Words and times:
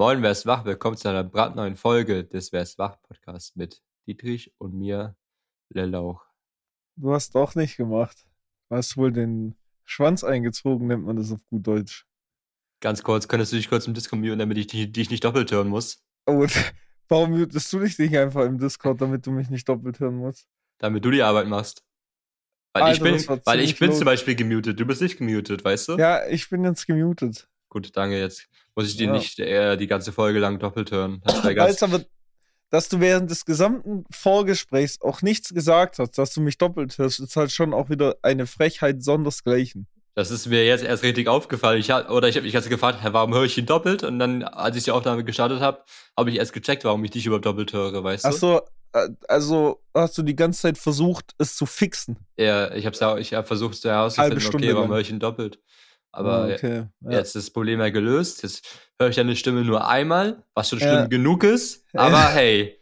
Moin, 0.00 0.22
wer 0.22 0.30
ist 0.30 0.46
wach? 0.46 0.64
Willkommen 0.64 0.96
zu 0.96 1.10
einer 1.10 1.24
brandneuen 1.24 1.76
Folge 1.76 2.24
des 2.24 2.52
Wer 2.52 2.62
ist 2.62 2.78
wach 2.78 2.96
Podcasts 3.02 3.54
mit 3.54 3.82
Dietrich 4.06 4.50
und 4.56 4.72
mir, 4.72 5.14
Lellauch. 5.68 6.24
Du 6.96 7.12
hast 7.12 7.34
doch 7.34 7.54
nicht 7.54 7.76
gemacht. 7.76 8.24
Du 8.70 8.76
hast 8.76 8.96
wohl 8.96 9.12
den 9.12 9.56
Schwanz 9.84 10.24
eingezogen, 10.24 10.86
nennt 10.86 11.04
man 11.04 11.16
das 11.16 11.30
auf 11.32 11.44
gut 11.50 11.66
Deutsch. 11.66 12.06
Ganz 12.80 13.02
kurz, 13.02 13.28
könntest 13.28 13.52
du 13.52 13.56
dich 13.56 13.68
kurz 13.68 13.86
im 13.86 13.92
Discord 13.92 14.22
muten, 14.22 14.38
damit 14.38 14.56
ich 14.56 14.68
dich, 14.68 14.90
dich 14.90 15.10
nicht 15.10 15.22
doppelt 15.22 15.52
hören 15.52 15.68
muss? 15.68 16.02
Oh, 16.24 16.46
warum 17.10 17.32
mutest 17.32 17.70
du 17.70 17.80
dich 17.80 17.98
nicht 17.98 18.16
einfach 18.16 18.46
im 18.46 18.56
Discord, 18.56 19.02
damit 19.02 19.26
du 19.26 19.32
mich 19.32 19.50
nicht 19.50 19.68
doppelt 19.68 20.00
hören 20.00 20.16
musst? 20.16 20.48
Damit 20.78 21.04
du 21.04 21.10
die 21.10 21.22
Arbeit 21.22 21.46
machst. 21.46 21.84
Weil 22.72 22.84
Alter, 22.84 23.04
ich 23.04 23.26
bin, 23.26 23.40
weil 23.44 23.60
ich 23.60 23.78
bin 23.78 23.92
zum 23.92 24.06
Beispiel 24.06 24.34
gemutet, 24.34 24.80
du 24.80 24.86
bist 24.86 25.02
nicht 25.02 25.18
gemutet, 25.18 25.62
weißt 25.62 25.88
du? 25.88 25.98
Ja, 25.98 26.26
ich 26.26 26.48
bin 26.48 26.64
jetzt 26.64 26.86
gemutet. 26.86 27.49
Gut, 27.70 27.96
danke, 27.96 28.18
jetzt 28.18 28.46
muss 28.74 28.88
ich 28.88 28.96
die 28.96 29.04
Ja. 29.04 29.12
nicht 29.12 29.38
äh, 29.38 29.76
die 29.76 29.86
ganze 29.86 30.12
Folge 30.12 30.38
lang 30.38 30.58
doppelt 30.58 30.90
hören. 30.90 31.22
Das 31.24 31.42
ganz, 31.42 31.56
Weißt 31.56 31.82
aber, 31.84 32.02
dass 32.68 32.88
du 32.88 33.00
während 33.00 33.30
des 33.30 33.44
gesamten 33.44 34.04
Vorgesprächs 34.10 35.00
auch 35.00 35.22
nichts 35.22 35.54
gesagt 35.54 35.98
hast, 35.98 36.18
dass 36.18 36.34
du 36.34 36.40
mich 36.40 36.58
doppelt 36.58 36.98
hörst, 36.98 37.20
ist 37.20 37.36
halt 37.36 37.50
schon 37.52 37.72
auch 37.72 37.88
wieder 37.88 38.16
eine 38.22 38.46
Frechheit 38.46 39.02
sondersgleichen. 39.02 39.86
das 40.14 40.30
ist 40.30 40.46
mir 40.46 40.66
jetzt 40.66 40.84
erst 40.84 41.02
richtig 41.02 41.28
aufgefallen. 41.28 41.80
Ich 41.80 41.90
hab, 41.90 42.10
oder 42.10 42.28
ich 42.28 42.36
habe 42.36 42.44
mich 42.44 42.52
ganz 42.52 42.68
gefragt, 42.68 42.98
warum 43.02 43.32
höre 43.32 43.44
ich 43.44 43.56
ihn 43.56 43.66
doppelt? 43.66 44.02
Und 44.02 44.18
dann, 44.18 44.42
als 44.42 44.76
ich 44.76 44.84
die 44.84 44.90
Aufnahme 44.90 45.24
gestartet 45.24 45.60
habe, 45.60 45.82
habe 46.16 46.30
ich 46.30 46.36
erst 46.36 46.52
gecheckt, 46.52 46.84
warum 46.84 47.02
ich 47.04 47.12
dich 47.12 47.24
überhaupt 47.26 47.46
doppelt 47.46 47.72
höre, 47.72 48.02
weißt 48.04 48.24
du? 48.24 48.28
Achso, 48.28 48.60
also 49.28 49.80
hast 49.94 50.18
du 50.18 50.22
die 50.22 50.34
ganze 50.34 50.62
Zeit 50.62 50.78
versucht, 50.78 51.32
es 51.38 51.54
zu 51.54 51.66
fixen. 51.66 52.16
Ja, 52.36 52.72
ich 52.74 52.86
habe 52.86 53.20
ich 53.20 53.34
hab 53.34 53.46
versucht 53.46 53.82
herauszufinden, 53.84 54.46
okay, 54.54 54.74
warum 54.74 54.90
höre 54.90 54.98
ich 54.98 55.10
ihn 55.10 55.20
doppelt? 55.20 55.60
Aber 56.12 56.44
Ah, 56.44 56.54
okay. 56.54 56.86
Ja. 57.02 57.10
jetzt 57.12 57.36
ist 57.36 57.46
das 57.46 57.50
Problem 57.52 57.80
ja 57.80 57.88
gelöst. 57.90 58.42
Jetzt 58.42 58.66
höre 58.98 59.08
ich 59.10 59.16
deine 59.16 59.36
Stimme 59.36 59.64
nur 59.64 59.86
einmal, 59.88 60.42
was 60.54 60.68
schon 60.68 60.78
schlimm 60.80 60.92
Ja. 60.92 61.06
genug 61.06 61.44
ist. 61.44 61.84
Aber 61.94 62.28
hey, 62.30 62.80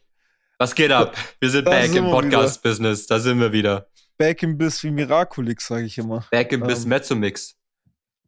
was 0.58 0.74
geht 0.74 0.90
ab? 0.92 1.14
Wir 1.40 1.50
sind 1.50 1.66
Da 1.66 1.70
back 1.72 1.86
sind 1.88 1.96
im 1.98 2.10
Podcast-Business. 2.10 3.06
Da 3.06 3.18
sind 3.20 3.38
wir 3.40 3.52
wieder. 3.52 3.86
Back 4.16 4.42
im 4.42 4.56
Biss 4.58 4.82
wie 4.82 4.90
Miraculix, 4.90 5.66
sage 5.68 5.84
ich 5.84 5.98
immer. 5.98 6.24
Back 6.30 6.52
im 6.52 6.62
Biss 6.62 6.82
Ähm. 6.84 6.88
Mezzomix. 6.88 7.54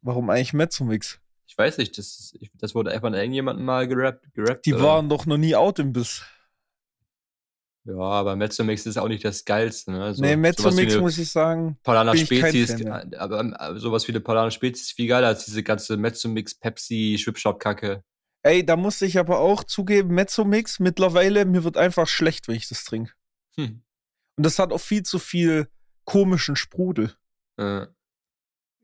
Warum 0.03 0.29
eigentlich 0.29 0.53
Mezzomix? 0.53 1.19
Ich 1.47 1.57
weiß 1.57 1.79
nicht, 1.79 1.97
das, 1.97 2.33
das 2.53 2.73
wurde 2.75 2.91
einfach 2.91 3.07
an 3.07 3.13
irgendjemanden 3.13 3.65
mal 3.65 3.87
gerappt. 3.87 4.25
gerappt 4.33 4.65
Die 4.65 4.73
oder? 4.73 4.83
waren 4.83 5.09
doch 5.09 5.25
noch 5.25 5.37
nie 5.37 5.55
out 5.55 5.79
im 5.79 5.91
Biss. 5.91 6.23
Ja, 7.83 7.97
aber 7.97 8.35
Mezzomix 8.35 8.85
ist 8.85 8.97
auch 8.97 9.07
nicht 9.07 9.25
das 9.25 9.43
Geilste. 9.43 9.91
Ne? 9.91 10.13
So, 10.13 10.21
nee, 10.21 10.35
Mezzomix 10.35 10.95
muss 10.97 11.17
ich 11.17 11.31
sagen. 11.31 11.79
Kein 11.83 12.15
Spezies, 12.17 12.71
Fan 12.71 12.83
mehr. 12.83 13.19
aber, 13.19 13.39
aber 13.59 13.79
sowas 13.79 14.07
wie 14.07 14.11
eine 14.11 14.19
Paulaner 14.19 14.51
Spezies 14.51 14.87
ist 14.87 14.91
viel 14.93 15.07
geiler 15.07 15.27
als 15.27 15.45
diese 15.45 15.63
ganze 15.63 15.97
Mezzomix, 15.97 16.53
Pepsi, 16.53 17.17
Schwipschop-Kacke. 17.19 18.03
Ey, 18.43 18.65
da 18.65 18.75
muss 18.75 19.01
ich 19.01 19.17
aber 19.17 19.39
auch 19.39 19.63
zugeben, 19.63 20.13
Mezzomix 20.13 20.79
mittlerweile, 20.79 21.45
mir 21.45 21.63
wird 21.63 21.77
einfach 21.77 22.07
schlecht, 22.07 22.47
wenn 22.47 22.55
ich 22.55 22.69
das 22.69 22.83
trinke. 22.83 23.13
Hm. 23.55 23.81
Und 24.37 24.45
das 24.45 24.59
hat 24.59 24.71
auch 24.71 24.79
viel 24.79 25.03
zu 25.03 25.17
viel 25.19 25.67
komischen 26.05 26.55
Sprudel. 26.55 27.15
Äh. 27.57 27.87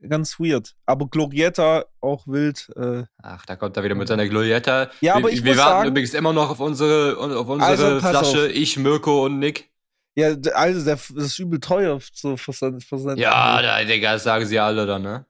Ganz 0.08 0.40
weird. 0.40 0.76
Aber 0.86 1.08
Glorietta 1.08 1.86
auch 2.02 2.28
wild. 2.28 2.70
Äh, 2.76 3.04
Ach, 3.22 3.46
da 3.46 3.56
kommt 3.56 3.78
er 3.78 3.84
wieder 3.84 3.96
mit 3.96 4.08
seiner 4.08 4.28
Glorietta. 4.28 4.84
Ja, 4.84 4.90
wir, 5.02 5.16
aber 5.16 5.32
ich 5.32 5.44
wir 5.44 5.58
warten 5.58 5.70
sagen- 5.72 5.90
übrigens 5.90 6.14
immer 6.14 6.34
noch 6.34 6.50
auf 6.52 6.60
unsere, 6.60 7.18
auf 7.18 7.48
unsere 7.48 7.70
Also, 7.72 8.00
Flasche. 8.00 8.44
auf. 8.46 8.50
Ich, 8.52 8.78
Mirko 8.78 9.26
und 9.26 9.40
Nick. 9.40 9.72
ja, 10.16 10.36
also 10.54 10.86
der, 10.86 10.96
das 10.96 11.10
ist 11.10 11.40
übel 11.40 11.60
teuer 11.60 12.00
zu 12.14 12.38
versenden. 12.38 13.18
Ja, 13.18 13.62
da, 13.62 13.84
Digga, 13.84 14.14
das 14.14 14.24
sagen 14.24 14.46
sie 14.46 14.60
alle 14.60 14.86
dann, 14.86 15.02
ne? 15.02 15.26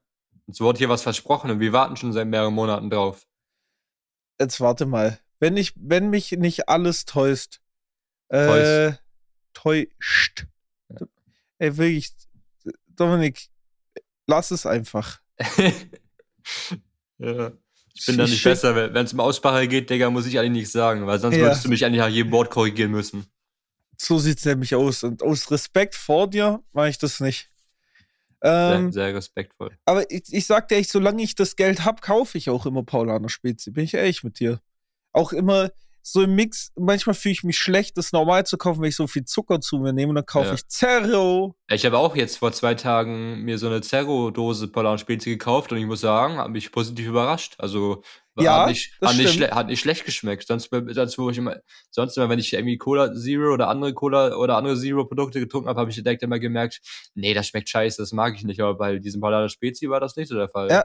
Uns 0.46 0.60
wurde 0.60 0.78
hier 0.78 0.88
was 0.90 1.02
versprochen 1.02 1.50
und 1.50 1.60
wir 1.60 1.72
warten 1.72 1.96
schon 1.96 2.12
seit 2.12 2.26
mehreren 2.26 2.54
Monaten 2.54 2.90
drauf. 2.90 3.26
Jetzt 4.40 4.60
warte 4.60 4.84
mal. 4.86 5.18
Wenn 5.40 5.56
ich, 5.56 5.72
wenn 5.76 6.10
mich 6.10 6.32
nicht 6.32 6.68
alles 6.68 7.04
täuscht. 7.06 7.60
Äh, 8.28 8.92
täuscht. 9.54 10.46
Ey, 11.58 11.76
wirklich. 11.76 12.12
Dominik, 12.88 13.48
lass 14.28 14.52
es 14.52 14.64
einfach. 14.66 15.18
ja. 17.18 17.52
Ich 17.94 18.06
bin 18.06 18.16
da 18.16 18.24
Ich 18.24 18.30
nicht 18.30 18.40
schick- 18.42 18.52
besser. 18.52 18.76
Wenn 18.94 19.04
es 19.04 19.12
um 19.12 19.18
Aussprache 19.20 19.66
geht, 19.66 19.90
Digga, 19.90 20.08
muss 20.10 20.26
ich 20.26 20.38
eigentlich 20.38 20.52
nichts 20.52 20.72
sagen, 20.72 21.04
weil 21.06 21.18
sonst 21.18 21.34
Ja. 21.36 21.42
würdest 21.42 21.64
du 21.64 21.68
mich 21.68 21.84
eigentlich 21.84 21.98
nach 22.00 22.08
jedem 22.08 22.30
Wort 22.30 22.50
korrigieren 22.50 22.92
müssen. 22.92 23.26
So 23.96 24.18
sieht's 24.18 24.44
nämlich 24.44 24.74
aus. 24.76 25.02
Und 25.02 25.22
aus 25.24 25.50
Respekt 25.50 25.96
vor 25.96 26.30
dir 26.30 26.62
mache 26.72 26.90
ich 26.90 26.98
das 26.98 27.18
nicht. 27.18 27.50
Ähm, 28.40 28.92
sehr, 28.92 29.06
sehr 29.06 29.14
respektvoll. 29.16 29.76
aber 29.84 30.08
ich, 30.12 30.32
ich 30.32 30.46
sag 30.46 30.68
dir 30.68 30.76
echt, 30.76 30.90
solange 30.90 31.20
ich 31.24 31.34
das 31.34 31.56
Geld 31.56 31.84
hab, 31.84 32.02
kaufe 32.02 32.38
ich 32.38 32.50
auch 32.50 32.66
immer 32.66 32.84
Paulaner 32.84 33.28
Spezi. 33.28 33.72
Bin 33.72 33.82
ich 33.82 33.94
ehrlich 33.94 34.22
mit 34.22 34.38
dir. 34.38 34.60
Auch 35.12 35.32
immer 35.32 35.72
so 36.12 36.22
im 36.22 36.34
Mix. 36.34 36.70
Manchmal 36.76 37.14
fühle 37.14 37.32
ich 37.32 37.44
mich 37.44 37.58
schlecht, 37.58 37.96
das 37.96 38.12
normal 38.12 38.46
zu 38.46 38.56
kaufen, 38.58 38.80
wenn 38.82 38.88
ich 38.88 38.96
so 38.96 39.06
viel 39.06 39.24
Zucker 39.24 39.60
zu 39.60 39.78
mir 39.78 39.92
nehme. 39.92 40.10
Und 40.10 40.16
dann 40.16 40.26
kaufe 40.26 40.48
Ja. 40.48 40.54
ich 40.54 40.66
Zerro. 40.68 41.54
Ich 41.70 41.84
habe 41.84 41.98
auch 41.98 42.16
jetzt 42.16 42.38
vor 42.38 42.52
zwei 42.52 42.74
Tagen 42.74 43.42
mir 43.42 43.58
so 43.58 43.66
eine 43.66 43.80
Zerro-Dose 43.80 44.70
Spezi 44.98 45.30
gekauft 45.30 45.72
und 45.72 45.78
ich 45.78 45.86
muss 45.86 46.00
sagen, 46.00 46.38
hat 46.38 46.50
mich 46.50 46.72
positiv 46.72 47.08
überrascht. 47.08 47.54
Also 47.58 48.02
Ja, 48.38 48.60
hat, 48.60 48.68
nicht, 48.68 48.92
hat, 49.02 49.16
nicht 49.16 49.50
hat 49.50 49.66
nicht 49.66 49.80
schlecht 49.80 50.04
geschmeckt. 50.04 50.46
Sonst, 50.46 50.70
sonst, 50.70 51.18
wo 51.18 51.30
ich 51.30 51.38
immer, 51.38 51.56
sonst 51.90 52.16
immer, 52.16 52.28
wenn 52.28 52.38
ich 52.38 52.52
irgendwie 52.52 52.78
Cola 52.78 53.12
Zero 53.12 53.52
oder 53.52 53.68
andere 53.68 53.94
Cola 53.94 54.36
oder 54.36 54.56
andere 54.56 54.78
Zero-Produkte 54.78 55.40
getrunken 55.40 55.68
habe, 55.68 55.80
habe 55.80 55.90
ich 55.90 55.96
direkt 55.96 56.22
immer 56.22 56.38
gemerkt, 56.38 56.80
nee, 57.14 57.34
das 57.34 57.48
schmeckt 57.48 57.68
scheiße, 57.68 58.00
das 58.00 58.12
mag 58.12 58.34
ich 58.36 58.44
nicht. 58.44 58.60
Aber 58.60 58.76
bei 58.76 58.98
diesem 58.98 59.20
Paulaner 59.20 59.48
Spezi 59.48 59.88
war 59.90 60.00
das 60.00 60.16
nicht 60.16 60.28
so 60.28 60.36
der 60.36 60.48
Fall. 60.48 60.70
Ja. 60.70 60.84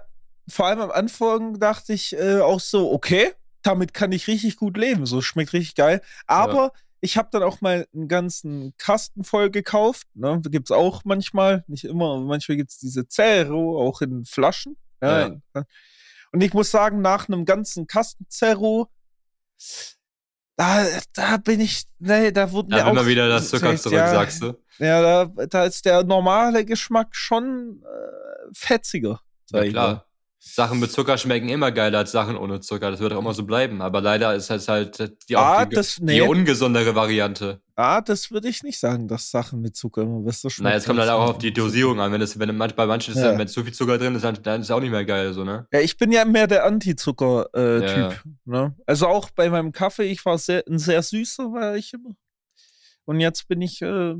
Vor 0.49 0.65
allem 0.67 0.81
am 0.81 0.91
Anfang 0.91 1.57
dachte 1.57 1.93
ich 1.93 2.13
äh, 2.17 2.39
auch 2.41 2.59
so, 2.59 2.91
okay, 2.91 3.31
damit 3.63 3.93
kann 3.93 4.11
ich 4.11 4.27
richtig 4.27 4.57
gut 4.57 4.77
leben. 4.77 5.05
So 5.05 5.21
schmeckt 5.21 5.53
richtig 5.53 5.75
geil. 5.75 6.01
Aber 6.27 6.71
ich 7.01 7.17
habe 7.17 7.29
dann 7.31 7.43
auch 7.43 7.59
mal 7.59 7.85
einen 7.93 8.07
ganzen 8.07 8.73
Kasten 8.77 9.23
voll 9.23 9.49
gekauft. 9.49 10.07
Ne? 10.13 10.41
Gibt 10.45 10.69
es 10.69 10.71
auch 10.71 11.01
manchmal, 11.03 11.63
nicht 11.67 11.83
immer, 11.83 12.13
aber 12.13 12.21
manchmal 12.21 12.57
gibt 12.57 12.71
es 12.71 12.77
diese 12.77 13.07
Zero 13.07 13.81
auch 13.81 14.01
in 14.01 14.23
Flaschen. 14.25 14.77
Ja. 15.01 15.35
Und 16.31 16.41
ich 16.41 16.53
muss 16.53 16.71
sagen, 16.71 17.01
nach 17.01 17.27
einem 17.27 17.43
ganzen 17.45 17.87
Kasten 17.87 18.25
Zero, 18.29 18.89
da, 20.55 20.85
da 21.13 21.37
bin 21.37 21.59
ich, 21.59 21.83
nee, 21.99 22.31
da 22.31 22.51
wurde 22.51 22.69
Da 22.69 22.85
mir 22.85 22.91
will 22.91 22.99
auch 22.99 23.05
wieder 23.05 23.27
das 23.27 23.49
Zucker 23.49 23.75
zurück, 23.75 23.97
ja, 23.97 24.09
sagst 24.09 24.41
du. 24.41 24.53
Ja, 24.79 25.01
da, 25.01 25.45
da 25.45 25.65
ist 25.65 25.85
der 25.85 26.03
normale 26.03 26.63
Geschmack 26.63 27.15
schon 27.15 27.83
äh, 27.83 28.49
fetziger. 28.53 29.19
sag 29.45 29.65
Ja, 29.65 29.71
klar. 29.71 30.05
Sachen 30.45 30.79
mit 30.81 30.91
Zucker 30.91 31.17
schmecken 31.17 31.47
immer 31.47 31.71
geiler 31.71 31.99
als 31.99 32.11
Sachen 32.11 32.35
ohne 32.35 32.59
Zucker. 32.59 32.91
Das 32.91 32.99
wird 32.99 33.13
auch 33.13 33.19
immer 33.19 33.33
so 33.33 33.43
bleiben. 33.45 33.81
Aber 33.81 34.01
leider 34.01 34.35
ist 34.35 34.49
das 34.49 34.67
halt 34.67 34.99
die, 35.29 35.35
Ah, 35.37 35.65
die, 35.65 35.73
das- 35.75 35.95
die 35.95 36.03
nee. 36.03 36.21
ungesundere 36.21 36.93
Variante. 36.95 37.61
Ah, 37.75 38.01
das 38.01 38.29
würde 38.29 38.49
ich 38.49 38.61
nicht 38.61 38.77
sagen, 38.77 39.07
dass 39.07 39.31
Sachen 39.31 39.61
mit 39.61 39.75
Zucker 39.75 40.01
immer 40.03 40.19
besser 40.19 40.49
schmecken. 40.49 40.69
Na, 40.69 40.75
jetzt 40.75 40.85
kommt 40.85 40.99
halt 40.99 41.09
auch 41.09 41.29
auf 41.29 41.37
die. 41.37 41.53
Dosierung 41.53 41.99
an. 42.01 42.11
Wenn 42.11 42.21
es, 42.21 42.37
wenn 42.37 42.55
bei 42.57 42.85
manchen 42.85 43.13
ist, 43.15 43.21
Ja. 43.21 43.29
dann, 43.29 43.39
wenn 43.39 43.47
zu 43.47 43.63
viel 43.63 43.73
Zucker 43.73 43.97
drin 43.97 44.13
ist, 44.15 44.25
dann, 44.25 44.35
ist 44.35 44.67
es 44.67 44.71
auch 44.71 44.81
nicht 44.81 44.91
mehr 44.91 45.05
geil, 45.05 45.33
so, 45.33 45.43
ne? 45.43 45.65
Ja, 45.71 45.79
ich 45.79 45.97
bin 45.97 46.11
ja 46.11 46.25
mehr 46.25 46.45
der 46.45 46.65
Anti-Zucker-Typ. 46.65 47.55
Äh, 47.55 47.99
Ja. 47.99 48.13
Ne? 48.45 48.75
Also 48.85 49.07
auch 49.07 49.29
bei 49.31 49.49
meinem 49.49 49.71
Kaffee, 49.71 50.03
ich 50.11 50.23
war 50.25 50.37
sehr, 50.37 50.63
ein 50.67 50.77
sehr 50.77 51.01
süßer, 51.01 51.45
war 51.53 51.75
ich 51.77 51.93
immer. 51.93 52.11
Und 53.05 53.21
jetzt 53.21 53.47
bin 53.47 53.61
ich 53.61 53.81
äh, 53.81 54.13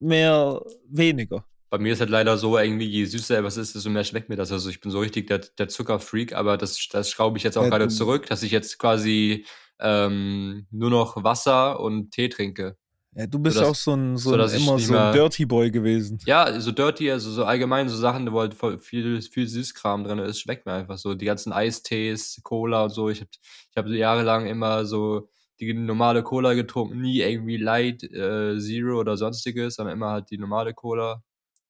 mehr 0.00 0.60
weniger. 0.88 1.44
Bei 1.70 1.78
mir 1.78 1.92
ist 1.92 2.00
halt 2.00 2.10
leider 2.10 2.38
so, 2.38 2.58
irgendwie, 2.58 2.86
je 2.86 3.04
süßer 3.04 3.38
etwas 3.38 3.56
ist, 3.56 3.74
desto 3.74 3.90
mehr 3.90 4.04
schmeckt 4.04 4.28
mir 4.28 4.36
das. 4.36 4.50
Also 4.52 4.70
ich 4.70 4.80
bin 4.80 4.90
so 4.90 5.00
richtig 5.00 5.26
der, 5.26 5.38
der 5.38 5.68
Zuckerfreak, 5.68 6.32
aber 6.34 6.56
das, 6.56 6.88
das 6.90 7.10
schraube 7.10 7.36
ich 7.38 7.44
jetzt 7.44 7.58
auch 7.58 7.64
Ja, 7.64 7.68
gerade 7.68 7.88
zurück, 7.88 8.26
dass 8.26 8.42
ich 8.42 8.52
jetzt 8.52 8.78
quasi 8.78 9.44
ähm, 9.78 10.66
nur 10.70 10.90
noch 10.90 11.22
Wasser 11.22 11.78
und 11.80 12.10
Tee 12.12 12.28
trinke. 12.28 12.76
Ja, 13.14 13.26
du 13.26 13.38
bist 13.38 13.56
Sodass- 13.56 13.70
auch 13.70 13.74
so 13.74 13.94
ein, 13.94 14.16
so 14.16 14.32
ein, 14.34 14.40
immer 14.40 14.78
so 14.78 14.94
ein 14.96 15.12
Dirty 15.12 15.44
Boy 15.46 15.70
gewesen. 15.70 16.18
Ja, 16.26 16.60
so 16.60 16.72
dirty, 16.72 17.10
also 17.10 17.30
so 17.30 17.44
allgemein 17.44 17.88
so 17.88 17.96
Sachen, 17.96 18.30
wo 18.32 18.40
halt 18.40 18.54
voll 18.54 18.78
viel, 18.78 19.20
viel 19.22 19.46
Süßkram 19.46 20.04
drin 20.04 20.18
ist, 20.18 20.40
schmeckt 20.40 20.66
mir 20.66 20.72
einfach 20.72 20.98
so. 20.98 21.14
Die 21.14 21.24
ganzen 21.24 21.52
Eistees, 21.52 22.40
Cola 22.42 22.84
und 22.84 22.90
so. 22.90 23.08
Ich 23.08 23.20
habe 23.20 23.30
ich 23.70 23.76
hab 23.76 23.86
jahrelang 23.86 24.46
immer 24.46 24.84
so 24.84 25.30
die 25.60 25.72
normale 25.74 26.22
Cola 26.22 26.54
getrunken, 26.54 27.00
nie 27.00 27.20
irgendwie 27.20 27.56
Light, 27.56 28.02
äh, 28.04 28.58
Zero 28.58 29.00
oder 29.00 29.16
sonstiges, 29.16 29.76
sondern 29.76 29.96
immer 29.96 30.10
halt 30.10 30.30
die 30.30 30.38
normale 30.38 30.74
Cola. 30.74 31.22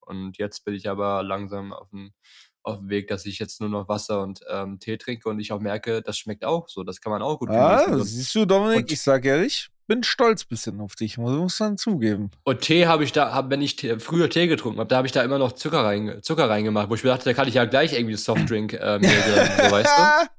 Und 0.09 0.39
jetzt 0.39 0.65
bin 0.65 0.75
ich 0.75 0.89
aber 0.89 1.23
langsam 1.23 1.73
auf 1.73 1.91
dem, 1.91 2.13
auf 2.63 2.79
dem 2.79 2.89
Weg, 2.89 3.09
dass 3.09 3.25
ich 3.27 3.39
jetzt 3.39 3.61
nur 3.61 3.71
noch 3.71 3.89
Wasser 3.89 4.23
und 4.23 4.41
ähm, 4.51 4.79
Tee 4.81 4.97
trinke 4.97 5.29
und 5.29 5.39
ich 5.41 5.53
auch 5.53 5.61
merke, 5.61 6.03
das 6.03 6.19
schmeckt 6.19 6.45
auch 6.45 6.69
so. 6.69 6.83
Das 6.83 7.01
kann 7.01 7.13
man 7.13 7.23
auch 7.23 7.39
gut 7.39 7.51
Ah, 7.51 7.85
genießen. 7.85 8.05
Siehst 8.05 8.35
du, 8.35 8.45
Dominik, 8.45 8.77
und- 8.79 8.93
ich 8.93 9.01
sag 9.01 9.25
ehrlich, 9.25 9.69
bin 9.87 10.03
stolz 10.03 10.45
bisschen 10.45 10.81
auf 10.83 10.95
dich, 10.97 11.17
muss 11.17 11.61
man 11.61 11.79
zugeben. 11.79 12.31
und 12.45 12.61
Tee 12.61 12.87
habe 12.87 13.05
ich 13.05 13.13
da, 13.13 13.33
hab, 13.33 13.49
wenn 13.49 13.63
ich 13.63 13.77
Tee, 13.77 13.99
früher 13.99 14.29
Tee 14.29 14.47
getrunken 14.47 14.81
habe, 14.81 14.89
da 14.89 14.97
habe 14.99 15.07
ich 15.07 15.13
da 15.13 15.23
immer 15.23 15.39
noch 15.39 15.53
Zucker, 15.53 15.83
rein, 15.85 16.19
Zucker 16.23 16.51
reingemacht, 16.51 16.91
wo 16.91 16.95
ich 16.95 17.03
mir 17.05 17.09
dachte, 17.11 17.25
da 17.25 17.33
kann 17.33 17.49
ich 17.49 17.55
ja 17.55 17.65
gleich 17.65 17.95
irgendwie 17.95 18.17
Softdrink 18.17 18.75
äh, 18.75 18.99
mir 18.99 19.09
so 19.09 19.71
weißt 19.71 19.91
du? 19.97 20.29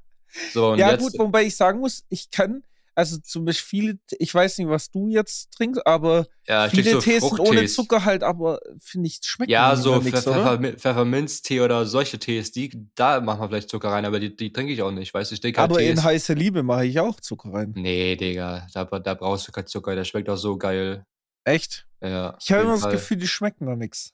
So, 0.52 0.68
und 0.70 0.78
ja, 0.78 0.92
jetzt, 0.92 1.00
gut, 1.02 1.18
wobei 1.18 1.42
ich 1.46 1.56
sagen 1.56 1.80
muss, 1.80 2.04
ich 2.08 2.30
kann, 2.30 2.62
also 3.00 3.18
zum 3.18 3.44
Beispiel 3.44 3.68
viele, 3.68 3.98
ich 4.18 4.32
weiß 4.34 4.58
nicht, 4.58 4.68
was 4.68 4.90
du 4.90 5.08
jetzt 5.08 5.50
trinkst, 5.52 5.84
aber 5.86 6.26
Ja, 6.46 6.68
viele 6.68 6.92
so 6.92 6.98
Tees 7.00 7.22
sind 7.28 7.40
ohne. 7.40 7.66
Zucker 7.66 8.04
halt, 8.04 8.22
aber 8.22 8.60
finde 8.80 9.08
ich, 9.08 9.18
schmeckt 9.24 9.50
Ja, 9.50 9.74
so 9.74 9.96
nix, 9.96 10.10
Pfeffer, 10.10 10.54
oder? 10.56 10.72
Pfefferminztee 10.78 11.60
oder 11.60 11.86
solche 11.86 12.18
Tees, 12.18 12.52
die, 12.52 12.70
da 12.94 13.20
machen 13.20 13.40
wir 13.40 13.48
vielleicht 13.48 13.70
Zucker 13.70 13.88
rein, 13.90 14.04
aber 14.04 14.20
die, 14.20 14.34
die 14.36 14.52
trinke 14.52 14.72
ich 14.72 14.82
auch 14.82 14.90
nicht. 14.92 15.12
Weißt 15.12 15.30
du, 15.30 15.34
ich 15.34 15.40
denke 15.40 15.60
halt 15.60 15.70
Aber 15.70 15.80
in 15.82 15.96
Tees. 15.96 16.04
heiße 16.04 16.34
Liebe 16.34 16.62
mache 16.62 16.86
ich 16.86 17.00
auch 17.00 17.18
Zucker 17.20 17.52
rein. 17.52 17.72
Nee, 17.76 18.16
Digga, 18.16 18.66
da, 18.72 18.84
da 18.84 19.14
brauchst 19.14 19.48
du 19.48 19.52
keinen 19.52 19.66
Zucker, 19.66 19.94
der 19.94 20.04
schmeckt 20.04 20.28
auch 20.28 20.36
so 20.36 20.56
geil. 20.56 21.04
Echt? 21.44 21.86
Ja, 22.02 22.36
Ich 22.40 22.52
habe 22.52 22.62
immer 22.62 22.72
das 22.72 22.82
Fall. 22.82 22.92
Gefühl, 22.92 23.16
die 23.16 23.28
schmecken 23.28 23.66
da 23.66 23.76
nix. 23.76 24.12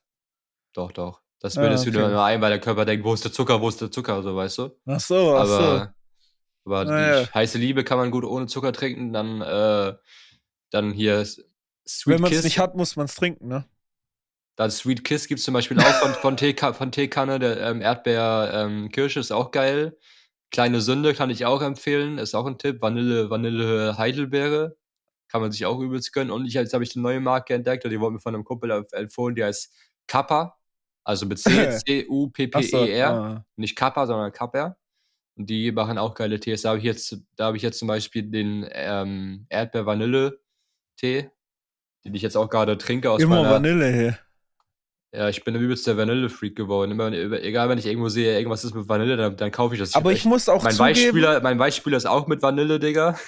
Doch, 0.74 0.92
doch. 0.92 1.22
Das 1.40 1.56
Ah, 1.58 1.60
bildest 1.60 1.84
du 1.84 1.90
okay. 1.90 1.98
nur 1.98 2.08
immer 2.08 2.24
ein, 2.24 2.40
weil 2.40 2.50
der 2.50 2.60
Körper 2.60 2.84
denkt, 2.84 3.04
wo 3.04 3.12
ist 3.14 3.24
der 3.24 3.32
Zucker, 3.32 3.60
wo 3.60 3.68
ist 3.68 3.80
der 3.80 3.90
Zucker, 3.90 4.22
so 4.22 4.34
weißt 4.34 4.58
du. 4.58 4.70
Ach 4.86 5.00
so, 5.00 5.34
ach 5.36 5.46
so. 5.46 5.86
Aber, 6.66 6.84
die 6.84 6.90
Ah, 6.90 7.20
ja. 7.22 7.34
heiße 7.34 7.58
Liebe 7.58 7.84
kann 7.84 7.96
man 7.98 8.10
gut 8.10 8.24
ohne 8.24 8.46
Zucker 8.46 8.72
trinken, 8.72 9.12
dann, 9.12 9.40
äh, 9.40 9.94
dann 10.70 10.92
hier 10.92 11.24
Sweet 11.24 11.46
Wenn 12.06 12.20
man 12.22 12.32
es 12.32 12.42
nicht 12.44 12.58
hat, 12.58 12.74
muss 12.74 12.96
man 12.96 13.06
es 13.06 13.14
trinken, 13.14 13.46
ne? 13.48 13.64
Dann 14.56 14.70
Sweet 14.70 15.04
Kiss 15.04 15.28
gibt's 15.28 15.44
zum 15.44 15.54
Beispiel 15.54 15.78
auch 15.78 15.84
von, 16.00 16.12
von, 16.14 16.36
Teeka, 16.36 16.72
von 16.72 16.90
Teekanne. 16.90 17.38
Der 17.38 17.60
ähm, 17.60 17.80
Erdbeer 17.82 18.50
ähm, 18.54 18.90
Kirsche 18.90 19.20
ist 19.20 19.30
auch 19.30 19.50
geil. 19.50 19.96
Kleine 20.50 20.80
Sünde 20.80 21.12
kann 21.14 21.28
ich 21.30 21.44
auch 21.44 21.60
empfehlen. 21.62 22.18
Ist 22.18 22.34
auch 22.34 22.46
ein 22.46 22.56
Tipp. 22.58 22.80
Vanille, 22.80 23.28
Vanille 23.30 23.98
Heidelbeere. 23.98 24.76
Kann 25.28 25.42
man 25.42 25.52
sich 25.52 25.66
auch 25.66 25.78
übelst 25.78 26.12
gönnen. 26.14 26.30
Und 26.30 26.46
ich, 26.46 26.54
jetzt 26.54 26.72
habe 26.72 26.82
ich 26.84 26.94
eine 26.96 27.02
neue 27.02 27.20
Marke 27.20 27.52
entdeckt. 27.54 27.84
Die 27.84 28.00
wurde 28.00 28.14
mir 28.14 28.20
von 28.20 28.34
einem 28.34 28.44
Kumpel 28.44 28.72
empf- 28.72 28.94
empfohlen. 28.94 29.34
Die 29.36 29.44
heißt 29.44 29.72
Kappa. 30.06 30.56
Also 31.04 31.26
mit 31.26 31.38
C, 31.38 31.50
C-U-P-P-E-R. 31.86 33.10
ah. 33.12 33.44
Nicht 33.56 33.76
Kappa, 33.76 34.06
sondern 34.06 34.32
Kappa. 34.32 34.76
Und 35.36 35.50
die 35.50 35.70
machen 35.72 35.98
auch 35.98 36.14
geile 36.14 36.40
Tees. 36.40 36.62
Da 36.62 36.70
habe 36.70 36.78
ich 36.78 36.84
jetzt, 36.84 37.16
da 37.36 37.46
habe 37.46 37.56
ich 37.56 37.62
jetzt 37.62 37.78
zum 37.78 37.88
Beispiel 37.88 38.22
den 38.22 38.66
ähm, 38.72 39.46
Erdbeer-Vanille-Tee, 39.50 41.30
den 42.04 42.14
ich 42.14 42.22
jetzt 42.22 42.36
auch 42.36 42.48
gerade 42.48 42.78
trinke 42.78 43.10
aus 43.10 43.20
Immer 43.20 43.42
meiner. 43.42 43.50
Vanille 43.50 43.92
hier. 43.92 44.18
Ja, 45.14 45.28
ich 45.28 45.44
bin 45.44 45.54
der 45.54 45.62
übelste 45.62 45.96
Vanille-Freak 45.96 46.56
geworden. 46.56 46.90
Immer, 46.92 47.12
egal, 47.12 47.68
wenn 47.68 47.78
ich 47.78 47.86
irgendwo 47.86 48.08
sehe, 48.08 48.36
irgendwas 48.36 48.64
ist 48.64 48.74
mit 48.74 48.88
Vanille, 48.88 49.16
dann, 49.16 49.36
dann 49.36 49.50
kaufe 49.50 49.74
ich 49.74 49.80
das. 49.80 49.94
Aber 49.94 50.12
ich 50.12 50.24
muss 50.24 50.48
auch 50.48 50.62
mein 50.62 50.72
zugeben, 50.72 50.88
Weichspüler, 50.96 51.40
mein 51.40 51.58
Weichspüler 51.58 51.96
ist 51.96 52.06
auch 52.06 52.26
mit 52.26 52.42
Vanille, 52.42 52.78
Digga. 52.78 53.18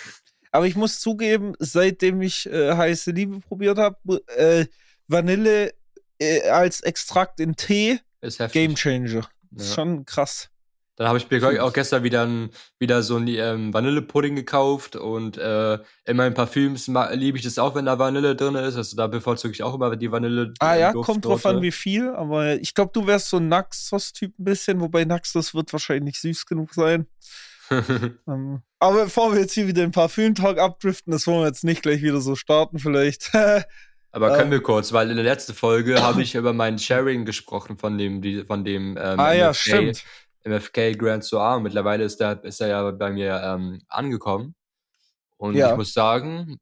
aber 0.50 0.66
ich 0.66 0.76
muss 0.76 1.00
zugeben, 1.00 1.54
seitdem 1.58 2.20
ich 2.22 2.46
äh, 2.50 2.74
heiße 2.74 3.10
Liebe 3.12 3.40
probiert 3.40 3.78
habe, 3.78 3.96
äh, 4.36 4.66
Vanille 5.06 5.72
äh, 6.18 6.48
als 6.48 6.80
Extrakt 6.80 7.40
in 7.40 7.54
Tee, 7.56 8.00
Ist 8.20 8.38
heftig. 8.38 8.52
Game 8.54 8.74
Changer. 8.74 9.28
Ist 9.56 9.68
Ja. 9.70 9.74
schon 9.76 10.04
krass. 10.04 10.50
Dann 10.98 11.06
habe 11.06 11.16
ich 11.16 11.30
mir 11.30 11.64
auch 11.64 11.72
gestern 11.72 12.02
wieder, 12.02 12.26
ein, 12.26 12.50
wieder 12.80 13.04
so 13.04 13.16
ein 13.16 13.28
ähm, 13.28 13.72
Vanillepudding 13.72 14.34
gekauft 14.34 14.96
und 14.96 15.38
äh, 15.38 15.78
in 16.04 16.16
meinen 16.16 16.34
Parfüms 16.34 16.90
liebe 17.12 17.38
ich 17.38 17.44
das 17.44 17.56
auch, 17.60 17.76
wenn 17.76 17.86
da 17.86 18.00
Vanille 18.00 18.34
drin 18.34 18.56
ist. 18.56 18.76
Also 18.76 18.96
da 18.96 19.06
bevorzuge 19.06 19.54
ich 19.54 19.62
auch 19.62 19.76
immer 19.76 19.94
die 19.94 20.10
Vanille. 20.10 20.52
Ah 20.58 20.74
äh, 20.74 20.80
ja, 20.80 20.92
kommt 20.92 21.24
drauf 21.24 21.46
an, 21.46 21.62
wie 21.62 21.70
viel, 21.70 22.10
aber 22.10 22.56
ich 22.56 22.74
glaube, 22.74 22.90
du 22.92 23.06
wärst 23.06 23.28
so 23.28 23.36
ein 23.36 23.46
Naxos-Typ 23.46 24.36
ein 24.40 24.44
bisschen, 24.44 24.80
wobei 24.80 25.04
Naxos 25.04 25.54
wird 25.54 25.72
wahrscheinlich 25.72 26.04
nicht 26.04 26.20
süß 26.20 26.46
genug 26.46 26.74
sein. 26.74 27.06
Ähm, 28.26 28.62
aber 28.78 29.04
bevor 29.04 29.30
wir 29.34 29.40
jetzt 29.40 29.52
hier 29.52 29.66
wieder 29.66 29.82
den 29.82 29.90
Parfüm-Talk 29.90 30.56
abdriften, 30.56 31.10
das 31.10 31.26
wollen 31.26 31.40
wir 31.40 31.48
jetzt 31.48 31.64
nicht 31.64 31.82
gleich 31.82 32.00
wieder 32.00 32.22
so 32.22 32.34
starten, 32.34 32.78
vielleicht. 32.78 33.30
Aber 34.10 34.30
können 34.30 34.46
Ähm. 34.46 34.52
wir 34.52 34.62
kurz, 34.62 34.92
weil 34.94 35.10
in 35.10 35.16
der 35.16 35.24
letzten 35.24 35.52
Folge 35.52 36.02
habe 36.02 36.22
ich 36.22 36.34
über 36.34 36.54
mein 36.54 36.78
Sharing 36.78 37.26
gesprochen 37.26 37.76
von 37.76 37.98
dem, 37.98 38.22
von 38.46 38.64
dem 38.64 38.96
ähm, 38.96 39.20
ah 39.20 39.32
ja, 39.32 39.50
MFK 39.50 39.60
stimmt. 39.60 40.04
MFK 40.48 40.94
Grand 40.98 41.24
Soir. 41.24 41.60
Mittlerweile 41.60 42.04
ist 42.04 42.20
er, 42.20 42.42
ist 42.44 42.60
er 42.60 42.68
ja 42.68 42.90
bei 42.90 43.10
mir 43.10 43.40
ähm, 43.44 43.80
angekommen. 43.88 44.54
Und 45.36 45.54
Ja. 45.54 45.70
ich 45.70 45.76
muss 45.76 45.92
sagen, 45.92 46.58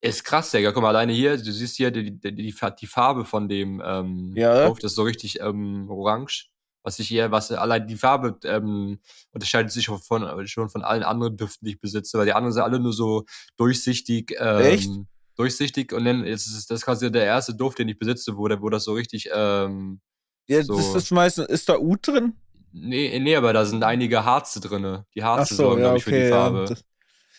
ist 0.00 0.24
krass, 0.24 0.50
Digga. 0.50 0.72
Guck 0.72 0.82
mal, 0.82 0.88
alleine 0.90 1.12
hier, 1.12 1.36
du 1.36 1.52
siehst 1.52 1.76
hier 1.76 1.90
die, 1.90 2.18
die, 2.18 2.34
die, 2.34 2.52
die 2.52 2.86
Farbe 2.86 3.24
von 3.24 3.48
dem 3.48 3.82
ähm, 3.84 4.32
Ja. 4.36 4.66
Duft, 4.68 4.84
das 4.84 4.92
ist 4.92 4.96
so 4.96 5.02
richtig 5.02 5.40
ähm, 5.40 5.90
orange. 5.90 6.48
Was 6.82 7.00
ich 7.00 7.08
hier, 7.08 7.32
was 7.32 7.50
allein 7.50 7.88
die 7.88 7.96
Farbe 7.96 8.38
ähm, 8.44 9.00
unterscheidet 9.32 9.72
sich 9.72 9.84
schon 9.86 9.98
von, 9.98 10.46
schon 10.46 10.68
von 10.68 10.84
allen 10.84 11.02
anderen 11.02 11.36
Düften, 11.36 11.66
die 11.66 11.72
ich 11.72 11.80
besitze, 11.80 12.16
weil 12.16 12.26
die 12.26 12.32
anderen 12.32 12.52
sind 12.52 12.62
alle 12.62 12.78
nur 12.78 12.92
so 12.92 13.24
durchsichtig. 13.56 14.36
Ähm, 14.38 14.60
Echt? 14.60 14.90
Durchsichtig 15.36 15.92
und 15.92 16.04
dann 16.06 16.24
ist 16.24 16.46
es 16.46 16.66
das 16.66 16.78
ist 16.80 16.84
quasi 16.86 17.10
der 17.12 17.24
erste 17.24 17.54
Duft, 17.54 17.78
den 17.78 17.88
ich 17.88 17.98
besitze, 17.98 18.36
wo, 18.38 18.48
der- 18.48 18.62
wo 18.62 18.70
das 18.70 18.84
so 18.84 18.92
richtig 18.94 19.28
ähm, 19.34 20.00
Ja, 20.46 20.62
so- 20.62 20.76
das 20.76 20.94
ist 20.94 21.10
meistens, 21.10 21.46
ist 21.48 21.68
da 21.68 21.76
Ut 21.76 22.06
drin? 22.06 22.34
Nee, 22.78 23.18
nee, 23.20 23.34
aber 23.36 23.52
da 23.54 23.64
sind 23.64 23.82
einige 23.82 24.24
Harze 24.24 24.60
drinne. 24.60 25.06
Die 25.14 25.22
Harze 25.24 25.54
so, 25.54 25.62
sorgen, 25.62 25.80
ja, 25.80 25.86
glaube 25.86 25.96
ich, 25.96 26.04
für 26.04 26.12
die 26.12 26.22
okay. 26.22 26.28
Ja, 26.30 26.50
Farbe. 26.50 26.64
das, 26.66 26.84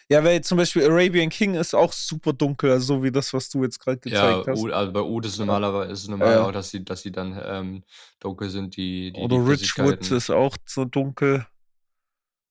ja, 0.09 0.23
weil 0.23 0.41
zum 0.43 0.57
Beispiel 0.57 0.83
Arabian 0.89 1.29
King 1.29 1.55
ist 1.55 1.75
auch 1.75 1.93
super 1.93 2.33
dunkel, 2.33 2.71
also 2.71 2.97
so 2.97 3.03
wie 3.03 3.11
das, 3.11 3.33
was 3.33 3.49
du 3.49 3.63
jetzt 3.63 3.79
gerade 3.79 3.99
Ja, 4.05 4.39
gezeigt 4.39 4.47
hast. 4.47 4.67
Oud, 4.67 4.71
also 4.71 4.91
bei 4.93 5.01
Oud 5.01 5.25
ist 5.25 5.37
Ja. 5.37 5.45
normalerweise 5.45 5.91
ist 5.91 6.07
normal 6.07 6.37
Ja. 6.37 6.41
auch, 6.41 6.51
dass 6.51 6.69
sie, 6.69 6.83
dass 6.83 7.01
sie 7.01 7.11
dann 7.11 7.39
ähm, 7.43 7.83
dunkel 8.19 8.49
sind, 8.49 8.75
die, 8.77 9.11
die, 9.11 9.19
Oder 9.21 9.35
die 9.35 9.49
Richwood 9.51 10.11
ist 10.11 10.29
auch 10.29 10.55
so 10.65 10.85
dunkel. 10.85 11.45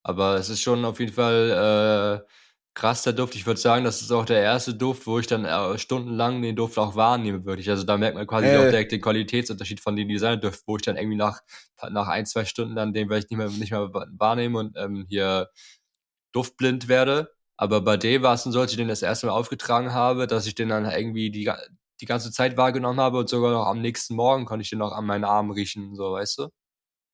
Aber 0.02 0.36
es 0.36 0.48
ist 0.48 0.62
schon 0.62 0.84
auf 0.84 1.00
jeden 1.00 1.12
Fall 1.12 2.22
äh, 2.24 2.30
krass, 2.76 3.02
der 3.02 3.14
Duft. 3.14 3.34
Ich 3.34 3.46
würde 3.46 3.58
sagen, 3.58 3.84
das 3.84 4.02
ist 4.02 4.12
auch 4.12 4.24
der 4.26 4.40
erste 4.42 4.74
Duft, 4.74 5.06
wo 5.06 5.18
ich 5.18 5.26
dann 5.26 5.44
äh, 5.46 5.78
stundenlang 5.78 6.42
den 6.42 6.54
Duft 6.56 6.78
auch 6.78 6.94
wahrnehme, 6.94 7.44
wirklich. 7.44 7.70
Also 7.70 7.84
da 7.84 7.96
merkt 7.96 8.16
man 8.16 8.26
quasi 8.26 8.46
Äh. 8.48 8.58
auch 8.58 8.70
direkt 8.70 8.92
den 8.92 9.00
Qualitätsunterschied 9.00 9.80
von 9.80 9.96
den 9.96 10.08
Designerdüften, 10.08 10.64
wo 10.66 10.76
ich 10.76 10.82
dann 10.82 10.96
irgendwie 10.96 11.16
nach, 11.16 11.40
nach 11.90 12.08
ein, 12.08 12.26
zwei 12.26 12.44
Stunden 12.44 12.76
dann 12.76 12.92
den 12.92 13.08
vielleicht 13.08 13.30
nicht 13.30 13.38
mehr, 13.38 13.48
nicht 13.48 13.72
mehr 13.72 13.92
wa- 13.94 14.06
wahrnehme 14.18 14.58
und 14.58 14.76
ähm, 14.76 15.06
hier 15.08 15.48
duftblind 16.32 16.88
werde. 16.88 17.32
Aber 17.56 17.80
bei 17.80 17.96
dem 17.96 18.22
war 18.22 18.34
es 18.34 18.44
dann 18.44 18.52
so, 18.52 18.60
als 18.60 18.72
ich 18.72 18.76
den 18.76 18.88
das 18.88 19.02
erste 19.02 19.26
Mal 19.26 19.32
aufgetragen 19.32 19.92
habe, 19.94 20.26
dass 20.26 20.46
ich 20.46 20.54
den 20.54 20.68
dann 20.68 20.84
irgendwie 20.84 21.30
die, 21.30 21.50
die 22.00 22.06
ganze 22.06 22.30
Zeit 22.30 22.58
wahrgenommen 22.58 23.00
habe 23.00 23.18
und 23.18 23.28
sogar 23.30 23.52
noch 23.52 23.66
am 23.66 23.80
nächsten 23.80 24.14
Morgen 24.14 24.44
konnte 24.44 24.62
ich 24.62 24.70
den 24.70 24.80
noch 24.80 24.92
an 24.92 25.06
meinen 25.06 25.24
Arm 25.24 25.50
riechen, 25.50 25.96
so, 25.96 26.12
weißt 26.12 26.38
du? 26.38 26.48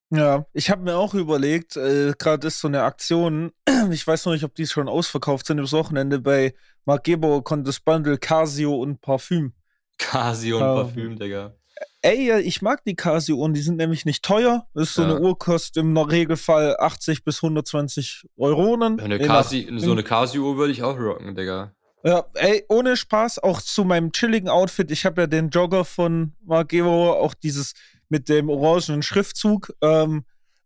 Ja, 0.09 0.45
ich 0.53 0.69
habe 0.69 0.83
mir 0.83 0.95
auch 0.95 1.13
überlegt, 1.15 1.75
äh, 1.75 2.13
gerade 2.17 2.47
ist 2.47 2.59
so 2.59 2.67
eine 2.67 2.83
Aktion, 2.83 3.51
ich 3.91 4.05
weiß 4.05 4.25
noch 4.25 4.33
nicht, 4.33 4.43
ob 4.43 4.53
die 4.53 4.67
schon 4.67 4.87
ausverkauft 4.87 5.47
sind, 5.47 5.57
übers 5.57 5.73
Wochenende 5.73 6.19
bei 6.19 6.53
Marc 6.85 7.05
Gebauer 7.05 7.43
kommt 7.43 7.67
das 7.67 7.79
Bundle 7.79 8.17
Casio 8.17 8.75
und 8.75 9.01
Parfüm. 9.01 9.53
Casio 9.97 10.57
und 10.57 10.63
Ah. 10.63 10.75
Parfüm, 10.83 11.17
Digga. 11.17 11.55
Ey, 12.03 12.27
ja, 12.27 12.37
ich 12.37 12.61
mag 12.61 12.83
die 12.83 12.95
Casio-Uhren, 12.95 13.53
die 13.53 13.61
sind 13.61 13.77
nämlich 13.77 14.05
nicht 14.05 14.23
teuer. 14.23 14.67
Das 14.73 14.89
ist 14.89 14.93
so 14.95 15.01
Ja. 15.03 15.09
eine 15.15 15.21
Uhr, 15.21 15.37
kostet 15.39 15.77
im 15.77 15.97
Regelfall 15.97 16.75
80 16.77 17.23
bis 17.23 17.41
120 17.41 18.25
Euronen. 18.37 18.99
Eine 18.99 19.17
nach- 19.17 19.25
Casi, 19.43 19.67
so 19.77 19.91
eine 19.93 20.03
Casio 20.03 20.57
würde 20.57 20.71
ich 20.73 20.83
auch 20.83 20.97
rocken, 20.99 21.33
Digga. 21.33 21.73
Ja, 22.03 22.25
ey, 22.35 22.65
ohne 22.69 22.97
Spaß, 22.97 23.39
auch 23.39 23.61
zu 23.61 23.85
meinem 23.85 24.11
chilligen 24.11 24.49
Outfit. 24.49 24.91
Ich 24.91 25.05
habe 25.05 25.21
ja 25.21 25.27
den 25.27 25.49
Jogger 25.49 25.85
von 25.85 26.33
Marc 26.43 26.69
Gebauer, 26.69 27.15
auch 27.21 27.33
dieses 27.33 27.73
mit 28.09 28.29
dem 28.29 28.49
orangenen 28.49 29.01
Schriftzug 29.01 29.73
ähm, 29.81 30.25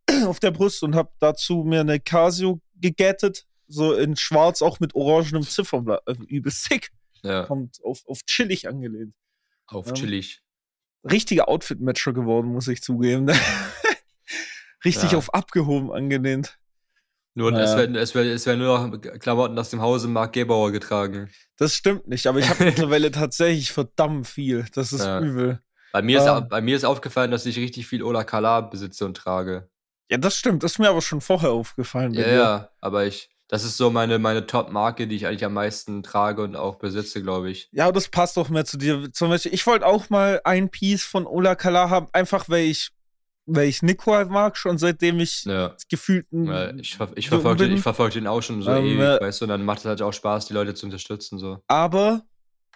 auf 0.26 0.40
der 0.40 0.52
Brust 0.52 0.84
und 0.84 0.96
habe 0.96 1.12
dazu 1.20 1.64
mir 1.66 1.82
eine 1.82 2.00
Casio 2.00 2.62
gegettet, 2.76 3.46
so 3.68 3.94
in 3.94 4.16
schwarz, 4.16 4.62
auch 4.62 4.80
mit 4.80 4.96
orangenem 4.96 5.44
Ziffernblatt. 5.44 6.02
Also 6.06 6.24
übelst 6.24 6.64
sick. 6.66 6.92
Ja, 7.24 7.44
Kommt 7.46 7.80
auf, 7.84 8.04
auf 8.08 8.22
chillig 8.26 8.68
angelehnt. 8.68 9.14
auf 9.68 9.88
Ähm, 9.90 9.94
chillig. 9.96 10.42
Richtiger 11.04 11.48
Outfit-Matcher 11.50 12.14
geworden, 12.14 12.52
muss 12.52 12.68
ich 12.68 12.82
zugeben. 12.82 13.30
Richtig 14.86 15.12
Ja. 15.14 15.18
auf 15.18 15.34
abgehoben 15.34 15.92
angelehnt. 15.92 16.60
Nur, 17.34 17.52
ja. 17.52 17.60
es 17.60 17.76
werden 17.76 17.96
es 17.96 18.16
wär, 18.16 18.24
es 18.24 18.46
wär 18.46 18.56
nur 18.56 18.88
noch 18.90 19.02
Klamotten 19.20 19.58
aus 19.60 19.70
dem 19.70 19.82
Hause 19.82 20.08
Mark 20.08 20.34
Gebauer 20.34 20.72
getragen. 20.72 21.30
Das 21.58 21.76
stimmt 21.76 22.08
nicht, 22.08 22.26
aber 22.28 22.40
ich 22.40 22.50
habe 22.50 22.64
mittlerweile 22.66 23.12
tatsächlich 23.12 23.72
verdammt 23.72 24.28
viel. 24.28 24.66
Das 24.74 24.92
ist 24.94 25.04
Ja. 25.04 25.20
übel. 25.22 25.62
Bei 25.98 26.02
mir, 26.04 26.20
ist, 26.20 26.26
Ähm. 26.28 26.34
au- 26.34 26.42
bei 26.42 26.62
mir 26.62 26.76
ist 26.76 26.84
aufgefallen, 26.86 27.32
dass 27.32 27.46
ich 27.46 27.58
richtig 27.58 27.88
viel 27.88 28.04
Ola 28.04 28.24
Kala 28.24 28.62
besitze 28.62 29.06
und 29.06 29.18
trage. 29.18 29.70
Ja, 30.12 30.18
das 30.18 30.36
stimmt. 30.38 30.64
Das 30.64 30.74
ist 30.74 30.80
mir 30.80 30.90
aber 30.90 31.02
schon 31.02 31.22
vorher 31.22 31.52
aufgefallen. 31.52 32.14
Ja, 32.14 32.28
ja, 32.28 32.70
aber 32.80 33.06
ich, 33.06 33.30
das 33.48 33.64
ist 33.64 33.78
so 33.78 33.90
meine, 33.90 34.20
meine 34.20 34.46
Top-Marke, 34.46 35.08
die 35.08 35.16
ich 35.16 35.26
eigentlich 35.28 35.44
am 35.44 35.54
meisten 35.54 36.04
trage 36.04 36.44
und 36.44 36.56
auch 36.56 36.76
besitze, 36.76 37.22
glaube 37.24 37.50
ich. 37.50 37.68
Ja, 37.72 37.92
das 37.92 38.08
passt 38.10 38.38
doch 38.38 38.50
mehr 38.50 38.64
zu 38.66 38.78
dir. 38.78 39.12
Zum 39.12 39.30
Beispiel, 39.30 39.54
ich 39.54 39.66
wollte 39.66 39.86
auch 39.86 40.10
mal 40.10 40.40
ein 40.44 40.70
Piece 40.70 41.04
von 41.04 41.26
Ola 41.26 41.56
Kala 41.56 41.90
haben, 41.90 42.08
einfach 42.14 42.48
weil 42.48 42.66
ich, 42.66 42.92
weil 43.46 43.68
ich 43.68 43.82
Nico 43.82 44.14
halt 44.14 44.30
mag, 44.30 44.56
schon 44.56 44.78
seitdem 44.78 45.20
ich 45.20 45.44
Ja. 45.46 45.76
gefühlt 45.90 46.28
Ja, 46.32 46.74
ich 46.76 46.96
ver 46.96 47.10
ich 47.16 47.28
verfolge 47.30 47.68
den, 47.68 47.78
verfolg 47.78 48.14
den 48.14 48.28
auch 48.28 48.42
schon 48.44 48.62
so 48.62 48.72
Ähm, 48.72 48.86
ewig, 48.86 49.00
äh, 49.02 49.20
weißt 49.22 49.42
du, 49.42 49.46
und 49.46 49.50
dann 49.50 49.66
macht 49.66 49.80
es 49.80 49.86
halt 49.86 50.02
auch 50.02 50.14
Spaß, 50.14 50.46
die 50.46 50.54
Leute 50.54 50.74
zu 50.74 50.86
unterstützen. 50.86 51.40
So. 51.40 51.60
Aber 51.68 52.24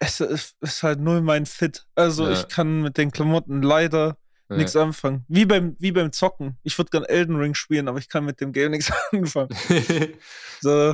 es 0.03 0.19
ist, 0.19 0.83
halt 0.83 0.99
null 0.99 1.21
mein 1.21 1.45
Fit. 1.45 1.85
Also 1.95 2.25
Ja. 2.25 2.33
ich 2.33 2.47
kann 2.47 2.81
mit 2.81 2.97
den 2.97 3.11
Klamotten 3.11 3.61
leider 3.61 4.17
Ja. 4.49 4.57
nichts 4.57 4.75
anfangen. 4.75 5.23
Wie 5.27 5.45
beim, 5.45 5.75
wie 5.79 5.91
beim 5.91 6.11
Zocken. 6.11 6.57
Ich 6.63 6.77
würde 6.77 6.89
gern 6.89 7.03
Elden 7.05 7.35
Ring 7.37 7.53
spielen, 7.53 7.87
aber 7.87 7.99
ich 7.99 8.09
kann 8.09 8.25
mit 8.25 8.41
dem 8.41 8.51
Game 8.51 8.71
nichts 8.71 8.91
anfangen. 9.11 9.49
So, 10.61 10.93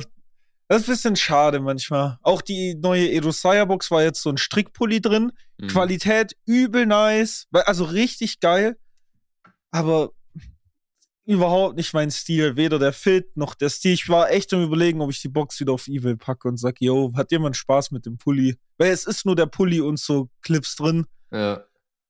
das 0.68 0.82
ist 0.82 0.88
ein 0.88 0.92
bisschen 0.92 1.16
schade 1.16 1.60
manchmal. 1.60 2.18
Auch 2.22 2.42
die 2.42 2.74
neue 2.74 3.10
Edosaya 3.10 3.64
Box 3.64 3.90
war 3.90 4.02
jetzt 4.02 4.22
so 4.22 4.28
ein 4.30 4.36
Strickpulli 4.38 5.00
drin. 5.00 5.32
Mhm. 5.58 5.68
Qualität 5.68 6.36
übel 6.46 6.84
nice. 6.86 7.46
Also 7.52 7.84
richtig 7.84 8.40
geil. 8.40 8.76
Aber 9.70 10.10
überhaupt 11.28 11.76
nicht 11.76 11.92
mein 11.92 12.10
Stil. 12.10 12.56
Weder 12.56 12.78
der 12.78 12.94
Fit 12.94 13.36
noch 13.36 13.54
der 13.54 13.68
Stil. 13.68 13.92
Ich 13.92 14.08
war 14.08 14.30
echt 14.30 14.52
am 14.54 14.62
überlegen, 14.62 15.02
ob 15.02 15.10
ich 15.10 15.20
die 15.20 15.28
Box 15.28 15.60
wieder 15.60 15.72
auf 15.74 15.86
Ebay 15.86 16.16
packe 16.16 16.48
und 16.48 16.56
sag, 16.56 16.80
yo, 16.80 17.12
hat 17.14 17.30
jemand 17.30 17.54
Spaß 17.54 17.90
mit 17.90 18.06
dem 18.06 18.16
Pulli? 18.16 18.56
Weil 18.78 18.92
es 18.92 19.04
ist 19.04 19.26
nur 19.26 19.36
der 19.36 19.44
Pulli 19.44 19.82
und 19.82 19.98
so 19.98 20.30
Clips 20.40 20.74
drin. 20.76 21.06
Ja. 21.30 21.62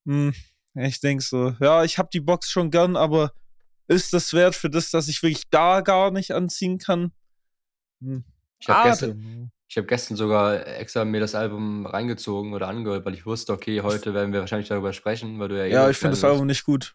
Hm, 0.06 0.32
ich 0.74 1.00
denk 1.00 1.22
so, 1.22 1.52
ja, 1.60 1.82
ich 1.82 1.98
hab 1.98 2.12
die 2.12 2.20
Box 2.20 2.48
schon 2.48 2.70
gern, 2.70 2.96
aber 2.96 3.32
ist 3.88 4.12
das 4.12 4.32
wert 4.32 4.54
für 4.54 4.70
das, 4.70 4.90
dass 4.90 5.08
ich 5.08 5.20
wirklich 5.20 5.50
gar, 5.50 5.82
gar 5.82 6.12
nicht 6.12 6.30
anziehen 6.30 6.78
kann? 6.78 7.10
Hm. 8.00 8.22
Ich 8.60 8.68
habe 8.68 8.88
gestern, 8.88 9.50
hab 9.76 9.88
gestern 9.88 10.16
sogar 10.16 10.64
extra 10.64 11.04
mir 11.04 11.20
das 11.20 11.34
Album 11.34 11.86
reingezogen 11.86 12.54
oder 12.54 12.68
angehört, 12.68 13.04
weil 13.04 13.14
ich 13.14 13.26
wusste, 13.26 13.52
okay, 13.52 13.80
heute 13.80 14.14
werden 14.14 14.32
wir 14.32 14.40
wahrscheinlich 14.40 14.68
darüber 14.68 14.92
sprechen, 14.92 15.40
weil 15.40 15.48
du 15.48 15.58
ja 15.58 15.64
eh 15.64 15.72
Ja, 15.72 15.90
ich 15.90 15.96
finde 15.96 16.14
das 16.14 16.22
Album 16.22 16.46
nicht 16.46 16.64
gut. 16.64 16.94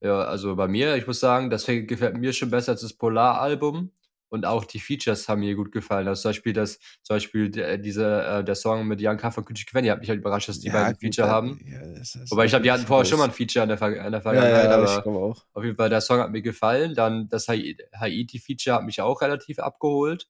Ja, 0.00 0.20
also 0.20 0.54
bei 0.54 0.68
mir, 0.68 0.96
ich 0.96 1.06
muss 1.06 1.20
sagen, 1.20 1.50
das 1.50 1.66
gefällt 1.66 2.16
mir 2.16 2.32
schon 2.32 2.50
besser 2.50 2.72
als 2.72 2.82
das 2.82 2.94
Polar-Album. 2.94 3.90
Und 4.30 4.44
auch 4.44 4.64
die 4.64 4.78
Features 4.78 5.26
haben 5.28 5.40
mir 5.40 5.54
gut 5.54 5.72
gefallen. 5.72 6.06
Also 6.06 6.22
zum 6.22 6.28
Beispiel, 6.30 6.52
das, 6.52 6.78
zum 7.02 7.16
Beispiel 7.16 7.50
der, 7.50 7.78
diese, 7.78 8.22
äh, 8.24 8.44
der 8.44 8.54
Song 8.54 8.86
mit 8.86 9.00
Jan 9.00 9.16
K. 9.16 9.30
von 9.30 9.44
Kuchi 9.44 9.64
Quenny 9.64 9.88
hat 9.88 10.00
mich 10.00 10.10
halt 10.10 10.20
überrascht, 10.20 10.50
dass 10.50 10.60
die 10.60 10.66
ja, 10.66 10.74
beiden 10.74 10.88
ein 10.88 10.96
Feature 10.96 11.28
haben. 11.28 11.58
Ja, 11.64 11.80
Wobei 12.28 12.44
ich 12.44 12.50
glaube, 12.50 12.64
die 12.64 12.70
hatten 12.70 12.86
vorher 12.86 13.06
schon 13.06 13.18
mal 13.18 13.24
ein 13.24 13.32
Feature 13.32 13.62
in 13.62 13.70
der, 13.70 13.78
Ver 13.78 14.04
in 14.04 14.12
der 14.12 14.20
Vergangenheit, 14.20 14.64
ja, 14.64 14.70
ja, 14.70 15.02
aber 15.02 15.34
auf 15.54 15.64
jeden 15.64 15.76
Fall 15.76 15.88
der 15.88 16.02
Song 16.02 16.20
hat 16.20 16.30
mir 16.30 16.42
gefallen. 16.42 16.94
Dann 16.94 17.28
das 17.30 17.48
Haiti-Feature 17.48 18.76
hat 18.76 18.84
mich 18.84 19.00
auch 19.00 19.22
relativ 19.22 19.58
abgeholt. 19.58 20.28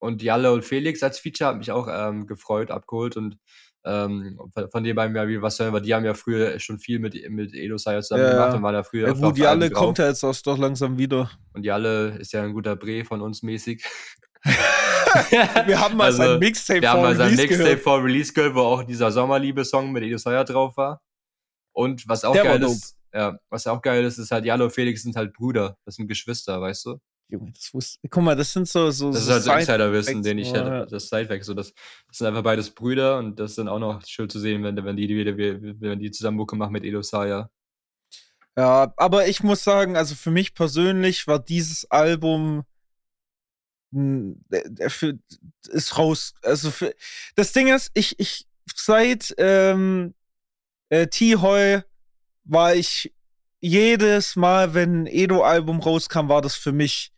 Und 0.00 0.22
Jalle 0.22 0.52
und 0.52 0.64
Felix 0.64 1.02
als 1.02 1.18
Feature 1.18 1.50
hat 1.50 1.58
mich 1.58 1.70
auch 1.70 1.88
ähm, 1.88 2.26
gefreut, 2.26 2.72
abgeholt. 2.72 3.16
Und 3.16 3.38
ähm, 3.84 4.38
von 4.70 4.84
den 4.84 4.94
beiden, 4.94 5.16
ja, 5.16 5.26
wie, 5.28 5.40
was 5.40 5.58
hören 5.58 5.72
wir, 5.72 5.80
die 5.80 5.94
haben 5.94 6.04
ja 6.04 6.14
früher 6.14 6.58
schon 6.58 6.78
viel 6.78 6.98
mit, 6.98 7.14
mit 7.30 7.54
Edo 7.54 7.78
Saya 7.78 8.02
zusammen 8.02 8.24
ja, 8.24 8.32
gemacht 8.32 8.56
und 8.56 8.62
waren 8.62 8.74
ja 8.74 8.82
früher. 8.82 9.08
Ja, 9.08 9.12
gut, 9.14 9.36
die 9.36 9.46
alle 9.46 9.70
kommt 9.70 9.98
ja 9.98 10.08
jetzt 10.08 10.24
auch 10.24 10.36
doch 10.44 10.58
langsam 10.58 10.98
wieder. 10.98 11.30
Und 11.52 11.62
die 11.62 11.70
alle 11.70 12.18
ist 12.18 12.32
ja 12.32 12.42
ein 12.42 12.52
guter 12.52 12.76
Bre 12.76 13.04
von 13.04 13.20
uns 13.20 13.42
mäßig. 13.42 13.84
wir 14.44 15.80
haben 15.80 15.96
mal 15.96 16.04
also, 16.06 16.18
sein 16.18 16.38
Mixtape 16.38 16.86
vor 16.86 17.04
Release 17.04 17.18
sein 17.18 17.36
Mixtape 17.36 17.78
vor 17.78 18.04
Release 18.04 18.32
gehört, 18.32 18.54
wo 18.54 18.60
auch 18.60 18.82
dieser 18.82 19.10
Sommerliebe-Song 19.10 19.90
mit 19.92 20.02
Edo 20.02 20.18
Saya 20.18 20.44
drauf 20.44 20.76
war. 20.76 21.00
Und 21.72 22.08
was 22.08 22.24
auch 22.24 22.32
Der 22.32 22.44
geil 22.44 22.62
ist, 22.62 22.96
ja, 23.12 23.38
was 23.50 23.66
auch 23.66 23.80
geil 23.82 24.04
ist, 24.04 24.18
ist 24.18 24.30
halt, 24.30 24.44
Jalo 24.44 24.64
und 24.64 24.72
Felix 24.72 25.02
sind 25.02 25.16
halt 25.16 25.32
Brüder. 25.32 25.76
Das 25.84 25.94
sind 25.94 26.08
Geschwister, 26.08 26.60
weißt 26.60 26.86
du? 26.86 26.98
Junge, 27.28 27.52
das 27.52 27.72
wusste. 27.74 27.98
Guck 28.08 28.22
mal, 28.22 28.34
das 28.34 28.52
sind 28.52 28.66
so. 28.66 28.90
so 28.90 29.12
das 29.12 29.22
ist 29.22 29.30
halt 29.30 29.42
so 29.42 29.52
Insiderwissen, 29.52 30.22
den 30.22 30.38
ich 30.38 30.52
hätte. 30.52 30.86
Das 30.90 31.08
Sidefact. 31.08 31.44
So, 31.44 31.52
das, 31.52 31.74
das 32.08 32.18
sind 32.18 32.26
einfach 32.26 32.42
beides 32.42 32.70
Brüder 32.70 33.18
und 33.18 33.38
das 33.38 33.50
ist 33.50 33.58
dann 33.58 33.68
auch 33.68 33.78
noch 33.78 34.04
schön 34.06 34.30
zu 34.30 34.38
sehen, 34.40 34.62
wenn, 34.64 34.82
wenn 34.82 34.96
die 34.96 35.08
wieder, 35.08 35.36
wenn 35.36 35.98
die 35.98 36.10
zusammen 36.10 36.38
Mucke 36.38 36.56
machen 36.56 36.72
mit 36.72 36.84
Edo 36.84 37.02
Saya. 37.02 37.50
Ja, 38.56 38.92
aber 38.96 39.28
ich 39.28 39.42
muss 39.42 39.62
sagen, 39.62 39.96
also 39.96 40.14
für 40.14 40.30
mich 40.30 40.54
persönlich 40.54 41.26
war 41.26 41.38
dieses 41.38 41.88
Album 41.90 42.64
für, 43.92 45.18
ist 45.68 45.98
raus. 45.98 46.34
Also 46.42 46.70
für, 46.70 46.94
das 47.36 47.52
Ding 47.52 47.68
ist, 47.68 47.90
ich, 47.94 48.18
ich 48.18 48.46
seit 48.74 49.34
ähm, 49.38 50.14
äh, 50.88 51.06
T-Hoy 51.06 51.82
war 52.44 52.74
ich 52.74 53.12
jedes 53.60 54.36
Mal, 54.36 54.74
wenn 54.74 55.02
ein 55.02 55.06
Edo-Album 55.06 55.80
rauskam, 55.80 56.28
war 56.28 56.42
das 56.42 56.54
für 56.54 56.72
mich 56.72 57.12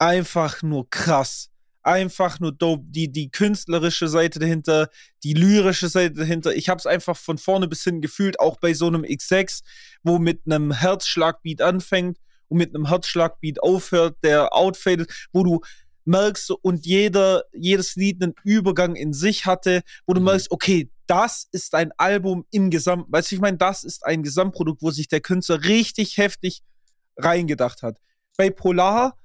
einfach 0.00 0.62
nur 0.62 0.90
krass. 0.90 1.50
Einfach 1.82 2.40
nur 2.40 2.52
dope. 2.52 2.84
Die, 2.88 3.10
die 3.10 3.30
künstlerische 3.30 4.08
Seite 4.08 4.38
dahinter, 4.38 4.88
die 5.22 5.34
lyrische 5.34 5.88
Seite 5.88 6.14
dahinter. 6.14 6.54
Ich 6.54 6.68
habe 6.68 6.78
es 6.78 6.86
einfach 6.86 7.16
von 7.16 7.38
vorne 7.38 7.68
bis 7.68 7.84
hin 7.84 8.00
gefühlt, 8.00 8.40
auch 8.40 8.58
bei 8.58 8.74
so 8.74 8.88
einem 8.88 9.02
X6, 9.02 9.62
wo 10.02 10.18
mit 10.18 10.42
einem 10.46 10.72
Herzschlagbeat 10.72 11.62
anfängt 11.62 12.18
und 12.48 12.58
mit 12.58 12.74
einem 12.74 12.88
Herzschlagbeat 12.88 13.62
aufhört, 13.62 14.18
der 14.22 14.54
outfadet, 14.54 15.10
wo 15.32 15.44
du 15.44 15.60
merkst 16.04 16.50
und 16.50 16.84
jeder, 16.84 17.44
jedes 17.52 17.94
Lied 17.96 18.22
einen 18.22 18.34
Übergang 18.42 18.96
in 18.96 19.12
sich 19.12 19.46
hatte, 19.46 19.82
wo 20.06 20.14
du 20.14 20.20
mhm. 20.20 20.26
merkst, 20.26 20.50
okay, 20.50 20.90
das 21.06 21.48
ist 21.52 21.74
ein 21.74 21.92
Album 21.96 22.46
im 22.50 22.70
Gesamt, 22.70 23.06
weißt 23.08 23.30
du, 23.30 23.34
ich 23.36 23.40
meine, 23.40 23.56
das 23.56 23.84
ist 23.84 24.04
ein 24.04 24.22
Gesamtprodukt, 24.22 24.82
wo 24.82 24.90
sich 24.90 25.08
der 25.08 25.20
Künstler 25.20 25.64
richtig 25.64 26.16
heftig 26.16 26.62
reingedacht 27.16 27.82
hat. 27.82 27.98
Bei 28.36 28.50
Polar 28.50 29.19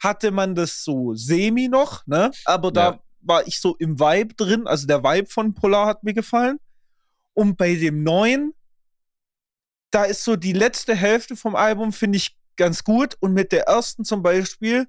hatte 0.00 0.30
man 0.30 0.54
das 0.54 0.84
so 0.84 1.14
semi 1.14 1.68
noch, 1.68 2.06
ne? 2.06 2.30
Aber 2.44 2.70
da 2.70 2.90
ja. 2.90 3.00
war 3.20 3.46
ich 3.46 3.60
so 3.60 3.76
im 3.76 3.98
Vibe 3.98 4.34
drin. 4.34 4.66
Also 4.66 4.86
der 4.86 5.02
Vibe 5.02 5.28
von 5.28 5.54
Polar 5.54 5.86
hat 5.86 6.04
mir 6.04 6.14
gefallen. 6.14 6.58
Und 7.34 7.56
bei 7.56 7.74
dem 7.74 8.02
neuen, 8.02 8.54
da 9.90 10.04
ist 10.04 10.24
so 10.24 10.36
die 10.36 10.52
letzte 10.52 10.94
Hälfte 10.94 11.36
vom 11.36 11.56
Album, 11.56 11.92
finde 11.92 12.16
ich 12.16 12.36
ganz 12.56 12.84
gut. 12.84 13.16
Und 13.20 13.32
mit 13.32 13.52
der 13.52 13.64
ersten 13.64 14.04
zum 14.04 14.22
Beispiel, 14.22 14.86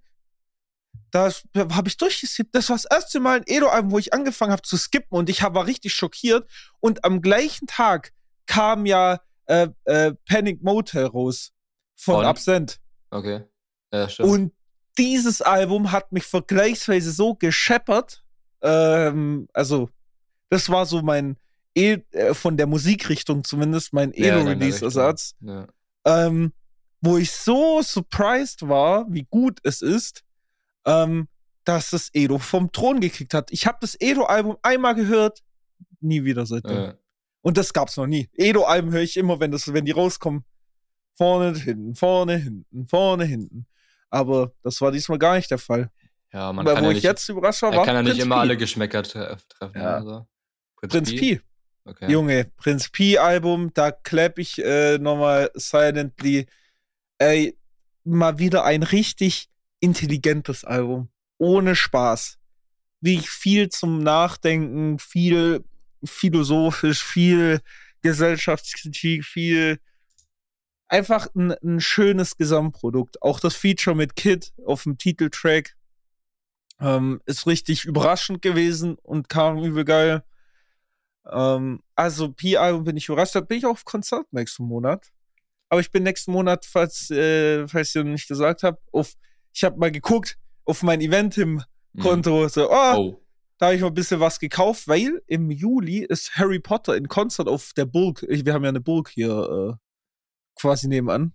da 1.11 1.31
habe 1.55 1.87
ich 1.87 1.97
durchgeskippt. 1.97 2.53
Das 2.53 2.69
war 2.69 2.75
das 2.75 2.85
erste 2.85 3.19
Mal 3.19 3.37
ein 3.37 3.43
Edo-Album, 3.45 3.91
wo 3.91 3.99
ich 3.99 4.13
angefangen 4.13 4.51
habe 4.51 4.61
zu 4.61 4.77
skippen 4.77 5.17
und 5.17 5.29
ich 5.29 5.41
war 5.41 5.65
richtig 5.65 5.93
schockiert. 5.93 6.49
Und 6.79 7.03
am 7.03 7.21
gleichen 7.21 7.67
Tag 7.67 8.13
kam 8.45 8.85
ja 8.85 9.19
äh, 9.45 9.69
äh, 9.85 10.13
Panic 10.27 10.61
Motel 10.63 11.05
raus 11.05 11.51
von, 11.95 12.15
von? 12.15 12.25
Absent. 12.25 12.79
Okay. 13.09 13.43
Ja, 13.91 14.07
stimmt. 14.07 14.29
Und 14.29 14.53
dieses 14.99 15.41
Album 15.41 15.91
hat 15.91 16.11
mich 16.11 16.25
vergleichsweise 16.25 17.11
so 17.11 17.33
gescheppert. 17.33 18.23
Ähm, 18.61 19.47
also, 19.53 19.89
das 20.49 20.69
war 20.69 20.85
so 20.85 21.01
mein, 21.01 21.37
e 21.75 21.99
äh, 22.11 22.33
von 22.33 22.57
der 22.57 22.67
Musikrichtung 22.67 23.43
zumindest, 23.43 23.93
mein 23.93 24.13
Edo-Release-Ersatz. 24.13 25.35
Ja. 25.41 25.67
Ähm, 26.05 26.51
wo 27.01 27.17
ich 27.17 27.31
so 27.31 27.81
surprised 27.81 28.67
war, 28.67 29.05
wie 29.09 29.25
gut 29.29 29.59
es 29.63 29.81
ist, 29.81 30.23
ähm, 30.85 31.27
dass 31.63 31.91
das 31.91 32.09
Edo 32.13 32.37
vom 32.37 32.71
Thron 32.71 32.99
gekickt 32.99 33.33
hat. 33.33 33.51
Ich 33.51 33.65
habe 33.65 33.77
das 33.81 33.95
Edo-Album 33.99 34.57
einmal 34.61 34.95
gehört, 34.95 35.39
nie 36.01 36.23
wieder 36.25 36.45
seitdem. 36.45 36.77
Ja. 36.77 36.93
Und 37.41 37.57
das 37.57 37.71
gab's 37.71 37.95
noch 37.95 38.07
nie. 38.07 38.29
Edo-Alben 38.33 38.91
höre 38.91 39.01
ich 39.01 39.15
immer, 39.15 39.39
wenn, 39.39 39.51
das, 39.51 39.71
wenn 39.71 39.85
die 39.85 39.91
rauskommen. 39.91 40.43
Vorne, 41.15 41.57
hinten, 41.57 41.95
vorne, 41.95 42.37
hinten, 42.37 42.87
vorne, 42.87 43.25
hinten. 43.25 43.65
Aber 44.09 44.53
das 44.63 44.81
war 44.81 44.91
diesmal 44.91 45.19
gar 45.19 45.35
nicht 45.35 45.51
der 45.51 45.59
Fall. 45.59 45.91
Ja, 46.31 46.53
man 46.53 46.65
Weil, 46.65 46.75
kann 46.75 46.83
wo 46.83 46.87
ja 46.87 46.91
ich 46.91 46.95
nicht, 46.97 47.03
jetzt 47.03 47.29
überrascht 47.29 47.61
war, 47.61 47.75
war 47.75 47.85
kann 47.85 47.95
ja 47.95 48.03
nicht 48.03 48.19
immer 48.19 48.35
P. 48.35 48.41
alle 48.41 48.57
Geschmäcker 48.57 49.03
treffen. 49.03 49.41
Ja. 49.75 49.95
Also. 49.95 50.27
Prinz, 50.75 50.93
Prinz 50.93 51.09
P. 51.11 51.17
P. 51.17 51.41
Okay. 51.85 52.11
Junge, 52.11 52.51
Prinz 52.57 52.89
P-Album, 52.89 53.73
da 53.73 53.91
klapp 53.91 54.37
ich 54.37 54.63
äh, 54.63 54.99
nochmal 54.99 55.49
silently. 55.55 56.45
Ey, 57.17 57.57
mal 58.03 58.37
wieder 58.37 58.63
ein 58.63 58.83
richtig 58.83 59.49
intelligentes 59.79 60.63
Album. 60.63 61.09
Ohne 61.39 61.75
Spaß. 61.75 62.37
Wie 63.01 63.19
viel 63.19 63.69
zum 63.69 64.03
Nachdenken, 64.03 64.99
viel 64.99 65.63
philosophisch, 66.03 67.03
viel 67.03 67.61
Gesellschaftskritik, 68.01 69.25
viel 69.25 69.79
einfach 70.89 71.27
ein, 71.35 71.53
ein 71.63 71.79
schönes 71.79 72.35
Gesamtprodukt. 72.35 73.21
Auch 73.21 73.39
das 73.39 73.55
Feature 73.55 73.95
mit 73.95 74.15
Kid 74.15 74.51
auf 74.65 74.83
dem 74.83 74.97
Titeltrack 74.97 75.75
ähm, 76.81 77.21
ist 77.25 77.47
richtig 77.47 77.85
überraschend 77.85 78.41
gewesen 78.41 78.97
und 79.01 79.29
kam 79.29 79.63
übel 79.63 79.85
geil. 79.85 80.23
Ähm, 81.31 81.81
also 81.95 82.31
P-Album 82.31 82.83
bin 82.83 82.97
ich 82.97 83.07
überrascht. 83.07 83.35
Da 83.35 83.41
bin 83.41 83.59
ich 83.59 83.65
auch 83.65 83.71
auf 83.71 83.85
Konzert 83.85 84.25
nächsten 84.31 84.65
Monat. 84.65 85.11
Aber 85.69 85.81
ich 85.81 85.91
bin 85.91 86.03
nächsten 86.03 86.31
Monat, 86.31 86.65
falls, 86.65 87.11
äh, 87.11 87.67
falls 87.67 87.93
ihr 87.93 88.03
nicht 88.03 88.27
gesagt 88.27 88.63
habt, 88.63 88.81
auf, 88.91 89.13
ich 89.53 89.63
habe 89.63 89.77
mal 89.77 89.91
geguckt 89.91 90.37
auf 90.65 90.81
mein 90.81 90.99
Event 91.01 91.37
im 91.37 91.63
mhm. 91.93 92.01
Konto, 92.01 92.43
mhm. 92.43 92.49
so, 92.49 92.71
oh, 92.71 92.95
oh. 92.95 93.21
da 93.59 93.67
habe 93.67 93.75
ich 93.75 93.81
mal 93.81 93.87
ein 93.87 93.93
bisschen 93.93 94.19
was 94.19 94.39
gekauft, 94.39 94.87
weil 94.87 95.21
im 95.27 95.51
Juli 95.51 95.99
ist 95.99 96.35
Harry 96.37 96.59
Potter 96.59 96.97
in 96.97 97.07
Konzert 97.07 97.47
auf 97.47 97.73
der 97.73 97.85
Burg. 97.85 98.25
Wir 98.27 98.53
haben 98.53 98.63
ja 98.63 98.69
eine 98.69 98.81
Burg 98.81 99.09
hier 99.09 99.77
äh, 99.77 99.88
quasi 100.59 100.87
nebenan. 100.87 101.33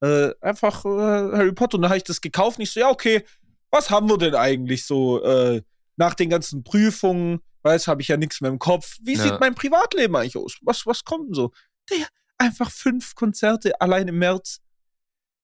Äh, 0.00 0.32
einfach 0.40 0.84
äh, 0.84 0.88
Harry 0.88 1.52
Potter. 1.52 1.76
Und 1.76 1.82
dann 1.82 1.90
habe 1.90 1.98
ich 1.98 2.04
das 2.04 2.20
gekauft 2.20 2.58
und 2.58 2.62
ich 2.62 2.70
so, 2.70 2.80
ja, 2.80 2.88
okay, 2.88 3.24
was 3.70 3.90
haben 3.90 4.08
wir 4.08 4.18
denn 4.18 4.34
eigentlich 4.34 4.86
so 4.86 5.22
äh, 5.22 5.62
nach 5.96 6.14
den 6.14 6.30
ganzen 6.30 6.64
Prüfungen? 6.64 7.40
Weiß, 7.62 7.88
habe 7.88 8.00
ich 8.00 8.08
ja 8.08 8.16
nichts 8.16 8.40
mehr 8.40 8.50
im 8.50 8.58
Kopf. 8.58 8.96
Wie 9.02 9.14
ja. 9.14 9.22
sieht 9.22 9.40
mein 9.40 9.54
Privatleben 9.54 10.16
eigentlich 10.16 10.36
aus? 10.36 10.58
Was, 10.62 10.86
was 10.86 11.04
kommt 11.04 11.28
denn 11.28 11.34
so? 11.34 11.52
Der, 11.90 12.06
einfach 12.38 12.70
fünf 12.70 13.14
Konzerte 13.14 13.78
allein 13.80 14.08
im 14.08 14.18
März. 14.18 14.60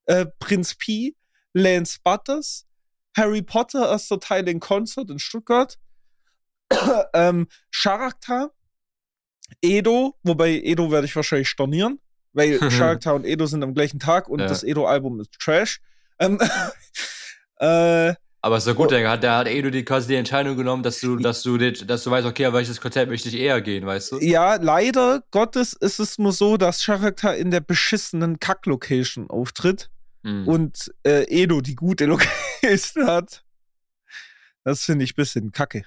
Äh, 0.06 0.26
Prinz 0.38 0.74
P, 0.74 1.14
Lance 1.52 1.98
Butters, 2.02 2.64
Harry 3.16 3.42
Potter, 3.42 3.90
erster 3.90 4.20
Teil 4.20 4.48
in 4.48 4.60
Konzert 4.60 5.10
in 5.10 5.18
Stuttgart, 5.18 5.78
ähm, 7.12 7.48
Charakter, 7.72 8.52
Edo, 9.60 10.16
wobei 10.22 10.60
Edo 10.62 10.90
werde 10.90 11.06
ich 11.06 11.16
wahrscheinlich 11.16 11.48
stornieren 11.48 12.00
weil 12.36 12.58
Charakter 12.70 13.14
und 13.14 13.24
Edo 13.24 13.46
sind 13.46 13.64
am 13.64 13.74
gleichen 13.74 13.98
Tag 13.98 14.28
und 14.28 14.40
ja. 14.40 14.46
das 14.46 14.62
Edo-Album 14.62 15.20
ist 15.20 15.32
Trash. 15.40 15.80
Ähm, 16.18 16.38
äh, 17.58 18.14
aber 18.42 18.58
ist 18.58 18.66
doch 18.66 18.76
gut, 18.76 18.86
oh. 18.86 18.90
der 18.90 19.10
hat, 19.10 19.22
der 19.24 19.38
hat 19.38 19.48
Edo 19.48 19.70
die 19.70 19.84
quasi 19.84 20.06
die 20.06 20.14
Entscheidung 20.14 20.56
genommen, 20.56 20.84
dass 20.84 21.00
du, 21.00 21.16
dass 21.16 21.42
du, 21.42 21.58
dass 21.58 22.04
du 22.04 22.10
weißt, 22.10 22.26
okay, 22.26 22.46
auf 22.46 22.52
welches 22.52 22.80
Konzert 22.80 23.08
möchte 23.08 23.28
ich 23.28 23.36
eher 23.36 23.60
gehen, 23.60 23.84
weißt 23.84 24.12
du? 24.12 24.18
Ja, 24.20 24.54
leider 24.56 25.24
Gottes 25.32 25.72
ist 25.72 25.98
es 25.98 26.18
nur 26.18 26.32
so, 26.32 26.56
dass 26.56 26.84
Charakter 26.84 27.34
in 27.34 27.50
der 27.50 27.60
beschissenen 27.60 28.38
Kack-Location 28.38 29.30
auftritt. 29.30 29.90
hm. 30.22 30.46
und 30.46 30.92
äh, 31.04 31.24
Edo 31.28 31.60
die 31.60 31.74
gute 31.74 32.06
Location 32.06 33.06
hat. 33.06 33.42
Das 34.64 34.82
finde 34.82 35.04
ich 35.04 35.12
ein 35.12 35.16
bisschen 35.16 35.52
kacke. 35.52 35.84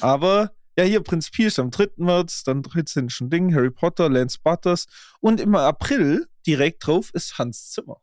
Aber 0.00 0.50
ja, 0.80 0.86
hier 0.86 1.02
Prinz 1.02 1.30
Pi 1.30 1.44
ist 1.44 1.58
am 1.58 1.70
3. 1.70 1.90
März, 1.96 2.44
dann 2.44 2.62
13. 2.62 3.08
Ding, 3.22 3.54
Harry 3.54 3.70
Potter, 3.70 4.08
Lance 4.08 4.38
Butters 4.42 4.86
und 5.20 5.40
im 5.40 5.54
April 5.54 6.28
direkt 6.46 6.86
drauf 6.86 7.10
ist 7.12 7.38
Hans 7.38 7.70
Zimmer. 7.70 8.00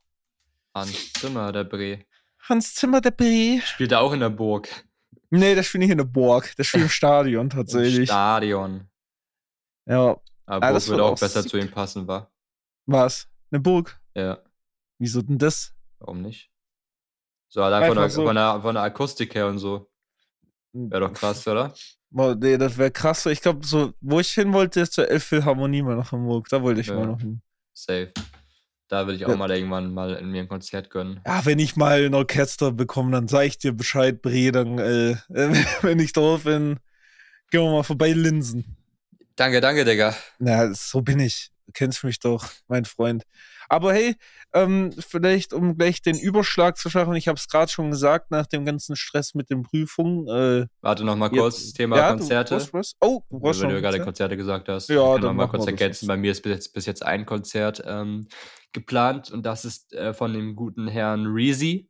Hans 0.75 1.13
Zimmer, 1.13 1.51
der 1.51 1.63
Bre. 1.63 2.05
Hans 2.39 2.75
Zimmer, 2.75 3.01
der 3.01 3.12
Bre. 3.12 3.62
Spielt 3.65 3.91
er 3.91 4.01
auch 4.01 4.13
in 4.13 4.19
der 4.19 4.29
Burg? 4.29 4.69
Nee, 5.29 5.55
das 5.55 5.65
spielt 5.65 5.81
nicht 5.81 5.91
in 5.91 5.98
der 5.98 6.05
Burg. 6.05 6.53
Das 6.57 6.67
spielt 6.67 6.84
im 6.84 6.89
Stadion 7.01 7.50
tatsächlich. 7.50 8.00
Im 8.00 8.05
Stadion. 8.05 8.89
Ja. 9.86 10.22
Aber 10.46 10.65
ah, 10.65 10.72
Burg 10.72 10.88
würde 10.88 11.03
auch 11.03 11.19
besser 11.19 11.41
sick. 11.41 11.51
zu 11.51 11.57
ihm 11.57 11.72
passen, 11.72 12.07
war. 12.07 12.31
Was? 12.86 13.27
Eine 13.51 13.60
Burg? 13.60 14.00
Ja. 14.13 14.38
Wieso 15.00 15.22
denn 15.22 15.38
das? 15.38 15.74
Warum 16.00 16.22
nicht? 16.22 16.51
So 17.50 17.63
allein 17.63 17.88
von 17.88 17.98
der, 17.98 18.10
so. 18.10 18.25
von, 18.25 18.36
der, 18.36 18.62
von 18.62 18.75
der 18.75 18.84
Akustik 18.84 19.34
her 19.36 19.48
und 19.48 19.57
so. 19.57 19.89
Wäre 20.74 21.07
doch 21.07 21.13
krass, 21.13 21.48
oder? 21.48 21.74
Boah, 22.09 22.35
nee, 22.35 22.57
das 22.57 22.77
wäre 22.77 22.91
krass. 22.91 23.25
Ich 23.25 23.41
glaube, 23.41 23.65
so, 23.65 23.93
wo 23.99 24.19
ich 24.19 24.29
hin 24.29 24.53
wollte, 24.53 24.81
ist 24.81 24.93
zur 24.93 25.09
Elbphilharmonie 25.09 25.81
mal 25.81 25.95
nach 25.95 26.11
Hamburg. 26.11 26.47
Da 26.49 26.61
wollte 26.61 26.81
ich 26.81 26.87
ja. 26.87 26.95
mal 26.95 27.07
noch 27.07 27.19
hin. 27.19 27.41
Safe. 27.73 28.11
Da 28.87 29.05
würde 29.05 29.17
ich 29.17 29.25
auch 29.25 29.29
ja. 29.29 29.35
mal 29.35 29.51
irgendwann 29.51 29.93
mal 29.93 30.13
in 30.15 30.31
mir 30.31 30.41
ein 30.41 30.47
Konzert 30.47 30.89
gönnen. 30.89 31.19
Ja, 31.25 31.45
wenn 31.45 31.59
ich 31.59 31.75
mal 31.75 32.05
ein 32.05 32.13
Orchester 32.13 32.71
bekomme, 32.71 33.11
dann 33.11 33.27
sage 33.27 33.47
ich 33.47 33.57
dir 33.57 33.73
Bescheid, 33.73 34.21
Bre, 34.21 34.51
dann, 34.51 34.79
äh, 34.79 35.15
wenn 35.81 35.99
ich 35.99 36.13
drauf 36.13 36.43
bin, 36.43 36.79
gehen 37.51 37.61
wir 37.61 37.71
mal 37.71 37.83
vorbei 37.83 38.13
Linsen. 38.13 38.77
Danke, 39.35 39.59
danke, 39.59 39.83
Digga. 39.83 40.15
Na, 40.39 40.73
so 40.73 41.01
bin 41.01 41.19
ich. 41.19 41.51
Du 41.65 41.73
kennst 41.73 42.03
mich 42.05 42.19
doch, 42.19 42.49
mein 42.69 42.85
Freund. 42.85 43.23
Aber 43.69 43.93
hey, 43.93 44.15
ähm, 44.53 44.93
vielleicht 44.97 45.53
um 45.53 45.77
gleich 45.77 46.01
den 46.01 46.17
Überschlag 46.17 46.77
zu 46.77 46.89
schaffen, 46.89 47.15
ich 47.15 47.27
habe 47.27 47.38
es 47.38 47.47
gerade 47.47 47.71
schon 47.71 47.91
gesagt, 47.91 48.31
nach 48.31 48.47
dem 48.47 48.65
ganzen 48.65 48.95
Stress 48.95 49.33
mit 49.33 49.50
den 49.50 49.63
Prüfungen. 49.63 50.27
Äh, 50.27 50.67
Warte 50.81 51.03
noch 51.03 51.15
mal 51.15 51.29
kurz, 51.29 51.63
jetzt, 51.63 51.74
Thema 51.74 51.97
ja, 51.97 52.09
Konzerte. 52.09 52.57
Du 52.57 52.74
was? 52.74 52.93
Oh, 53.01 53.21
du 53.29 53.41
Wenn 53.41 53.69
du 53.69 53.81
gerade 53.81 54.00
Konzerte 54.00 54.38
gesagt 54.38 54.69
hast. 54.69 54.89
Ja, 54.89 55.15
ich 55.15 55.21
kann 55.21 55.21
noch 55.21 55.33
mal 55.33 55.47
kurz 55.47 55.65
ergänzen. 55.65 56.07
Bei 56.07 56.17
mir 56.17 56.31
ist 56.31 56.41
bis 56.41 56.51
jetzt, 56.51 56.74
bis 56.74 56.86
jetzt 56.86 57.05
ein 57.05 57.25
Konzert 57.25 57.83
ähm, 57.86 58.27
geplant 58.74 59.31
und 59.31 59.45
das 59.45 59.65
ist 59.65 59.93
äh, 59.93 60.13
von 60.13 60.33
dem 60.33 60.55
guten 60.55 60.88
Herrn 60.88 61.25
Reezy. 61.25 61.89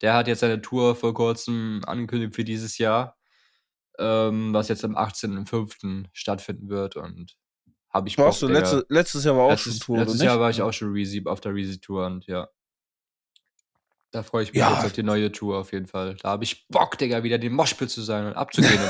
Der 0.00 0.14
hat 0.14 0.28
jetzt 0.28 0.40
seine 0.40 0.62
Tour 0.62 0.94
vor 0.94 1.12
kurzem 1.14 1.82
angekündigt 1.86 2.34
für 2.34 2.44
dieses 2.44 2.78
Jahr, 2.78 3.16
ähm, 3.98 4.52
was 4.52 4.68
jetzt 4.68 4.84
am 4.84 4.96
18.05. 4.96 6.06
stattfinden 6.12 6.68
wird 6.68 6.96
und 6.96 7.36
habe 7.90 8.08
ich 8.08 8.16
Bock, 8.16 8.38
du, 8.38 8.48
letzte, 8.48 8.84
letztes 8.88 9.24
Jahr 9.24 9.36
war 9.36 9.44
auch 9.44 9.50
letztes, 9.50 9.78
schon 9.78 9.86
Tour, 9.86 9.98
Letztes 9.98 10.22
Jahr 10.22 10.40
war 10.40 10.50
ich 10.50 10.60
auch 10.60 10.72
schon 10.72 10.92
Reezy, 10.92 11.22
auf 11.24 11.40
der 11.40 11.54
Reezy-Tour 11.54 12.06
und 12.06 12.26
ja. 12.26 12.48
Da 14.10 14.22
freue 14.22 14.42
ich 14.42 14.52
mich 14.52 14.60
ja. 14.60 14.74
jetzt 14.74 14.86
auf 14.86 14.92
die 14.92 15.02
neue 15.02 15.32
Tour 15.32 15.58
auf 15.58 15.72
jeden 15.72 15.86
Fall. 15.86 16.16
Da 16.22 16.30
habe 16.30 16.44
ich 16.44 16.66
Bock, 16.68 16.96
Digga, 16.98 17.22
wieder 17.22 17.38
den 17.38 17.52
Moshpit 17.52 17.90
zu 17.90 18.02
sein 18.02 18.26
und 18.26 18.34
abzugehen. 18.34 18.80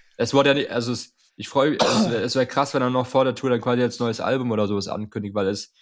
es 0.16 0.34
wurde 0.34 0.50
ja 0.50 0.54
nicht, 0.54 0.70
also 0.70 0.92
es, 0.92 1.14
ich 1.36 1.48
freue 1.48 1.70
mich, 1.70 1.82
also 1.82 2.10
es 2.10 2.34
wäre 2.34 2.46
krass, 2.46 2.74
wenn 2.74 2.82
er 2.82 2.90
noch 2.90 3.06
vor 3.06 3.24
der 3.24 3.34
Tour 3.34 3.50
dann 3.50 3.60
quasi 3.60 3.80
jetzt 3.80 4.00
ein 4.00 4.04
neues 4.04 4.20
Album 4.20 4.50
oder 4.50 4.66
sowas 4.66 4.88
ankündigt, 4.88 5.34
weil 5.34 5.48
es, 5.48 5.72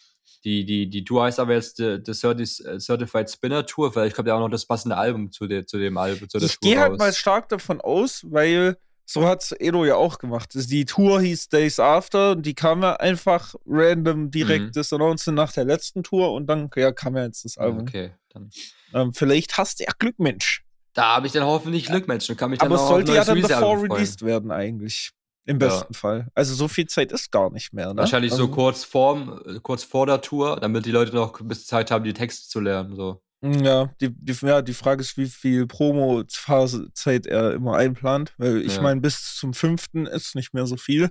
die, 0.45 0.65
die, 0.65 0.89
die 0.89 1.05
Tour 1.05 1.25
heißt 1.25 1.41
aber 1.41 1.55
jetzt 1.55 1.77
The, 1.77 1.99
the 2.05 2.13
Certified 2.13 3.31
Spinner 3.31 3.65
Tour. 3.65 3.93
Vielleicht 3.93 4.15
kommt 4.15 4.29
ja 4.29 4.35
auch 4.35 4.41
noch 4.41 4.51
das 4.51 4.67
passende 4.67 4.97
Album 4.97 5.31
zu, 5.31 5.47
der, 5.47 5.67
zu 5.67 5.79
dem 5.79 5.97
Album. 5.99 6.29
Zu 6.29 6.39
der 6.39 6.47
ich 6.47 6.61
gehe 6.61 6.79
halt 6.79 6.99
mal 6.99 7.13
stark 7.13 7.49
davon 7.49 7.81
aus, 7.81 8.25
weil 8.29 8.77
so 9.07 9.27
hat 9.27 9.55
Edo 9.61 9.85
ja 9.85 9.95
auch 9.95 10.19
gemacht. 10.19 10.51
Die 10.53 10.85
Tour 10.85 11.21
hieß 11.21 11.49
Days 11.49 11.79
After 11.79 12.33
und 12.33 12.45
die 12.45 12.55
kam 12.55 12.83
ja 12.83 12.97
einfach 12.97 13.55
random 13.65 14.31
direkt 14.33 14.67
mhm. 14.67 14.73
das 14.73 14.93
Announcement 14.93 15.37
nach 15.37 15.53
der 15.53 15.65
letzten 15.65 16.03
Tour 16.03 16.33
und 16.33 16.47
dann 16.49 16.69
ja, 16.75 16.91
kam 16.91 17.17
ja 17.17 17.25
jetzt 17.25 17.45
das 17.45 17.57
Album. 17.57 17.83
Okay, 17.83 18.13
dann. 18.31 18.51
Ähm, 18.93 19.15
vielleicht 19.15 19.57
hast 19.57 19.79
du 19.79 19.85
ja 19.85 19.93
Glück, 19.99 20.19
Mensch. 20.19 20.65
Da 20.93 21.17
habe 21.17 21.27
ich 21.27 21.33
dann 21.33 21.45
hoffentlich 21.45 21.87
Glück, 21.87 22.09
Mensch. 22.09 22.27
Dann 22.27 22.37
kann 22.37 22.51
mich 22.51 22.59
dann 22.59 22.73
Aber 22.73 22.83
es 22.83 22.89
sollte 22.89 23.15
ja 23.15 23.25
dann 23.25 23.41
davor 23.41 23.83
released 23.83 24.23
werden, 24.23 24.51
eigentlich. 24.51 25.13
Im 25.45 25.59
besten 25.59 25.93
ja. 25.93 25.99
Fall. 25.99 26.29
Also 26.35 26.55
so 26.55 26.67
viel 26.67 26.87
Zeit 26.87 27.13
ist 27.13 27.31
gar 27.31 27.53
nicht 27.53 27.73
mehr. 27.73 27.95
Ne? 27.95 28.01
Wahrscheinlich 28.01 28.33
also, 28.33 28.47
so 28.47 28.51
kurz, 28.51 28.83
vorm, 28.83 29.41
kurz 29.63 29.85
vor 29.85 30.07
der 30.07 30.21
Tour, 30.21 30.59
damit 30.59 30.87
die 30.87 30.91
Leute 30.91 31.15
noch 31.15 31.39
ein 31.39 31.47
bisschen 31.47 31.67
Zeit 31.67 31.93
haben, 31.93 32.03
die 32.03 32.15
Texte 32.15 32.49
zu 32.49 32.59
lernen. 32.59 32.97
So. 32.97 33.23
Ja, 33.43 33.91
die, 34.01 34.11
die, 34.11 34.35
ja, 34.47 34.63
die 34.63 34.75
Frage 34.75 35.03
ist, 35.03 35.17
wie 35.17 35.27
viel 35.27 35.67
Promo-Phase-Zeit 35.67 37.27
er 37.27 37.53
immer 37.55 37.77
einplant, 37.77 38.35
weil 38.39 38.63
ich 38.63 38.77
ja. 38.77 38.83
meine, 38.83 39.01
bis 39.01 39.37
zum 39.37 39.53
fünften 39.53 40.07
ist 40.07 40.35
nicht 40.35 40.55
mehr 40.55 40.67
so 40.67 40.77
viel. 40.77 41.11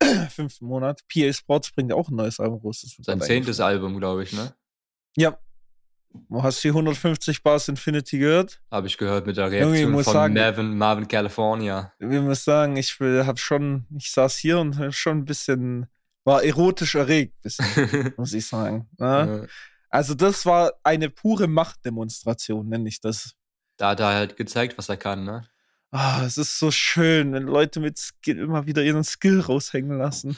fünften 0.30 0.66
Monat. 0.66 1.00
PA 1.12 1.32
Sports 1.32 1.72
bringt 1.72 1.92
auch 1.92 2.08
ein 2.08 2.16
neues 2.16 2.40
Album 2.40 2.60
raus. 2.60 2.84
Sein 3.00 3.20
zehntes 3.20 3.60
Album, 3.60 3.98
glaube 3.98 4.22
ich, 4.22 4.32
ne? 4.32 4.54
Ja. 5.16 5.38
Du 6.28 6.42
hast 6.42 6.62
die 6.64 6.68
150 6.68 7.42
Bars 7.42 7.68
Infinity 7.68 8.18
gehört? 8.18 8.60
Habe 8.68 8.88
ich 8.88 8.98
gehört 8.98 9.26
mit 9.26 9.36
der 9.36 9.48
Reaktion 9.50 9.92
von 10.02 10.12
sagen, 10.12 10.34
Marvin, 10.34 10.76
Marvin 10.76 11.06
California. 11.06 11.92
Ich 12.00 12.06
muss 12.06 12.42
sagen, 12.42 12.76
ich 12.76 12.98
habe 12.98 13.38
schon, 13.38 13.86
ich 13.96 14.10
saß 14.10 14.36
hier 14.38 14.58
und 14.58 14.92
schon 14.92 15.18
ein 15.18 15.24
bisschen, 15.24 15.86
war 16.24 16.42
erotisch 16.42 16.96
erregt, 16.96 17.40
bisschen, 17.42 18.12
muss 18.16 18.32
ich 18.32 18.44
sagen. 18.44 18.88
Ne? 18.98 19.46
Ja. 19.46 19.48
Also 19.90 20.14
das 20.14 20.46
war 20.46 20.72
eine 20.84 21.10
pure 21.10 21.48
Machtdemonstration, 21.48 22.68
nenne 22.68 22.88
ich 22.88 23.00
das. 23.00 23.34
Da 23.76 23.90
hat 23.90 24.00
er 24.00 24.14
halt 24.14 24.36
gezeigt, 24.36 24.78
was 24.78 24.88
er 24.88 24.96
kann, 24.96 25.24
ne? 25.24 25.46
Ah, 25.90 26.22
es 26.24 26.38
ist 26.38 26.58
so 26.58 26.70
schön, 26.70 27.32
wenn 27.32 27.42
Leute 27.42 27.80
mit 27.80 27.98
Skill 27.98 28.38
immer 28.38 28.66
wieder 28.66 28.82
ihren 28.84 29.02
Skill 29.02 29.40
raushängen 29.40 29.98
lassen. 29.98 30.36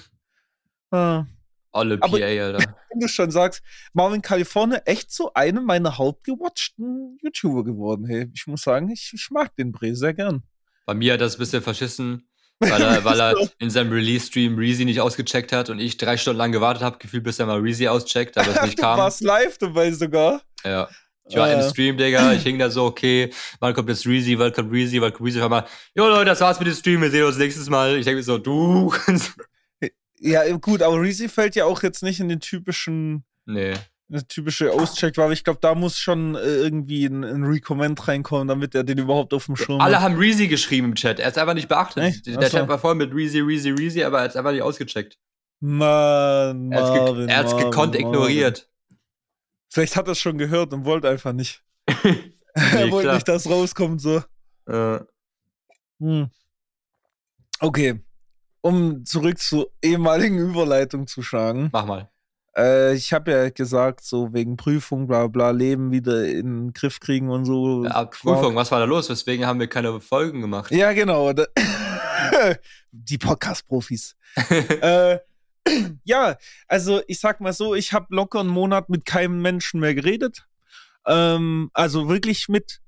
Ah. 0.90 1.26
Alle 1.72 1.98
PA, 1.98 2.08
Alter. 2.08 2.58
Wenn 2.90 3.00
du 3.00 3.08
schon 3.08 3.30
sagst, 3.30 3.62
Marvin 3.94 4.20
California 4.20 4.78
echt 4.84 5.10
so 5.10 5.32
eine 5.32 5.62
meiner 5.62 5.96
hauptgewatchten 5.96 7.18
YouTuber 7.22 7.64
geworden. 7.64 8.04
Hey, 8.04 8.30
ich 8.34 8.46
muss 8.46 8.62
sagen, 8.62 8.90
ich, 8.90 9.10
ich 9.14 9.30
mag 9.30 9.56
den 9.56 9.72
Bre 9.72 9.96
sehr 9.96 10.12
gern. 10.12 10.42
Bei 10.84 10.92
mir 10.92 11.14
hat 11.14 11.22
das 11.22 11.36
ein 11.36 11.38
bisschen 11.38 11.62
verschissen, 11.62 12.28
weil 12.70 12.82
er, 12.82 13.04
weil 13.04 13.20
er 13.20 13.34
in 13.58 13.70
seinem 13.70 13.92
Release-Stream 13.92 14.56
Reezy 14.56 14.84
nicht 14.84 15.00
ausgecheckt 15.00 15.52
hat 15.52 15.70
und 15.70 15.78
ich 15.78 15.96
drei 15.96 16.16
Stunden 16.16 16.38
lang 16.38 16.52
gewartet 16.52 16.82
habe, 16.82 16.98
gefühlt, 16.98 17.24
bis 17.24 17.38
er 17.38 17.46
mal 17.46 17.60
Reezy 17.60 17.88
auscheckt, 17.88 18.38
aber 18.38 18.54
es 18.54 18.62
nicht 18.62 18.78
kam. 18.80 18.96
Du 18.96 19.02
warst 19.02 19.20
live 19.20 19.58
dabei 19.58 19.90
sogar. 19.92 20.42
Ja. 20.64 20.88
Ich 21.28 21.36
war 21.36 21.48
äh. 21.48 21.54
im 21.54 21.70
Stream, 21.70 21.96
Digga. 21.96 22.32
Ich 22.32 22.42
hing 22.42 22.58
da 22.58 22.68
so, 22.70 22.84
okay, 22.84 23.32
wann 23.60 23.74
kommt 23.74 23.88
jetzt 23.88 24.06
Reezy, 24.06 24.38
wann 24.38 24.52
kommt 24.52 24.72
Reezy, 24.72 25.00
wann 25.00 25.12
kommt 25.12 25.26
Reezy? 25.26 25.38
Auf 25.38 25.44
einmal, 25.44 25.66
jo 25.94 26.06
Leute, 26.08 26.26
das 26.26 26.40
war's 26.40 26.58
mit 26.58 26.68
dem 26.68 26.74
Stream, 26.74 27.02
wir 27.02 27.10
sehen 27.10 27.24
uns 27.24 27.38
nächstes 27.38 27.68
Mal. 27.68 27.96
Ich 27.96 28.04
denke 28.04 28.16
mir 28.18 28.22
so, 28.22 28.38
du. 28.38 28.92
ja, 30.18 30.50
gut, 30.56 30.82
aber 30.82 31.00
Reezy 31.00 31.28
fällt 31.28 31.54
ja 31.54 31.64
auch 31.64 31.82
jetzt 31.82 32.02
nicht 32.02 32.20
in 32.20 32.28
den 32.28 32.40
typischen. 32.40 33.24
Nee 33.46 33.74
eine 34.12 34.26
typische 34.26 34.72
Auscheck 34.72 35.16
war, 35.16 35.24
aber 35.24 35.32
ich 35.32 35.42
glaube, 35.42 35.58
da 35.62 35.74
muss 35.74 35.98
schon 35.98 36.34
äh, 36.34 36.38
irgendwie 36.40 37.06
ein, 37.06 37.24
ein 37.24 37.44
Recommend 37.44 38.06
reinkommen, 38.06 38.46
damit 38.46 38.74
er 38.74 38.84
den 38.84 38.98
überhaupt 38.98 39.32
auf 39.32 39.46
dem 39.46 39.56
Schirm 39.56 39.78
hat. 39.80 39.86
Alle 39.86 40.00
haben 40.02 40.16
Reezy 40.16 40.48
geschrieben 40.48 40.88
im 40.88 40.94
Chat. 40.94 41.18
Er 41.18 41.26
hat 41.26 41.32
es 41.32 41.38
einfach 41.38 41.54
nicht 41.54 41.68
beachtet. 41.68 42.02
Echt? 42.02 42.26
Der 42.26 42.50
Chat 42.50 42.68
war 42.68 42.78
voll 42.78 42.94
mit 42.94 43.14
Reezy, 43.14 43.40
Reezy, 43.40 43.70
Reezy, 43.70 44.04
aber 44.04 44.18
er 44.18 44.24
hat 44.24 44.30
es 44.30 44.36
einfach 44.36 44.52
nicht 44.52 44.62
ausgecheckt. 44.62 45.18
Mann, 45.60 46.72
er 46.72 46.82
Marvin, 46.82 47.28
Er 47.28 47.36
hat 47.38 47.46
es 47.46 47.56
gekonnt 47.56 47.94
Marvin. 47.94 48.06
ignoriert. 48.06 48.68
Vielleicht 49.70 49.96
hat 49.96 50.06
er 50.08 50.12
es 50.12 50.18
schon 50.18 50.36
gehört 50.36 50.74
und 50.74 50.84
wollte 50.84 51.08
einfach 51.08 51.32
nicht. 51.32 51.62
nee, 52.04 52.32
er 52.54 52.90
wollte 52.90 53.06
klar. 53.06 53.14
nicht, 53.14 53.28
dass 53.28 53.48
rauskommt 53.48 54.00
so. 54.00 54.22
Äh. 54.66 55.00
Hm. 56.00 56.30
Okay. 57.60 58.02
Um 58.60 59.04
zurück 59.06 59.38
zur 59.38 59.72
ehemaligen 59.82 60.38
Überleitung 60.38 61.06
zu 61.06 61.22
schlagen. 61.22 61.70
Mach 61.72 61.86
mal. 61.86 62.11
Äh, 62.56 62.94
ich 62.94 63.12
habe 63.12 63.30
ja 63.30 63.50
gesagt, 63.50 64.02
so 64.04 64.32
wegen 64.32 64.56
Prüfung, 64.56 65.06
bla 65.06 65.26
bla, 65.26 65.50
Leben 65.50 65.90
wieder 65.90 66.26
in 66.26 66.66
den 66.66 66.72
Griff 66.72 67.00
kriegen 67.00 67.30
und 67.30 67.44
so. 67.44 67.84
Ja, 67.84 68.04
Prüfung, 68.04 68.54
was 68.54 68.70
war 68.70 68.78
da 68.78 68.84
los? 68.84 69.08
Weswegen 69.08 69.46
haben 69.46 69.60
wir 69.60 69.68
keine 69.68 70.00
Folgen 70.00 70.40
gemacht? 70.40 70.70
Ja, 70.70 70.92
genau. 70.92 71.32
Die 72.92 73.18
Podcast-Profis. 73.18 74.16
äh, 74.50 75.18
ja, 76.04 76.36
also 76.68 77.02
ich 77.06 77.20
sag 77.20 77.40
mal 77.40 77.52
so, 77.52 77.74
ich 77.74 77.92
habe 77.92 78.06
locker 78.10 78.40
einen 78.40 78.48
Monat 78.48 78.88
mit 78.88 79.04
keinem 79.04 79.40
Menschen 79.40 79.80
mehr 79.80 79.94
geredet. 79.94 80.46
Ähm, 81.06 81.70
also 81.72 82.08
wirklich 82.08 82.48
mit 82.48 82.80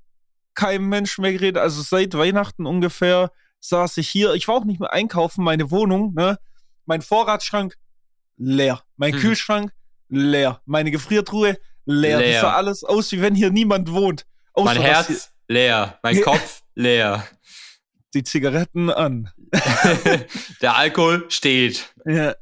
keinem 0.53 0.89
Menschen 0.89 1.21
mehr 1.21 1.33
geredet. 1.33 1.61
Also 1.61 1.81
seit 1.81 2.13
Weihnachten 2.13 2.65
ungefähr 2.65 3.31
saß 3.59 3.97
ich 3.97 4.09
hier. 4.09 4.33
Ich 4.33 4.47
war 4.47 4.55
auch 4.55 4.65
nicht 4.65 4.79
mehr 4.79 4.93
einkaufen, 4.93 5.43
meine 5.43 5.71
Wohnung, 5.71 6.13
ne? 6.13 6.37
Mein 6.85 7.01
Vorratsschrank 7.01 7.75
leer. 8.37 8.81
Mein 8.97 9.13
hm. 9.13 9.19
Kühlschrank, 9.19 9.71
leer. 10.09 10.61
Meine 10.65 10.91
Gefriertruhe, 10.91 11.57
leer. 11.85 12.17
leer. 12.19 12.31
Das 12.33 12.41
sah 12.41 12.53
alles 12.55 12.83
aus, 12.83 13.11
wie 13.11 13.21
wenn 13.21 13.35
hier 13.35 13.51
niemand 13.51 13.91
wohnt. 13.91 14.25
Außer 14.53 14.73
mein 14.73 14.81
Herz, 14.81 15.31
leer. 15.47 15.99
Mein 16.03 16.21
Kopf, 16.21 16.61
leer. 16.75 17.27
Die 18.13 18.23
Zigaretten 18.23 18.89
an. 18.89 19.29
Der 20.61 20.77
Alkohol 20.77 21.25
steht. 21.29 21.93
Ja. 22.05 22.35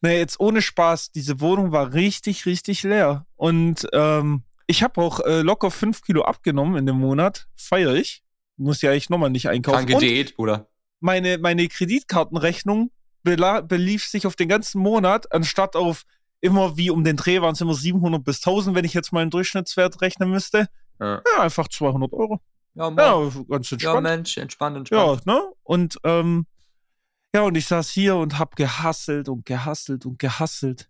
Nee, 0.00 0.18
jetzt 0.18 0.38
ohne 0.38 0.62
Spaß, 0.62 1.10
diese 1.10 1.40
Wohnung 1.40 1.72
war 1.72 1.92
richtig, 1.92 2.46
richtig 2.46 2.84
leer. 2.84 3.26
Und 3.36 3.86
ähm, 3.92 4.44
ich 4.66 4.82
habe 4.82 5.00
auch 5.00 5.20
äh, 5.20 5.42
locker 5.42 5.70
fünf 5.70 6.02
Kilo 6.02 6.22
abgenommen 6.22 6.76
in 6.76 6.86
dem 6.86 6.98
Monat. 6.98 7.48
Feier 7.56 7.94
ich. 7.94 8.22
Muss 8.56 8.82
ja 8.82 8.90
eigentlich 8.90 9.10
nochmal 9.10 9.30
nicht 9.30 9.48
einkaufen. 9.48 9.86
Kranke 9.86 9.98
Diät, 9.98 10.36
Bruder. 10.36 10.68
Meine, 11.00 11.38
meine 11.38 11.66
Kreditkartenrechnung 11.68 12.90
belief 13.22 14.06
sich 14.06 14.26
auf 14.26 14.36
den 14.36 14.48
ganzen 14.48 14.80
Monat, 14.80 15.32
anstatt 15.32 15.76
auf 15.76 16.02
immer 16.40 16.76
wie 16.76 16.90
um 16.90 17.02
den 17.04 17.16
Dreh 17.16 17.40
waren 17.40 17.52
es 17.54 17.60
immer 17.60 17.74
700 17.74 18.22
bis 18.22 18.38
1000, 18.38 18.76
wenn 18.76 18.84
ich 18.84 18.94
jetzt 18.94 19.12
mal 19.12 19.20
einen 19.20 19.30
Durchschnittswert 19.30 20.00
rechnen 20.00 20.30
müsste. 20.30 20.68
Ja, 21.00 21.20
Ja, 21.36 21.42
einfach 21.42 21.68
200 21.68 22.12
Euro. 22.12 22.40
ja, 22.74 22.90
Mann. 22.90 22.96
Ja, 22.96 23.30
ganz 23.48 23.70
ja 23.70 23.74
entspannt. 23.74 24.02
Mensch, 24.02 24.36
entspannt, 24.38 24.90
Ja, 24.90 25.12
entspannt. 25.12 25.26
ne? 25.26 25.42
Und 25.64 25.98
ähm, 26.04 26.46
ja, 27.34 27.42
und 27.42 27.56
ich 27.56 27.66
saß 27.66 27.90
hier 27.90 28.16
und 28.16 28.38
hab 28.38 28.56
gehasselt 28.56 29.28
und 29.28 29.44
gehasselt 29.44 30.06
und 30.06 30.18
gehasselt. 30.18 30.88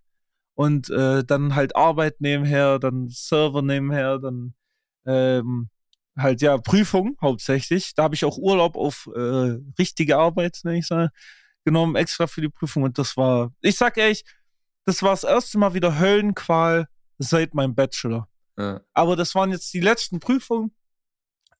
Und 0.54 0.90
äh, 0.90 1.24
dann 1.24 1.54
halt 1.54 1.74
Arbeit 1.76 2.20
nebenher, 2.20 2.78
dann 2.78 3.08
Server 3.08 3.62
nebenher, 3.62 4.18
dann 4.18 4.54
ähm, 5.06 5.70
halt 6.16 6.42
ja 6.42 6.58
Prüfung 6.58 7.16
hauptsächlich. 7.22 7.94
Da 7.94 8.02
habe 8.04 8.14
ich 8.14 8.24
auch 8.24 8.36
Urlaub 8.38 8.76
auf 8.76 9.08
äh, 9.14 9.58
richtige 9.78 10.18
Arbeit, 10.18 10.60
ne, 10.64 10.78
ich 10.78 10.86
sage, 10.86 11.10
genommen, 11.64 11.96
extra 11.96 12.26
für 12.26 12.40
die 12.40 12.48
Prüfung. 12.48 12.82
Und 12.84 12.98
das 12.98 13.16
war, 13.16 13.52
ich 13.60 13.76
sag 13.76 13.96
ehrlich, 13.96 14.24
das 14.84 15.02
war 15.02 15.10
das 15.10 15.24
erste 15.24 15.58
Mal 15.58 15.74
wieder 15.74 15.98
Höllenqual 15.98 16.88
seit 17.18 17.54
meinem 17.54 17.74
Bachelor. 17.74 18.28
Ja. 18.56 18.80
Aber 18.94 19.16
das 19.16 19.34
waren 19.34 19.50
jetzt 19.50 19.72
die 19.74 19.80
letzten 19.80 20.20
Prüfungen. 20.20 20.72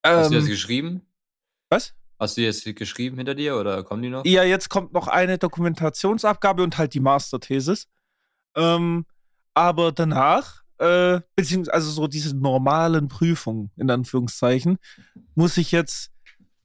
Hast 0.05 0.31
du 0.31 0.35
Ähm, 0.37 0.41
jetzt 0.41 0.49
geschrieben? 0.51 1.03
was? 1.71 1.95
Hast 2.19 2.37
du 2.37 2.41
jetzt 2.41 2.65
geschrieben 2.77 3.17
hinter 3.19 3.35
dir 3.37 3.57
oder 3.57 3.85
kommen 3.85 4.03
die 4.03 4.09
noch? 4.09 4.25
Ja, 4.25 4.43
jetzt 4.43 4.71
kommt 4.71 4.93
noch 4.93 5.07
eine 5.07 5.39
Dokumentationsabgabe 5.39 6.63
und 6.65 6.77
halt 6.79 6.95
die 6.95 7.01
Masterthesis. 7.01 7.87
Ähm, 8.57 9.07
aber 9.55 9.93
danach, 9.93 10.63
äh, 10.79 11.21
beziehungsweise 11.37 11.75
also 11.75 11.91
so 11.93 12.07
diese 12.09 12.37
normalen 12.37 13.07
Prüfungen, 13.09 13.71
in 13.77 13.89
Anführungszeichen, 13.91 14.79
muss 15.37 15.57
ich 15.59 15.71
jetzt 15.71 16.11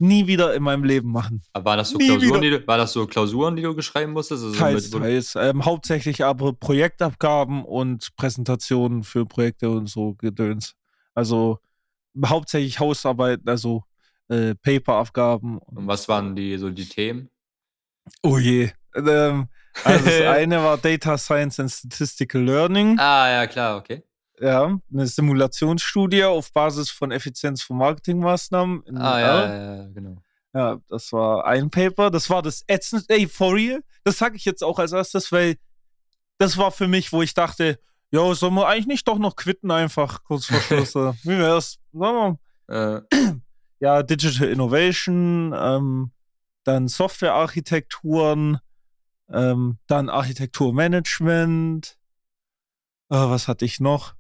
nie 0.04 0.28
wieder 0.28 0.54
in 0.54 0.64
meinem 0.64 0.84
Leben 0.84 1.12
machen. 1.12 1.42
Aber 1.54 1.66
waren 1.66 1.78
das 1.78 1.90
so 1.90 1.98
Nie 1.98 2.08
Klausuren, 2.08 2.42
wieder. 2.42 2.58
die 2.58 2.62
du, 2.64 2.68
war 2.68 2.78
das 2.78 2.94
so 2.94 3.08
Klausuren, 3.08 3.56
die 3.56 3.62
du 3.62 3.74
geschreiben 3.76 4.14
musstest? 4.14 4.44
Also 4.44 4.54
so 4.54 4.60
Teils, 4.60 4.92
mit- 4.92 5.02
teils. 5.02 5.36
Ähm, 5.36 5.66
hauptsächlich 5.66 6.24
aber 6.24 6.54
Projektabgaben 6.54 7.64
und 7.66 8.16
Präsentationen 8.16 9.04
für 9.04 9.26
Projekte 9.26 9.70
und 9.70 9.88
so 9.90 10.14
Gedöns. 10.16 10.76
Also 11.16 11.60
hauptsächlich 12.26 12.80
Hausarbeiten, 12.80 13.48
also 13.50 13.84
äh, 14.30 14.56
Paperabgaben. 14.56 15.58
Und 15.58 15.88
was 15.88 16.08
waren 16.08 16.36
die 16.36 16.58
so 16.58 16.70
die 16.70 16.86
Themen? 16.88 17.30
Oh 18.22 18.38
je. 18.38 18.70
Ähm, 18.96 19.48
also 19.84 20.06
das 20.06 20.22
eine 20.28 20.58
war 20.64 20.78
Data 20.78 21.18
Science 21.18 21.60
and 21.60 21.72
Statistical 21.72 22.42
Learning. 22.44 22.98
Ah, 23.00 23.30
ja, 23.30 23.48
klar, 23.48 23.78
okay. 23.78 24.04
Ja, 24.44 24.78
eine 24.92 25.08
Simulationsstudie 25.08 26.26
auf 26.26 26.52
Basis 26.52 26.90
von 26.90 27.12
Effizienz 27.12 27.64
von 27.64 27.78
Marketingmaßnahmen. 27.78 28.84
in 28.84 28.98
Ah, 28.98 29.20
ja, 29.20 29.46
ja, 29.46 29.76
ja, 29.78 29.88
genau. 29.88 30.22
Ja, 30.54 30.80
das 30.90 31.14
war 31.14 31.46
ein 31.46 31.70
Paper. 31.70 32.12
Das 32.12 32.30
war 32.30 32.42
das 32.42 32.66
ätzend. 32.68 33.06
Ey, 33.08 33.26
for 33.26 33.54
real? 33.54 33.82
Das 34.04 34.18
sage 34.18 34.36
ich 34.36 34.44
jetzt 34.44 34.62
auch 34.62 34.80
als 34.80 34.92
erstes, 34.92 35.32
weil 35.32 35.56
das 36.40 36.58
war 36.58 36.72
für 36.72 36.90
mich, 36.90 37.14
wo 37.14 37.22
ich 37.22 37.34
dachte, 37.34 37.80
ja, 38.12 38.36
sollen 38.36 38.56
wir 38.56 38.68
eigentlich 38.68 38.88
nicht 38.88 39.08
doch 39.08 39.18
noch 39.18 39.38
quitten 39.38 39.72
einfach 39.72 40.26
kurz 40.26 40.48
vor 40.48 40.60
Schluss? 40.60 40.94
Wie 41.24 41.38
wär's? 41.38 41.80
Wir, 41.94 42.38
Äh, 42.68 43.02
ja, 43.80 44.04
Digital 44.04 44.50
Innovation, 44.50 45.54
ähm, 45.58 46.12
dann 46.66 46.90
Softwarearchitekturen, 46.90 48.60
ähm, 49.30 49.78
dann 49.88 50.10
Architekturmanagement. 50.10 51.98
Äh, 53.10 53.16
was 53.16 53.48
hatte 53.48 53.64
ich 53.64 53.80
noch? 53.80 54.16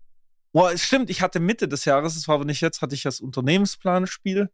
Boah, 0.53 0.71
es 0.71 0.83
stimmt, 0.83 1.09
ich 1.09 1.21
hatte 1.21 1.39
Mitte 1.39 1.67
des 1.67 1.85
Jahres, 1.85 2.13
das 2.13 2.27
war 2.27 2.35
aber 2.35 2.45
nicht 2.45 2.61
jetzt, 2.61 2.81
hatte 2.81 2.95
ich 2.95 3.03
das 3.03 3.19
Unternehmensplanspiel. 3.19 4.49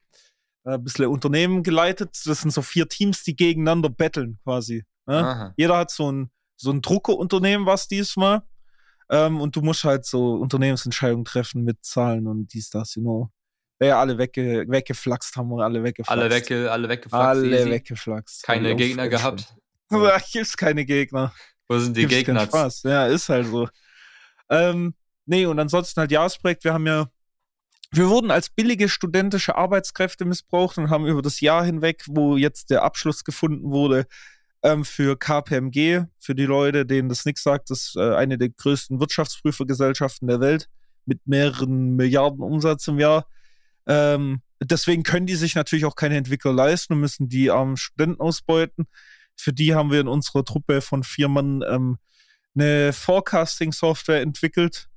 Äh, 0.66 0.74
ein 0.74 0.84
bisschen 0.84 1.06
Unternehmen 1.08 1.62
geleitet. 1.64 2.18
Das 2.26 2.42
sind 2.42 2.52
so 2.52 2.62
vier 2.62 2.88
Teams, 2.88 3.24
die 3.24 3.36
gegeneinander 3.36 3.90
betteln 3.90 4.40
quasi. 4.44 4.86
Ne? 5.06 5.54
Jeder 5.58 5.78
hat 5.78 5.92
so 5.92 6.12
ein, 6.12 6.32
so 6.56 6.72
ein 6.72 6.82
Druckerunternehmen, 6.82 7.66
was 7.66 7.88
diesmal. 7.88 8.44
Ähm, 9.10 9.42
und 9.42 9.56
du 9.56 9.62
musst 9.62 9.84
halt 9.84 10.06
so 10.06 10.36
Unternehmensentscheidungen 10.36 11.26
treffen 11.26 11.64
mit 11.64 11.84
Zahlen 11.84 12.28
und 12.28 12.54
dies, 12.54 12.70
das, 12.70 12.96
you 12.96 13.02
know. 13.02 13.30
Ja, 13.82 14.00
alle 14.00 14.18
wegge 14.18 14.66
weggeflaxt 14.68 15.38
haben 15.38 15.50
wir 15.50 15.64
alle 15.64 15.82
weggeflaxt. 15.82 16.12
Alle 16.12 16.30
wecke, 16.30 16.72
alle 16.72 16.90
weggeflaxt. 16.90 17.26
Alle 17.26 17.60
easy. 17.60 17.70
weggeflaxt. 17.72 18.44
Keine 18.44 18.76
Gegner 18.76 19.08
gehabt. 19.08 19.56
Ja, 19.90 20.20
gibt's 20.32 20.58
keine 20.58 20.86
Gegner. 20.86 21.34
Wo 21.68 21.80
sind 21.80 21.96
die 21.96 22.02
Gibt's 22.02 22.26
Gegner? 22.26 22.42
Spaß. 22.42 22.84
Ja, 22.84 23.08
ist 23.08 23.30
halt 23.30 23.48
so. 23.48 23.70
Ähm, 24.50 24.94
nee, 25.30 25.46
und 25.46 25.60
ansonsten 25.60 26.02
halt 26.02 26.12
Jahresprojekt. 26.12 26.64
Wir 26.64 26.74
haben 26.74 26.88
ja, 26.88 27.10
wir 27.92 28.10
wurden 28.10 28.32
als 28.32 28.50
billige 28.50 28.90
studentische 28.90 29.56
Arbeitskräfte 29.56 30.26
missbraucht 30.26 30.78
und 30.78 30.90
haben 30.90 31.06
über 31.06 31.22
das 31.22 31.40
Jahr 31.40 31.64
hinweg, 31.64 32.04
wo 32.08 32.36
jetzt 32.36 32.70
der 32.70 32.84
Abschluss 32.84 33.24
gefunden 33.24 33.72
wurde, 33.72 34.08
ähm, 34.64 34.84
für 34.84 35.18
KPMG, 35.18 36.06
für 36.20 36.36
die 36.36 36.46
Leute, 36.46 36.86
denen 36.86 37.10
das 37.10 37.26
nichts 37.26 37.44
sagt, 37.44 37.70
das 37.70 37.90
ist 37.90 37.96
äh, 37.96 38.16
eine 38.16 38.38
der 38.38 38.50
größten 38.50 39.00
Wirtschaftsprüfergesellschaften 39.00 40.28
der 40.28 40.42
Welt 40.42 40.70
mit 41.06 41.26
mehreren 41.26 41.96
Milliarden 41.96 42.42
Umsatz 42.42 42.88
im 42.88 43.00
Jahr. 43.00 43.26
Ähm, 43.88 44.42
deswegen 44.62 45.04
können 45.04 45.28
die 45.28 45.36
sich 45.36 45.56
natürlich 45.56 45.86
auch 45.86 45.96
keine 45.96 46.18
Entwickler 46.18 46.54
leisten 46.54 46.94
und 46.94 47.00
müssen 47.00 47.30
die 47.30 47.52
armen 47.52 47.78
Studenten 47.78 48.20
ausbeuten. 48.20 48.88
Für 49.36 49.54
die 49.54 49.74
haben 49.74 49.92
wir 49.92 50.02
in 50.02 50.08
unserer 50.08 50.44
Truppe 50.44 50.82
von 50.82 51.04
vier 51.04 51.30
Mann 51.30 51.64
ähm, 51.68 51.98
eine 52.56 52.92
Forecasting-Software 52.94 54.22
entwickelt, 54.22 54.89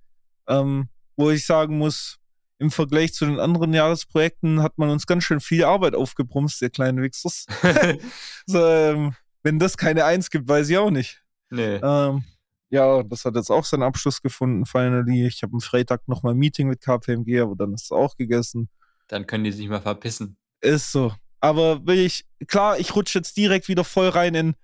ähm, 0.48 0.88
wo 1.16 1.30
ich 1.30 1.46
sagen 1.46 1.78
muss, 1.78 2.18
im 2.58 2.70
Vergleich 2.70 3.12
zu 3.12 3.26
den 3.26 3.40
anderen 3.40 3.74
Jahresprojekten 3.74 4.62
hat 4.62 4.78
man 4.78 4.88
uns 4.90 5.06
ganz 5.06 5.24
schön 5.24 5.40
viel 5.40 5.64
Arbeit 5.64 5.94
aufgebrumst, 5.94 6.62
ihr 6.62 6.70
kleinen 6.70 7.02
Wichsers. 7.02 7.46
so, 8.46 8.64
ähm, 8.64 9.14
wenn 9.42 9.58
das 9.58 9.76
keine 9.76 10.04
Eins 10.04 10.30
gibt, 10.30 10.48
weiß 10.48 10.68
ich 10.68 10.78
auch 10.78 10.90
nicht. 10.90 11.22
nee. 11.50 11.76
Ähm, 11.76 12.24
ja, 12.70 13.02
das 13.02 13.26
hat 13.26 13.36
jetzt 13.36 13.50
auch 13.50 13.66
seinen 13.66 13.82
Abschluss 13.82 14.22
gefunden, 14.22 14.64
finally. 14.64 15.26
Ich 15.26 15.42
habe 15.42 15.52
am 15.52 15.60
Freitag 15.60 16.08
nochmal 16.08 16.32
ein 16.32 16.38
Meeting 16.38 16.68
mit 16.68 16.80
KPMG, 16.80 17.40
aber 17.40 17.54
dann 17.54 17.74
ist 17.74 17.84
es 17.84 17.92
auch 17.92 18.16
gegessen. 18.16 18.70
Dann 19.08 19.26
können 19.26 19.44
die 19.44 19.52
sich 19.52 19.68
mal 19.68 19.82
verpissen. 19.82 20.38
Ist 20.62 20.90
so. 20.90 21.12
Aber 21.40 21.84
will 21.86 21.98
ich, 21.98 22.24
klar, 22.46 22.78
ich 22.78 22.94
rutsche 22.96 23.18
jetzt 23.18 23.36
direkt 23.36 23.68
wieder 23.68 23.84
voll 23.84 24.08
rein 24.08 24.34
in, 24.34 24.54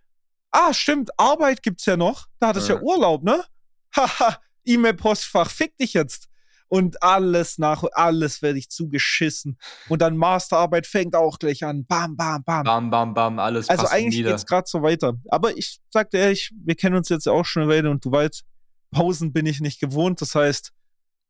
ah, 0.52 0.72
stimmt, 0.72 1.10
Arbeit 1.18 1.62
gibt's 1.62 1.84
ja 1.84 1.98
noch. 1.98 2.28
Da 2.40 2.48
hattest 2.48 2.70
ja 2.70 2.76
Ja. 2.76 2.80
Urlaub, 2.80 3.24
ne? 3.24 3.44
Haha, 3.94 4.38
E-Mail-Postfach, 4.68 5.50
fick 5.50 5.76
dich 5.78 5.94
jetzt. 5.94 6.28
Und 6.68 7.02
alles 7.02 7.56
nach, 7.56 7.82
alles 7.92 8.42
werde 8.42 8.58
ich 8.58 8.68
zugeschissen. 8.68 9.58
Und 9.88 10.02
dann 10.02 10.16
Masterarbeit 10.18 10.86
fängt 10.86 11.16
auch 11.16 11.38
gleich 11.38 11.64
an. 11.64 11.86
Bam, 11.86 12.14
bam, 12.14 12.44
bam. 12.44 12.64
Bam, 12.64 12.90
bam, 12.90 13.14
bam, 13.14 13.38
alles 13.38 13.70
also 13.70 13.86
eigentlich 13.86 14.18
nieder. 14.18 14.30
geht's 14.30 14.44
gerade 14.44 14.68
so 14.68 14.82
weiter. 14.82 15.14
Aber 15.30 15.56
ich 15.56 15.80
sagte 15.90 16.18
ehrlich, 16.18 16.52
wir 16.62 16.74
kennen 16.74 16.96
uns 16.96 17.08
jetzt 17.08 17.26
auch 17.26 17.44
schon 17.44 17.62
eine 17.62 17.72
Weile 17.72 17.90
und 17.90 18.04
du 18.04 18.12
weißt, 18.12 18.44
Pausen 18.90 19.32
bin 19.32 19.46
ich 19.46 19.60
nicht 19.60 19.80
gewohnt. 19.80 20.20
Das 20.20 20.34
heißt, 20.34 20.72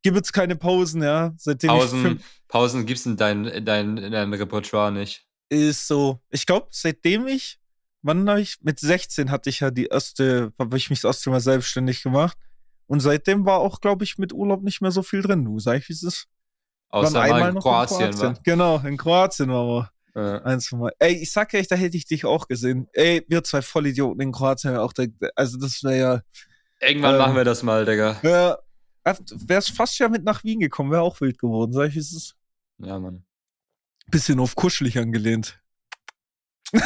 gibt 0.02 0.16
jetzt 0.16 0.32
keine 0.32 0.56
Pausen, 0.56 1.02
ja. 1.02 1.32
Seitdem 1.36 1.70
ich 1.70 1.76
Pausen, 1.76 2.24
Pausen 2.48 2.86
in 2.86 3.16
dein, 3.16 3.44
in 3.44 3.64
dein, 3.64 3.96
in 3.96 4.12
dein 4.12 4.34
Repertoire 4.34 4.90
nicht. 4.90 5.24
ist 5.50 5.86
so, 5.86 6.20
ich 6.30 6.46
glaube, 6.46 6.66
seitdem 6.70 7.28
ich, 7.28 7.58
wann 8.02 8.28
habe 8.28 8.40
ich, 8.40 8.56
mit 8.62 8.80
16 8.80 9.30
hatte 9.30 9.50
ich 9.50 9.60
ja 9.60 9.70
die 9.70 9.86
erste, 9.86 10.52
habe 10.58 10.76
ich 10.76 10.90
mich 10.90 11.00
das 11.00 11.16
erste 11.16 11.30
Mal 11.30 11.40
selbstständig 11.40 12.02
gemacht. 12.02 12.36
Und 12.88 13.00
seitdem 13.00 13.46
war 13.46 13.60
auch, 13.60 13.80
glaube 13.80 14.04
ich, 14.04 14.18
mit 14.18 14.32
Urlaub 14.32 14.62
nicht 14.62 14.80
mehr 14.80 14.90
so 14.90 15.02
viel 15.02 15.22
drin. 15.22 15.44
Du 15.44 15.58
sag 15.60 15.78
ich, 15.78 15.88
wie 15.88 15.92
es 15.92 16.02
ist. 16.02 16.26
Außer 16.88 17.14
waren 17.14 17.30
mal 17.30 17.50
in 17.50 17.58
Kroatien, 17.58 18.18
war. 18.18 18.34
Genau, 18.42 18.78
in 18.78 18.96
Kroatien 18.96 19.50
waren 19.50 19.68
wir. 19.68 19.90
Ja. 20.14 20.42
Ein, 20.42 20.60
zwei 20.60 20.76
Mal. 20.78 20.92
Ey, 20.98 21.12
ich 21.22 21.30
sag 21.30 21.54
echt, 21.54 21.70
da 21.70 21.76
hätte 21.76 21.96
ich 21.96 22.06
dich 22.06 22.24
auch 22.24 22.48
gesehen. 22.48 22.88
Ey, 22.92 23.24
wir 23.28 23.44
zwei 23.44 23.62
Vollidioten 23.62 24.20
in 24.20 24.32
Kroatien, 24.32 24.76
auch 24.76 24.92
also 25.36 25.58
das 25.58 25.84
wäre 25.84 25.98
ja, 25.98 26.22
Irgendwann 26.80 27.14
Ähm, 27.14 27.18
machen 27.18 27.36
wir 27.36 27.44
das 27.44 27.62
mal, 27.62 27.84
Digga. 27.84 28.18
ja 28.22 28.56
wäre 29.14 29.58
es 29.58 29.68
fast 29.68 29.98
ja 29.98 30.08
mit 30.08 30.24
nach 30.24 30.44
Wien 30.44 30.60
gekommen, 30.60 30.90
wäre 30.90 31.02
auch 31.02 31.20
wild 31.20 31.38
geworden, 31.38 31.72
sag 31.72 31.88
ich, 31.88 31.94
wie 31.94 32.00
es 32.00 32.12
ist. 32.12 32.36
Ja, 32.78 32.98
Mann. 32.98 33.24
Bisschen 34.08 34.40
auf 34.40 34.54
kuschelig 34.54 34.98
angelehnt. 34.98 35.60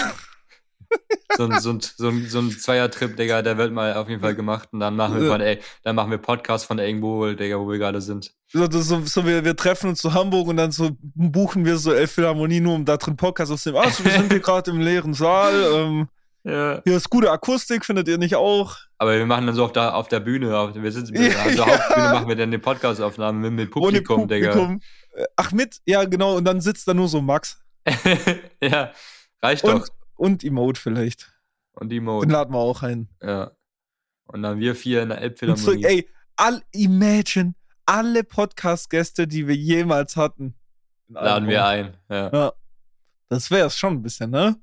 So 1.34 1.44
ein, 1.44 1.60
so 1.60 1.70
ein, 1.70 1.80
so 1.80 2.08
ein, 2.08 2.26
so 2.28 2.38
ein 2.40 2.50
Zweier-Trip, 2.50 3.16
Digga, 3.16 3.40
der 3.40 3.56
wird 3.56 3.72
mal 3.72 3.94
auf 3.94 4.06
jeden 4.08 4.20
Fall 4.20 4.34
gemacht. 4.34 4.68
Und 4.72 4.80
dann 4.80 4.96
machen 4.96 5.18
wir 5.18 5.28
von, 5.28 5.40
ey, 5.40 5.60
dann 5.82 5.96
machen 5.96 6.10
wir 6.10 6.18
Podcast 6.18 6.66
von 6.66 6.78
irgendwo, 6.78 7.26
Digga, 7.32 7.58
wo 7.58 7.70
wir 7.70 7.78
gerade 7.78 8.02
sind. 8.02 8.32
So, 8.48 8.70
so, 8.70 9.00
so 9.06 9.26
wir, 9.26 9.42
wir 9.42 9.56
treffen 9.56 9.88
uns 9.88 10.00
zu 10.00 10.12
Hamburg 10.12 10.48
und 10.48 10.58
dann 10.58 10.72
so 10.72 10.90
buchen 11.00 11.64
wir 11.64 11.78
so 11.78 11.92
Elbphilharmonie 11.92 12.60
nur, 12.60 12.74
um 12.74 12.84
da 12.84 12.98
drin 12.98 13.16
Podcast 13.16 13.50
aufzunehmen. 13.50 13.82
Also, 13.82 14.04
wir 14.04 14.12
sind 14.12 14.30
hier 14.30 14.40
gerade 14.42 14.70
im 14.70 14.80
leeren 14.80 15.14
Saal. 15.14 15.54
Ähm, 15.74 16.08
Ja. 16.44 16.82
hier 16.84 16.96
ist 16.98 17.08
gute 17.08 17.30
Akustik, 17.30 17.86
findet 17.86 18.08
ihr 18.08 18.18
nicht 18.18 18.36
auch? 18.36 18.76
Aber 18.98 19.16
wir 19.16 19.24
machen 19.24 19.46
dann 19.46 19.54
so 19.54 19.64
auf 19.64 19.72
der, 19.72 19.94
auf 19.96 20.08
der 20.08 20.20
Bühne, 20.20 20.54
auf, 20.58 20.74
wir 20.74 20.92
sitzen, 20.92 21.14
Ja. 21.14 21.28
auf 21.46 21.54
der 21.54 21.66
Hauptbühne 21.66 22.08
machen 22.10 22.28
wir 22.28 22.36
dann 22.36 22.50
die 22.50 22.58
Podcast-Aufnahmen 22.58 23.40
mit, 23.40 23.52
mit 23.52 23.70
Publikum, 23.70 24.28
Digga. 24.28 24.78
Äh, 25.14 25.24
Ach, 25.36 25.50
mit? 25.52 25.78
Ja, 25.86 26.04
genau. 26.04 26.36
Und 26.36 26.44
dann 26.44 26.60
sitzt 26.60 26.86
da 26.86 26.92
nur 26.92 27.08
so 27.08 27.22
Max. 27.22 27.58
ja, 28.62 28.92
reicht 29.42 29.64
Und, 29.64 29.82
doch. 29.82 29.88
Und 30.22 30.44
Emote 30.44 30.80
vielleicht. 30.80 31.32
Und 31.72 31.88
die 31.88 31.98
Den 31.98 32.30
laden 32.30 32.54
wir 32.54 32.60
auch 32.60 32.84
ein. 32.84 33.08
Ja. 33.20 33.50
Und 34.26 34.44
dann 34.44 34.60
wir 34.60 34.76
vier 34.76 35.02
in 35.02 35.08
der 35.08 35.18
Und 35.18 35.58
so, 35.58 35.72
Elbphilharmonie. 35.72 35.84
ey, 35.84 36.08
all, 36.36 36.62
imagine, 36.70 37.54
alle 37.86 38.22
Podcast-Gäste, 38.22 39.26
die 39.26 39.48
wir 39.48 39.56
jemals 39.56 40.14
hatten. 40.14 40.54
Laden 41.08 41.48
wir 41.48 41.66
ein. 41.66 41.96
Ja. 42.08 42.30
Ja. 42.32 42.52
Das 43.28 43.50
wäre 43.50 43.66
es 43.66 43.76
schon 43.76 43.94
ein 43.94 44.02
bisschen, 44.02 44.30
ne? 44.30 44.54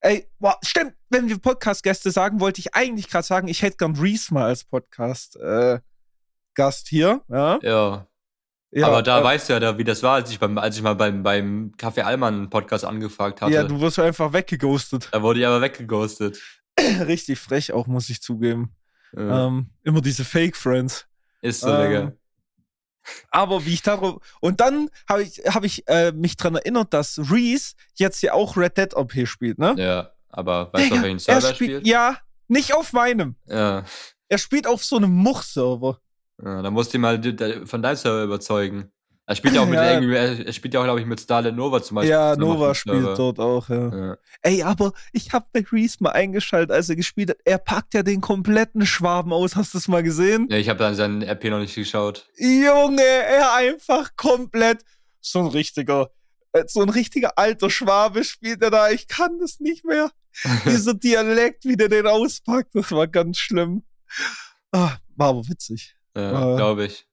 Ey, 0.00 0.28
boah, 0.38 0.58
stimmt, 0.62 0.96
wenn 1.08 1.30
wir 1.30 1.38
Podcast-Gäste 1.38 2.10
sagen, 2.10 2.40
wollte 2.40 2.60
ich 2.60 2.74
eigentlich 2.74 3.08
gerade 3.08 3.26
sagen, 3.26 3.48
ich 3.48 3.62
hätte 3.62 3.78
gern 3.78 3.96
Reese 3.96 4.34
mal 4.34 4.44
als 4.44 4.64
Podcast-Gast 4.64 6.86
äh, 6.86 6.90
hier. 6.90 7.22
Ja. 7.28 7.58
ja. 7.62 8.06
Ja, 8.74 8.86
aber 8.86 9.02
da 9.02 9.20
äh, 9.20 9.24
weißt 9.24 9.48
du 9.48 9.52
ja, 9.52 9.60
da, 9.60 9.76
wie 9.76 9.84
das 9.84 10.02
war, 10.02 10.14
als 10.14 10.30
ich, 10.30 10.38
beim, 10.38 10.56
als 10.56 10.76
ich 10.76 10.82
mal 10.82 10.94
beim, 10.94 11.22
beim 11.22 11.72
Café 11.76 12.02
Allmann 12.02 12.48
Podcast 12.48 12.86
angefragt 12.86 13.42
hatte. 13.42 13.52
Ja, 13.52 13.64
du 13.64 13.80
wirst 13.80 13.98
einfach 13.98 14.32
weggeghostet. 14.32 15.10
Da 15.12 15.22
wurde 15.22 15.40
ich 15.40 15.46
aber 15.46 15.60
weggeghostet. 15.60 16.40
Richtig 17.06 17.38
frech 17.38 17.72
auch, 17.72 17.86
muss 17.86 18.08
ich 18.08 18.22
zugeben. 18.22 18.74
Ja. 19.14 19.46
Ähm, 19.46 19.66
immer 19.82 20.00
diese 20.00 20.24
Fake 20.24 20.56
Friends. 20.56 21.06
Ist 21.42 21.60
so, 21.60 21.68
ähm, 21.68 21.82
Digga. 21.82 22.12
Aber 23.30 23.66
wie 23.66 23.74
ich 23.74 23.82
darauf. 23.82 24.22
Und 24.40 24.60
dann 24.60 24.88
habe 25.08 25.22
ich, 25.22 25.38
hab 25.46 25.64
ich 25.64 25.86
äh, 25.88 26.12
mich 26.12 26.36
daran 26.36 26.54
erinnert, 26.54 26.94
dass 26.94 27.18
Reese 27.30 27.74
jetzt 27.94 28.22
ja 28.22 28.32
auch 28.32 28.56
Red 28.56 28.78
Dead 28.78 28.94
OP 28.94 29.12
spielt, 29.26 29.58
ne? 29.58 29.74
Ja, 29.76 30.12
aber 30.30 30.72
weißt 30.72 30.90
du, 30.90 30.94
auf 30.94 31.02
welchen 31.02 31.18
Server 31.18 31.48
er 31.48 31.54
spielt, 31.54 31.70
spielt? 31.70 31.86
Ja, 31.86 32.16
nicht 32.48 32.74
auf 32.74 32.92
meinem. 32.94 33.36
Ja. 33.46 33.84
Er 34.28 34.38
spielt 34.38 34.66
auf 34.66 34.82
so 34.82 34.96
einem 34.96 35.10
Much-Server. 35.10 35.98
Ja, 36.44 36.62
da 36.62 36.70
musst 36.70 36.92
du 36.92 36.98
ihn 36.98 37.02
mal 37.02 37.20
von 37.66 37.82
deinem 37.82 37.96
Server 37.96 38.24
überzeugen. 38.24 38.90
Er 39.26 39.36
spielt 39.36 39.54
ja 39.54 39.62
auch 39.62 39.66
mit 39.68 39.76
ja. 39.76 39.92
irgendwie, 39.92 40.14
er 40.14 40.52
spielt 40.52 40.74
ja 40.74 40.80
auch, 40.80 40.84
glaube 40.84 41.00
ich, 41.00 41.06
mit 41.06 41.20
Starlet 41.20 41.54
Nova 41.54 41.82
zum 41.82 41.96
Beispiel. 41.96 42.10
Ja, 42.10 42.36
Nova 42.36 42.74
spielt 42.74 43.16
dort 43.16 43.38
auch, 43.38 43.68
ja. 43.68 43.96
ja. 43.96 44.16
Ey, 44.42 44.62
aber 44.62 44.92
ich 45.12 45.32
habe 45.32 45.46
bei 45.52 45.64
Reese 45.70 45.98
mal 46.00 46.10
eingeschaltet, 46.10 46.72
als 46.72 46.88
er 46.88 46.96
gespielt 46.96 47.30
hat. 47.30 47.38
Er 47.44 47.58
packt 47.58 47.94
ja 47.94 48.02
den 48.02 48.20
kompletten 48.20 48.84
Schwaben 48.84 49.32
aus. 49.32 49.54
Hast 49.54 49.74
du 49.74 49.78
das 49.78 49.88
mal 49.88 50.02
gesehen? 50.02 50.48
Ja, 50.50 50.56
ich 50.56 50.68
habe 50.68 50.78
dann 50.78 50.94
seinen 50.94 51.22
RP 51.22 51.44
noch 51.44 51.60
nicht 51.60 51.74
geschaut. 51.74 52.28
Junge, 52.36 53.02
er 53.02 53.54
einfach 53.54 54.16
komplett 54.16 54.84
so 55.20 55.38
ein 55.38 55.46
richtiger, 55.46 56.10
äh, 56.52 56.64
so 56.66 56.82
ein 56.82 56.88
richtiger 56.88 57.38
alter 57.38 57.70
Schwabe 57.70 58.24
spielt 58.24 58.62
er 58.62 58.70
da. 58.70 58.90
Ich 58.90 59.06
kann 59.06 59.38
das 59.38 59.60
nicht 59.60 59.84
mehr. 59.84 60.10
Dieser 60.66 60.94
Dialekt, 60.94 61.64
wie 61.64 61.76
der 61.76 61.88
den 61.88 62.06
auspackt, 62.06 62.74
das 62.74 62.90
war 62.90 63.06
ganz 63.06 63.38
schlimm. 63.38 63.84
Ah, 64.72 64.96
war 65.14 65.28
aber 65.28 65.48
witzig. 65.48 65.94
Ja, 66.16 66.54
äh, 66.54 66.56
glaube 66.56 66.86
ich. 66.86 67.06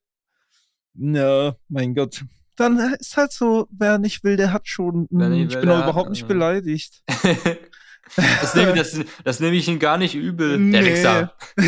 Ja, 0.95 1.55
mein 1.67 1.95
Gott. 1.95 2.23
Dann 2.55 2.77
ist 2.99 3.15
halt 3.15 3.31
so, 3.31 3.67
wer 3.71 3.97
nicht 3.97 4.23
will, 4.23 4.35
der 4.35 4.51
hat 4.51 4.67
schon. 4.67 5.07
Mh, 5.09 5.35
ich 5.35 5.53
will, 5.53 5.61
bin 5.61 5.69
auch 5.69 5.83
überhaupt 5.83 6.09
nicht 6.09 6.27
beleidigt. 6.27 7.03
das, 8.15 8.55
nehme, 8.55 8.73
das, 8.73 8.99
das 9.23 9.39
nehme 9.39 9.55
ich 9.55 9.67
ihn 9.67 9.79
gar 9.79 9.97
nicht 9.97 10.15
übel, 10.15 10.71
der 10.71 10.81
nee. 10.81 10.91
Wichser. 10.91 11.33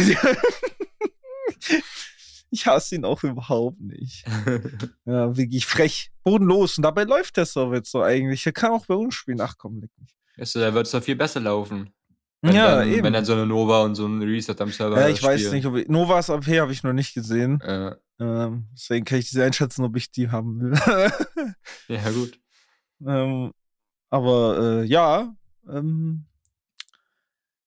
ich 2.52 2.66
hasse 2.66 2.96
ihn 2.96 3.06
auch 3.06 3.24
überhaupt 3.24 3.80
nicht. 3.80 4.26
ja, 5.06 5.38
wirklich 5.38 5.66
frech, 5.66 6.12
bodenlos. 6.24 6.78
Und 6.78 6.84
dabei 6.84 7.04
läuft 7.04 7.38
der 7.38 7.48
jetzt 7.74 7.92
so 7.92 8.04
eigentlich. 8.04 8.46
Er 8.46 8.52
kann 8.52 8.72
auch 8.72 8.86
bei 8.86 8.96
uns 8.96 9.16
spielen. 9.16 9.40
Ach 9.40 9.56
komm, 9.58 9.80
leck 9.80 9.92
mich. 9.98 10.14
Also, 10.38 10.60
da 10.60 10.74
wird 10.74 10.88
es 10.88 10.92
doch 10.92 11.04
viel 11.04 11.16
besser 11.16 11.40
laufen. 11.40 11.94
Wenn 12.42 12.56
ja, 12.56 12.78
dann, 12.78 12.90
eben. 12.90 13.04
Wenn 13.04 13.14
dann 13.14 13.26
so 13.26 13.34
eine 13.34 13.46
Nova 13.46 13.84
und 13.84 13.94
so 13.96 14.08
ein 14.08 14.22
Reset 14.22 14.56
am 14.60 14.70
Server 14.72 15.00
Ja, 15.00 15.08
ich 15.10 15.18
spielen. 15.18 15.34
weiß 15.34 15.52
nicht, 15.52 15.66
ob 15.68 15.76
ich, 15.76 15.88
Novas 15.88 16.30
AP 16.30 16.48
habe 16.60 16.72
ich 16.72 16.84
noch 16.84 16.94
nicht 16.94 17.14
gesehen. 17.14 17.62
Ja. 17.66 17.96
Ähm, 18.20 18.68
deswegen 18.74 19.06
kann 19.06 19.20
ich 19.20 19.30
diese 19.30 19.44
einschätzen, 19.44 19.84
ob 19.86 19.96
ich 19.96 20.12
die 20.12 20.30
haben 20.30 20.60
will. 20.62 20.74
ja, 21.88 22.10
gut. 22.12 22.38
Ähm, 23.04 23.52
aber 24.12 24.60
äh, 24.84 24.86
ja, 24.86 25.34
ähm, 25.68 26.26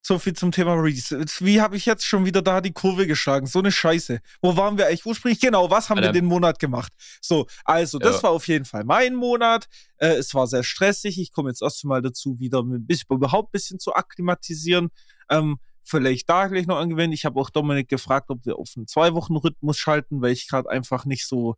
so 0.06 0.18
viel 0.18 0.34
zum 0.34 0.52
Thema 0.52 0.74
Reese. 0.74 1.24
Wie 1.40 1.62
habe 1.62 1.76
ich 1.76 1.86
jetzt 1.86 2.04
schon 2.04 2.26
wieder 2.26 2.42
da 2.42 2.60
die 2.60 2.72
Kurve 2.72 3.06
geschlagen? 3.06 3.46
So 3.46 3.60
eine 3.60 3.72
Scheiße. 3.72 4.20
Wo 4.42 4.54
waren 4.54 4.76
wir 4.76 4.86
eigentlich 4.86 5.06
ursprünglich? 5.06 5.40
Genau, 5.40 5.70
was 5.70 5.88
haben 5.88 5.96
Alter. 5.96 6.08
wir 6.08 6.20
den 6.20 6.26
Monat 6.26 6.58
gemacht? 6.58 6.92
So, 7.22 7.46
also, 7.64 7.98
das 7.98 8.16
ja. 8.16 8.24
war 8.24 8.30
auf 8.32 8.46
jeden 8.46 8.66
Fall 8.66 8.84
mein 8.84 9.14
Monat. 9.14 9.66
Äh, 9.96 10.16
es 10.16 10.34
war 10.34 10.46
sehr 10.46 10.62
stressig. 10.62 11.18
Ich 11.18 11.32
komme 11.32 11.48
jetzt 11.48 11.62
erst 11.62 11.86
mal 11.86 12.02
dazu, 12.02 12.38
wieder 12.38 12.62
ein 12.62 12.86
bisschen, 12.86 13.06
überhaupt 13.16 13.48
ein 13.48 13.52
bisschen 13.52 13.78
zu 13.78 13.94
akklimatisieren. 13.94 14.90
Ähm, 15.30 15.56
vielleicht 15.82 16.28
da 16.28 16.48
gleich 16.48 16.66
noch 16.66 16.76
angewendet. 16.76 17.18
Ich 17.18 17.24
habe 17.24 17.40
auch 17.40 17.48
Dominik 17.48 17.88
gefragt, 17.88 18.28
ob 18.28 18.44
wir 18.44 18.56
auf 18.58 18.72
einen 18.76 18.86
Zwei-Wochen-Rhythmus 18.86 19.78
schalten, 19.78 20.20
weil 20.20 20.32
ich 20.32 20.48
gerade 20.48 20.68
einfach 20.68 21.06
nicht 21.06 21.26
so 21.26 21.56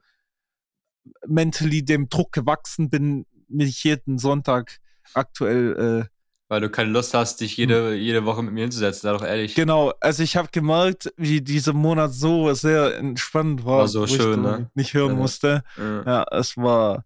mentally 1.27 1.85
dem 1.85 2.09
Druck 2.09 2.31
gewachsen 2.31 2.91
bin, 2.91 3.27
mich 3.49 3.83
jeden 3.83 4.19
Sonntag 4.19 4.79
aktuell 5.15 6.07
äh, 6.09 6.16
weil 6.49 6.61
du 6.61 6.71
keine 6.71 6.91
Lust 6.91 7.15
hast, 7.15 7.41
dich 7.41 7.57
jede, 7.57 7.93
hm. 7.93 7.97
jede 7.97 8.25
Woche 8.25 8.43
mit 8.43 8.55
mir 8.55 8.63
hinzusetzen, 8.63 9.03
sei 9.03 9.13
doch 9.13 9.25
ehrlich. 9.25 9.55
Genau, 9.55 9.93
also 10.01 10.23
ich 10.23 10.37
habe 10.37 10.49
gemerkt, 10.53 11.13
wie 11.17 11.41
dieser 11.41 11.73
Monat 11.73 12.13
so 12.13 12.53
sehr 12.55 12.97
entspannt 12.97 13.65
war. 13.65 13.79
War 13.79 13.89
so 13.89 14.07
schön, 14.07 14.43
ne? 14.43 14.71
Nicht 14.75 14.95
hören 14.95 15.13
ja. 15.13 15.17
musste. 15.17 15.65
Ja. 15.77 16.03
ja, 16.05 16.27
es 16.31 16.57
war, 16.57 17.05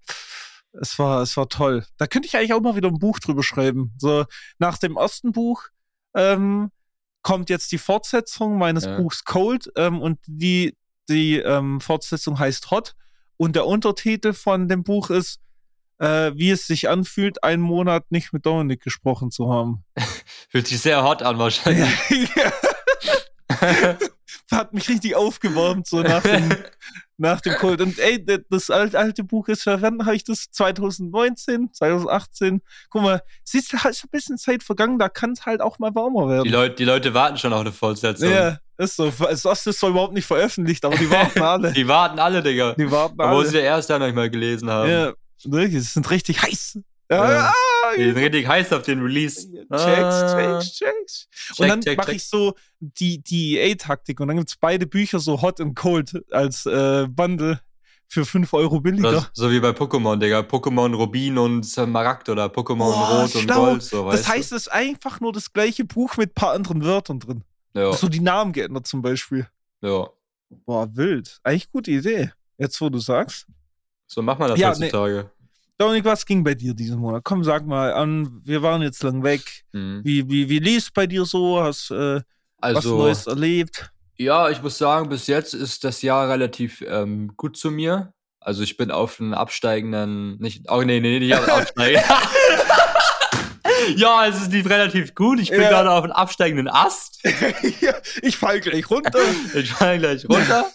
es 0.73 0.99
war, 0.99 1.23
es 1.23 1.37
war 1.37 1.49
toll. 1.49 1.85
Da 1.97 2.07
könnte 2.07 2.27
ich 2.29 2.37
eigentlich 2.37 2.53
auch 2.53 2.61
mal 2.61 2.77
wieder 2.77 2.89
ein 2.89 2.99
Buch 2.99 3.19
drüber 3.19 3.43
schreiben. 3.43 3.93
So, 3.99 4.25
nach 4.59 4.79
dem 4.79 4.97
ersten 4.97 5.33
Buch, 5.33 5.69
ähm, 6.15 6.71
kommt 7.23 7.51
jetzt 7.51 7.73
die 7.73 7.79
Fortsetzung 7.79 8.59
meines 8.59 8.85
ja. 8.85 8.97
Buchs 8.97 9.25
Cold, 9.25 9.71
ähm, 9.77 10.01
und 10.01 10.19
die, 10.27 10.77
die, 11.09 11.39
ähm, 11.39 11.81
Fortsetzung 11.81 12.39
heißt 12.39 12.71
Hot. 12.71 12.95
Und 13.37 13.57
der 13.57 13.67
Untertitel 13.67 14.35
von 14.35 14.69
dem 14.69 14.83
Buch 14.83 15.09
ist 15.09 15.41
äh, 16.01 16.33
wie 16.35 16.51
es 16.51 16.67
sich 16.67 16.89
anfühlt, 16.89 17.45
einen 17.45 17.63
Monat 17.63 18.11
nicht 18.11 18.33
mit 18.33 18.47
Dominik 18.47 18.83
gesprochen 18.83 19.31
zu 19.31 19.53
haben. 19.53 19.85
Fühlt 20.49 20.67
sich 20.67 20.81
sehr 20.81 21.05
hot 21.05 21.23
an 21.23 21.39
wahrscheinlich. 21.39 21.89
Hat 24.51 24.73
mich 24.73 24.89
richtig 24.89 25.15
aufgewärmt, 25.15 25.87
so 25.87 26.01
nach 26.01 26.23
dem, 26.23 26.55
nach 27.19 27.41
dem 27.41 27.55
Cold. 27.55 27.81
Und 27.81 27.99
ey, 27.99 28.25
das 28.49 28.71
alte, 28.71 28.99
alte 28.99 29.23
Buch 29.23 29.49
ist 29.49 29.63
verwendet, 29.63 30.07
habe 30.07 30.17
ich 30.17 30.25
das 30.25 30.51
2019, 30.51 31.73
2018. 31.73 32.63
Guck 32.89 33.03
mal, 33.03 33.23
siehst 33.45 33.73
du, 33.73 33.77
ist 33.89 34.05
ein 34.05 34.11
bisschen 34.11 34.39
Zeit 34.39 34.63
vergangen, 34.63 34.99
da 34.99 35.09
kann 35.09 35.33
es 35.33 35.47
halt 35.47 35.61
auch 35.61 35.79
mal 35.79 35.95
warmer 35.95 36.29
werden. 36.29 36.45
Die 36.45 36.51
Leute, 36.51 36.77
die 36.77 36.85
Leute 36.85 37.13
warten 37.15 37.37
schon 37.39 37.53
auf 37.53 37.61
eine 37.61 37.73
Fortsetzung. 37.73 38.31
Ja, 38.31 38.59
ist 38.79 38.97
so. 38.97 39.13
Das 39.19 39.67
ist 39.67 39.79
zwar 39.79 39.91
überhaupt 39.91 40.15
nicht 40.15 40.27
veröffentlicht, 40.27 40.85
aber 40.85 40.97
die 40.97 41.11
warten 41.11 41.43
alle. 41.43 41.73
die 41.73 41.87
warten 41.87 42.19
alle, 42.19 42.43
Digga. 42.43 42.75
Die 42.75 42.91
warten 42.91 43.21
alle. 43.21 43.37
Wo 43.37 43.43
sie 43.43 43.59
erst 43.59 43.91
dann 43.91 44.01
noch 44.01 44.13
mal 44.15 44.31
gelesen 44.31 44.71
haben. 44.71 44.91
Ja, 44.91 45.13
die 45.45 45.81
sind 45.81 46.11
richtig 46.11 46.43
heiß. 46.43 46.79
Ja, 47.11 47.33
ja. 47.33 47.53
Die 47.97 48.05
sind 48.05 48.17
richtig 48.17 48.47
heiß 48.47 48.73
auf 48.73 48.83
den 48.83 49.01
Release. 49.03 49.51
Checks, 49.51 49.71
ah. 49.71 50.61
checks, 50.61 50.73
checks. 50.75 51.29
Und 51.59 51.69
dann 51.69 51.97
mache 51.97 52.15
ich 52.15 52.27
so 52.27 52.55
die, 52.79 53.23
die 53.23 53.59
EA-Taktik 53.59 54.21
und 54.21 54.29
dann 54.29 54.37
gibt 54.37 54.51
es 54.51 54.57
beide 54.57 54.87
Bücher 54.87 55.19
so 55.19 55.43
Hot 55.43 55.61
und 55.61 55.75
Cold 55.75 56.25
als 56.31 56.67
äh, 56.67 57.07
Bundle 57.09 57.61
für 58.07 58.25
5 58.25 58.53
Euro 58.55 58.81
billiger. 58.81 59.13
Das, 59.13 59.31
so 59.35 59.51
wie 59.51 59.61
bei 59.61 59.71
Pokémon, 59.71 60.17
Digga. 60.17 60.41
Pokémon 60.41 60.95
Rubin 60.95 61.39
und 61.39 61.65
Smaragd 61.65 62.29
oder 62.29 62.47
Pokémon 62.47 62.93
oh, 62.93 63.21
Rot 63.21 63.31
schlau. 63.31 63.41
und 63.41 63.49
Gold. 63.49 63.83
So, 63.83 64.11
das 64.11 64.29
heißt, 64.29 64.53
es 64.53 64.67
ist 64.67 64.69
einfach 64.69 65.21
nur 65.21 65.33
das 65.33 65.53
gleiche 65.53 65.85
Buch 65.85 66.17
mit 66.17 66.31
ein 66.31 66.35
paar 66.35 66.53
anderen 66.53 66.85
Wörtern 66.85 67.21
drin. 67.21 67.45
Ja. 67.75 67.93
So 67.93 68.09
die 68.09 68.21
Namen 68.21 68.53
geändert 68.53 68.87
zum 68.87 69.01
Beispiel. 69.03 69.47
Ja. 69.81 70.09
Boah, 70.67 70.89
wild. 70.97 71.39
Eigentlich 71.45 71.71
gute 71.71 71.93
Idee. 71.93 72.33
Jetzt, 72.59 72.81
wo 72.81 72.89
du 72.89 72.99
sagst. 72.99 73.47
So 74.13 74.23
macht 74.23 74.41
man 74.41 74.49
das 74.49 74.59
ja, 74.59 74.71
heutzutage. 74.71 75.31
Nee. 75.31 75.47
Dominik, 75.79 76.05
was 76.05 76.27
ging 76.27 76.43
bei 76.43 76.55
dir 76.55 76.75
diesen 76.75 76.99
Monat? 76.99 77.23
Komm, 77.23 77.45
sag 77.45 77.65
mal 77.65 77.93
an, 77.93 78.43
wir 78.45 78.61
waren 78.61 78.83
jetzt 78.83 79.03
lang 79.05 79.23
weg. 79.23 79.41
Mhm. 79.73 80.01
Wie, 80.03 80.29
wie, 80.29 80.49
wie 80.49 80.59
lief 80.59 80.93
bei 80.93 81.07
dir 81.07 81.25
so? 81.25 81.63
Hast 81.63 81.93
äh, 81.93 82.21
also, 82.61 82.99
was 82.99 82.99
Neues 82.99 83.27
erlebt? 83.29 83.93
Ja, 84.17 84.51
ich 84.51 84.61
muss 84.61 84.77
sagen, 84.77 85.09
bis 85.09 85.29
jetzt 85.29 85.55
ist 85.55 85.85
das 85.85 86.03
Jahr 86.03 86.29
relativ 86.29 86.83
ähm, 86.87 87.33
gut 87.37 87.57
zu 87.57 87.71
mir. 87.71 88.13
Also 88.41 88.63
ich 88.65 88.77
bin 88.77 88.91
auf 88.91 89.21
einen 89.21 89.33
absteigenden, 89.33 90.39
nicht, 90.39 90.69
oh 90.69 90.83
nee, 90.83 90.99
nee, 90.99 91.21
nicht 91.21 91.35
auf 91.35 91.49
einen 91.49 91.61
absteigenden. 91.61 92.11
ja, 93.97 94.27
es 94.27 94.43
ist 94.43 94.53
relativ 94.69 95.15
gut. 95.15 95.39
Ich 95.39 95.51
bin 95.51 95.61
ja. 95.61 95.69
gerade 95.71 95.91
auf 95.91 96.03
einem 96.03 96.13
absteigenden 96.13 96.69
Ast. 96.69 97.21
ich 98.23 98.37
fall 98.37 98.61
gleich 98.61 98.91
runter. 98.91 99.21
ich 99.55 99.73
fall 99.73 99.99
gleich 100.01 100.29
runter. 100.29 100.69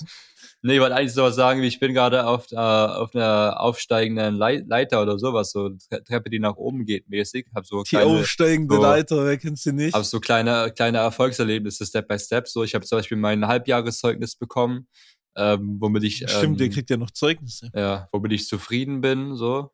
Nee, 0.66 0.78
ich 0.78 0.82
wollte 0.82 0.96
eigentlich 0.96 1.14
sowas 1.14 1.36
sagen, 1.36 1.62
wie 1.62 1.68
ich 1.68 1.80
bin 1.80 1.94
gerade 1.94 2.26
auf, 2.26 2.52
äh, 2.52 2.56
auf 2.56 3.14
einer 3.14 3.62
aufsteigenden 3.62 4.36
Leiter 4.36 5.00
oder 5.00 5.20
sowas, 5.20 5.52
so 5.52 5.70
Treppe, 6.08 6.32
die 6.32 6.40
nach 6.40 6.56
oben 6.56 6.86
geht, 6.86 7.08
mäßig. 7.08 7.46
Hab 7.54 7.68
so 7.68 7.84
die 7.84 7.98
aufsteigende 7.98 8.74
so, 8.74 8.82
Leiter, 8.82 9.26
wer 9.26 9.38
kennst 9.38 9.68
du 9.68 9.74
nicht? 9.74 9.94
Hab 9.94 10.06
so 10.06 10.20
kleine, 10.20 10.74
kleine 10.76 10.98
Erfolgserlebnisse, 10.98 11.86
Step 11.86 12.08
by 12.08 12.18
Step. 12.18 12.48
So, 12.48 12.64
ich 12.64 12.74
habe 12.74 12.84
zum 12.84 12.98
Beispiel 12.98 13.16
mein 13.16 13.46
Halbjahreszeugnis 13.46 14.38
bekommen, 14.38 14.88
ähm, 15.36 15.78
womit 15.80 16.04
ich. 16.04 16.16
Stimmt, 16.28 16.44
ähm, 16.44 16.58
der 16.58 16.70
kriegt 16.70 16.90
ja 16.90 16.98
noch 16.98 17.12
Zeugnisse. 17.12 17.70
Ja, 17.76 18.10
womit 18.12 18.32
ich 18.32 18.48
zufrieden 18.48 19.02
bin, 19.02 19.36
so. 19.36 19.70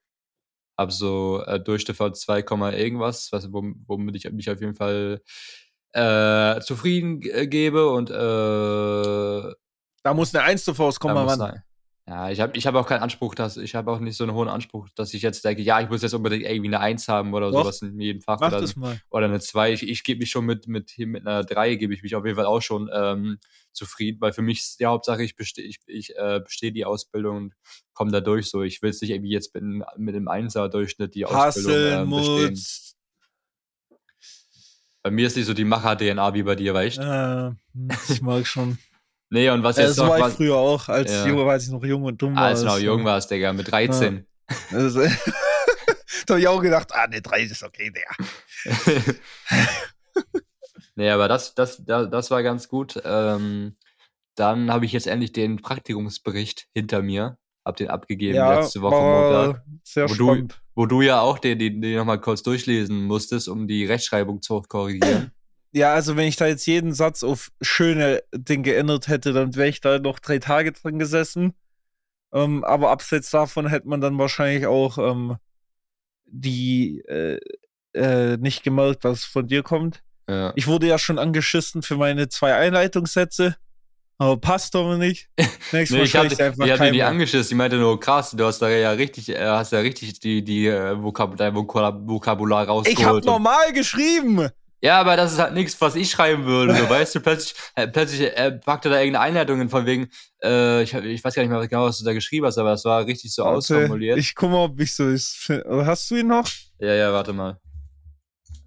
Hab 0.77 0.91
so 0.91 1.41
äh, 1.47 1.57
Durchschnitt 1.57 1.95
von 1.95 2.13
2, 2.13 2.43
irgendwas, 2.77 3.31
was, 3.31 3.47
womit 3.53 4.17
ich 4.17 4.29
mich 4.29 4.49
auf 4.49 4.59
jeden 4.59 4.75
Fall 4.75 5.21
äh, 5.93 6.59
zufrieden 6.59 7.21
gebe 7.21 7.89
und 7.89 8.09
äh, 8.09 9.53
da 10.03 10.13
muss 10.13 10.33
eine 10.33 10.43
Eins 10.43 10.63
zuvor 10.63 10.93
kommen, 10.95 11.25
Mann. 11.25 11.61
Ja, 12.07 12.29
ich 12.31 12.41
habe 12.41 12.57
ich 12.57 12.65
hab 12.65 12.73
auch 12.75 12.87
keinen 12.87 13.03
Anspruch, 13.03 13.35
dass 13.35 13.57
ich 13.57 13.75
habe 13.75 13.91
auch 13.91 13.99
nicht 13.99 14.17
so 14.17 14.23
einen 14.23 14.33
hohen 14.33 14.49
Anspruch, 14.49 14.89
dass 14.95 15.13
ich 15.13 15.21
jetzt 15.21 15.45
denke, 15.45 15.61
ja, 15.61 15.79
ich 15.79 15.87
muss 15.87 16.01
jetzt 16.01 16.13
unbedingt 16.13 16.43
irgendwie 16.43 16.67
eine 16.67 16.79
Eins 16.79 17.07
haben 17.07 17.33
oder 17.33 17.51
Doch. 17.51 17.61
sowas 17.61 17.81
in 17.83 17.99
jedem 17.99 18.21
Fach. 18.21 18.39
Mach 18.39 18.49
oder, 18.49 18.59
das 18.59 18.75
mal. 18.75 18.99
oder 19.11 19.27
eine 19.27 19.39
Zwei. 19.39 19.71
Ich, 19.71 19.87
ich 19.87 20.03
gebe 20.03 20.19
mich 20.19 20.31
schon 20.31 20.45
mit, 20.45 20.67
mit, 20.67 20.97
mit 20.97 21.25
einer 21.25 21.43
Drei, 21.43 21.75
gebe 21.75 21.93
ich 21.93 22.01
mich 22.01 22.15
auf 22.15 22.25
jeden 22.25 22.35
Fall 22.35 22.47
auch 22.47 22.61
schon 22.61 22.89
ähm, 22.91 23.37
zufrieden, 23.71 24.19
weil 24.19 24.33
für 24.33 24.41
mich 24.41 24.59
ist 24.59 24.79
die 24.79 24.87
Hauptsache, 24.87 25.23
ich 25.23 25.35
bestehe 25.35 25.63
ich, 25.63 25.79
ich, 25.85 26.17
äh, 26.17 26.41
besteh 26.43 26.71
die 26.71 26.85
Ausbildung 26.85 27.37
und 27.37 27.53
komme 27.93 28.11
da 28.11 28.19
durch. 28.19 28.49
So, 28.49 28.63
ich 28.63 28.81
will 28.81 28.89
es 28.89 28.99
nicht 29.01 29.11
irgendwie 29.11 29.31
jetzt 29.31 29.53
mit, 29.53 29.63
mit 29.95 30.15
einem 30.15 30.27
Einser-Durchschnitt 30.27 31.13
die 31.13 31.25
Ausbildung 31.25 32.03
ähm, 32.03 32.09
bestehen. 32.09 32.59
Bei 35.03 35.11
mir 35.11 35.27
ist 35.27 35.37
nicht 35.37 35.45
so 35.45 35.53
die 35.53 35.65
Macher-DNA 35.65 36.33
wie 36.33 36.43
bei 36.43 36.55
dir, 36.55 36.73
weißt 36.73 36.97
du? 36.97 37.57
Äh, 37.77 37.93
ich 38.09 38.21
mag 38.21 38.45
schon. 38.45 38.79
nee, 39.31 39.49
und 39.49 39.63
was 39.63 39.77
Äh, 39.79 39.83
jetzt 39.85 39.95
so 39.95 40.03
noch. 40.05 40.19
war 40.19 40.29
ich 40.29 40.35
früher 40.35 40.55
auch, 40.55 40.87
als 40.87 41.11
Ja. 41.11 41.25
Junge, 41.27 41.49
als 41.49 41.63
ich 41.65 41.71
noch 41.71 41.83
jung 41.83 42.03
und 42.03 42.21
dumm 42.21 42.35
war. 42.35 42.43
als 42.43 42.59
du 42.59 42.67
noch 42.67 42.77
jung 42.77 43.03
warst, 43.03 43.31
Digga, 43.31 43.51
mit 43.53 43.71
13. 43.71 44.27
Also, 44.71 45.01
da 46.27 46.33
hab 46.35 46.39
ich 46.39 46.47
auch 46.47 46.61
gedacht, 46.61 46.89
ah, 46.93 47.07
ne, 47.07 47.21
30 47.21 47.51
ist 47.51 47.63
okay, 47.63 47.91
der. 47.91 48.05
nee, 50.95 51.09
aber 51.09 51.27
das, 51.27 51.55
das, 51.55 51.83
das, 51.83 52.09
das 52.09 52.31
war 52.31 52.43
ganz 52.43 52.67
gut. 52.67 53.01
Ähm, 53.03 53.75
dann 54.35 54.71
habe 54.71 54.85
ich 54.85 54.91
jetzt 54.93 55.07
endlich 55.07 55.33
den 55.33 55.61
Praktikumsbericht 55.61 56.67
hinter 56.73 57.01
mir. 57.01 57.37
Hab 57.63 57.75
den 57.77 57.89
abgegeben 57.89 58.35
Ja, 58.35 58.59
letzte 58.59 58.81
Woche 58.81 58.95
Montag. 58.95 59.53
war 59.57 59.63
sehr 59.83 60.09
Wo 60.09 60.13
du-. 60.15 60.47
Wo 60.73 60.85
du 60.87 61.01
ja 61.01 61.21
auch 61.21 61.37
den, 61.37 61.59
den, 61.59 61.81
den 61.81 61.95
nochmal 61.97 62.19
kurz 62.19 62.41
durchlesen 62.41 63.03
musstest, 63.05 63.47
um 63.49 63.67
die 63.67 63.85
Rechtschreibung 63.85 64.41
zu 64.41 64.61
korrigieren. 64.63 65.31
Ja, 65.73 65.93
also 65.93 66.17
wenn 66.17 66.27
ich 66.27 66.35
da 66.35 66.47
jetzt 66.47 66.65
jeden 66.65 66.93
Satz 66.93 67.23
auf 67.23 67.51
schöne 67.61 68.21
Ding 68.33 68.63
geändert 68.63 69.07
hätte, 69.07 69.31
dann 69.31 69.55
wäre 69.55 69.69
ich 69.69 69.79
da 69.79 69.99
noch 69.99 70.19
drei 70.19 70.39
Tage 70.39 70.73
drin 70.73 70.99
gesessen. 70.99 71.53
Ähm, 72.33 72.63
aber 72.63 72.89
abseits 72.91 73.29
davon 73.29 73.67
hätte 73.67 73.87
man 73.87 74.01
dann 74.01 74.17
wahrscheinlich 74.17 74.65
auch 74.65 74.97
ähm, 74.97 75.37
die 76.25 76.99
äh, 77.07 77.39
äh, 77.93 78.37
nicht 78.37 78.63
gemerkt, 78.63 79.03
was 79.03 79.23
von 79.23 79.47
dir 79.47 79.63
kommt. 79.63 80.01
ja. 80.29 80.53
Ich 80.55 80.67
wurde 80.67 80.87
ja 80.87 80.97
schon 80.97 81.19
angeschissen 81.19 81.81
für 81.81 81.97
meine 81.97 82.29
zwei 82.29 82.55
Einleitungssätze, 82.55 83.57
aber 84.17 84.37
passt 84.37 84.75
doch 84.75 84.97
nicht. 84.97 85.29
Nächstes 85.71 85.91
Nee, 85.91 86.03
ich 86.03 86.15
habe 86.15 86.29
schreib 86.29 86.31
ich 86.31 86.41
einfach 86.41 86.65
die, 86.65 86.71
dir 86.71 86.91
die 86.91 87.03
angeschissen. 87.03 87.49
Die 87.49 87.55
meinte 87.55 87.77
nur, 87.77 87.99
krass, 87.99 88.31
du 88.31 88.45
hast 88.45 88.59
da 88.59 88.69
ja 88.69 88.91
richtig, 88.91 89.29
äh, 89.29 89.45
hast 89.45 89.71
ja 89.71 89.79
richtig 89.79 90.19
die, 90.19 90.43
die 90.43 90.67
äh, 90.67 91.01
Vokab 91.01 91.35
dein 91.37 91.55
Vokab 91.55 92.07
Vokabular 92.07 92.63
Ich 92.63 92.67
habe 92.69 92.71
rausgeholt. 92.71 93.25
normal 93.25 93.73
geschrieben. 93.73 94.49
Ja, 94.81 94.99
aber 94.99 95.15
das 95.15 95.33
ist 95.33 95.39
halt 95.39 95.53
nichts, 95.53 95.79
was 95.79 95.95
ich 95.95 96.09
schreiben 96.09 96.45
würde. 96.45 96.75
So, 96.75 96.89
weißt 96.89 97.15
du, 97.15 97.19
plötzlich, 97.19 97.55
äh, 97.75 97.87
plötzlich 97.87 98.21
äh, 98.21 98.51
packte 98.51 98.89
da 98.89 98.99
irgendeine 98.99 99.25
Einleitung 99.25 99.69
von 99.69 99.85
wegen, 99.85 100.09
äh, 100.43 100.83
ich, 100.83 100.93
ich 100.93 101.23
weiß 101.23 101.35
gar 101.35 101.43
nicht 101.43 101.51
mehr 101.51 101.67
genau, 101.67 101.85
was 101.85 101.99
du 101.99 102.05
da 102.05 102.13
geschrieben 102.13 102.45
hast, 102.47 102.57
aber 102.57 102.71
das 102.71 102.83
war 102.85 103.05
richtig 103.05 103.33
so 103.33 103.43
Warte, 103.43 103.57
ausformuliert. 103.57 104.17
Ich 104.17 104.33
guck 104.35 104.49
mal, 104.49 104.65
ob 104.65 104.79
ich 104.79 104.93
so 104.93 105.07
ist. 105.07 105.49
Hast 105.67 106.09
du 106.09 106.15
ihn 106.15 106.27
noch? 106.27 106.49
ja, 106.79 106.93
ja, 106.93 107.13
warte 107.13 107.31
mal. 107.31 107.59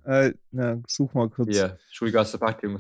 Äh, 0.05 0.33
na, 0.51 0.81
such 0.87 1.15
mal 1.15 1.29
kurz. 1.29 1.49
Hier, 1.51 1.79
Schulgasse 1.91 2.39
Praktikum. 2.39 2.79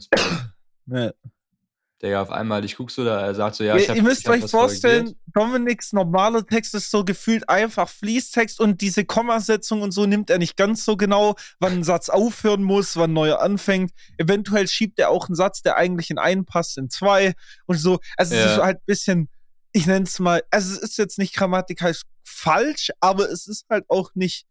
Digga, 2.04 2.20
auf 2.20 2.30
einmal, 2.30 2.64
ich 2.66 2.76
guck 2.76 2.90
so 2.90 3.02
da, 3.04 3.22
er 3.22 3.34
sagt 3.34 3.56
so, 3.56 3.64
ja, 3.64 3.76
Ja, 3.76 3.82
ich 3.82 3.88
hab, 3.88 3.96
ihr 3.96 4.02
müsst 4.02 4.20
ich 4.20 4.26
hab 4.26 4.34
euch 4.34 4.50
vorstellen. 4.50 5.14
Dominiks 5.32 5.92
normaler 5.94 6.46
Text 6.46 6.74
ist 6.74 6.90
so 6.90 7.02
gefühlt 7.04 7.48
einfach 7.48 7.88
Fließtext 7.88 8.60
und 8.60 8.82
diese 8.82 9.04
Kommasetzung 9.06 9.80
und 9.80 9.92
so 9.92 10.04
nimmt 10.04 10.28
er 10.28 10.36
nicht 10.38 10.56
ganz 10.56 10.84
so 10.84 10.96
genau, 10.98 11.34
wann 11.60 11.72
ein 11.72 11.82
Satz 11.82 12.10
aufhören 12.10 12.62
muss, 12.62 12.96
wann 12.96 13.14
neuer 13.14 13.40
anfängt. 13.40 13.90
Eventuell 14.18 14.68
schiebt 14.68 14.98
er 14.98 15.08
auch 15.08 15.28
einen 15.28 15.34
Satz, 15.34 15.62
der 15.62 15.76
eigentlich 15.76 16.10
in 16.10 16.18
einen 16.18 16.44
passt, 16.44 16.76
in 16.76 16.90
zwei 16.90 17.32
und 17.66 17.78
so. 17.78 17.98
Also 18.18 18.34
es 18.34 18.40
Ja. 18.44 18.54
ist 18.56 18.62
halt 18.62 18.76
ein 18.78 18.86
bisschen, 18.86 19.28
ich 19.72 19.86
nenne 19.86 20.04
es 20.04 20.18
mal, 20.18 20.42
also 20.50 20.72
es 20.74 20.78
ist 20.82 20.98
jetzt 20.98 21.18
nicht 21.18 21.34
grammatikalisch 21.34 22.02
falsch, 22.22 22.90
aber 23.00 23.30
es 23.30 23.46
ist 23.46 23.64
halt 23.70 23.84
auch 23.88 24.10
nicht 24.14 24.44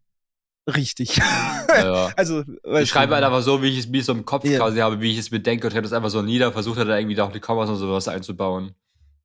richtig. 0.66 1.16
Ja. 1.16 2.10
also, 2.16 2.42
Ich 2.80 2.88
schreibe 2.90 3.14
halt 3.14 3.24
einfach 3.24 3.42
so, 3.42 3.62
wie 3.62 3.68
ich 3.68 3.78
es 3.78 3.86
es 3.92 4.06
so 4.06 4.12
im 4.12 4.24
Kopf 4.24 4.44
Ja. 4.44 4.58
quasi 4.58 4.78
habe, 4.78 5.00
wie 5.00 5.10
ich 5.12 5.18
es 5.18 5.30
bedenke 5.30 5.66
und 5.66 5.72
schreibe 5.72 5.82
das 5.84 5.92
einfach 5.92 6.10
so 6.10 6.22
nieder, 6.22 6.52
versuche 6.52 6.84
da 6.84 6.98
irgendwie 6.98 7.20
auch 7.20 7.32
die 7.32 7.40
Kommas 7.40 7.68
und 7.70 7.76
sowas 7.76 8.08
einzubauen. 8.08 8.74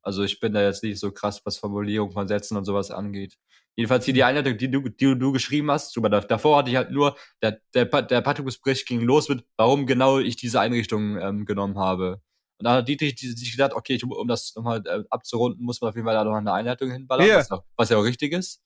Also 0.02 0.22
ich 0.24 0.40
bin 0.40 0.52
da 0.52 0.62
jetzt 0.62 0.82
nicht 0.82 0.98
so 0.98 1.12
krass, 1.12 1.40
was 1.44 1.58
Formulierung 1.58 2.10
von 2.12 2.26
Sätzen 2.26 2.56
und 2.56 2.64
sowas 2.64 2.90
angeht. 2.90 3.36
Jedenfalls 3.76 4.04
hier 4.04 4.14
die 4.14 4.24
Einleitung, 4.24 4.56
die 4.58 4.70
du, 4.70 4.80
die 4.88 5.18
du 5.18 5.32
geschrieben 5.32 5.70
hast, 5.70 5.92
super, 5.92 6.08
da- 6.08 6.20
davor 6.20 6.58
hatte 6.58 6.70
ich 6.70 6.76
halt 6.76 6.90
nur, 6.90 7.16
der, 7.42 7.60
der, 7.74 7.84
der 7.84 8.20
Praktikumsbericht 8.20 8.86
ging 8.86 9.00
los 9.02 9.28
mit, 9.28 9.44
warum 9.56 9.86
genau 9.86 10.18
ich 10.18 10.36
diese 10.36 10.60
Einrichtung 10.60 11.18
ähm, 11.18 11.44
genommen 11.46 11.78
habe. 11.78 12.20
Und 12.58 12.64
da 12.64 12.72
hat 12.76 12.88
Dietrich 12.88 13.14
die- 13.14 13.28
sich 13.28 13.52
gedacht, 13.52 13.72
okay, 13.74 13.94
ich, 13.94 14.04
um 14.04 14.26
das 14.28 14.54
nochmal 14.56 14.82
äh, 14.86 15.04
abzurunden, 15.10 15.64
muss 15.64 15.80
man 15.80 15.90
auf 15.90 15.94
jeden 15.94 16.06
Fall 16.06 16.14
da 16.14 16.24
noch 16.24 16.34
eine 16.34 16.52
Einleitung 16.52 16.90
hinballern, 16.90 17.26
Ja. 17.26 17.36
was, 17.36 17.50
auch, 17.50 17.62
was 17.76 17.88
ja 17.90 17.96
auch 17.98 18.02
richtig 18.04 18.32
ist. 18.32 18.60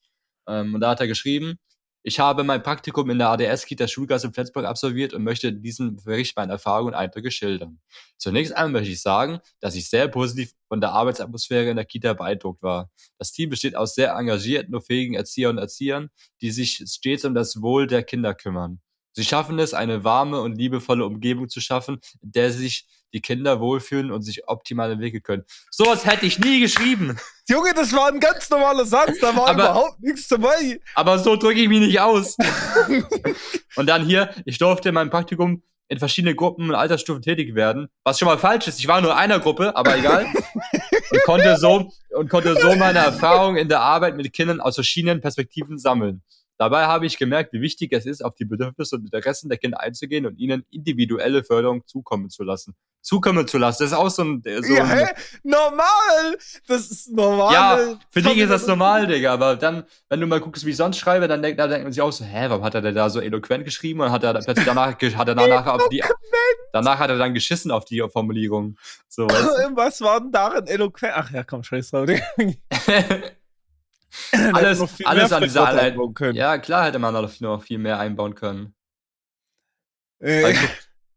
Ähm, 0.47 0.73
und 0.73 0.81
da 0.81 0.89
hat 0.91 0.99
er 1.01 1.07
geschrieben, 1.07 1.59
ich 2.07 2.19
habe 2.19 2.43
mein 2.43 2.61
Praktikum 2.61 3.09
in 3.09 3.17
der 3.17 3.29
ADS-Kita 3.29 3.87
Schulgas 3.87 4.23
in 4.23 4.31
Flensburg 4.31 4.65
absolviert 4.65 5.15
und 5.15 5.23
möchte 5.23 5.47
in 5.47 5.63
diesem 5.63 5.95
Bericht 5.95 6.37
meine 6.37 6.51
Erfahrungen 6.51 6.89
und 6.89 6.93
Eindrücke 6.93 7.31
schildern. 7.31 7.79
Zunächst 8.19 8.55
einmal 8.55 8.81
möchte 8.81 8.93
ich 8.93 9.01
sagen, 9.01 9.39
dass 9.59 9.73
ich 9.73 9.89
sehr 9.89 10.07
positiv 10.07 10.51
von 10.67 10.81
der 10.81 10.91
Arbeitsatmosphäre 10.91 11.71
in 11.71 11.77
der 11.77 11.85
Kita 11.85 12.13
beeindruckt 12.13 12.61
war. 12.61 12.91
Das 13.17 13.31
Team 13.31 13.49
besteht 13.49 13.75
aus 13.75 13.95
sehr 13.95 14.13
engagierten 14.13 14.75
und 14.75 14.85
fähigen 14.85 15.15
Erzieher 15.15 15.49
und 15.49 15.57
Erziehern, 15.57 16.11
die 16.41 16.51
sich 16.51 16.83
stets 16.85 17.25
um 17.25 17.33
das 17.33 17.63
Wohl 17.63 17.87
der 17.87 18.03
Kinder 18.03 18.35
kümmern. 18.35 18.81
Sie 19.13 19.23
schaffen 19.23 19.57
es, 19.57 19.73
eine 19.73 20.03
warme 20.03 20.41
und 20.41 20.59
liebevolle 20.59 21.07
Umgebung 21.07 21.49
zu 21.49 21.59
schaffen, 21.59 22.01
in 22.21 22.33
der 22.33 22.51
sich 22.51 22.85
die 23.15 23.21
Kinder 23.21 23.59
wohlfühlen 23.61 24.11
und 24.11 24.21
sich 24.21 24.47
optimal 24.47 24.91
entwickeln 24.91 25.23
können. 25.23 25.45
Sowas 25.71 26.05
hätte 26.05 26.25
ich 26.25 26.37
nie 26.37 26.59
geschrieben. 26.59 27.17
Junge, 27.49 27.73
das 27.73 27.93
war 27.93 28.09
ein 28.09 28.19
ganz 28.19 28.49
normaler 28.49 28.85
Satz, 28.85 29.19
da 29.21 29.35
war 29.35 29.47
Aber- 29.47 29.53
überhaupt 29.63 29.99
nichts 30.01 30.27
dabei. 30.27 30.79
Aber 30.95 31.17
so 31.17 31.35
drücke 31.37 31.61
ich 31.61 31.69
mich 31.69 31.79
nicht 31.79 31.99
aus. 32.01 32.35
und 33.77 33.87
dann 33.87 34.05
hier, 34.05 34.29
ich 34.45 34.57
durfte 34.57 34.89
in 34.89 34.95
meinem 34.95 35.09
Praktikum 35.09 35.63
in 35.87 35.97
verschiedene 35.99 36.35
Gruppen 36.35 36.69
und 36.69 36.75
Altersstufen 36.75 37.21
tätig 37.21 37.55
werden, 37.55 37.87
was 38.03 38.19
schon 38.19 38.27
mal 38.27 38.37
falsch 38.37 38.67
ist. 38.67 38.79
Ich 38.79 38.87
war 38.87 38.99
nur 39.01 39.11
in 39.11 39.17
einer 39.17 39.39
Gruppe, 39.39 39.75
aber 39.75 39.97
egal. 39.97 40.25
und 41.11 41.23
konnte 41.23 41.55
so 41.57 41.91
und 42.09 42.29
konnte 42.29 42.59
so 42.59 42.75
meine 42.75 42.99
Erfahrungen 42.99 43.57
in 43.57 43.69
der 43.69 43.81
Arbeit 43.81 44.17
mit 44.17 44.33
Kindern 44.33 44.59
aus 44.59 44.75
verschiedenen 44.75 45.21
Perspektiven 45.21 45.77
sammeln. 45.77 46.21
Dabei 46.57 46.85
habe 46.85 47.05
ich 47.05 47.17
gemerkt, 47.17 47.51
wie 47.51 47.59
wichtig 47.59 47.91
es 47.91 48.05
ist, 48.05 48.23
auf 48.23 48.33
die 48.35 48.45
Bedürfnisse 48.45 48.95
und 48.95 49.03
Interessen 49.03 49.49
der 49.49 49.57
Kinder 49.57 49.81
einzugehen 49.81 50.25
und 50.25 50.37
ihnen 50.37 50.65
individuelle 50.71 51.43
Förderung 51.43 51.85
zukommen 51.85 52.29
zu 52.29 52.43
lassen. 52.43 52.75
Zukommen 53.01 53.47
zu 53.47 53.57
lassen, 53.57 53.83
das 53.83 53.91
ist 53.91 53.97
auch 53.97 54.09
so 54.09 54.23
ein, 54.23 54.41
so 54.43 54.73
ja, 54.73 54.83
ein 54.83 54.89
hä? 54.89 55.13
Normal! 55.43 56.37
Das 56.67 56.89
ist 56.89 57.11
normal. 57.11 57.53
ja, 57.53 57.99
für 58.09 58.21
dich 58.21 58.37
ist 58.37 58.49
das 58.49 58.65
normal, 58.65 59.05
Digga, 59.05 59.33
aber 59.33 59.57
dann, 59.57 59.83
wenn 60.09 60.21
du 60.21 60.27
mal 60.27 60.39
guckst, 60.39 60.65
wie 60.65 60.71
ich 60.71 60.77
sonst 60.77 60.97
schreibe, 60.97 61.27
dann 61.27 61.43
denkt, 61.43 61.59
dann 61.59 61.69
denkt 61.69 61.83
man 61.83 61.93
sich 61.93 62.01
auch 62.01 62.11
so, 62.11 62.25
hä, 62.25 62.45
warum 62.47 62.63
hat 62.63 62.73
er 62.73 62.81
denn 62.81 62.95
da 62.95 63.09
so 63.09 63.19
eloquent 63.19 63.65
geschrieben 63.65 63.99
und 63.99 64.11
hat 64.11 64.23
er 64.23 64.33
dann 64.33 64.43
plötzlich 64.43 64.65
danach, 64.65 64.93
hat 64.99 65.27
er 65.27 65.35
danach 65.35 65.67
auf 65.67 65.89
die, 65.89 66.01
danach 66.73 66.97
hat 66.97 67.09
er 67.09 67.17
dann 67.17 67.33
geschissen 67.33 67.69
auf 67.69 67.85
die 67.85 68.03
Formulierung. 68.11 68.77
So, 69.07 69.27
weißt 69.27 69.69
du? 69.69 69.75
Was 69.75 70.01
war 70.01 70.21
denn 70.21 70.31
darin 70.31 70.65
eloquent? 70.65 71.13
Ach 71.15 71.31
ja, 71.31 71.43
komm, 71.43 71.63
scheiß 71.63 71.91
drauf. 71.91 72.09
alles, 74.53 74.81
alles 75.05 75.31
an 75.31 75.43
dieser 75.43 75.65
können. 76.13 76.35
Ja, 76.35 76.57
klar 76.57 76.85
hätte 76.85 76.99
man 76.99 77.13
noch, 77.41 77.63
viel 77.63 77.77
mehr 77.77 77.99
einbauen 77.99 78.35
können. 78.35 78.75
Äh, 80.19 80.43
Also, 80.43 80.67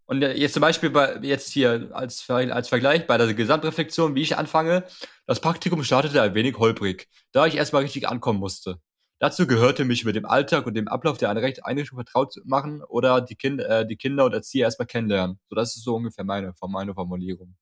und 0.07 0.23
jetzt 0.23 0.55
zum 0.55 0.63
Beispiel 0.63 0.89
bei, 0.91 1.17
jetzt 1.19 1.51
hier 1.51 1.91
als, 1.93 2.29
als 2.31 2.69
Vergleich 2.69 3.07
bei 3.07 3.19
der 3.19 3.35
Gesamtreflexion, 3.35 4.15
wie 4.15 4.23
ich 4.23 4.39
anfange, 4.39 4.85
das 5.27 5.41
Praktikum 5.41 5.85
startete 5.85 6.23
ein 6.23 6.35
wenig 6.35 6.57
holprig, 6.57 7.09
da 7.33 7.47
ich 7.47 7.57
erstmal 7.57 7.83
richtig 7.83 8.09
ankommen 8.09 8.39
musste. 8.41 8.81
Dazu 9.21 9.47
gehörte 9.47 9.85
mich 9.85 10.05
mit 10.05 10.15
dem 10.15 10.25
Alltag 10.25 10.65
und 10.67 10.75
dem 10.75 10.89
Ablauf 10.89 11.19
der 11.19 11.29
Einricht- 11.29 11.65
Einrichtung 11.65 11.99
vertraut 11.99 12.35
machen 12.45 12.83
oder 12.85 13.21
die, 13.21 13.35
kind, 13.35 13.61
äh, 13.61 13.85
die 13.87 13.97
Kinder 13.97 14.25
und 14.25 14.33
Erzieher 14.33 14.65
erstmal 14.67 14.87
kennenlernen. 14.87 15.41
So, 15.51 15.57
das 15.57 15.77
ist 15.77 15.83
so 15.83 15.97
ungefähr 15.97 16.25
meine, 16.25 16.55
meine 16.69 16.95
Formulierung. 16.95 17.55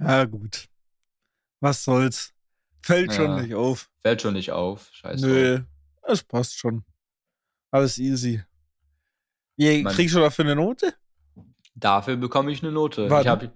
ja, 0.00 0.24
gut. 0.24 0.68
Was 1.60 1.84
soll's? 1.84 2.32
Fällt 2.82 3.12
schon 3.12 3.24
Ja. 3.30 3.40
nicht 3.42 3.54
auf. 3.54 3.90
Fällt 4.02 4.22
schon 4.22 4.34
nicht 4.34 4.52
auf. 4.52 4.88
Scheiße. 4.92 5.26
Nö, 5.26 5.60
das 6.06 6.22
passt 6.22 6.58
schon. 6.58 6.84
Alles 7.70 7.98
easy. 7.98 8.42
Wie, 9.56 9.82
Mann. 9.82 9.92
kriegst 9.92 10.14
du 10.14 10.20
dafür 10.20 10.44
eine 10.44 10.56
Note? 10.56 10.94
Dafür 11.74 12.16
bekomme 12.16 12.50
ich 12.52 12.62
eine 12.62 12.72
Note. 12.72 13.10
Wann? 13.10 13.22
Ich 13.22 13.28
hab, 13.28 13.52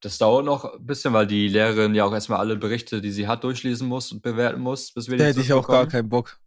das 0.00 0.18
dauert 0.18 0.44
noch 0.44 0.64
ein 0.64 0.84
bisschen, 0.86 1.12
weil 1.12 1.26
die 1.26 1.48
Lehrerin 1.48 1.94
ja 1.94 2.04
auch 2.04 2.12
erstmal 2.12 2.38
alle 2.38 2.56
Berichte, 2.56 3.00
die 3.00 3.10
sie 3.10 3.26
hat, 3.28 3.44
durchlesen 3.44 3.88
muss 3.88 4.12
und 4.12 4.22
bewerten 4.22 4.60
muss, 4.60 4.92
bis 4.92 5.08
wir 5.08 5.18
Da 5.18 5.24
hätte 5.24 5.40
ich 5.40 5.52
auch 5.52 5.66
gar 5.66 5.86
keinen 5.86 6.08
Bock. 6.08 6.38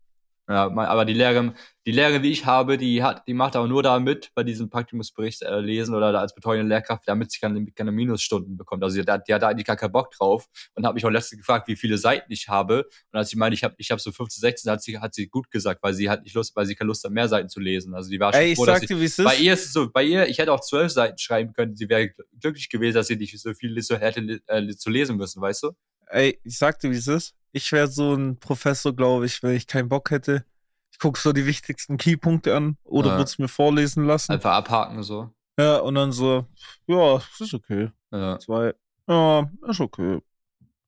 Ja, 0.49 0.65
aber 0.69 1.05
die 1.05 1.13
Lehrerin, 1.13 1.53
die 1.85 1.91
Lehrerin, 1.91 2.21
die 2.23 2.31
ich 2.31 2.45
habe, 2.45 2.77
die 2.77 3.01
hat, 3.03 3.25
die 3.27 3.33
macht 3.33 3.55
auch 3.55 3.67
nur 3.67 3.83
da 3.83 3.99
mit 3.99 4.31
bei 4.35 4.43
diesem 4.43 4.69
Praktikumsbericht 4.69 5.43
äh, 5.43 5.59
lesen 5.61 5.95
oder 5.95 6.19
als 6.19 6.35
betreuende 6.35 6.67
Lehrkraft, 6.67 7.03
damit 7.07 7.31
sie 7.31 7.39
keine, 7.39 7.65
keine 7.71 7.91
Minusstunden 7.93 8.57
bekommt. 8.57 8.83
Also 8.83 9.01
die, 9.01 9.09
hat- 9.09 9.27
die 9.27 9.33
hat 9.33 9.43
da 9.43 9.47
eigentlich 9.47 9.65
gar 9.67 9.77
keinen 9.77 9.93
Bock 9.93 10.11
drauf 10.11 10.47
und 10.73 10.85
hat 10.85 10.93
mich 10.93 11.05
auch 11.05 11.09
letztens 11.09 11.39
gefragt, 11.39 11.67
wie 11.69 11.75
viele 11.77 11.97
Seiten 11.97 12.29
ich 12.33 12.49
habe. 12.49 12.83
Und 13.11 13.17
als 13.19 13.29
sie 13.29 13.37
meinte, 13.37 13.53
ich 13.53 13.63
habe 13.63 13.75
ich 13.77 13.91
hab 13.91 14.01
so 14.01 14.11
15, 14.11 14.41
16, 14.41 14.71
hat 14.71 14.81
sie, 14.83 14.99
hat 14.99 15.13
sie 15.13 15.27
gut 15.27 15.49
gesagt, 15.51 15.81
weil 15.83 15.93
sie 15.93 16.09
hat 16.09 16.23
nicht 16.23 16.33
Lust, 16.33 16.53
weil 16.55 16.65
sie 16.65 16.75
keine 16.75 16.87
Lust 16.89 17.03
hat, 17.05 17.11
mehr 17.11 17.29
Seiten 17.29 17.47
zu 17.47 17.59
lesen. 17.61 17.93
Also 17.95 18.09
die 18.09 18.19
war 18.19 18.33
schon 18.33 18.41
Ey, 18.41 18.51
ich 18.51 18.57
froh, 18.57 18.65
dass 18.65 18.81
ich, 18.81 18.87
dir, 18.89 18.99
wie 18.99 19.05
es 19.05 19.15
bei 19.15 19.35
ihr 19.37 19.53
ist 19.53 19.65
es 19.67 19.73
so, 19.73 19.89
bei 19.89 20.03
ihr, 20.03 20.27
ich 20.27 20.39
hätte 20.39 20.51
auch 20.51 20.61
zwölf 20.61 20.91
Seiten 20.91 21.17
schreiben 21.17 21.53
können, 21.53 21.77
sie 21.77 21.87
wäre 21.87 22.01
gl- 22.03 22.23
glücklich 22.41 22.67
gewesen, 22.67 22.95
dass 22.95 23.07
sie 23.07 23.15
nicht 23.15 23.39
so 23.39 23.53
viel 23.53 23.79
so 23.81 23.95
hätte 23.95 24.41
äh, 24.47 24.67
zu 24.75 24.89
lesen 24.89 25.15
müssen, 25.17 25.41
weißt 25.41 25.63
du? 25.63 25.71
Ey, 26.07 26.37
ich 26.43 26.57
sag 26.57 26.77
dir, 26.79 26.91
wie 26.91 26.95
es 26.97 27.07
ist. 27.07 27.35
Ich 27.51 27.71
wäre 27.71 27.87
so 27.87 28.13
ein 28.13 28.37
Professor, 28.39 28.95
glaube 28.95 29.25
ich, 29.25 29.41
wenn 29.43 29.55
ich 29.55 29.67
keinen 29.67 29.89
Bock 29.89 30.11
hätte. 30.11 30.45
Ich 30.91 30.99
gucke 30.99 31.19
so 31.19 31.33
die 31.33 31.45
wichtigsten 31.45 31.97
Keypunkte 31.97 32.55
an 32.55 32.77
oder 32.83 33.09
Ja. 33.09 33.13
würde 33.15 33.25
es 33.25 33.39
mir 33.39 33.47
vorlesen 33.47 34.05
lassen. 34.05 34.31
Einfach 34.31 34.53
abhaken 34.53 35.03
so. 35.03 35.29
Ja, 35.59 35.77
und 35.77 35.95
dann 35.95 36.11
so, 36.11 36.45
ja, 36.87 37.15
das 37.17 37.41
ist 37.41 37.53
okay. 37.53 37.91
Ja. 38.11 38.39
Zwei, 38.39 38.73
ja, 39.07 39.49
ist 39.67 39.79
okay. 39.81 40.21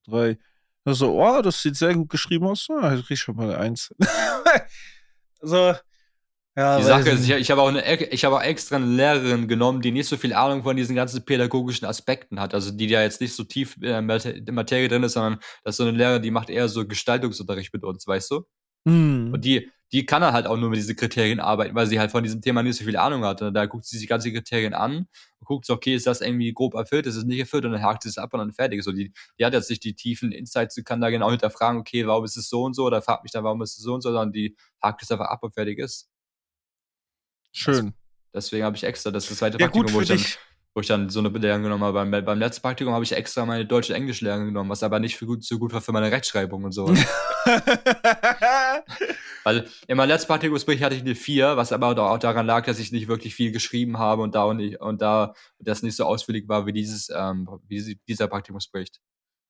Drei. 0.06 0.38
Also, 0.86 1.14
oh, 1.22 1.42
das 1.42 1.62
sieht 1.62 1.76
sehr 1.78 1.94
gut 1.96 2.10
geschrieben 2.10 2.46
aus. 2.48 2.68
Ah, 2.70 2.94
ich 2.96 3.06
krieg 3.06 3.18
schon 3.18 3.36
mal 3.36 3.50
eine 3.50 3.58
Eins. 3.58 3.94
so, 5.42 5.74
Ja, 6.56 6.78
Die 6.78 6.84
Sache 6.84 7.10
ist, 7.10 7.24
ich, 7.28 7.32
ich 7.32 7.52
habe 7.52 7.62
auch, 7.62 7.70
eine, 7.70 7.84
ich 8.12 8.26
habe 8.26 8.36
auch 8.36 8.44
extra 8.44 8.76
eine 8.76 8.86
Lehrerin 8.86 9.48
genommen, 9.48 9.82
die 9.82 9.92
nicht 9.92 10.08
so 10.08 10.18
viel 10.18 10.34
Ahnung 10.34 10.62
von 10.62 10.76
diesen 10.76 10.96
ganzen 10.96 11.26
pädagogischen 11.26 11.88
Aspekten 11.88 12.40
hat. 12.40 12.54
Also 12.54 12.72
die 12.72 12.88
da 12.88 13.02
jetzt 13.02 13.22
nicht 13.22 13.34
so 13.36 13.44
tief 13.44 13.76
in 13.78 14.08
der 14.08 14.54
Materie 14.54 14.88
drin 14.88 15.02
ist, 15.04 15.14
sondern 15.14 15.40
das 15.64 15.74
ist 15.74 15.78
so 15.78 15.84
eine 15.84 15.98
Lehrerin, 15.98 16.22
die 16.22 16.30
macht 16.32 16.52
eher 16.52 16.68
so 16.70 16.88
Gestaltungsunterricht 16.88 17.74
mit 17.74 17.84
uns, 17.84 18.06
weißt 18.06 18.30
du? 18.32 18.46
Hm. 18.88 19.32
Und 19.34 19.44
die, 19.46 19.72
die 19.92 20.06
kann 20.06 20.22
dann 20.22 20.34
halt 20.34 20.46
auch 20.46 20.58
nur 20.58 20.70
mit 20.70 20.78
diesen 20.78 20.96
Kriterien 20.96 21.40
arbeiten, 21.40 21.74
weil 21.76 21.88
sie 21.88 22.00
halt 22.00 22.12
von 22.12 22.24
diesem 22.24 22.42
Thema 22.42 22.62
nicht 22.62 22.78
so 22.78 22.84
viel 22.84 22.98
Ahnung 22.98 23.24
hat. 23.26 23.42
Und 23.42 23.54
da 23.56 23.66
guckt 23.66 23.86
sie 23.86 23.98
sich 23.98 24.06
die 24.06 24.10
ganzen 24.10 24.34
Kriterien 24.34 24.74
an 24.76 25.08
und 25.40 25.46
guckt 25.46 25.66
so, 25.66 25.74
okay, 25.74 25.96
ist 25.96 26.06
das 26.06 26.22
irgendwie 26.22 26.54
grob 26.54 26.76
erfüllt, 26.76 27.08
ist 27.08 27.16
es 27.16 27.24
nicht 27.26 27.40
erfüllt 27.40 27.66
und 27.66 27.72
dann 27.72 27.82
hakt 27.82 28.04
sie 28.04 28.10
es 28.10 28.18
ab 28.20 28.34
und 28.34 28.40
dann 28.40 28.52
fertig. 28.54 28.84
So, 28.84 28.92
die, 28.92 29.12
die 29.40 29.46
hat 29.46 29.54
jetzt 29.54 29.70
nicht 29.72 29.84
die 29.84 29.96
tiefen 29.96 30.32
Insights, 30.32 30.76
sie 30.76 30.84
kann 30.84 31.02
da 31.02 31.10
genau 31.10 31.32
hinterfragen, 31.32 31.80
okay, 31.80 32.06
warum 32.06 32.26
ist 32.26 32.38
es 32.38 32.48
so 32.50 32.64
und 32.64 32.76
so, 32.76 32.86
oder 32.86 33.02
fragt 33.02 33.24
mich 33.24 33.32
dann, 33.32 33.44
warum 33.44 33.62
ist 33.64 33.78
es 33.78 33.84
so 33.84 33.94
und 33.94 34.02
so, 34.02 34.10
sondern 34.12 34.32
die 34.32 34.56
hakt 34.82 35.02
es 35.04 35.12
einfach 35.12 35.28
ab 35.28 35.44
und 35.44 35.54
fertig 35.54 35.80
ist. 35.80 36.10
Schön. 37.54 37.94
Deswegen 38.34 38.66
habe 38.66 38.76
ich 38.76 38.84
extra 38.84 39.12
das, 39.12 39.28
das 39.30 39.38
zweite 39.38 39.58
Ja, 39.60 39.68
Praktikum, 39.68 39.86
gut 39.88 39.94
wo 39.96 40.02
ich, 40.02 40.08
dann, 40.08 40.20
wo 40.74 40.82
ich 40.82 40.88
dann 40.88 41.10
so 41.10 41.20
eine 41.20 41.30
Lehrerin 41.30 41.62
genommen 41.64 41.84
habe. 41.84 42.04
Beim, 42.04 42.26
beim 42.26 42.40
letzten 42.40 42.62
Praktikum 42.64 42.94
habe 42.94 43.04
ich 43.06 43.12
extra 43.14 43.46
meine 43.46 43.66
deutsche 43.66 43.94
Englischlehrerin 43.94 44.48
genommen, 44.48 44.70
was 44.72 44.82
aber 44.84 45.00
nicht 45.00 45.20
gut, 45.20 45.44
so 45.46 45.60
gut 45.60 45.72
war 45.72 45.82
für 45.82 45.92
meine 45.92 46.12
Rechtschreibung 46.12 46.64
und 46.64 46.72
so. 46.72 46.88
Weil 49.44 49.68
in 49.88 49.98
meinem 49.98 50.08
letzten 50.10 50.28
Praktikumsbericht 50.28 50.82
hatte 50.84 50.96
ich 50.96 51.02
eine 51.02 51.16
4, 51.16 51.58
was 51.58 51.72
aber 51.74 51.90
auch 52.10 52.18
daran 52.18 52.46
lag, 52.46 52.66
dass 52.66 52.80
ich 52.80 52.92
nicht 52.92 53.08
wirklich 53.08 53.36
viel 53.36 53.52
geschrieben 53.52 54.00
habe 54.00 54.22
und 54.22 54.34
da 54.36 54.46
und, 54.46 54.58
nicht, 54.58 54.80
und 54.80 55.02
da 55.02 55.34
das 55.60 55.84
nicht 55.84 55.96
so 55.96 56.06
ausführlich 56.06 56.48
war 56.48 56.66
wie 56.66 56.74
dieses, 56.74 57.10
ähm, 57.14 57.48
wie 57.68 57.76
diese- 57.76 57.96
dieser 58.08 58.28
Praktikumsbericht. 58.28 59.00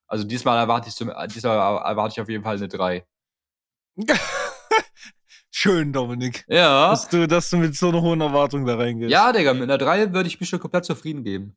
Also 0.07 0.23
diesmal 0.25 0.57
erwarte 0.57 0.89
ich 0.89 0.95
zum, 0.95 1.11
diesmal 1.33 1.55
erwarte 1.57 2.13
ich 2.13 2.21
auf 2.21 2.29
jeden 2.29 2.43
Fall 2.43 2.57
eine 2.57 2.67
3. 2.67 3.05
Schön, 5.55 5.93
Dominik. 5.93 6.45
Ja. 6.47 6.89
Dass 6.89 7.07
du, 7.09 7.27
dass 7.27 7.47
du 7.51 7.57
mit 7.57 7.75
so 7.75 7.89
einer 7.89 8.01
hohen 8.01 8.21
Erwartung 8.21 8.65
da 8.65 8.75
reingehst. 8.75 9.11
Ja, 9.11 9.31
Digga, 9.31 9.53
mit 9.53 9.63
einer 9.63 9.77
3 9.77 10.11
würde 10.11 10.27
ich 10.27 10.39
mich 10.39 10.49
schon 10.49 10.59
komplett 10.59 10.83
zufrieden 10.85 11.23
geben. 11.23 11.55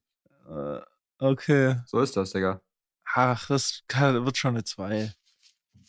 Äh, 0.49 0.81
Okay. 1.19 1.77
So 1.87 2.01
ist 2.01 2.15
das, 2.15 2.33
Digga. 2.33 2.61
Ach, 3.15 3.47
das 3.49 3.81
kann, 3.89 4.23
wird 4.27 4.37
schon 4.37 4.51
eine 4.55 4.65
2. 4.65 5.15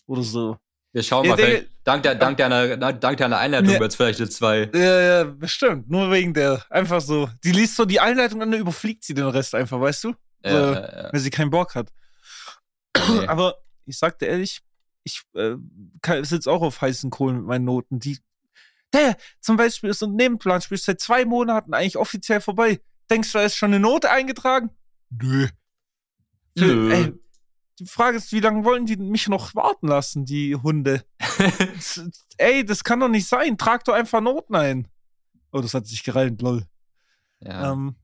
Oder 0.05 0.23
so. 0.23 0.57
Wir 0.93 1.03
schauen 1.03 1.25
Ja, 1.25 1.31
mal, 1.31 1.35
Digga. 1.35 1.65
dank, 1.83 2.03
der, 2.03 2.15
dank, 2.15 2.37
deiner, 2.37 2.77
dank 2.93 3.17
deiner 3.17 3.37
Einleitung 3.37 3.71
Ja. 3.73 3.79
wird 3.81 3.91
es 3.91 3.97
vielleicht 3.97 4.21
eine 4.21 4.29
2. 4.29 4.69
Ja, 4.73 5.01
ja, 5.01 5.23
bestimmt. 5.25 5.89
Nur 5.89 6.09
wegen 6.11 6.33
der. 6.33 6.63
Einfach 6.69 7.01
so. 7.01 7.27
Die 7.43 7.51
liest 7.51 7.75
so 7.75 7.83
die 7.83 7.99
Einleitung 7.99 8.41
an, 8.41 8.51
dann 8.51 8.61
überfliegt 8.61 9.03
sie 9.03 9.13
den 9.15 9.27
Rest 9.27 9.53
einfach, 9.53 9.81
weißt 9.81 10.05
du? 10.05 10.13
Ja, 10.45 10.51
So, 10.51 10.57
ja, 10.57 11.03
ja. 11.03 11.09
Wenn 11.11 11.19
sie 11.19 11.29
keinen 11.29 11.49
Bock 11.49 11.75
hat. 11.75 11.89
Nee. 13.09 13.27
Aber 13.27 13.57
ich 13.85 13.97
sag 13.97 14.17
dir 14.19 14.27
ehrlich, 14.27 14.61
ich 15.07 15.23
äh, 15.33 15.55
sitze 16.23 16.51
auch 16.51 16.61
auf 16.61 16.81
heißen 16.81 17.09
Kohlen 17.09 17.37
mit 17.37 17.45
meinen 17.45 17.65
Noten. 17.65 17.99
Die, 17.99 18.19
der, 18.93 19.17
zum 19.39 19.57
Beispiel 19.57 19.89
ist 19.89 20.03
ein 20.03 20.13
Nebenplanspiel 20.15 20.77
seit 20.77 20.99
zwei 20.99 21.25
Monaten 21.25 21.73
eigentlich 21.73 21.97
offiziell 21.97 22.41
vorbei. 22.41 22.81
Denkst 23.09 23.31
du, 23.31 23.39
da 23.39 23.45
ist 23.45 23.55
schon 23.55 23.71
eine 23.71 23.79
Note 23.79 24.11
eingetragen? 24.11 24.69
Nö. 25.09 25.47
Nö. 26.57 26.91
Ey, 26.91 27.13
die 27.79 27.85
Frage 27.85 28.17
ist, 28.17 28.31
wie 28.31 28.39
lange 28.39 28.65
wollen 28.65 28.85
die 28.85 28.97
mich 28.97 29.27
noch 29.27 29.55
warten 29.55 29.87
lassen, 29.87 30.25
die 30.25 30.55
Hunde? 30.55 31.05
Ey, 32.37 32.65
das 32.65 32.83
kann 32.83 32.99
doch 32.99 33.07
nicht 33.07 33.27
sein. 33.27 33.57
Trag 33.57 33.83
doch 33.85 33.93
einfach 33.93 34.21
Noten 34.21 34.55
ein. 34.55 34.87
Oh, 35.51 35.61
das 35.61 35.73
hat 35.73 35.87
sich 35.87 36.03
gereimt, 36.03 36.41
lol. 36.41 36.65
ja. 37.39 37.71
Ähm, 37.71 37.95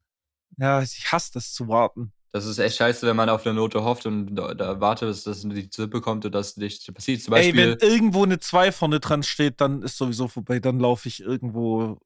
ja, 0.58 0.82
ich 0.82 1.12
hasse 1.12 1.32
das 1.34 1.52
zu 1.52 1.68
warten. 1.68 2.14
Das 2.36 2.46
ist 2.48 2.58
echt 2.58 2.78
scheiße, 2.78 3.06
wenn 3.06 3.16
man 3.16 3.30
auf 3.30 3.46
eine 3.46 3.54
Note 3.54 3.84
hofft 3.84 4.08
und 4.08 4.36
da, 4.36 4.56
da 4.56 4.80
wartet, 4.82 5.08
dass 5.10 5.24
das 5.24 5.44
nicht 5.44 5.72
zurückbekommt 5.72 6.26
und 6.26 6.32
das 6.34 6.58
nicht 6.58 6.92
passiert. 6.94 7.22
Zum 7.22 7.36
Ey, 7.36 7.54
Beispiel, 7.54 7.78
wenn 7.80 7.90
irgendwo 7.90 8.24
eine 8.24 8.40
2 8.40 8.72
vorne 8.72 9.00
dran 9.00 9.22
steht, 9.22 9.62
dann 9.62 9.84
ist 9.84 9.98
sowieso 9.98 10.28
vorbei. 10.28 10.60
Dann 10.60 10.80
laufe 10.80 11.08
ich 11.08 11.22
irgendwo. 11.22 12.00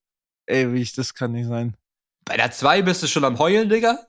Ey, 0.45 0.73
wie 0.73 0.81
ich, 0.81 0.93
das 0.93 1.13
kann 1.13 1.31
nicht 1.31 1.47
sein. 1.47 1.77
bei 2.25 2.35
der 2.37 2.51
2 2.51 2.81
bist 2.81 3.01
du 3.03 3.07
schon 3.07 3.23
am 3.23 3.39
Heulen, 3.39 3.69
Digga? 3.69 4.05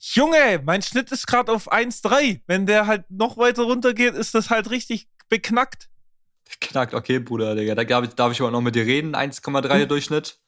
Junge, 0.00 0.62
mein 0.64 0.82
Schnitt 0.82 1.10
ist 1.12 1.26
gerade 1.26 1.50
auf 1.52 1.72
1,3. 1.72 2.42
Wenn 2.46 2.66
der 2.66 2.86
halt 2.86 3.10
noch 3.10 3.36
weiter 3.38 3.62
runtergeht, 3.64 4.14
ist 4.14 4.34
das 4.34 4.50
halt 4.50 4.70
richtig 4.70 5.08
beknackt. 5.30 5.88
Knackt, 6.60 6.94
okay, 6.94 7.18
Bruder, 7.20 7.54
Digga. 7.54 7.74
Da 7.74 7.84
darf 7.84 8.04
ich, 8.04 8.10
darf 8.14 8.32
ich 8.32 8.40
aber 8.40 8.50
noch 8.50 8.60
mit 8.60 8.74
dir 8.74 8.84
reden. 8.86 9.14
1,3 9.16 9.82
Hm. 9.82 9.88
Durchschnitt. 9.88 10.38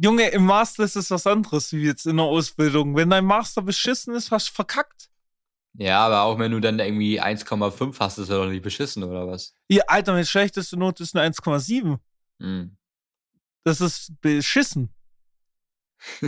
Junge, 0.00 0.28
im 0.30 0.44
Master 0.44 0.84
ist 0.84 0.96
es 0.96 1.10
was 1.10 1.26
anderes, 1.26 1.72
wie 1.72 1.82
jetzt 1.84 2.06
in 2.06 2.16
der 2.18 2.26
Ausbildung. 2.26 2.94
Wenn 2.96 3.10
dein 3.10 3.24
Master 3.24 3.62
beschissen 3.62 4.14
ist, 4.14 4.30
hast 4.30 4.50
du 4.50 4.52
verkackt. 4.54 5.08
Ja, 5.74 6.00
aber 6.06 6.22
auch 6.22 6.38
wenn 6.38 6.52
du 6.52 6.60
dann 6.60 6.78
irgendwie 6.78 7.20
1,5 7.20 7.98
hast, 8.00 8.18
ist 8.18 8.28
ja 8.30 8.36
doch 8.36 8.46
nicht 8.48 8.62
beschissen, 8.62 9.02
oder 9.02 9.26
was? 9.28 9.54
Ja, 9.68 9.82
Alter, 9.88 10.12
meine 10.12 10.26
schlechteste 10.26 10.76
Note 10.76 11.02
ist 11.02 11.16
eine 11.16 11.24
1,7. 11.28 11.98
Hm. 12.40 12.76
Das 13.64 13.80
ist 13.80 14.12
beschissen. 14.20 14.90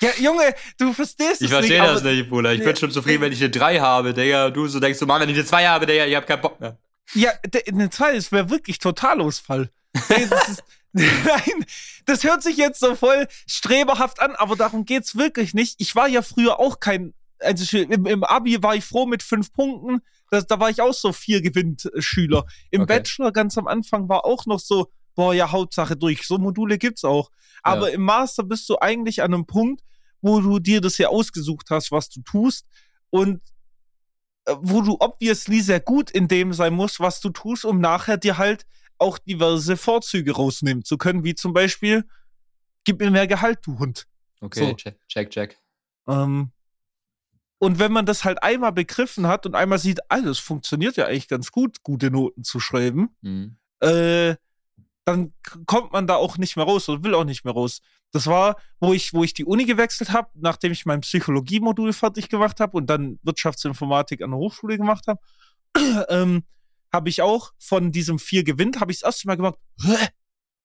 ja, 0.00 0.10
Junge, 0.18 0.54
du 0.78 0.92
verstehst 0.92 1.40
Ich 1.42 1.46
es 1.46 1.52
verstehe 1.52 1.80
nicht. 1.80 1.90
das 1.92 2.00
aber- 2.00 2.10
nicht, 2.12 2.28
Bruder. 2.28 2.52
Ich 2.52 2.60
Nee. 2.60 2.66
bin 2.66 2.76
schon 2.76 2.90
zufrieden, 2.90 3.22
wenn 3.22 3.32
ich 3.32 3.40
eine 3.40 3.50
3 3.50 3.78
habe, 3.80 4.14
Digga. 4.14 4.50
Du 4.50 4.66
so 4.68 4.80
denkst, 4.80 4.98
du, 4.98 5.06
Mann, 5.06 5.20
wenn 5.20 5.28
ich 5.28 5.36
eine 5.36 5.44
2 5.46 5.66
habe, 5.66 5.86
Digga, 5.86 6.06
ich 6.06 6.14
hab 6.16 6.26
keinen 6.26 6.40
Bock 6.42 6.60
mehr. 6.60 6.78
Ja, 7.14 7.30
eine 7.68 7.90
2, 7.90 8.14
das 8.14 8.32
wäre 8.32 8.48
wirklich 8.50 8.78
Totalausfall. 8.78 9.70
Ey, 10.08 10.28
das 10.28 10.48
ist, 10.48 10.64
nein, 11.26 11.64
das 12.06 12.22
hört 12.22 12.42
sich 12.42 12.56
jetzt 12.56 12.78
so 12.78 12.94
voll 12.94 13.26
streberhaft 13.48 14.20
an, 14.20 14.34
aber 14.36 14.54
darum 14.56 14.84
geht's 14.84 15.16
wirklich 15.16 15.52
nicht. 15.52 15.74
Ich 15.80 15.94
war 15.96 16.08
ja 16.08 16.22
früher 16.22 16.60
auch 16.60 16.78
kein, 16.78 17.14
also 17.40 17.76
im, 17.78 18.06
im 18.06 18.22
Abi 18.24 18.62
war 18.62 18.76
ich 18.76 18.84
froh 18.84 19.04
mit 19.04 19.22
fünf 19.22 19.52
Punkten. 19.52 20.00
Das, 20.30 20.46
da 20.46 20.60
war 20.60 20.70
ich 20.70 20.80
auch 20.80 20.94
so 20.94 21.12
vier 21.12 21.42
Gewinnt-Schüler. 21.42 22.44
Im 22.70 22.82
Okay. 22.82 22.98
Bachelor 22.98 23.32
ganz 23.32 23.58
am 23.58 23.66
Anfang 23.66 24.08
war 24.08 24.24
auch 24.24 24.46
noch 24.46 24.60
so, 24.60 24.90
boah, 25.16 25.34
ja, 25.34 25.50
Hauptsache 25.50 25.96
durch. 25.96 26.26
So 26.26 26.38
Module 26.38 26.78
gibt's 26.78 27.04
auch. 27.04 27.30
Aber 27.62 27.88
Ja. 27.88 27.94
im 27.96 28.02
Master 28.02 28.44
bist 28.44 28.68
du 28.68 28.78
eigentlich 28.80 29.22
an 29.22 29.34
einem 29.34 29.46
Punkt, 29.46 29.82
wo 30.22 30.40
du 30.40 30.58
dir 30.60 30.80
das 30.80 30.96
ja 30.98 31.08
ausgesucht 31.08 31.66
hast, 31.70 31.90
was 31.90 32.08
du 32.08 32.22
tust. 32.22 32.66
Und 33.10 33.40
äh, 34.46 34.54
wo 34.60 34.80
du 34.80 34.96
obviously 35.00 35.60
sehr 35.60 35.80
gut 35.80 36.10
in 36.10 36.28
dem 36.28 36.52
sein 36.52 36.72
musst, 36.74 37.00
was 37.00 37.20
du 37.20 37.30
tust, 37.30 37.64
um 37.64 37.80
nachher 37.80 38.16
dir 38.16 38.38
halt 38.38 38.64
auch 39.04 39.18
diverse 39.18 39.76
Vorzüge 39.76 40.32
rausnehmen 40.32 40.84
zu 40.84 40.98
können, 40.98 41.22
wie 41.24 41.34
zum 41.34 41.52
Beispiel, 41.52 42.04
gib 42.84 42.98
mir 43.00 43.10
mehr 43.10 43.26
Gehalt, 43.28 43.60
du 43.62 43.78
Hund. 43.78 44.06
Okay, 44.40 44.60
So. 44.70 44.74
check, 44.74 44.98
check, 45.08 45.30
check. 45.30 45.58
Ähm, 46.08 46.50
und 47.58 47.78
wenn 47.78 47.92
man 47.92 48.04
das 48.04 48.24
halt 48.24 48.42
einmal 48.42 48.72
begriffen 48.72 49.26
hat 49.26 49.46
und 49.46 49.54
einmal 49.54 49.78
sieht, 49.78 50.00
alles 50.10 50.38
funktioniert 50.38 50.96
ja 50.96 51.06
eigentlich 51.06 51.28
ganz 51.28 51.50
gut, 51.52 51.82
gute 51.82 52.10
Noten 52.10 52.44
zu 52.44 52.60
schreiben, 52.60 53.16
Hm. 53.22 53.56
äh, 53.80 54.34
dann 55.06 55.32
kommt 55.66 55.92
man 55.92 56.06
da 56.06 56.16
auch 56.16 56.38
nicht 56.38 56.56
mehr 56.56 56.64
raus 56.64 56.88
oder 56.88 57.04
will 57.04 57.14
auch 57.14 57.24
nicht 57.24 57.44
mehr 57.44 57.52
raus. 57.54 57.80
Das 58.10 58.26
war, 58.26 58.56
wo 58.80 58.92
ich, 58.94 59.12
wo 59.12 59.22
ich 59.22 59.34
die 59.34 59.44
Uni 59.44 59.64
gewechselt 59.66 60.12
habe, 60.12 60.30
nachdem 60.34 60.72
ich 60.72 60.86
mein 60.86 61.02
Psychologiemodul 61.02 61.92
fertig 61.92 62.28
gemacht 62.30 62.58
habe 62.60 62.76
und 62.76 62.86
dann 62.88 63.18
Wirtschaftsinformatik 63.22 64.22
an 64.22 64.30
der 64.30 64.38
Hochschule 64.38 64.78
gemacht 64.78 65.06
habe, 65.06 65.20
ähm, 66.08 66.44
habe 66.94 67.10
ich 67.10 67.20
auch 67.20 67.52
von 67.58 67.92
diesem 67.92 68.18
vier 68.18 68.44
gewinnt, 68.44 68.80
habe 68.80 68.92
ich 68.92 69.00
das 69.00 69.08
erste 69.08 69.26
Mal 69.26 69.34
gemacht, 69.34 69.58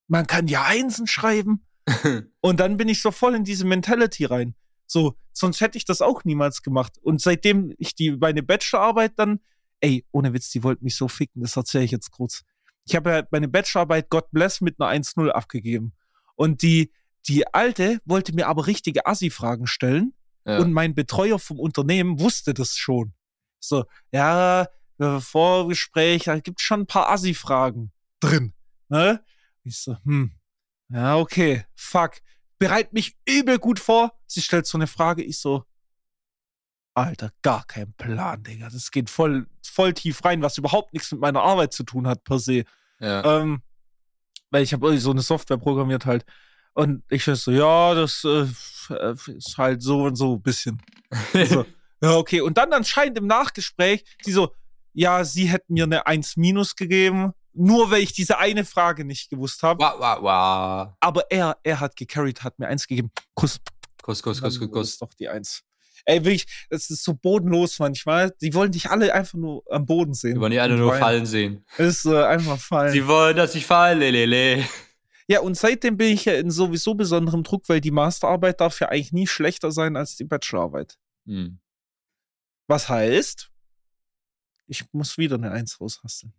man 0.06 0.26
kann 0.26 0.46
ja 0.46 0.64
Einsen 0.64 1.06
schreiben. 1.06 1.66
Und 2.40 2.60
dann 2.60 2.76
bin 2.76 2.88
ich 2.88 3.02
so 3.02 3.10
voll 3.10 3.34
in 3.34 3.44
diese 3.44 3.66
Mentality 3.66 4.24
rein. 4.24 4.54
So, 4.86 5.16
sonst 5.32 5.60
hätte 5.60 5.76
ich 5.76 5.84
das 5.84 6.00
auch 6.02 6.24
niemals 6.24 6.62
gemacht. 6.62 6.98
Und 7.02 7.20
seitdem 7.20 7.74
ich 7.78 7.94
die, 7.94 8.12
meine 8.12 8.42
Bachelorarbeit 8.42 9.12
dann, 9.16 9.40
ey, 9.80 10.04
ohne 10.12 10.32
Witz, 10.32 10.50
die 10.50 10.62
wollten 10.62 10.84
mich 10.84 10.96
so 10.96 11.08
ficken, 11.08 11.42
das 11.42 11.56
erzähle 11.56 11.84
ich 11.84 11.90
jetzt 11.90 12.10
kurz. 12.10 12.42
Ich 12.86 12.94
habe 12.94 13.10
ja 13.10 13.22
meine 13.30 13.48
Bachelorarbeit 13.48 14.08
God 14.08 14.30
Bless 14.30 14.60
mit 14.60 14.80
einer 14.80 14.90
1-0 14.90 15.28
abgegeben. 15.30 15.92
Und 16.36 16.62
die, 16.62 16.92
die 17.28 17.46
alte 17.52 17.98
wollte 18.04 18.32
mir 18.34 18.46
aber 18.46 18.66
richtige 18.66 19.06
Assi-Fragen 19.06 19.66
stellen. 19.66 20.14
ja. 20.46 20.58
Und 20.58 20.72
mein 20.72 20.94
Betreuer 20.94 21.38
vom 21.38 21.58
Unternehmen 21.58 22.20
wusste 22.20 22.54
das 22.54 22.76
schon. 22.76 23.14
So, 23.58 23.84
ja, 24.12 24.66
äh, 25.00 25.20
Vorgespräch, 25.20 26.24
da 26.24 26.38
gibt 26.38 26.60
schon 26.60 26.80
ein 26.80 26.86
paar 26.86 27.10
Assi-Fragen 27.10 27.92
drin. 28.20 28.52
Ne? 28.88 29.22
Ich 29.64 29.78
so, 29.78 29.96
hm, 30.04 30.32
ja, 30.88 31.16
okay, 31.16 31.64
fuck. 31.74 32.20
Bereit 32.58 32.92
mich 32.92 33.16
übel 33.26 33.58
gut 33.58 33.78
vor. 33.78 34.12
Sie 34.26 34.42
stellt 34.42 34.66
so 34.66 34.76
eine 34.76 34.86
Frage, 34.86 35.22
ich 35.22 35.38
so, 35.38 35.64
Alter, 36.94 37.32
gar 37.42 37.64
kein 37.66 37.92
Plan, 37.94 38.42
Digga. 38.42 38.68
Das 38.68 38.90
geht 38.90 39.08
voll, 39.08 39.46
voll 39.62 39.94
tief 39.94 40.24
rein, 40.24 40.42
was 40.42 40.58
überhaupt 40.58 40.92
nichts 40.92 41.10
mit 41.12 41.20
meiner 41.20 41.42
Arbeit 41.42 41.72
zu 41.72 41.84
tun 41.84 42.06
hat, 42.06 42.24
per 42.24 42.38
se. 42.38 42.64
ja. 42.98 43.40
Ähm, 43.40 43.62
weil 44.50 44.64
ich 44.64 44.72
habe 44.72 44.98
so 44.98 45.12
eine 45.12 45.22
Software 45.22 45.58
programmiert 45.58 46.06
halt. 46.06 46.24
Und 46.72 47.04
ich 47.08 47.24
so, 47.24 47.52
ja, 47.52 47.94
das 47.94 48.24
äh, 48.24 48.46
ist 49.32 49.56
halt 49.56 49.82
so 49.82 50.04
und 50.04 50.16
so 50.16 50.34
ein 50.34 50.42
bisschen. 50.42 50.82
So, 51.46 51.66
ja, 52.02 52.16
okay. 52.16 52.40
Und 52.40 52.56
dann 52.56 52.72
anscheinend 52.72 53.18
im 53.18 53.26
Nachgespräch, 53.26 54.04
die 54.24 54.32
so, 54.32 54.54
ja, 55.00 55.24
sie 55.24 55.46
hätten 55.46 55.72
mir 55.72 55.84
eine 55.84 56.06
1 56.06 56.36
minus 56.36 56.76
gegeben, 56.76 57.32
nur 57.54 57.90
weil 57.90 58.02
ich 58.02 58.12
diese 58.12 58.36
eine 58.38 58.66
Frage 58.66 59.06
nicht 59.06 59.30
gewusst 59.30 59.62
habe. 59.62 59.82
Wah, 59.82 59.98
wah, 59.98 60.22
wah. 60.22 60.96
Aber 61.00 61.24
er, 61.30 61.56
er 61.62 61.80
hat 61.80 61.96
gecarried, 61.96 62.44
hat 62.44 62.58
mir 62.58 62.68
eins 62.68 62.86
gegeben. 62.86 63.10
Kuss. 63.34 63.58
Kuss, 64.02 64.22
Kuss, 64.22 64.42
Kuss, 64.42 64.60
Kuss, 64.60 64.70
Kuss. 64.70 64.98
Doch 64.98 65.14
die 65.14 65.28
Eins. 65.28 65.62
Ey, 66.04 66.22
wirklich, 66.22 66.66
das 66.68 66.90
ist 66.90 67.02
so 67.02 67.14
bodenlos 67.14 67.78
manchmal. 67.78 68.34
Die 68.42 68.52
wollen 68.52 68.72
dich 68.72 68.90
alle 68.90 69.14
einfach 69.14 69.38
nur 69.38 69.62
am 69.70 69.86
Boden 69.86 70.12
sehen. 70.12 70.34
Wir 70.34 70.42
wollen 70.42 70.52
die 70.52 70.60
alle 70.60 70.76
nur 70.76 70.94
fallen 70.94 71.24
sehen. 71.24 71.64
Ist 71.78 72.04
äh, 72.04 72.22
einfach 72.22 72.58
fallen. 72.58 72.92
Sie 72.92 73.06
wollen, 73.06 73.36
dass 73.36 73.54
ich 73.54 73.64
falle, 73.64 74.10
lelele. 74.10 74.66
Ja, 75.28 75.40
und 75.40 75.56
seitdem 75.56 75.96
bin 75.96 76.12
ich 76.12 76.26
ja 76.26 76.34
in 76.34 76.50
sowieso 76.50 76.94
besonderem 76.94 77.42
Druck, 77.42 77.68
weil 77.68 77.80
die 77.80 77.90
Masterarbeit 77.90 78.60
darf 78.60 78.80
ja 78.80 78.88
eigentlich 78.88 79.12
nie 79.12 79.26
schlechter 79.26 79.72
sein 79.72 79.96
als 79.96 80.16
die 80.16 80.24
Bachelorarbeit. 80.24 80.98
Hm. 81.26 81.58
Was 82.66 82.88
heißt, 82.88 83.50
ich 84.70 84.84
muss 84.92 85.18
wieder 85.18 85.36
eine 85.36 85.50
Eins 85.50 85.80
raushasteln. 85.80 86.32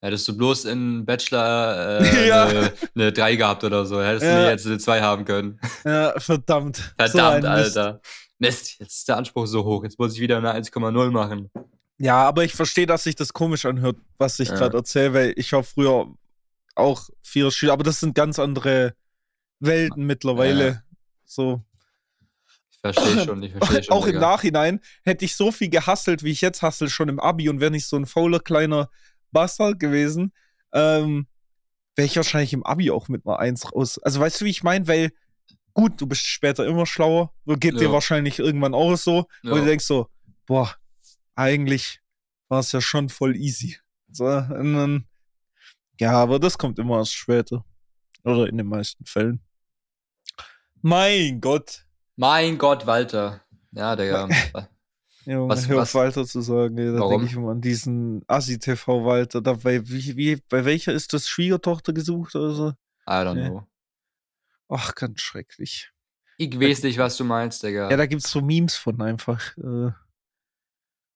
Hättest 0.00 0.28
du 0.28 0.36
bloß 0.36 0.66
in 0.66 1.04
Bachelor 1.04 2.00
äh, 2.00 2.28
ja. 2.28 2.44
eine, 2.44 2.72
eine 2.94 3.12
3 3.12 3.36
gehabt 3.36 3.64
oder 3.64 3.84
so, 3.84 4.00
hättest 4.00 4.26
ja. 4.26 4.44
du 4.44 4.50
jetzt 4.50 4.66
eine 4.66 4.78
2 4.78 5.00
haben 5.00 5.24
können. 5.24 5.60
Ja, 5.84 6.18
verdammt. 6.20 6.94
Verdammt, 6.96 7.42
so 7.42 7.48
Alter. 7.48 8.00
Mist, 8.38 8.78
jetzt 8.78 8.98
ist 8.98 9.08
der 9.08 9.16
Anspruch 9.16 9.46
so 9.46 9.64
hoch. 9.64 9.82
Jetzt 9.82 9.98
muss 9.98 10.14
ich 10.14 10.20
wieder 10.20 10.36
eine 10.36 10.54
1,0 10.54 11.10
machen. 11.10 11.50
Ja, 11.96 12.28
aber 12.28 12.44
ich 12.44 12.54
verstehe, 12.54 12.86
dass 12.86 13.02
sich 13.02 13.16
das 13.16 13.32
komisch 13.32 13.66
anhört, 13.66 13.96
was 14.18 14.38
ich 14.38 14.50
ja. 14.50 14.54
gerade 14.54 14.76
erzähle, 14.76 15.14
weil 15.14 15.32
ich 15.34 15.52
war 15.52 15.64
früher 15.64 16.14
auch 16.76 17.08
vier 17.22 17.50
Schüler, 17.50 17.72
aber 17.72 17.82
das 17.82 17.98
sind 17.98 18.14
ganz 18.14 18.38
andere 18.38 18.94
Welten 19.58 20.06
mittlerweile. 20.06 20.84
So. 21.24 21.64
Verstehe 22.92 23.24
schon, 23.24 23.42
ich 23.42 23.52
verstehe 23.52 23.82
schon. 23.84 23.94
Auch 23.94 24.06
im 24.06 24.18
Nachhinein 24.18 24.80
hätte 25.02 25.24
ich 25.24 25.36
so 25.36 25.52
viel 25.52 25.68
gehasselt, 25.68 26.22
wie 26.22 26.30
ich 26.30 26.40
jetzt 26.40 26.62
hassel, 26.62 26.88
schon 26.88 27.08
im 27.08 27.20
Abi 27.20 27.48
und 27.48 27.60
wäre 27.60 27.70
nicht 27.70 27.86
so 27.86 27.96
ein 27.96 28.06
fauler 28.06 28.40
kleiner 28.40 28.90
Bastard 29.30 29.78
gewesen, 29.78 30.32
ähm, 30.72 31.26
wäre 31.96 32.06
ich 32.06 32.16
wahrscheinlich 32.16 32.52
im 32.52 32.64
Abi 32.64 32.90
auch 32.90 33.08
mit 33.08 33.26
einer 33.26 33.38
Eins 33.38 33.72
raus. 33.72 33.98
Also 33.98 34.20
weißt 34.20 34.40
du, 34.40 34.44
wie 34.44 34.50
ich 34.50 34.62
meine? 34.62 34.86
Weil, 34.86 35.10
gut, 35.74 36.00
du 36.00 36.06
bist 36.06 36.26
später 36.26 36.66
immer 36.66 36.86
schlauer, 36.86 37.32
geht 37.46 37.74
ja. 37.74 37.80
dir 37.80 37.92
wahrscheinlich 37.92 38.38
irgendwann 38.38 38.74
auch 38.74 38.96
so, 38.96 39.26
ja. 39.42 39.50
wo 39.50 39.56
du 39.56 39.64
denkst 39.64 39.84
so, 39.84 40.08
boah, 40.46 40.74
eigentlich 41.34 42.00
war 42.48 42.60
es 42.60 42.72
ja 42.72 42.80
schon 42.80 43.08
voll 43.08 43.36
easy. 43.36 43.78
So, 44.10 44.24
dann, 44.24 45.06
ja, 46.00 46.12
aber 46.12 46.38
das 46.38 46.56
kommt 46.56 46.78
immer 46.78 46.98
erst 46.98 47.14
später. 47.14 47.64
Oder 48.24 48.48
in 48.48 48.56
den 48.56 48.66
meisten 48.66 49.04
Fällen. 49.04 49.40
Mein 50.82 51.40
Gott. 51.40 51.84
Mein 52.18 52.58
Gott, 52.58 52.84
Walter. 52.84 53.42
Ja, 53.70 53.94
Digga. 53.94 54.28
Ja, 55.24 55.38
um 55.40 55.48
was, 55.48 55.68
was? 55.68 55.94
Walter 55.94 56.26
zu 56.26 56.40
sagen, 56.40 56.76
ja, 56.76 56.90
da 56.98 57.08
denke 57.08 57.26
ich 57.26 57.34
immer 57.34 57.52
an 57.52 57.60
diesen 57.60 58.24
Assi-TV 58.26 59.04
Walter. 59.04 59.40
Da, 59.40 59.52
bei, 59.52 59.88
wie, 59.88 60.16
wie, 60.16 60.42
bei 60.48 60.64
welcher 60.64 60.92
ist 60.92 61.12
das 61.12 61.28
Schwiegertochter 61.28 61.92
gesucht 61.92 62.34
oder 62.34 62.54
so? 62.54 62.68
I 63.06 63.22
don't 63.22 63.40
ja. 63.40 63.50
know. 63.50 63.68
Ach, 64.68 64.96
ganz 64.96 65.20
schrecklich. 65.20 65.92
Ich 66.38 66.58
weiß 66.58 66.82
nicht, 66.82 66.98
was 66.98 67.16
du 67.16 67.22
meinst, 67.22 67.62
Digga. 67.62 67.88
Ja, 67.88 67.96
da 67.96 68.06
gibt's 68.06 68.32
so 68.32 68.40
Memes 68.40 68.74
von 68.74 69.00
einfach. 69.00 69.56
Äh, 69.56 69.92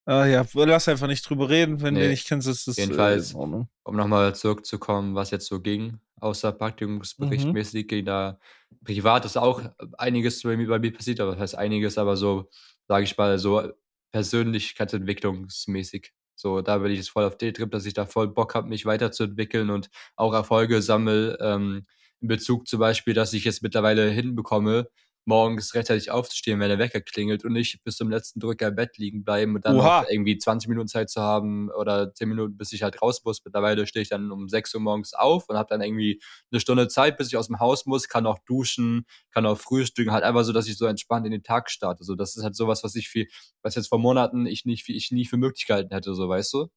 Ah 0.04 0.26
ja, 0.26 0.44
lass 0.54 0.88
einfach 0.88 1.06
nicht 1.06 1.28
drüber 1.28 1.48
reden, 1.48 1.80
wenn 1.80 1.94
nee. 1.94 2.02
du 2.02 2.08
nicht 2.08 2.26
kennst, 2.26 2.48
ist 2.48 2.66
das 2.66 2.76
Jedenfalls, 2.76 3.34
äh, 3.34 3.36
um 3.36 3.68
nochmal 3.84 4.34
zurückzukommen, 4.34 5.14
was 5.14 5.30
jetzt 5.30 5.46
so 5.46 5.60
ging, 5.60 6.00
außer 6.20 6.50
Praktikumsberichtmäßig, 6.52 7.84
mhm. 7.84 7.88
ging 7.88 8.04
da 8.06 8.38
privat 8.84 9.24
ist 9.24 9.36
auch 9.36 9.62
einiges 9.98 10.42
bei 10.42 10.56
mir, 10.56 10.68
bei 10.68 10.78
mir 10.78 10.92
passiert, 10.92 11.20
aber 11.20 11.32
das 11.32 11.40
heißt 11.40 11.54
einiges, 11.56 11.98
aber 11.98 12.16
so, 12.16 12.48
sage 12.88 13.04
ich 13.04 13.16
mal, 13.16 13.38
so 13.38 13.70
persönlichkeitsentwicklungsmäßig. 14.12 16.12
So, 16.34 16.60
da 16.60 16.78
bin 16.78 16.90
ich 16.90 16.98
jetzt 16.98 17.10
voll 17.10 17.24
auf 17.24 17.38
den 17.38 17.54
Trip, 17.54 17.70
dass 17.70 17.86
ich 17.86 17.94
da 17.94 18.06
voll 18.06 18.28
Bock 18.28 18.54
habe, 18.54 18.68
mich 18.68 18.84
weiterzuentwickeln 18.84 19.70
und 19.70 19.88
auch 20.16 20.34
Erfolge 20.34 20.82
sammle, 20.82 21.38
ähm, 21.40 21.86
in 22.20 22.28
Bezug 22.28 22.68
zum 22.68 22.80
Beispiel, 22.80 23.14
dass 23.14 23.32
ich 23.32 23.44
jetzt 23.44 23.62
mittlerweile 23.62 24.10
hinbekomme, 24.10 24.88
morgens 25.24 25.74
rechtzeitig 25.74 26.10
aufzustehen, 26.10 26.58
wenn 26.58 26.68
der 26.68 26.78
Wecker 26.78 27.00
klingelt 27.00 27.44
und 27.44 27.52
nicht 27.52 27.82
bis 27.84 27.96
zum 27.96 28.10
letzten 28.10 28.40
Drücker 28.40 28.68
im 28.68 28.74
Bett 28.74 28.98
liegen 28.98 29.24
bleiben 29.24 29.54
und 29.54 29.64
dann 29.64 29.76
noch 29.76 30.04
irgendwie 30.08 30.36
20 30.36 30.68
Minuten 30.68 30.88
Zeit 30.88 31.10
zu 31.10 31.20
haben 31.20 31.70
oder 31.70 32.12
10 32.12 32.28
Minuten, 32.28 32.56
bis 32.56 32.72
ich 32.72 32.82
halt 32.82 33.00
raus 33.00 33.22
muss. 33.24 33.44
Mittlerweile 33.44 33.86
stehe 33.86 34.02
ich 34.02 34.08
dann 34.08 34.32
um 34.32 34.48
6 34.48 34.74
Uhr 34.74 34.80
morgens 34.80 35.14
auf 35.14 35.48
und 35.48 35.56
habe 35.56 35.68
dann 35.68 35.80
irgendwie 35.80 36.20
eine 36.50 36.60
Stunde 36.60 36.88
Zeit, 36.88 37.16
bis 37.16 37.28
ich 37.28 37.36
aus 37.36 37.46
dem 37.46 37.60
Haus 37.60 37.86
muss, 37.86 38.08
kann 38.08 38.26
auch 38.26 38.38
duschen, 38.46 39.06
kann 39.30 39.46
auch 39.46 39.58
frühstücken, 39.58 40.12
halt 40.12 40.24
einfach 40.24 40.44
so, 40.44 40.52
dass 40.52 40.66
ich 40.66 40.76
so 40.76 40.86
entspannt 40.86 41.24
in 41.26 41.32
den 41.32 41.44
Tag 41.44 41.70
starte. 41.70 42.02
So, 42.02 42.16
das 42.16 42.36
ist 42.36 42.42
halt 42.42 42.56
sowas, 42.56 42.82
was 42.82 42.96
ich 42.96 43.08
viel, 43.08 43.28
was 43.62 43.76
jetzt 43.76 43.88
vor 43.88 43.98
Monaten 43.98 44.46
ich 44.46 44.64
nicht, 44.64 44.88
ich 44.88 45.12
nie 45.12 45.26
für 45.26 45.36
möglich 45.36 45.66
gehalten 45.66 45.94
hätte, 45.94 46.14
so, 46.14 46.28
weißt 46.28 46.52
du? 46.52 46.68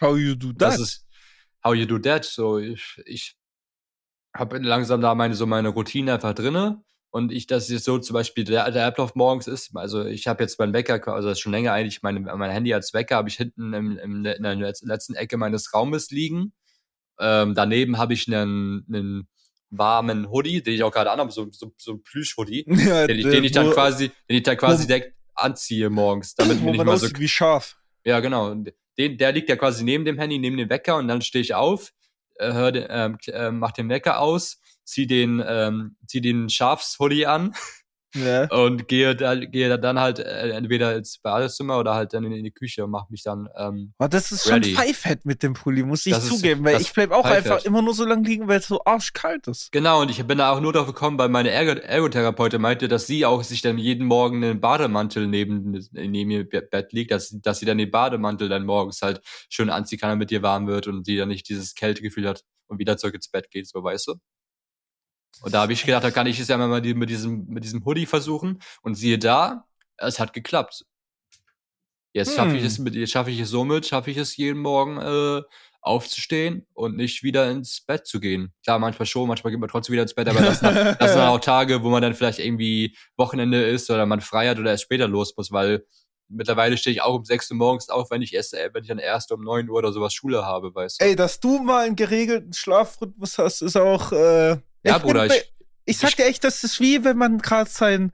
How 0.00 0.16
you 0.16 0.34
do 0.34 0.48
that? 0.48 0.60
Das 0.60 0.80
ist, 0.80 1.06
how 1.64 1.74
you 1.74 1.86
do 1.86 1.98
that? 1.98 2.24
So, 2.24 2.58
ich, 2.58 3.00
ich 3.06 3.34
habe 4.36 4.58
langsam 4.58 5.00
da 5.00 5.14
meine, 5.14 5.34
so 5.34 5.46
meine 5.46 5.70
Routine 5.70 6.12
einfach 6.12 6.34
drinne 6.34 6.82
und 7.10 7.32
ich, 7.32 7.46
dass 7.46 7.68
jetzt 7.68 7.84
so 7.84 7.98
zum 7.98 8.14
Beispiel 8.14 8.44
der, 8.44 8.70
der 8.70 8.86
Ablauf 8.86 9.14
morgens 9.14 9.46
ist, 9.46 9.74
also 9.74 10.04
ich 10.04 10.26
habe 10.26 10.42
jetzt 10.42 10.58
meinen 10.58 10.74
Wecker, 10.74 11.06
also 11.08 11.34
schon 11.34 11.52
länger 11.52 11.72
eigentlich 11.72 12.02
meine, 12.02 12.20
mein 12.20 12.50
Handy 12.50 12.74
als 12.74 12.92
Wecker 12.92 13.16
habe 13.16 13.28
ich 13.28 13.36
hinten 13.36 13.72
im, 13.72 13.98
im, 13.98 14.24
in 14.26 14.42
der 14.42 14.54
letzten 14.54 15.14
Ecke 15.14 15.36
meines 15.38 15.72
Raumes 15.72 16.10
liegen. 16.10 16.52
Ähm, 17.18 17.54
daneben 17.54 17.98
habe 17.98 18.12
ich 18.12 18.28
einen, 18.28 18.84
einen 18.88 19.28
warmen 19.70 20.30
Hoodie, 20.30 20.62
den 20.62 20.74
ich 20.74 20.82
auch 20.82 20.92
gerade 20.92 21.10
anhabe, 21.10 21.32
so, 21.32 21.48
so, 21.50 21.72
so 21.76 21.92
ein 21.92 22.02
Plüsch-Hoodie, 22.02 22.64
ja, 22.68 23.06
den, 23.06 23.30
den, 23.30 23.44
ich 23.44 23.52
dann 23.52 23.70
quasi, 23.70 24.10
den 24.28 24.36
ich 24.36 24.42
dann 24.42 24.56
quasi 24.56 24.86
direkt 24.86 25.14
anziehe 25.34 25.90
morgens, 25.90 26.34
damit 26.34 26.62
mir 26.62 26.72
nicht 26.72 26.84
mal 26.84 26.96
so 26.96 27.08
wie 27.16 27.28
scharf. 27.28 27.76
Ja, 28.04 28.20
genau. 28.20 28.54
Den, 28.98 29.16
der 29.16 29.32
liegt 29.32 29.48
ja 29.48 29.56
quasi 29.56 29.84
neben 29.84 30.04
dem 30.04 30.18
Handy, 30.18 30.38
neben 30.38 30.56
dem 30.56 30.68
Wecker 30.70 30.96
und 30.96 31.08
dann 31.08 31.22
stehe 31.22 31.42
ich 31.42 31.54
auf, 31.54 31.92
äh, 32.36 32.52
hör 32.52 32.72
den, 32.72 32.86
ähm, 32.88 33.18
äh, 33.26 33.50
mach 33.50 33.72
den 33.72 33.88
Wecker 33.88 34.20
aus, 34.20 34.60
zieh 34.88 35.06
den, 35.06 35.42
ähm, 35.46 35.96
zieh 36.06 36.20
den 36.20 36.48
Schafshoodie 36.48 37.26
an 37.26 37.54
ja. 38.14 38.48
und 38.50 38.88
gehe, 38.88 39.14
da, 39.14 39.34
gehe 39.34 39.78
dann 39.78 39.98
halt 39.98 40.18
äh, 40.18 40.50
entweder 40.50 40.96
ins 40.96 41.18
Badezimmer 41.18 41.78
oder 41.78 41.94
halt 41.94 42.14
dann 42.14 42.24
in, 42.24 42.32
in 42.32 42.44
die 42.44 42.50
Küche 42.52 42.84
und 42.84 42.90
mach 42.90 43.10
mich 43.10 43.22
dann. 43.22 43.48
Ähm, 43.56 43.92
oh, 43.98 44.06
das 44.08 44.32
ist 44.32 44.50
ready. 44.50 44.70
schon 44.70 44.76
Pfeifett 44.76 45.26
mit 45.26 45.42
dem 45.42 45.52
Pulli, 45.52 45.82
muss 45.82 46.06
ich 46.06 46.14
das 46.14 46.26
zugeben, 46.26 46.66
ist, 46.66 46.72
weil 46.72 46.80
ich 46.80 46.92
bleib 46.92 47.10
auch 47.10 47.24
einfach 47.24 47.64
immer 47.64 47.82
nur 47.82 47.94
so 47.94 48.04
lange 48.06 48.26
liegen, 48.26 48.48
weil 48.48 48.60
es 48.60 48.66
so 48.66 48.82
arschkalt 48.84 49.46
ist. 49.46 49.70
Genau, 49.72 50.00
und 50.00 50.10
ich 50.10 50.24
bin 50.26 50.38
da 50.38 50.52
auch 50.52 50.60
nur 50.60 50.72
drauf 50.72 50.86
gekommen, 50.86 51.18
weil 51.18 51.28
meine 51.28 51.50
Ergo 51.50 51.78
Ergotherapeutin 51.78 52.60
meinte, 52.60 52.88
dass 52.88 53.06
sie 53.06 53.26
auch 53.26 53.42
sich 53.42 53.60
dann 53.60 53.78
jeden 53.78 54.06
Morgen 54.06 54.42
einen 54.42 54.60
Bademantel 54.60 55.26
neben, 55.26 55.86
neben 55.92 56.30
ihr 56.30 56.48
Bett 56.48 56.92
liegt, 56.92 57.10
dass, 57.10 57.36
dass 57.42 57.60
sie 57.60 57.66
dann 57.66 57.78
den 57.78 57.90
Bademantel 57.90 58.48
dann 58.48 58.64
morgens 58.64 59.02
halt 59.02 59.20
schön 59.50 59.68
anziehen 59.68 59.98
kann, 59.98 60.10
damit 60.10 60.30
ihr 60.30 60.42
warm 60.42 60.66
wird 60.66 60.86
und 60.86 61.04
sie 61.04 61.16
dann 61.16 61.28
nicht 61.28 61.48
dieses 61.48 61.74
Kältegefühl 61.74 62.26
hat 62.26 62.44
und 62.68 62.78
wieder 62.78 62.96
zurück 62.96 63.14
ins 63.14 63.28
Bett 63.28 63.50
geht, 63.50 63.68
so 63.68 63.82
weißt 63.82 64.08
du? 64.08 64.14
Und 65.42 65.54
da 65.54 65.62
habe 65.62 65.72
ich 65.72 65.84
gedacht, 65.84 66.04
da 66.04 66.10
kann 66.10 66.26
ich 66.26 66.40
es 66.40 66.48
ja 66.48 66.56
mal 66.56 66.80
mit 66.80 67.10
diesem, 67.10 67.46
mit 67.46 67.64
diesem 67.64 67.84
Hoodie 67.84 68.06
versuchen. 68.06 68.60
Und 68.82 68.94
siehe 68.94 69.18
da, 69.18 69.66
es 69.96 70.18
hat 70.18 70.32
geklappt. 70.32 70.84
Jetzt 72.12 72.34
schaffe 72.34 72.56
ich 72.56 72.64
es 72.64 72.78
hm. 72.78 72.84
mit, 72.84 72.94
jetzt 72.94 73.12
schaffe 73.12 73.30
ich 73.30 73.38
es 73.38 73.50
somit, 73.50 73.86
schaffe 73.86 74.10
ich 74.10 74.16
es 74.16 74.36
jeden 74.36 74.60
Morgen 74.60 74.98
äh, 74.98 75.42
aufzustehen 75.80 76.66
und 76.74 76.96
nicht 76.96 77.22
wieder 77.22 77.50
ins 77.50 77.82
Bett 77.82 78.06
zu 78.06 78.18
gehen. 78.18 78.52
Klar, 78.64 78.78
manchmal 78.78 79.06
schon, 79.06 79.28
manchmal 79.28 79.52
geht 79.52 79.60
man 79.60 79.68
trotzdem 79.68 79.92
wieder 79.92 80.02
ins 80.02 80.14
Bett, 80.14 80.28
aber 80.28 80.40
das, 80.40 80.60
sind, 80.60 80.74
das 81.00 81.12
sind 81.12 81.22
auch 81.22 81.38
Tage, 81.38 81.82
wo 81.82 81.90
man 81.90 82.02
dann 82.02 82.14
vielleicht 82.14 82.38
irgendwie 82.38 82.96
Wochenende 83.16 83.62
ist 83.62 83.90
oder 83.90 84.06
man 84.06 84.20
frei 84.20 84.48
hat 84.48 84.58
oder 84.58 84.70
erst 84.70 84.84
später 84.84 85.06
los 85.06 85.34
muss, 85.36 85.52
weil 85.52 85.84
mittlerweile 86.28 86.76
stehe 86.76 86.94
ich 86.94 87.02
auch 87.02 87.14
um 87.14 87.24
6 87.24 87.50
Uhr 87.52 87.56
morgens 87.56 87.88
auf, 87.88 88.10
wenn 88.10 88.22
ich 88.22 88.34
erst, 88.34 88.52
wenn 88.52 88.82
ich 88.82 88.88
dann 88.88 88.98
erst 88.98 89.32
um 89.32 89.42
9 89.42 89.68
Uhr 89.68 89.78
oder 89.78 89.92
sowas 89.92 90.12
Schule 90.12 90.44
habe, 90.44 90.74
weißt 90.74 91.00
du. 91.00 91.04
Ey, 91.04 91.16
dass 91.16 91.40
du 91.40 91.58
mal 91.62 91.86
einen 91.86 91.96
geregelten 91.96 92.52
Schlafrhythmus 92.52 93.38
hast, 93.38 93.62
ist 93.62 93.76
auch 93.76 94.12
äh, 94.12 94.56
ja, 94.88 94.96
ich 94.96 95.02
Bruder, 95.02 95.26
ich, 95.26 95.52
ich 95.84 95.98
sag 95.98 96.16
dir 96.16 96.26
echt, 96.26 96.44
das 96.44 96.64
ist 96.64 96.80
wie, 96.80 97.04
wenn 97.04 97.16
man 97.16 97.38
gerade 97.38 97.70
sein, 97.70 98.12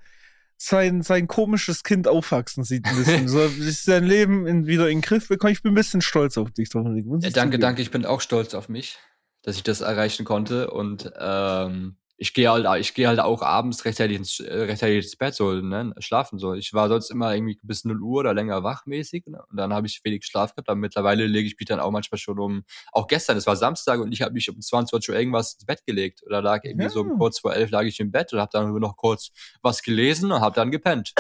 sein, 0.56 1.02
sein 1.02 1.26
komisches 1.26 1.82
Kind 1.82 2.08
aufwachsen 2.08 2.64
sieht 2.64 2.86
ein 2.86 2.96
bisschen. 2.96 3.28
so, 3.28 3.48
sein 3.48 4.04
Leben 4.04 4.46
in, 4.46 4.66
wieder 4.66 4.88
in 4.88 4.98
den 4.98 5.02
Griff 5.02 5.28
bekommen. 5.28 5.52
Ich 5.52 5.62
bin 5.62 5.72
ein 5.72 5.76
bisschen 5.76 6.00
stolz 6.00 6.38
auf 6.38 6.50
dich, 6.50 6.70
Dominik. 6.70 7.04
Ja, 7.06 7.12
danke, 7.12 7.32
zugeben. 7.32 7.60
danke. 7.60 7.82
Ich 7.82 7.90
bin 7.90 8.06
auch 8.06 8.20
stolz 8.20 8.54
auf 8.54 8.68
mich, 8.68 8.96
dass 9.42 9.56
ich 9.56 9.62
das 9.62 9.80
erreichen 9.80 10.24
konnte. 10.24 10.70
Und 10.70 11.12
ähm, 11.18 11.96
ich 12.16 12.32
gehe 12.32 12.48
halt, 12.48 12.66
ich 12.80 12.94
gehe 12.94 13.08
halt 13.08 13.18
auch 13.18 13.42
abends 13.42 13.84
rechtzeitig 13.84 14.16
ins, 14.16 14.38
äh, 14.38 14.52
rechtzeitig 14.52 15.04
ins 15.04 15.16
Bett 15.16 15.34
so, 15.34 15.52
ne, 15.52 15.94
schlafen 15.98 16.38
so. 16.38 16.54
Ich 16.54 16.72
war 16.72 16.88
sonst 16.88 17.10
immer 17.10 17.34
irgendwie 17.34 17.58
bis 17.62 17.84
0 17.84 18.00
Uhr 18.00 18.20
oder 18.20 18.34
länger 18.34 18.62
wachmäßig 18.62 19.26
ne? 19.26 19.42
und 19.50 19.56
dann 19.56 19.74
habe 19.74 19.86
ich 19.86 20.00
wenig 20.04 20.24
Schlaf 20.24 20.54
gehabt. 20.54 20.68
Aber 20.68 20.78
mittlerweile 20.78 21.26
lege 21.26 21.48
ich 21.48 21.58
mich 21.58 21.66
dann 21.66 21.80
auch 21.80 21.90
manchmal 21.90 22.18
schon 22.18 22.38
um, 22.38 22.64
auch 22.92 23.08
gestern, 23.08 23.36
es 23.36 23.46
war 23.46 23.56
Samstag 23.56 24.00
und 24.00 24.12
ich 24.12 24.22
habe 24.22 24.32
mich 24.32 24.48
um 24.48 24.60
22 24.60 25.08
Uhr 25.10 25.16
irgendwas 25.18 25.54
ins 25.54 25.66
Bett 25.66 25.84
gelegt 25.86 26.22
oder 26.24 26.40
lag 26.40 26.62
irgendwie 26.64 26.84
ja. 26.84 26.90
so 26.90 27.04
kurz 27.04 27.40
vor 27.40 27.52
elf 27.52 27.70
lag 27.70 27.82
ich 27.82 27.98
im 27.98 28.12
Bett 28.12 28.32
und 28.32 28.38
habe 28.38 28.50
dann 28.52 28.68
nur 28.68 28.80
noch 28.80 28.96
kurz 28.96 29.30
was 29.62 29.82
gelesen 29.82 30.30
und 30.30 30.40
habe 30.40 30.54
dann 30.54 30.70
gepennt. 30.70 31.14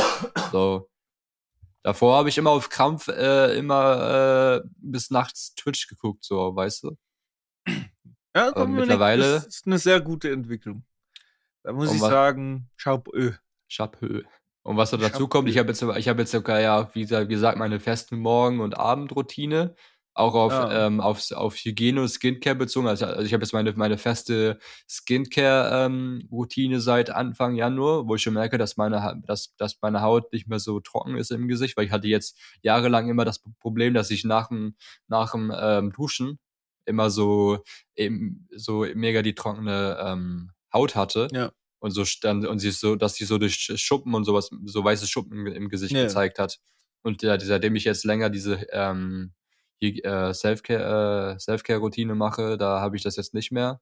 so. 0.52 0.88
Davor 1.82 2.16
habe 2.16 2.30
ich 2.30 2.38
immer 2.38 2.50
auf 2.50 2.70
Krampf 2.70 3.08
äh, 3.08 3.58
immer 3.58 4.62
äh, 4.62 4.68
bis 4.78 5.10
nachts 5.10 5.54
Twitch 5.54 5.86
geguckt, 5.88 6.24
so, 6.24 6.54
weißt 6.54 6.84
du. 6.84 6.96
Ja, 8.34 8.48
aber 8.48 8.66
mittlerweile 8.66 9.34
das 9.34 9.46
ist 9.46 9.66
eine 9.66 9.78
sehr 9.78 10.00
gute 10.00 10.30
Entwicklung. 10.30 10.84
Da 11.62 11.72
muss 11.72 11.94
ich 11.94 12.00
was, 12.00 12.10
sagen, 12.10 12.68
Chapeau. 12.76 13.32
Chapeau. 13.68 14.22
Und 14.62 14.76
was 14.76 14.90
so 14.90 14.96
dazu 14.96 15.28
kommt, 15.28 15.48
ich 15.48 15.58
habe 15.58 15.68
jetzt, 15.68 15.82
ich 15.82 16.08
habe 16.08 16.22
jetzt 16.22 16.30
sogar 16.30 16.60
ja, 16.60 16.88
wie 16.94 17.06
gesagt, 17.06 17.58
meine 17.58 17.80
festen 17.80 18.18
Morgen- 18.18 18.60
und 18.60 18.78
Abendroutine, 18.78 19.74
auch 20.14 20.34
auf, 20.34 20.52
ja. 20.52 20.86
ähm, 20.86 21.00
auf, 21.00 21.30
auf 21.32 21.56
Hygiene 21.56 22.00
und 22.00 22.08
Skincare 22.08 22.54
bezogen. 22.54 22.86
Also, 22.86 23.04
also 23.06 23.22
ich 23.22 23.34
habe 23.34 23.42
jetzt 23.42 23.52
meine, 23.52 23.72
meine 23.72 23.98
feste 23.98 24.58
Skincare-Routine 24.88 26.74
ähm, 26.74 26.80
seit 26.80 27.10
Anfang 27.10 27.56
Januar, 27.56 28.06
wo 28.06 28.14
ich 28.14 28.22
schon 28.22 28.34
merke, 28.34 28.56
dass 28.56 28.76
meine, 28.76 29.20
dass, 29.26 29.54
dass 29.56 29.78
meine 29.82 30.02
Haut 30.02 30.32
nicht 30.32 30.46
mehr 30.46 30.60
so 30.60 30.80
trocken 30.80 31.16
ist 31.16 31.32
im 31.32 31.48
Gesicht, 31.48 31.76
weil 31.76 31.86
ich 31.86 31.92
hatte 31.92 32.06
jetzt 32.06 32.38
jahrelang 32.62 33.08
immer 33.08 33.24
das 33.24 33.42
Problem, 33.60 33.92
dass 33.92 34.10
ich 34.10 34.24
nach 34.24 34.48
dem, 34.48 34.76
nach 35.08 35.32
dem 35.32 35.52
ähm, 35.54 35.92
Duschen 35.92 36.38
immer 36.86 37.10
so, 37.10 37.62
eben, 37.96 38.48
so 38.54 38.86
mega 38.94 39.22
die 39.22 39.34
trockene 39.34 39.98
ähm, 40.00 40.50
Haut 40.72 40.94
hatte. 40.96 41.28
Ja. 41.32 41.52
Und 41.80 41.90
so 41.90 42.04
stand, 42.04 42.46
und 42.46 42.58
sie 42.60 42.70
so, 42.70 42.96
dass 42.96 43.14
sie 43.14 43.24
so 43.26 43.36
durch 43.38 43.70
Schuppen 43.76 44.14
und 44.14 44.24
sowas, 44.24 44.50
so 44.64 44.82
weiße 44.84 45.06
Schuppen 45.06 45.46
im 45.46 45.68
Gesicht 45.68 45.92
Ja. 45.94 46.04
gezeigt 46.04 46.38
hat. 46.38 46.58
Und 47.02 47.22
ja, 47.22 47.38
seitdem 47.38 47.76
ich 47.76 47.84
jetzt 47.84 48.04
länger 48.04 48.30
diese 48.30 48.66
ähm, 48.72 49.32
Hy- 49.82 50.02
äh, 50.02 50.32
Self-Care, 50.32 51.34
äh, 51.36 51.38
Self-Care-Routine 51.38 52.14
mache, 52.14 52.56
da 52.56 52.80
habe 52.80 52.96
ich 52.96 53.02
das 53.02 53.16
jetzt 53.16 53.34
nicht 53.34 53.52
mehr. 53.52 53.80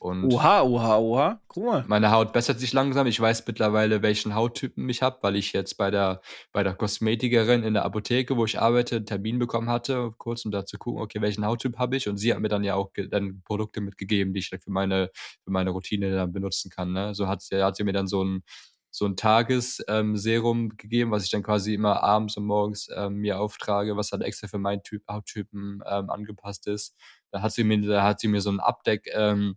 Und 0.00 0.32
Oha, 0.32 0.62
oha, 0.62 0.98
oha. 0.98 1.40
Guck 1.48 1.64
mal. 1.64 1.84
meine 1.88 2.12
Haut 2.12 2.32
bessert 2.32 2.60
sich 2.60 2.72
langsam. 2.72 3.08
Ich 3.08 3.18
weiß 3.18 3.44
mittlerweile, 3.46 4.00
welchen 4.00 4.34
Hauttypen 4.34 4.88
ich 4.88 5.02
habe, 5.02 5.18
weil 5.22 5.34
ich 5.34 5.52
jetzt 5.52 5.76
bei 5.76 5.90
der, 5.90 6.20
bei 6.52 6.62
der 6.62 6.74
Kosmetikerin 6.74 7.64
in 7.64 7.74
der 7.74 7.84
Apotheke, 7.84 8.36
wo 8.36 8.44
ich 8.44 8.60
arbeite, 8.60 8.96
einen 8.96 9.06
Termin 9.06 9.40
bekommen 9.40 9.68
hatte, 9.68 10.12
kurz 10.16 10.44
um 10.44 10.52
da 10.52 10.64
zu 10.64 10.78
gucken, 10.78 11.02
okay, 11.02 11.20
welchen 11.20 11.44
Hauttyp 11.44 11.78
habe 11.78 11.96
ich. 11.96 12.08
Und 12.08 12.16
sie 12.16 12.32
hat 12.32 12.40
mir 12.40 12.48
dann 12.48 12.62
ja 12.62 12.76
auch 12.76 12.92
dann 13.10 13.42
Produkte 13.44 13.80
mitgegeben, 13.80 14.32
die 14.34 14.40
ich 14.40 14.50
dann 14.50 14.60
für 14.60 14.70
meine, 14.70 15.10
für 15.42 15.50
meine 15.50 15.70
Routine 15.70 16.14
dann 16.14 16.32
benutzen 16.32 16.70
kann. 16.70 16.92
Ne? 16.92 17.14
So 17.14 17.26
hat 17.26 17.42
sie, 17.42 17.60
hat 17.60 17.74
sie 17.74 17.84
mir 17.84 17.92
dann 17.92 18.06
so 18.06 18.22
ein, 18.22 18.44
so 18.90 19.04
ein 19.04 19.16
Tagesserum 19.16 20.58
ähm, 20.58 20.76
gegeben, 20.76 21.10
was 21.10 21.24
ich 21.24 21.30
dann 21.30 21.42
quasi 21.42 21.74
immer 21.74 22.02
abends 22.02 22.36
und 22.36 22.44
morgens 22.44 22.88
ähm, 22.94 23.16
mir 23.16 23.40
auftrage, 23.40 23.96
was 23.96 24.12
halt 24.12 24.22
extra 24.22 24.46
für 24.46 24.58
meinen 24.58 24.82
typ, 24.82 25.02
Hauttypen 25.10 25.82
ähm, 25.86 26.08
angepasst 26.08 26.66
ist. 26.68 26.96
Da 27.30 27.42
hat 27.42 27.52
sie 27.52 27.64
mir, 27.64 27.80
da 27.82 28.04
hat 28.04 28.20
sie 28.20 28.28
mir 28.28 28.40
so 28.40 28.50
ein 28.50 28.60
Abdeck, 28.60 29.08
ähm, 29.12 29.56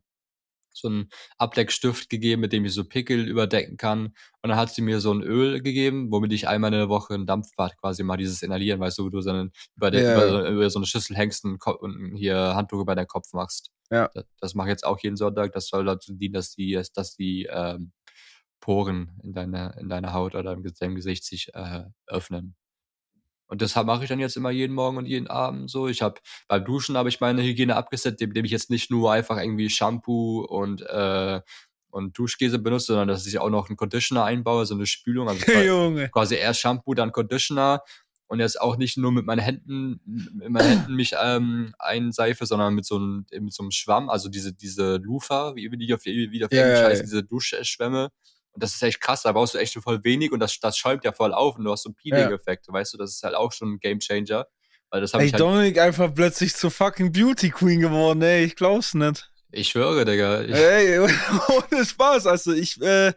so 0.73 0.87
einen 0.87 1.09
Abdeckstift 1.37 2.09
gegeben, 2.09 2.41
mit 2.41 2.53
dem 2.53 2.65
ich 2.65 2.73
so 2.73 2.83
Pickel 2.83 3.27
überdecken 3.27 3.77
kann. 3.77 4.07
Und 4.41 4.49
dann 4.49 4.55
hat 4.55 4.73
sie 4.73 4.81
mir 4.81 4.99
so 4.99 5.13
ein 5.13 5.21
Öl 5.21 5.61
gegeben, 5.61 6.11
womit 6.11 6.31
ich 6.33 6.47
einmal 6.47 6.71
in 6.73 6.79
der 6.79 6.89
Woche 6.89 7.13
ein 7.13 7.25
Dampfbad 7.25 7.77
quasi 7.77 8.03
mal 8.03 8.17
dieses 8.17 8.41
Inhalieren, 8.41 8.79
weißt 8.79 8.97
du, 8.99 9.05
wo 9.05 9.09
du 9.09 9.21
so 9.21 9.29
einen, 9.31 9.51
über, 9.75 9.91
den, 9.91 10.03
Ja. 10.03 10.13
über, 10.15 10.29
so- 10.29 10.47
über 10.47 10.69
so 10.69 10.79
eine 10.79 10.85
Schüssel 10.85 11.15
hängst 11.15 11.43
und, 11.45 11.61
und 11.65 12.15
hier 12.15 12.37
Handtuch 12.55 12.81
über 12.81 12.95
deinen 12.95 13.07
Kopf 13.07 13.33
machst. 13.33 13.71
Ja. 13.91 14.09
Das, 14.13 14.25
das 14.39 14.55
mache 14.55 14.67
ich 14.69 14.71
jetzt 14.71 14.85
auch 14.85 14.99
jeden 14.99 15.17
Sonntag. 15.17 15.51
Das 15.53 15.67
soll 15.67 15.85
dazu 15.85 16.13
dienen, 16.13 16.33
dass 16.33 16.51
die, 16.55 16.81
dass 16.93 17.15
die 17.15 17.47
ähm, 17.51 17.91
Poren 18.59 19.19
in 19.23 19.33
deiner, 19.33 19.77
in 19.77 19.89
deiner 19.89 20.13
Haut 20.13 20.35
oder 20.35 20.53
im, 20.53 20.63
deinem 20.79 20.95
Gesicht 20.95 21.25
sich 21.25 21.49
äh, 21.53 21.83
öffnen. 22.07 22.55
Und 23.51 23.61
das 23.61 23.75
mache 23.75 24.03
ich 24.03 24.09
dann 24.09 24.19
jetzt 24.19 24.37
immer 24.37 24.49
jeden 24.49 24.73
Morgen 24.73 24.95
und 24.95 25.05
jeden 25.05 25.27
Abend 25.27 25.69
so. 25.69 25.89
Ich 25.89 26.01
habe 26.01 26.21
beim 26.47 26.63
Duschen 26.63 26.95
habe 26.95 27.09
ich 27.09 27.19
meine 27.19 27.43
Hygiene 27.43 27.75
abgesetzt, 27.75 28.21
indem 28.21 28.45
ich 28.45 28.51
jetzt 28.51 28.69
nicht 28.69 28.89
nur 28.89 29.11
einfach 29.11 29.37
irgendwie 29.37 29.69
Shampoo 29.69 30.39
und 30.45 30.81
äh, 30.83 31.41
und 31.89 32.17
Duschkäse 32.17 32.59
benutze, 32.59 32.85
sondern 32.85 33.09
dass 33.09 33.27
ich 33.27 33.37
auch 33.39 33.49
noch 33.49 33.67
einen 33.67 33.75
Conditioner 33.75 34.23
einbaue, 34.23 34.65
so 34.65 34.73
eine 34.73 34.85
Spülung. 34.85 35.27
Also 35.27 35.43
qua- 35.45 35.61
Junge. 35.63 36.07
quasi 36.07 36.35
erst 36.35 36.61
Shampoo, 36.61 36.93
dann 36.93 37.11
Conditioner 37.11 37.81
und 38.27 38.39
jetzt 38.39 38.61
auch 38.61 38.77
nicht 38.77 38.95
nur 38.95 39.11
mit 39.11 39.25
meinen 39.25 39.41
Händen, 39.41 39.99
mit 40.05 40.49
meinen 40.49 40.69
Händen 40.69 40.95
mich 40.95 41.11
ähm, 41.21 41.73
einseife, 41.77 42.45
sondern 42.45 42.73
mit 42.73 42.85
so 42.85 42.95
einem, 42.95 43.25
mit 43.41 43.51
so 43.51 43.63
einem 43.63 43.71
Schwamm, 43.71 44.09
also 44.09 44.29
diese, 44.29 44.53
diese 44.53 44.95
Lufa, 44.95 45.53
wie 45.57 45.69
wie 45.69 45.77
die 45.77 45.93
auf, 45.93 46.05
wie 46.05 46.29
die 46.29 46.45
auf 46.45 46.53
Ja, 46.53 46.61
Englisch 46.63 46.83
heißen, 46.85 47.05
diese 47.05 47.23
Duschschwämme. 47.23 48.11
Und 48.53 48.63
das 48.63 48.73
ist 48.73 48.83
echt 48.83 48.99
krass, 48.99 49.21
da 49.23 49.31
brauchst 49.31 49.53
du 49.53 49.57
echt 49.57 49.73
voll 49.75 50.03
wenig 50.03 50.31
und 50.31 50.39
das, 50.39 50.59
das 50.59 50.77
schäumt 50.77 51.05
ja 51.05 51.13
voll 51.13 51.33
auf 51.33 51.57
und 51.57 51.63
du 51.63 51.71
hast 51.71 51.83
so 51.83 51.89
einen 51.89 51.95
Peeling-Effekt, 51.95 52.67
weißt 52.67 52.93
du, 52.93 52.97
das 52.97 53.11
ist 53.11 53.23
halt 53.23 53.35
auch 53.35 53.51
schon 53.51 53.73
ein 53.73 53.79
Gamechanger. 53.79 54.45
Weil 54.89 54.99
das 54.99 55.13
Ey, 55.13 55.25
ich 55.25 55.33
halt, 55.33 55.39
Dominik 55.39 55.79
einfach 55.79 56.13
plötzlich 56.13 56.53
zur 56.53 56.69
fucking 56.69 57.13
Beauty 57.13 57.49
Queen 57.49 57.79
geworden, 57.79 58.21
ey. 58.23 58.43
Ich 58.43 58.57
glaub's 58.57 58.93
nicht. 58.93 59.29
ich 59.51 59.69
schwöre, 59.69 60.03
Digga. 60.03 60.41
Ich, 60.41 60.53
Ey, 60.53 60.99
ohne 60.99 61.85
Spaß. 61.85 62.27
Also 62.27 62.51
ich, 62.51 62.79
äh, 62.81 63.13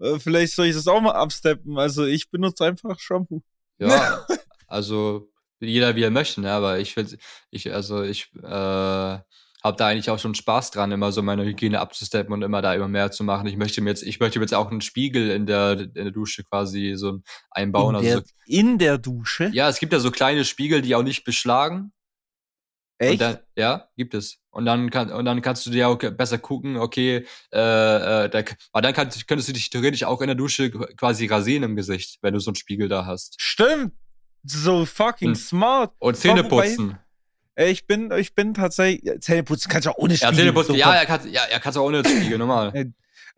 äh, 0.00 0.18
vielleicht 0.18 0.54
soll 0.54 0.66
ich 0.66 0.74
das 0.74 0.88
auch 0.88 1.00
mal 1.00 1.12
absteppen. 1.12 1.78
Also 1.78 2.04
ich 2.04 2.28
benutze 2.28 2.64
einfach 2.64 2.98
Shampoo. 2.98 3.40
Ja, 3.78 4.26
also 4.66 5.30
jeder 5.60 5.94
wie 5.94 6.02
er 6.02 6.10
möchte, 6.10 6.40
ne? 6.40 6.50
aber 6.50 6.80
ich 6.80 6.96
will, 6.96 7.18
ich, 7.50 7.72
also 7.72 8.02
ich 8.02 8.30
äh, 8.42 9.18
habe 9.66 9.76
da 9.76 9.88
eigentlich 9.88 10.08
auch 10.10 10.18
schon 10.18 10.34
Spaß 10.34 10.70
dran, 10.70 10.92
immer 10.92 11.12
so 11.12 11.22
meine 11.22 11.44
Hygiene 11.44 11.80
abzusteppen 11.80 12.32
und 12.32 12.42
immer 12.42 12.62
da 12.62 12.74
immer 12.74 12.88
mehr 12.88 13.10
zu 13.10 13.24
machen. 13.24 13.46
Ich 13.46 13.56
möchte 13.56 13.80
mir 13.82 13.90
jetzt, 13.90 14.02
ich 14.02 14.18
möchte 14.20 14.38
mir 14.38 14.44
jetzt 14.44 14.54
auch 14.54 14.70
einen 14.70 14.80
Spiegel 14.80 15.30
in 15.30 15.44
der, 15.46 15.72
in 15.80 15.92
der 15.94 16.10
Dusche 16.12 16.44
quasi 16.44 16.94
so 16.96 17.20
einbauen. 17.50 17.90
in, 17.90 17.96
Also 17.96 18.08
der, 18.08 18.18
so, 18.18 18.22
in 18.46 18.78
der 18.78 18.98
Dusche? 18.98 19.50
ja, 19.52 19.68
es 19.68 19.78
gibt 19.78 19.92
ja 19.92 19.98
so 20.00 20.10
kleine 20.10 20.44
Spiegel, 20.44 20.80
die 20.82 20.94
auch 20.94 21.02
nicht 21.02 21.24
beschlagen. 21.24 21.92
Und 22.98 23.06
Echt? 23.08 23.20
dann, 23.20 23.38
ja, 23.56 23.88
gibt 23.96 24.14
es. 24.14 24.38
Und 24.50 24.64
dann 24.64 24.88
kann, 24.88 25.12
und 25.12 25.26
dann 25.26 25.42
kannst 25.42 25.66
du 25.66 25.70
dir 25.70 25.86
auch 25.88 25.98
besser 25.98 26.38
gucken, 26.38 26.78
okay, 26.78 27.26
äh, 27.52 28.24
äh, 28.24 28.28
da, 28.30 28.38
aber 28.72 28.80
dann 28.82 28.94
kann, 28.94 29.10
könntest 29.26 29.48
du 29.50 29.52
dich 29.52 29.68
theoretisch 29.68 30.04
auch 30.04 30.22
in 30.22 30.28
der 30.28 30.34
Dusche 30.34 30.70
quasi 30.70 31.26
rasieren 31.26 31.64
im 31.64 31.76
Gesicht, 31.76 32.18
wenn 32.22 32.32
du 32.32 32.40
so 32.40 32.50
einen 32.50 32.56
Spiegel 32.56 32.88
da 32.88 33.04
hast. 33.04 33.34
Stimmt. 33.38 33.92
So 34.44 34.86
fucking 34.86 35.30
Hm. 35.30 35.34
smart. 35.34 35.92
Und 35.98 36.16
Zähne 36.16 36.44
putzen. 36.44 36.98
Ey, 37.56 37.70
ich 37.72 37.86
bin, 37.86 38.10
ich 38.12 38.34
bin 38.34 38.54
tatsächlich. 38.54 39.02
ja, 39.04 39.18
Zähneputzen 39.18 39.70
kannst 39.70 39.86
du 39.86 39.90
auch 39.90 39.96
ohne 39.98 40.12
Ja, 40.14 40.18
Spiegel. 40.28 40.36
Zähne 40.36 40.52
putzen. 40.52 40.72
so 40.72 40.74
Ja, 40.78 40.94
er 40.94 41.06
kann, 41.06 41.28
ja, 41.30 41.42
er 41.44 41.58
kann 41.58 41.70
es 41.70 41.76
auch 41.76 41.84
ohne 41.86 42.04
Spiegel, 42.04 42.38
normal. 42.38 42.70
Äh, 42.74 42.86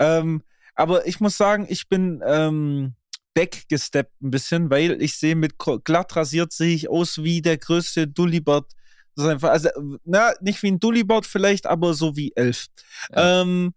Ähm, 0.01 0.43
aber 0.75 1.07
ich 1.07 1.19
muss 1.21 1.37
sagen, 1.37 1.67
ich 1.69 1.89
bin 1.89 2.23
ähm, 2.25 2.95
backgesteppt 3.35 4.21
ein 4.23 4.31
bisschen, 4.31 4.71
weil 4.71 5.01
ich 5.03 5.17
sehe 5.17 5.35
mit 5.37 5.55
glatt 5.85 6.15
rasiert 6.17 6.53
sehe 6.53 6.75
ich 6.75 6.89
aus 6.89 7.23
wie 7.23 7.43
der 7.43 7.59
größte 7.59 8.07
Dullibert. 8.09 8.67
Das 9.15 9.25
ist 9.25 9.31
einfach, 9.31 9.51
also, 9.51 9.71
na, 10.05 10.33
nicht 10.41 10.63
wie 10.63 10.71
ein 10.71 10.79
Dullibert 10.81 11.27
vielleicht, 11.27 11.67
aber 11.67 11.95
so 11.95 12.17
wie 12.17 12.33
elf. 12.37 12.67
Ja. 13.13 13.43
Ähm, 13.43 13.75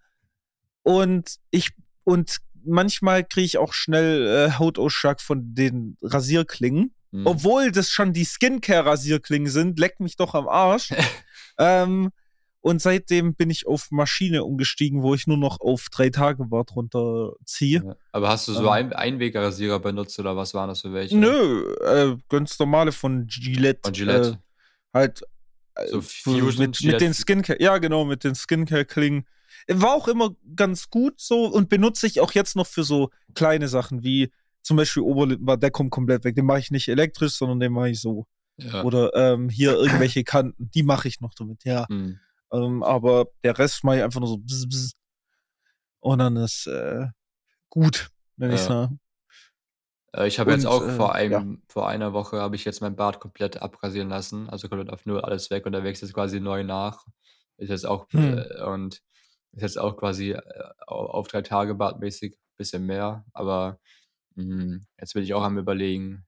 und 0.83 1.35
ich, 1.51 1.69
und 2.03 2.37
manchmal 2.63 3.23
kriege 3.23 3.45
ich 3.45 3.57
auch 3.57 3.73
schnell 3.73 4.27
äh, 4.27 4.51
Hautausschlag 4.59 5.21
von 5.21 5.53
den 5.55 5.97
Rasierklingen. 6.01 6.93
Hm. 7.11 7.25
Obwohl 7.27 7.71
das 7.71 7.89
schon 7.89 8.13
die 8.13 8.25
Skincare-Rasierklingen 8.25 9.49
sind, 9.51 9.79
leckt 9.79 9.99
mich 9.99 10.15
doch 10.15 10.33
am 10.33 10.47
Arsch. 10.47 10.89
ähm, 11.57 12.09
und 12.63 12.79
seitdem 12.81 13.33
bin 13.33 13.49
ich 13.49 13.65
auf 13.65 13.89
Maschine 13.89 14.43
umgestiegen, 14.43 15.01
wo 15.01 15.15
ich 15.15 15.25
nur 15.25 15.37
noch 15.37 15.59
auf 15.61 15.87
drei 15.91 16.09
Tage 16.11 16.45
Bart 16.45 16.75
runterziehe. 16.75 17.81
Ja. 17.83 17.95
Aber 18.11 18.29
hast 18.29 18.47
du 18.47 18.53
so 18.53 18.61
Ähm. 18.65 18.69
ein 18.69 18.93
Einwegrasierer 18.93 19.79
benutzt 19.79 20.19
oder 20.19 20.37
was 20.37 20.53
waren 20.53 20.69
das 20.69 20.81
für 20.81 20.93
welche? 20.93 21.17
Nö, 21.17 21.73
äh, 21.83 22.15
ganz 22.29 22.57
normale 22.59 22.91
von 22.91 23.25
Gillette. 23.27 23.79
Von 23.83 23.93
Gillette. 23.93 24.37
Äh, 24.93 24.97
halt 24.97 25.21
äh, 25.75 25.87
So 25.87 26.01
so 26.01 26.01
Fusion 26.01 26.65
mit, 26.65 26.77
Gillette- 26.77 26.91
mit 26.93 27.01
den 27.01 27.13
Skincare, 27.15 27.61
ja 27.61 27.77
genau, 27.79 28.05
mit 28.05 28.23
den 28.23 28.35
Skincare-Klingen. 28.35 29.25
War 29.67 29.93
auch 29.95 30.07
immer 30.07 30.35
ganz 30.55 30.89
gut 30.89 31.15
so 31.19 31.45
und 31.45 31.67
benutze 31.67 32.05
ich 32.07 32.19
auch 32.21 32.31
jetzt 32.33 32.55
noch 32.55 32.67
für 32.67 32.83
so 32.83 33.09
kleine 33.33 33.67
Sachen 33.69 34.03
wie 34.03 34.31
zum 34.63 34.77
Beispiel 34.77 35.03
Oberlippenbart, 35.03 35.61
der 35.63 35.71
kommt 35.71 35.91
komplett 35.91 36.23
weg. 36.23 36.35
Den 36.35 36.45
mache 36.45 36.59
ich 36.59 36.71
nicht 36.71 36.87
elektrisch, 36.87 37.33
sondern 37.33 37.59
den 37.59 37.71
mache 37.73 37.89
ich 37.89 37.99
so. 38.01 38.25
Ja. 38.57 38.83
Oder 38.83 39.11
ähm, 39.15 39.49
hier 39.49 39.73
irgendwelche 39.75 40.23
Kanten, 40.23 40.69
die 40.73 40.83
mache 40.83 41.07
ich 41.07 41.19
noch 41.21 41.33
damit, 41.33 41.63
ja. 41.63 41.87
Hm. 41.89 42.19
Ähm, 42.51 42.83
aber 42.83 43.27
der 43.43 43.57
Rest 43.57 43.83
mache 43.83 43.97
ich 43.97 44.03
einfach 44.03 44.19
nur 44.19 44.29
so 44.29 44.37
bzz, 44.37 44.67
bzz. 44.67 44.91
und 46.01 46.19
dann 46.19 46.35
ist 46.37 46.67
äh, 46.67 47.07
gut, 47.69 48.09
wenn 48.37 48.51
ich 48.51 48.59
Ja. 48.59 48.65
sage. 48.67 48.97
Äh, 50.13 50.27
Ich 50.27 50.39
habe 50.39 50.51
jetzt 50.51 50.65
auch 50.67 50.85
äh, 50.85 50.91
vor 50.91 51.15
einem, 51.15 51.63
vor 51.69 51.87
einer 51.87 52.13
Woche 52.13 52.39
habe 52.39 52.55
ich 52.55 52.65
jetzt 52.65 52.81
mein 52.81 52.95
Bart 52.95 53.19
komplett 53.19 53.61
abrasieren 53.61 54.09
lassen, 54.09 54.49
also 54.49 54.67
komplett 54.67 54.89
auf 54.91 55.05
null 55.05 55.21
alles 55.21 55.49
weg 55.49 55.65
und 55.65 55.71
der 55.71 55.83
wächst 55.83 56.01
jetzt 56.03 56.13
quasi 56.13 56.39
neu 56.39 56.63
nach. 56.63 57.05
Ist 57.57 57.69
jetzt 57.69 57.85
auch 57.85 58.07
Hm. 58.11 58.37
äh, 58.37 58.63
und 58.65 59.01
ist 59.53 59.61
jetzt 59.61 59.79
auch 59.79 59.95
quasi 59.97 60.31
äh, 60.31 60.41
au- 60.87 61.05
auf 61.07 61.27
drei 61.29 61.41
Tage 61.41 61.73
Bartmäßig 61.75 62.37
bisschen 62.57 62.85
mehr, 62.85 63.25
aber 63.33 63.79
jetzt 64.97 65.13
bin 65.13 65.23
ich 65.23 65.33
auch 65.33 65.43
am 65.43 65.57
überlegen, 65.57 66.25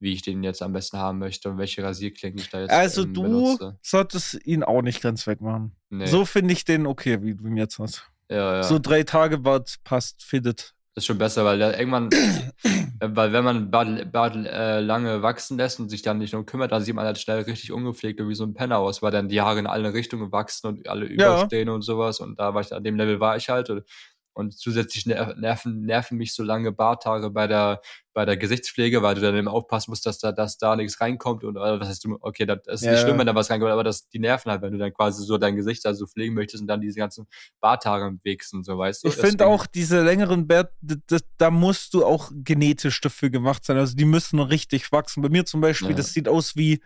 wie 0.00 0.12
ich 0.14 0.22
den 0.22 0.42
jetzt 0.42 0.62
am 0.62 0.72
besten 0.72 0.96
haben 0.98 1.18
möchte 1.18 1.50
und 1.50 1.58
welche 1.58 1.82
Rasierklingen 1.82 2.38
ich 2.38 2.48
da 2.48 2.60
jetzt 2.60 2.70
Also 2.70 3.02
ähm, 3.02 3.12
du 3.14 3.22
benutze. 3.22 3.78
solltest 3.82 4.46
ihn 4.46 4.62
auch 4.62 4.82
nicht 4.82 5.02
ganz 5.02 5.26
wegmachen. 5.26 5.76
Nee. 5.90 6.06
So 6.06 6.24
finde 6.24 6.52
ich 6.54 6.64
den 6.64 6.86
okay, 6.86 7.22
wie 7.22 7.34
du 7.34 7.46
ihn 7.46 7.56
jetzt 7.58 7.78
hast. 7.78 8.04
ja, 8.30 8.56
ja. 8.56 8.62
So 8.62 8.78
drei 8.78 9.02
Tage 9.02 9.36
Bart 9.38 9.76
passt, 9.84 10.22
fittet. 10.24 10.74
Das 10.94 11.02
ist 11.02 11.06
schon 11.06 11.18
besser, 11.18 11.44
weil 11.44 11.58
der 11.58 11.78
irgendwann, 11.78 12.08
äh, 12.10 13.08
weil 13.14 13.32
wenn 13.32 13.44
man 13.44 13.70
Bart, 13.70 14.10
Bart 14.10 14.34
äh, 14.36 14.80
lange 14.80 15.22
wachsen 15.22 15.56
lässt 15.58 15.78
und 15.80 15.88
sich 15.88 16.02
dann 16.02 16.18
nicht 16.18 16.34
um 16.34 16.46
kümmert, 16.46 16.72
dann 16.72 16.82
sieht 16.82 16.94
man 16.94 17.04
halt 17.04 17.18
schnell 17.18 17.42
richtig 17.42 17.70
ungepflegt 17.70 18.20
und 18.20 18.28
wie 18.28 18.34
so 18.34 18.44
ein 18.44 18.54
Penner 18.54 18.78
aus, 18.78 19.02
weil 19.02 19.12
dann 19.12 19.28
die 19.28 19.40
Haare 19.40 19.58
in 19.60 19.66
alle 19.66 19.92
Richtungen 19.92 20.32
wachsen 20.32 20.66
und 20.66 20.88
alle 20.88 21.06
Ja. 21.06 21.12
überstehen 21.12 21.68
und 21.68 21.82
sowas. 21.82 22.18
Und 22.20 22.38
da 22.40 22.54
war 22.54 22.62
ich, 22.62 22.72
an 22.74 22.82
dem 22.82 22.96
Level 22.96 23.20
war 23.20 23.36
ich 23.36 23.48
halt. 23.50 23.70
Und, 23.70 23.84
und 24.32 24.56
zusätzlich 24.56 25.04
ner- 25.06 25.34
nerven, 25.38 25.82
nerven 25.84 26.16
mich 26.16 26.32
so 26.34 26.42
lange 26.42 26.72
Barthaare 26.72 27.30
bei 27.30 27.46
der, 27.46 27.80
bei 28.12 28.24
der 28.24 28.36
Gesichtspflege, 28.36 29.02
weil 29.02 29.14
du 29.14 29.20
dann 29.20 29.36
eben 29.36 29.48
aufpassen 29.48 29.90
musst, 29.90 30.06
dass 30.06 30.18
da, 30.18 30.32
dass 30.32 30.56
da 30.58 30.76
nichts 30.76 31.00
reinkommt. 31.00 31.44
Und 31.44 31.56
was 31.56 31.88
heißt 31.88 32.04
du, 32.04 32.16
okay, 32.20 32.46
das 32.46 32.58
ist 32.66 32.82
Ja. 32.82 32.92
nicht 32.92 33.00
schlimm, 33.02 33.18
wenn 33.18 33.26
da 33.26 33.34
was 33.34 33.50
reinkommt, 33.50 33.70
aber 33.72 33.84
das, 33.84 34.08
die 34.08 34.18
nerven 34.18 34.50
halt, 34.50 34.62
wenn 34.62 34.72
du 34.72 34.78
dann 34.78 34.92
quasi 34.94 35.24
so 35.24 35.36
dein 35.38 35.56
Gesicht 35.56 35.84
da 35.84 35.94
so 35.94 36.06
pflegen 36.06 36.34
möchtest 36.34 36.60
und 36.62 36.68
dann 36.68 36.80
diese 36.80 36.98
ganzen 36.98 37.26
Barthaare 37.60 38.06
im 38.06 38.20
Weg 38.24 38.42
sind, 38.44 38.64
so 38.64 38.78
weißt 38.78 39.04
du. 39.04 39.08
Ich 39.08 39.14
finde 39.16 39.46
auch 39.46 39.66
diese 39.66 40.02
längeren 40.02 40.46
d- 40.48 41.18
da 41.38 41.50
musst 41.50 41.94
du 41.94 42.04
auch 42.04 42.30
genetisch 42.34 43.00
dafür 43.00 43.30
gemacht 43.30 43.64
sein. 43.64 43.76
Also 43.76 43.94
die 43.96 44.04
müssen 44.04 44.40
richtig 44.40 44.90
wachsen. 44.92 45.22
Bei 45.22 45.28
mir 45.28 45.44
zum 45.44 45.60
Beispiel, 45.60 45.90
Ja. 45.90 45.96
das 45.96 46.12
sieht 46.12 46.28
aus 46.28 46.56
wie, 46.56 46.80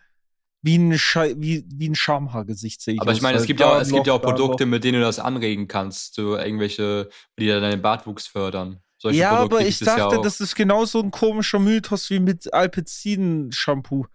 wie 0.64 0.78
ein, 0.78 0.98
Schei 0.98 1.34
wie, 1.36 1.62
wie 1.68 1.90
ein 1.90 1.94
Schamhaargesicht, 1.94 2.80
sehe 2.80 2.94
ich 2.94 3.00
Aber 3.00 3.12
ich 3.12 3.18
aus. 3.18 3.22
meine, 3.22 3.36
es 3.36 3.44
gibt 3.44 3.60
ja 3.60 3.66
da 3.66 3.76
auch, 3.76 3.80
es 3.82 3.92
gibt 3.92 4.06
ja 4.06 4.14
auch 4.14 4.20
da 4.20 4.28
Produkte, 4.28 4.64
mit 4.64 4.82
denen 4.82 4.98
du 4.98 5.04
das 5.04 5.18
anregen 5.18 5.68
kannst. 5.68 6.14
So 6.14 6.38
irgendwelche, 6.38 7.10
die 7.38 7.46
dann 7.46 7.60
deinen 7.60 7.82
Bartwuchs 7.82 8.26
fördern. 8.26 8.80
Solche 8.96 9.20
Ja, 9.20 9.36
Produkte 9.36 9.56
aber 9.56 9.66
ich 9.66 9.80
ja 9.80 9.96
dachte, 9.96 10.18
auch. 10.18 10.22
das 10.22 10.40
ist 10.40 10.54
genauso 10.54 11.00
ein 11.00 11.10
komischer 11.10 11.58
Mythos 11.58 12.08
wie 12.08 12.18
mit 12.18 12.52
Alpecin-Shampoo. 12.52 14.06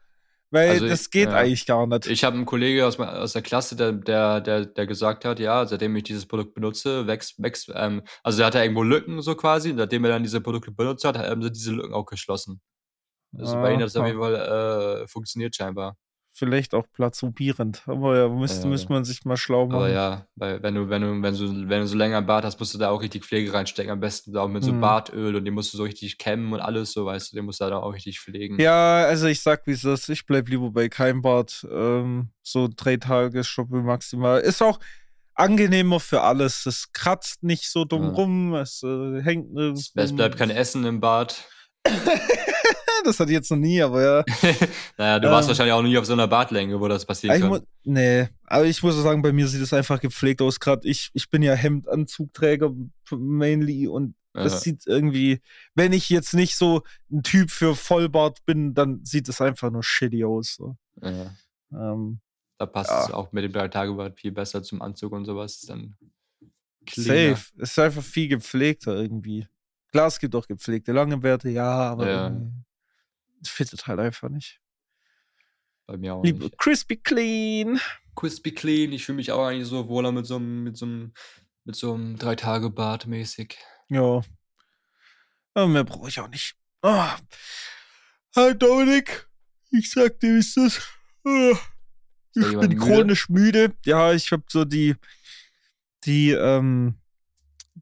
Weil 0.49 0.71
also 0.71 0.87
das 0.87 1.01
ich, 1.03 1.11
geht 1.11 1.29
ja. 1.29 1.35
eigentlich 1.35 1.67
gar 1.67 1.85
nicht. 1.85 2.07
Ich 2.07 2.23
habe 2.23 2.35
einen 2.35 2.47
Kollege 2.47 2.87
aus, 2.87 2.99
aus 2.99 3.33
der 3.33 3.43
Klasse, 3.43 3.75
der, 3.75 3.91
der, 3.91 4.41
der, 4.41 4.65
der 4.65 4.87
gesagt 4.87 5.25
hat, 5.25 5.39
ja, 5.39 5.67
seitdem 5.67 5.95
ich 5.97 6.03
dieses 6.03 6.25
Produkt 6.25 6.55
benutze, 6.55 7.05
wächst, 7.05 7.35
wächst, 7.37 7.71
ähm, 7.75 8.01
also 8.23 8.41
er 8.41 8.47
hatte 8.47 8.57
irgendwo 8.57 8.81
Lücken 8.81 9.21
so 9.21 9.35
quasi, 9.35 9.69
und 9.69 9.77
seitdem 9.77 10.03
er 10.05 10.09
dann 10.09 10.23
diese 10.23 10.41
Produkte 10.41 10.71
benutzt 10.71 11.05
hat, 11.05 11.19
haben 11.19 11.43
sie 11.43 11.51
diese 11.51 11.73
Lücken 11.73 11.93
auch 11.93 12.07
geschlossen. 12.07 12.59
Also 13.37 13.55
ah, 13.57 13.61
bei 13.61 13.73
ihnen 13.73 13.83
hat 13.83 13.89
es 13.89 13.95
auf 13.95 14.07
jeden 14.07 14.19
Fall 14.19 15.03
äh, 15.03 15.07
funktioniert 15.07 15.55
scheinbar 15.55 15.95
vielleicht 16.39 16.73
auch 16.73 16.85
platzubierend. 16.91 17.83
Aber 17.85 18.17
ja, 18.17 18.29
müsste, 18.29 18.63
ja, 18.63 18.69
müsste 18.69 18.91
man 18.91 19.03
sich 19.03 19.25
mal 19.25 19.37
schlau 19.37 19.67
machen. 19.67 19.75
Aber 19.75 19.89
ja, 19.89 20.25
weil 20.35 20.63
wenn 20.63 20.75
du, 20.75 20.89
wenn 20.89 21.01
du, 21.01 21.21
wenn 21.21 21.35
du, 21.35 21.69
wenn 21.69 21.81
du 21.81 21.87
so 21.87 21.97
länger 21.97 22.21
Bart 22.21 22.45
hast, 22.45 22.59
musst 22.59 22.73
du 22.73 22.77
da 22.77 22.89
auch 22.89 23.01
richtig 23.01 23.25
Pflege 23.25 23.53
reinstecken. 23.53 23.91
Am 23.91 23.99
besten 23.99 24.35
auch 24.37 24.47
mit 24.47 24.63
so 24.63 24.71
mhm. 24.71 24.81
Bartöl 24.81 25.35
und 25.35 25.45
den 25.45 25.53
musst 25.53 25.73
du 25.73 25.77
so 25.77 25.83
richtig 25.83 26.17
kämmen 26.17 26.53
und 26.53 26.61
alles 26.61 26.93
so, 26.93 27.05
weißt 27.05 27.31
du, 27.31 27.35
den 27.35 27.45
musst 27.45 27.59
du 27.59 27.65
da 27.65 27.77
auch 27.77 27.93
richtig 27.93 28.19
pflegen. 28.19 28.59
Ja, 28.59 29.03
also 29.03 29.27
ich 29.27 29.41
sag, 29.41 29.67
wie 29.67 29.71
es 29.71 29.83
ist. 29.83 30.09
Ich 30.09 30.25
bleib 30.25 30.47
lieber 30.47 30.71
bei 30.71 30.89
keinem 30.89 31.21
Bart. 31.21 31.67
Ähm, 31.69 32.29
so 32.41 32.69
drei 32.73 32.97
Tage 32.97 33.43
Shoppe 33.43 33.83
maximal. 33.83 34.39
Ist 34.39 34.63
auch 34.63 34.79
angenehmer 35.35 35.99
für 35.99 36.21
alles. 36.21 36.65
Es 36.65 36.91
kratzt 36.93 37.43
nicht 37.43 37.69
so 37.69 37.85
dumm 37.85 38.03
ja. 38.03 38.09
rum, 38.09 38.55
es 38.55 38.81
äh, 38.83 39.21
hängt 39.21 39.53
nirgends. 39.53 39.91
Es 39.93 40.15
bleibt 40.15 40.37
kein 40.37 40.49
Essen 40.49 40.85
im 40.85 40.99
Bart. 40.99 41.43
das 43.09 43.19
hatte 43.19 43.31
ich 43.31 43.35
jetzt 43.35 43.51
noch 43.51 43.57
nie, 43.57 43.81
aber 43.81 44.01
ja. 44.01 44.23
naja, 44.97 45.19
du 45.19 45.27
ähm, 45.27 45.33
warst 45.33 45.47
wahrscheinlich 45.47 45.73
auch 45.73 45.81
nie 45.81 45.97
auf 45.97 46.05
so 46.05 46.13
einer 46.13 46.27
Bartlänge, 46.27 46.79
wo 46.79 46.87
das 46.87 47.05
passieren 47.05 47.41
kann. 47.41 47.61
Nee, 47.83 48.29
aber 48.45 48.65
ich 48.65 48.81
muss 48.83 48.95
sagen, 48.95 49.21
bei 49.21 49.31
mir 49.31 49.47
sieht 49.47 49.61
es 49.61 49.73
einfach 49.73 49.99
gepflegt 49.99 50.41
aus. 50.41 50.59
Gerade 50.59 50.87
ich, 50.87 51.09
ich 51.13 51.29
bin 51.29 51.41
ja 51.41 51.53
Hemdanzugträger 51.53 52.71
mainly 53.11 53.87
und 53.87 54.15
es 54.33 54.53
ja. 54.53 54.59
sieht 54.59 54.87
irgendwie, 54.87 55.41
wenn 55.75 55.91
ich 55.91 56.09
jetzt 56.09 56.33
nicht 56.33 56.55
so 56.55 56.83
ein 57.11 57.23
Typ 57.23 57.49
für 57.49 57.75
Vollbart 57.75 58.45
bin, 58.45 58.73
dann 58.73 59.03
sieht 59.03 59.27
es 59.27 59.41
einfach 59.41 59.71
nur 59.71 59.83
shitty 59.83 60.23
aus. 60.23 60.55
So. 60.55 60.77
Ähm, 61.01 62.19
da 62.57 62.65
passt 62.65 62.91
ja. 62.91 63.05
es 63.05 63.11
auch 63.11 63.31
mit 63.31 63.43
dem 63.43 63.51
Drei-Tage-Bart 63.51 64.19
viel 64.19 64.31
besser 64.31 64.61
zum 64.61 64.81
Anzug 64.81 65.13
und 65.13 65.25
sowas. 65.25 65.61
Dann 65.61 65.97
cleaner. 66.85 67.35
Safe. 67.35 67.51
Es 67.57 67.71
ist 67.71 67.79
einfach 67.79 68.03
viel 68.03 68.27
gepflegter 68.27 68.95
irgendwie. 68.95 69.47
Klar, 69.91 70.07
es 70.07 70.19
gibt 70.19 70.35
auch 70.35 70.47
gepflegte 70.47 70.91
lange 70.91 71.17
Bärte, 71.17 71.49
ja, 71.49 71.65
aber 71.65 72.09
ja 72.09 72.37
fittet 73.47 73.87
halt 73.87 73.99
einfach 73.99 74.29
nicht. 74.29 74.59
Bei 75.87 75.97
mir 75.97 76.15
auch 76.15 76.23
Liebe 76.23 76.45
nicht. 76.45 76.57
Crispy 76.57 76.97
Clean. 76.97 77.79
Crispy 78.15 78.51
Clean. 78.51 78.91
Ich 78.91 79.05
fühle 79.05 79.17
mich 79.17 79.31
auch 79.31 79.45
eigentlich 79.45 79.67
so 79.67 79.87
wohler 79.87 80.11
mit 80.11 80.25
so 80.25 80.35
einem, 80.35 80.63
mit 80.63 80.77
so 80.77 80.85
einem, 80.85 81.13
mit 81.63 81.75
so 81.75 81.93
einem 81.93 82.17
Drei-Tage-Bart 82.17 83.07
mäßig. 83.07 83.57
Ja. 83.89 84.21
Aber 85.53 85.67
mehr 85.67 85.83
brauche 85.83 86.09
ich 86.09 86.19
auch 86.19 86.27
nicht. 86.27 86.55
Oh. 86.81 87.09
Hi 88.35 88.57
Dominik. 88.57 89.27
Ich 89.71 89.89
sag 89.91 90.19
dir, 90.19 90.35
wie 90.35 90.39
ist 90.39 90.57
das? 90.57 90.81
Oh. 91.25 91.57
Ich 92.35 92.51
bin 92.51 92.69
müde? 92.69 92.75
chronisch 92.77 93.29
müde. 93.29 93.75
Ja, 93.85 94.13
ich 94.13 94.31
habe 94.31 94.43
so 94.47 94.65
die, 94.65 94.95
die, 96.05 96.31
ähm, 96.31 96.99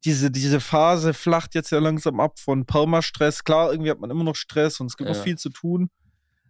diese, 0.04 0.32
diese 0.32 0.60
Phase 0.60 1.14
flacht 1.14 1.56
jetzt 1.56 1.72
ja 1.72 1.80
langsam 1.80 2.20
ab 2.20 2.40
von 2.40 2.66
Permastress. 2.66 3.44
Klar, 3.44 3.72
irgendwie 3.72 3.92
hat 3.92 4.00
man 4.00 4.10
immer 4.10 4.24
noch 4.24 4.36
Stress 4.36 4.80
und 4.80 4.88
es 4.88 4.98
gibt 4.98 5.10
ja. 5.10 5.16
noch 5.16 5.24
viel 5.24 5.38
zu 5.38 5.50
tun. 5.50 5.90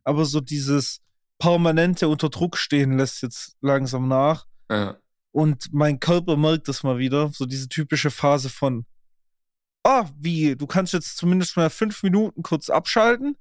Aber 0.04 0.26
so 0.26 0.40
dieses 0.40 1.02
permanente 1.40 2.08
unter 2.08 2.30
Druck 2.30 2.58
stehen 2.58 2.98
lässt 2.98 3.22
jetzt 3.22 3.56
langsam 3.62 4.08
nach. 4.08 4.46
Ja. 4.70 4.98
Und 5.32 5.72
mein 5.72 6.00
Körper 6.00 6.38
merkt 6.38 6.68
das 6.68 6.84
mal 6.84 6.98
wieder. 6.98 7.30
So 7.34 7.46
diese 7.46 7.70
typische 7.70 8.10
Phase 8.10 8.50
von, 8.50 8.86
ah, 9.84 10.02
oh, 10.02 10.10
wie, 10.18 10.56
du 10.56 10.66
kannst 10.66 10.94
jetzt 10.94 11.18
zumindest 11.18 11.58
mal 11.58 11.70
fünf 11.70 12.04
Minuten 12.04 12.42
kurz 12.44 12.70
abschalten. 12.70 13.38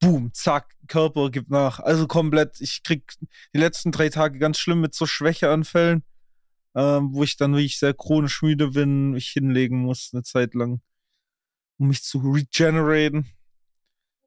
Boom, 0.00 0.32
zack, 0.34 0.74
Körper 0.88 1.30
gibt 1.30 1.50
nach. 1.50 1.78
Also 1.80 2.06
komplett, 2.06 2.60
ich 2.60 2.82
krieg 2.82 3.12
die 3.54 3.58
letzten 3.58 3.92
drei 3.92 4.08
Tage 4.08 4.38
ganz 4.38 4.58
schlimm 4.58 4.80
mit 4.80 4.94
so 4.94 5.06
Schwächeanfällen 5.06 6.04
ähm, 6.74 7.10
wo 7.12 7.22
ich 7.22 7.36
dann 7.36 7.52
wirklich 7.52 7.78
sehr 7.78 7.94
chronisch 7.94 8.42
müde 8.42 8.68
bin, 8.68 9.12
mich 9.12 9.28
hinlegen 9.28 9.80
muss 9.80 10.10
eine 10.12 10.22
Zeit 10.22 10.54
lang, 10.54 10.80
um 11.78 11.88
mich 11.88 12.02
zu 12.02 12.18
regenerieren. 12.18 13.30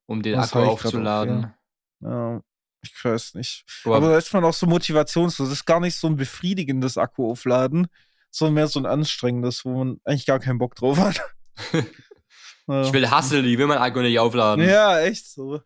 Um 0.05 0.21
den 0.21 0.35
Akku 0.35 0.59
aufzuladen. 0.59 1.53
Ja. 2.01 2.35
ja. 2.35 2.41
ich 2.83 3.03
weiß 3.03 3.33
nicht. 3.35 3.65
Boah. 3.83 3.97
Aber 3.97 4.09
da 4.09 4.17
ist 4.17 4.33
man 4.33 4.43
auch 4.43 4.53
so 4.53 4.67
motivationslos. 4.67 5.49
Das 5.49 5.57
ist 5.57 5.65
gar 5.65 5.79
nicht 5.79 5.95
so 5.95 6.07
ein 6.07 6.15
befriedigendes 6.15 6.97
Akku 6.97 7.31
aufladen, 7.31 7.87
sondern 8.29 8.53
mehr 8.55 8.67
so 8.67 8.79
ein 8.79 8.85
anstrengendes, 8.85 9.65
wo 9.65 9.83
man 9.83 9.99
eigentlich 10.03 10.27
gar 10.27 10.39
keinen 10.39 10.59
Bock 10.59 10.75
drauf 10.75 10.99
hat. 10.99 11.21
ich 11.73 12.93
will 12.93 13.09
Hustle, 13.09 13.41
ich 13.41 13.57
will 13.57 13.67
mein 13.67 13.79
Akku 13.79 14.01
nicht 14.01 14.19
aufladen. 14.19 14.63
Ja, 14.63 14.99
echt 14.99 15.27
so. 15.27 15.61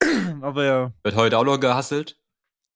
Aber 0.42 0.64
ja. 0.64 0.92
Wird 1.02 1.16
heute 1.16 1.38
auch 1.38 1.44
noch 1.44 1.58
gehasselt? 1.58 2.18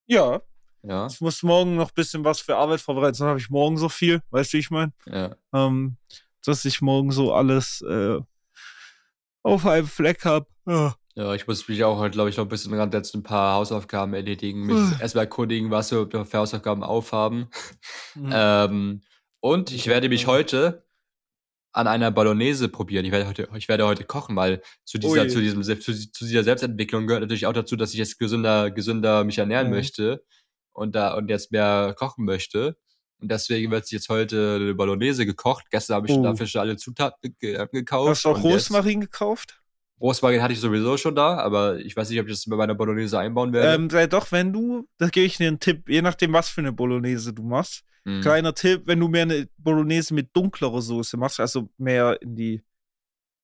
Ja. 0.07 0.41
Ja. 0.83 1.07
Ich 1.07 1.19
muss 1.21 1.43
morgen 1.43 1.75
noch 1.75 1.89
ein 1.89 1.95
bisschen 1.95 2.23
was 2.23 2.39
für 2.39 2.55
Arbeit 2.55 2.81
vorbereiten, 2.81 3.17
dann 3.19 3.29
habe 3.29 3.39
ich 3.39 3.49
morgen 3.49 3.77
so 3.77 3.89
viel, 3.89 4.21
weißt 4.31 4.53
du, 4.53 4.57
wie 4.57 4.61
ich 4.61 4.71
meine? 4.71 4.93
Ja. 5.05 5.35
Ähm, 5.53 5.97
dass 6.45 6.65
ich 6.65 6.81
morgen 6.81 7.11
so 7.11 7.33
alles 7.33 7.81
äh, 7.81 8.19
auf 9.43 9.65
einem 9.65 9.87
Fleck 9.87 10.25
habe. 10.25 10.47
Ja. 10.65 10.95
ja. 11.15 11.33
ich 11.33 11.47
muss 11.47 11.67
mich 11.67 11.83
auch 11.83 11.99
heute, 11.99 12.11
glaube 12.11 12.29
ich, 12.29 12.37
noch 12.37 12.45
ein 12.45 12.49
bisschen 12.49 12.73
ran 12.73 12.91
jetzt 12.91 13.13
ein 13.13 13.23
paar 13.23 13.55
Hausaufgaben 13.55 14.13
erledigen, 14.13 14.65
mich 14.65 15.01
erstmal 15.01 15.25
erkundigen, 15.25 15.69
was 15.69 15.91
wir 15.91 16.07
für 16.25 16.37
Hausaufgaben 16.37 16.83
aufhaben. 16.83 17.49
Mhm. 18.15 18.29
Ähm, 18.33 19.01
und 19.41 19.71
ich 19.71 19.87
werde 19.87 20.09
mich 20.09 20.27
heute 20.27 20.83
an 21.71 21.87
einer 21.87 22.11
Bolognese 22.11 22.67
probieren. 22.67 23.05
Ich 23.05 23.11
werde 23.11 23.27
heute, 23.27 23.47
ich 23.55 23.69
werde 23.69 23.85
heute 23.85 24.03
kochen, 24.03 24.35
weil 24.35 24.61
zu 24.83 24.97
dieser, 24.97 25.29
zu 25.29 25.39
diesem, 25.39 25.63
zu, 25.63 25.77
zu, 25.77 26.25
dieser 26.25 26.43
Selbstentwicklung 26.43 27.07
gehört 27.07 27.21
natürlich 27.21 27.45
auch 27.45 27.53
dazu, 27.53 27.75
dass 27.75 27.93
ich 27.93 27.99
jetzt 27.99 28.19
gesünder, 28.19 28.71
gesünder 28.71 29.23
mich 29.23 29.37
ernähren 29.37 29.67
mhm. 29.67 29.75
möchte 29.75 30.23
und 30.79 30.95
da 30.95 31.13
und 31.13 31.29
jetzt 31.29 31.51
mehr 31.51 31.93
kochen 31.97 32.25
möchte. 32.25 32.77
Und 33.21 33.29
deswegen 33.29 33.69
wird 33.69 33.91
jetzt 33.91 34.07
heute 34.07 34.55
eine 34.61 34.73
Bolognese 34.73 35.25
gekocht. 35.25 35.65
Gestern 35.69 35.95
habe 35.95 36.07
ich 36.07 36.13
oh. 36.13 36.23
dafür 36.23 36.47
schon 36.47 36.61
alle 36.61 36.77
Zutaten 36.77 37.35
ge 37.39 37.53
äh, 37.53 37.67
gekauft. 37.71 38.09
Hast 38.09 38.25
du 38.25 38.29
auch 38.29 38.43
Rosmarin 38.43 39.01
gekauft? 39.01 39.61
Rosmarin 39.99 40.41
hatte 40.41 40.53
ich 40.53 40.61
sowieso 40.61 40.95
schon 40.95 41.15
da, 41.15 41.37
aber 41.37 41.79
ich 41.79 41.97
weiß 41.97 42.09
nicht, 42.09 42.19
ob 42.21 42.27
ich 42.27 42.33
das 42.33 42.45
bei 42.45 42.55
meiner 42.55 42.75
Bolognese 42.75 43.19
einbauen 43.19 43.51
werde. 43.51 43.73
Ähm, 43.73 43.89
sei 43.89 44.07
doch, 44.07 44.31
wenn 44.31 44.53
du, 44.53 44.87
da 44.97 45.09
gebe 45.09 45.25
ich 45.25 45.35
dir 45.35 45.49
einen 45.49 45.59
Tipp, 45.59 45.89
je 45.89 46.01
nachdem, 46.01 46.31
was 46.31 46.47
für 46.47 46.61
eine 46.61 46.71
Bolognese 46.71 47.33
du 47.33 47.43
machst. 47.43 47.83
Mhm. 48.05 48.21
Kleiner 48.21 48.53
Tipp, 48.53 48.83
wenn 48.85 49.01
du 49.01 49.09
mehr 49.09 49.23
eine 49.23 49.49
Bolognese 49.57 50.13
mit 50.13 50.29
dunklerer 50.33 50.81
Soße 50.81 51.17
machst, 51.17 51.41
also 51.41 51.69
mehr 51.77 52.21
in 52.21 52.37
die 52.37 52.63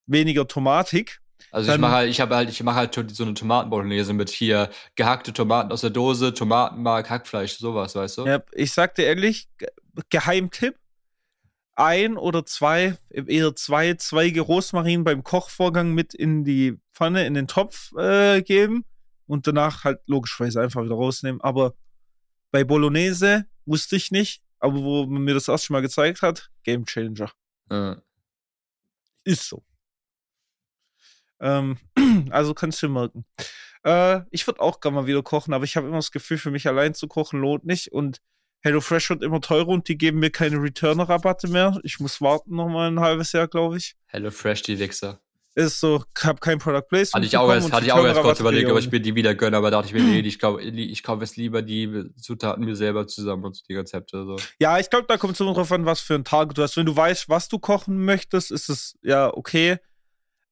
weniger 0.06 0.48
Tomatik, 0.48 1.20
also 1.50 1.72
ich 1.72 1.78
mache 1.78 1.92
halt, 1.92 2.10
ich 2.10 2.20
habe 2.20 2.34
halt, 2.34 2.50
ich 2.50 2.62
mache 2.62 2.76
halt 2.76 2.94
so 3.12 3.24
eine 3.24 3.34
Tomatenbolognese 3.34 4.12
mit 4.12 4.30
hier 4.30 4.70
gehackte 4.94 5.32
Tomaten 5.32 5.72
aus 5.72 5.80
der 5.80 5.90
Dose, 5.90 6.34
Tomatenmark, 6.34 7.08
Hackfleisch, 7.08 7.58
sowas, 7.58 7.94
weißt 7.94 8.18
du? 8.18 8.26
Ja, 8.26 8.42
ich 8.52 8.72
sag 8.72 8.94
dir 8.94 9.04
ehrlich, 9.04 9.48
Geheimtipp. 10.10 10.76
Ein 11.78 12.16
oder 12.16 12.46
zwei, 12.46 12.96
eher 13.10 13.54
zwei 13.54 13.94
Zweige 13.94 14.40
Rosmarin 14.40 15.04
beim 15.04 15.22
Kochvorgang 15.22 15.92
mit 15.92 16.14
in 16.14 16.42
die 16.42 16.78
Pfanne, 16.94 17.26
in 17.26 17.34
den 17.34 17.48
Topf 17.48 17.92
äh, 17.98 18.40
geben 18.40 18.86
und 19.26 19.46
danach 19.46 19.84
halt 19.84 20.00
logischerweise 20.06 20.62
einfach 20.62 20.82
wieder 20.82 20.94
rausnehmen. 20.94 21.42
Aber 21.42 21.74
bei 22.50 22.64
Bolognese 22.64 23.44
wusste 23.66 23.96
ich 23.96 24.10
nicht, 24.10 24.42
aber 24.58 24.82
wo 24.82 25.04
man 25.04 25.22
mir 25.22 25.34
das 25.34 25.48
erste 25.48 25.72
Mal 25.74 25.82
gezeigt 25.82 26.22
hat, 26.22 26.50
Game 26.62 26.86
Changer. 26.86 27.30
Ja. 27.70 28.00
Ist 29.24 29.46
so. 29.46 29.62
Ähm, 31.40 31.78
also 32.30 32.54
kannst 32.54 32.82
du 32.82 32.88
merken. 32.88 33.24
Äh, 33.84 34.22
ich 34.30 34.46
würde 34.46 34.60
auch 34.60 34.80
gerne 34.80 34.96
mal 34.96 35.06
wieder 35.06 35.22
kochen, 35.22 35.54
aber 35.54 35.64
ich 35.64 35.76
habe 35.76 35.86
immer 35.86 35.96
das 35.96 36.10
Gefühl, 36.10 36.38
für 36.38 36.50
mich 36.50 36.66
allein 36.66 36.94
zu 36.94 37.06
kochen 37.06 37.40
lohnt 37.40 37.64
nicht. 37.64 37.92
Und 37.92 38.20
HelloFresh 38.62 39.10
wird 39.10 39.22
immer 39.22 39.40
teurer 39.40 39.68
und 39.68 39.88
die 39.88 39.96
geben 39.96 40.18
mir 40.18 40.30
keine 40.30 40.60
Returner-Rabatte 40.60 41.48
mehr. 41.48 41.78
Ich 41.84 42.00
muss 42.00 42.20
warten 42.20 42.56
noch 42.56 42.68
mal 42.68 42.90
ein 42.90 43.00
halbes 43.00 43.32
Jahr, 43.32 43.46
glaube 43.46 43.76
ich. 43.76 43.94
HelloFresh, 44.06 44.62
die 44.62 44.78
Wichser. 44.78 45.20
Ist 45.54 45.80
so, 45.80 46.04
hab 46.22 46.42
kein 46.42 46.58
Product 46.58 46.82
Placement. 46.86 47.14
Hatte 47.14 47.26
ich 47.26 47.36
auch 47.38 47.50
erst, 47.50 47.72
hatte 47.72 47.86
ich 47.86 47.92
auch 47.92 48.04
erst 48.04 48.20
kurz 48.20 48.40
überlegt, 48.40 48.70
ob 48.70 48.78
ich 48.78 48.90
mir 48.90 49.00
die 49.00 49.14
wieder 49.14 49.34
gönne, 49.34 49.56
aber 49.56 49.70
dachte 49.70 49.86
ich 49.86 49.94
mir, 49.94 50.02
nee, 50.02 50.18
ich 50.26 50.38
kaufe 50.38 50.60
ich 50.60 51.02
kauf 51.02 51.20
jetzt 51.22 51.38
lieber 51.38 51.62
die 51.62 52.10
Zutaten 52.20 52.64
mir 52.64 52.76
selber 52.76 53.06
zusammen 53.06 53.44
und 53.44 53.66
die 53.66 53.74
Rezepte. 53.74 54.24
So. 54.24 54.36
Ja, 54.58 54.78
ich 54.78 54.90
glaube, 54.90 55.06
da 55.08 55.16
kommt 55.16 55.32
es 55.32 55.40
immer 55.40 55.54
drauf 55.54 55.72
an, 55.72 55.86
was 55.86 56.00
für 56.00 56.14
ein 56.14 56.24
Tag 56.24 56.54
du 56.54 56.62
hast. 56.62 56.76
Wenn 56.76 56.84
du 56.84 56.94
weißt, 56.94 57.30
was 57.30 57.48
du 57.48 57.58
kochen 57.58 58.04
möchtest, 58.04 58.50
ist 58.50 58.68
es 58.68 58.98
ja 59.02 59.32
okay. 59.32 59.78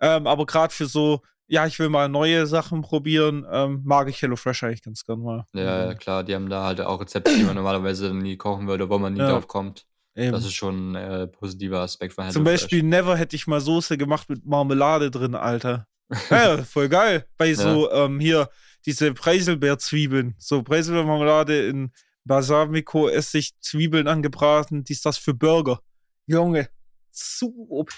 Ähm, 0.00 0.26
aber 0.26 0.46
gerade 0.46 0.72
für 0.72 0.86
so, 0.86 1.20
ja, 1.46 1.66
ich 1.66 1.78
will 1.78 1.88
mal 1.88 2.08
neue 2.08 2.46
Sachen 2.46 2.82
probieren, 2.82 3.46
ähm, 3.50 3.82
mag 3.84 4.08
ich 4.08 4.20
HelloFresh 4.20 4.64
eigentlich 4.64 4.82
ganz 4.82 5.04
gern 5.04 5.20
mal. 5.20 5.46
Ja, 5.54 5.86
ja, 5.86 5.94
klar, 5.94 6.24
die 6.24 6.34
haben 6.34 6.48
da 6.48 6.64
halt 6.64 6.80
auch 6.80 7.00
Rezepte, 7.00 7.34
die 7.36 7.44
man 7.44 7.56
normalerweise 7.56 8.14
nie 8.14 8.36
kochen 8.36 8.66
würde, 8.66 8.88
wo 8.88 8.98
man 8.98 9.14
nie 9.14 9.20
ja. 9.20 9.30
drauf 9.30 9.46
kommt. 9.48 9.86
Eben. 10.16 10.32
Das 10.32 10.44
ist 10.44 10.54
schon 10.54 10.92
ein 10.92 10.94
äh, 10.94 11.26
positiver 11.26 11.80
Aspekt 11.80 12.14
von 12.14 12.24
HelloFresh. 12.24 12.34
Zum 12.34 12.44
Beispiel 12.44 12.82
Never 12.82 13.16
hätte 13.16 13.36
ich 13.36 13.46
mal 13.46 13.60
Soße 13.60 13.98
gemacht 13.98 14.28
mit 14.28 14.46
Marmelade 14.46 15.10
drin, 15.10 15.34
Alter. 15.34 15.86
ja, 16.30 16.62
voll 16.64 16.88
geil. 16.88 17.26
Bei 17.36 17.52
so, 17.54 17.90
ja. 17.90 18.04
ähm, 18.04 18.20
hier, 18.20 18.48
diese 18.86 19.12
Preiselbeerzwiebeln. 19.12 20.34
So 20.38 20.62
Preiselbeermarmelade 20.62 21.66
in 21.66 21.92
Balsamico, 22.24 23.08
Essig, 23.08 23.52
Zwiebeln 23.60 24.08
angebraten. 24.08 24.84
Die 24.84 24.92
ist 24.92 25.04
das 25.04 25.18
für 25.18 25.34
Burger. 25.34 25.80
Junge, 26.26 26.68
zu 27.10 27.66
OP. 27.68 27.92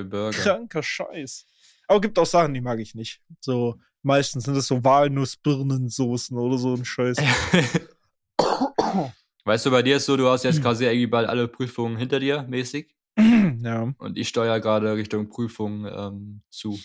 Für 0.00 0.04
Burger. 0.04 0.38
Kranker 0.38 0.82
Scheiß. 0.82 1.46
Aber 1.88 2.00
gibt 2.00 2.18
auch 2.18 2.26
Sachen, 2.26 2.54
die 2.54 2.60
mag 2.60 2.78
ich 2.78 2.94
nicht. 2.94 3.20
So 3.40 3.76
Meistens 4.02 4.44
sind 4.44 4.56
das 4.56 4.66
so 4.66 4.82
Walnuss-Birnensoßen 4.82 6.38
oder 6.38 6.56
so 6.56 6.74
ein 6.74 6.84
Scheiß. 6.84 7.18
weißt 9.44 9.66
du, 9.66 9.70
bei 9.70 9.82
dir 9.82 9.96
ist 9.96 10.06
so, 10.06 10.16
du 10.16 10.26
hast 10.28 10.44
jetzt 10.44 10.62
quasi 10.62 10.84
irgendwie 10.84 11.06
bald 11.06 11.28
alle 11.28 11.48
Prüfungen 11.48 11.98
hinter 11.98 12.18
dir, 12.18 12.44
mäßig. 12.44 12.96
ja. 13.18 13.92
Und 13.98 14.16
ich 14.16 14.28
steuere 14.28 14.60
gerade 14.60 14.94
Richtung 14.94 15.28
Prüfung 15.28 15.84
ähm, 15.86 16.40
zu. 16.48 16.80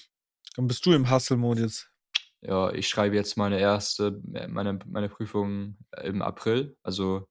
Dann 0.57 0.67
bist 0.67 0.85
du 0.85 0.91
im 0.91 1.09
Hustle-Mode 1.09 1.61
jetzt. 1.61 1.89
Ja, 2.41 2.71
ich 2.73 2.89
schreibe 2.89 3.15
jetzt 3.15 3.37
meine 3.37 3.59
erste, 3.59 4.21
äh, 4.33 4.49
meine, 4.49 4.77
meine 4.85 5.07
Prüfung 5.07 5.77
im 6.03 6.21
April. 6.21 6.75
Also 6.83 7.29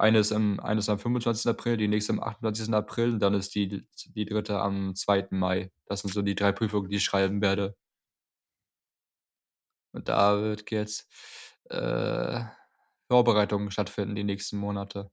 eine 0.00 0.18
ist, 0.18 0.32
am, 0.32 0.58
eine 0.60 0.80
ist 0.80 0.88
am 0.88 0.98
25. 0.98 1.48
April, 1.50 1.76
die 1.76 1.88
nächste 1.88 2.12
am 2.12 2.20
28. 2.20 2.72
April 2.74 3.12
und 3.14 3.20
dann 3.20 3.34
ist 3.34 3.54
die, 3.54 3.86
die 4.06 4.24
dritte 4.24 4.58
am 4.60 4.94
2. 4.94 5.28
Mai. 5.30 5.70
Das 5.86 6.00
sind 6.00 6.12
so 6.12 6.22
die 6.22 6.34
drei 6.34 6.52
Prüfungen, 6.52 6.88
die 6.88 6.96
ich 6.96 7.04
schreiben 7.04 7.40
werde. 7.42 7.76
Und 9.92 10.08
da 10.08 10.40
wird 10.40 10.70
jetzt 10.70 11.08
äh, 11.70 12.42
Vorbereitungen 13.08 13.70
stattfinden 13.70 14.14
die 14.14 14.24
nächsten 14.24 14.56
Monate. 14.56 15.10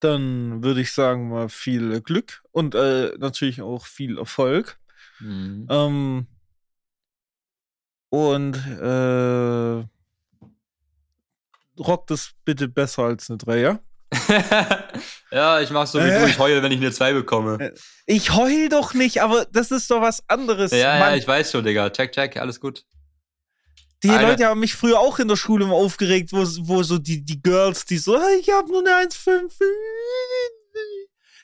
Dann 0.00 0.62
würde 0.62 0.80
ich 0.80 0.92
sagen, 0.92 1.28
mal 1.30 1.48
viel 1.48 2.00
Glück 2.00 2.42
und 2.52 2.74
äh, 2.74 3.12
natürlich 3.18 3.62
auch 3.62 3.86
viel 3.86 4.18
Erfolg. 4.18 4.78
Mhm. 5.20 5.66
Ähm, 5.70 6.26
und 8.10 8.56
äh, 8.56 9.84
rockt 11.78 12.10
es 12.10 12.32
bitte 12.44 12.68
besser 12.68 13.04
als 13.04 13.30
eine 13.30 13.38
Dreier. 13.38 13.80
ja, 15.30 15.60
ich 15.60 15.70
mach 15.70 15.86
sowieso, 15.86 16.16
äh, 16.26 16.30
ich 16.30 16.38
heule, 16.38 16.62
wenn 16.62 16.72
ich 16.72 16.78
eine 16.78 16.92
2 16.92 17.12
bekomme. 17.12 17.72
Ich 18.06 18.34
heul 18.34 18.68
doch 18.68 18.94
nicht, 18.94 19.22
aber 19.22 19.46
das 19.46 19.70
ist 19.70 19.90
doch 19.90 20.00
was 20.00 20.22
anderes. 20.28 20.70
Ja, 20.70 20.98
Mann. 20.98 21.10
ja, 21.10 21.16
ich 21.16 21.26
weiß 21.26 21.50
schon, 21.50 21.64
Digga. 21.64 21.90
Check, 21.90 22.12
check, 22.12 22.36
alles 22.36 22.60
gut. 22.60 22.84
Die 24.02 24.10
Eine. 24.10 24.28
Leute 24.28 24.46
haben 24.46 24.60
mich 24.60 24.74
früher 24.74 25.00
auch 25.00 25.18
in 25.18 25.28
der 25.28 25.36
Schule 25.36 25.64
immer 25.64 25.74
aufgeregt, 25.74 26.32
wo, 26.32 26.38
wo 26.68 26.82
so 26.82 26.98
die, 26.98 27.24
die 27.24 27.42
Girls, 27.42 27.86
die 27.86 27.98
so, 27.98 28.16
ich 28.38 28.50
habe 28.50 28.68
nur 28.68 28.80
eine 28.80 29.08
1,5 29.08 29.50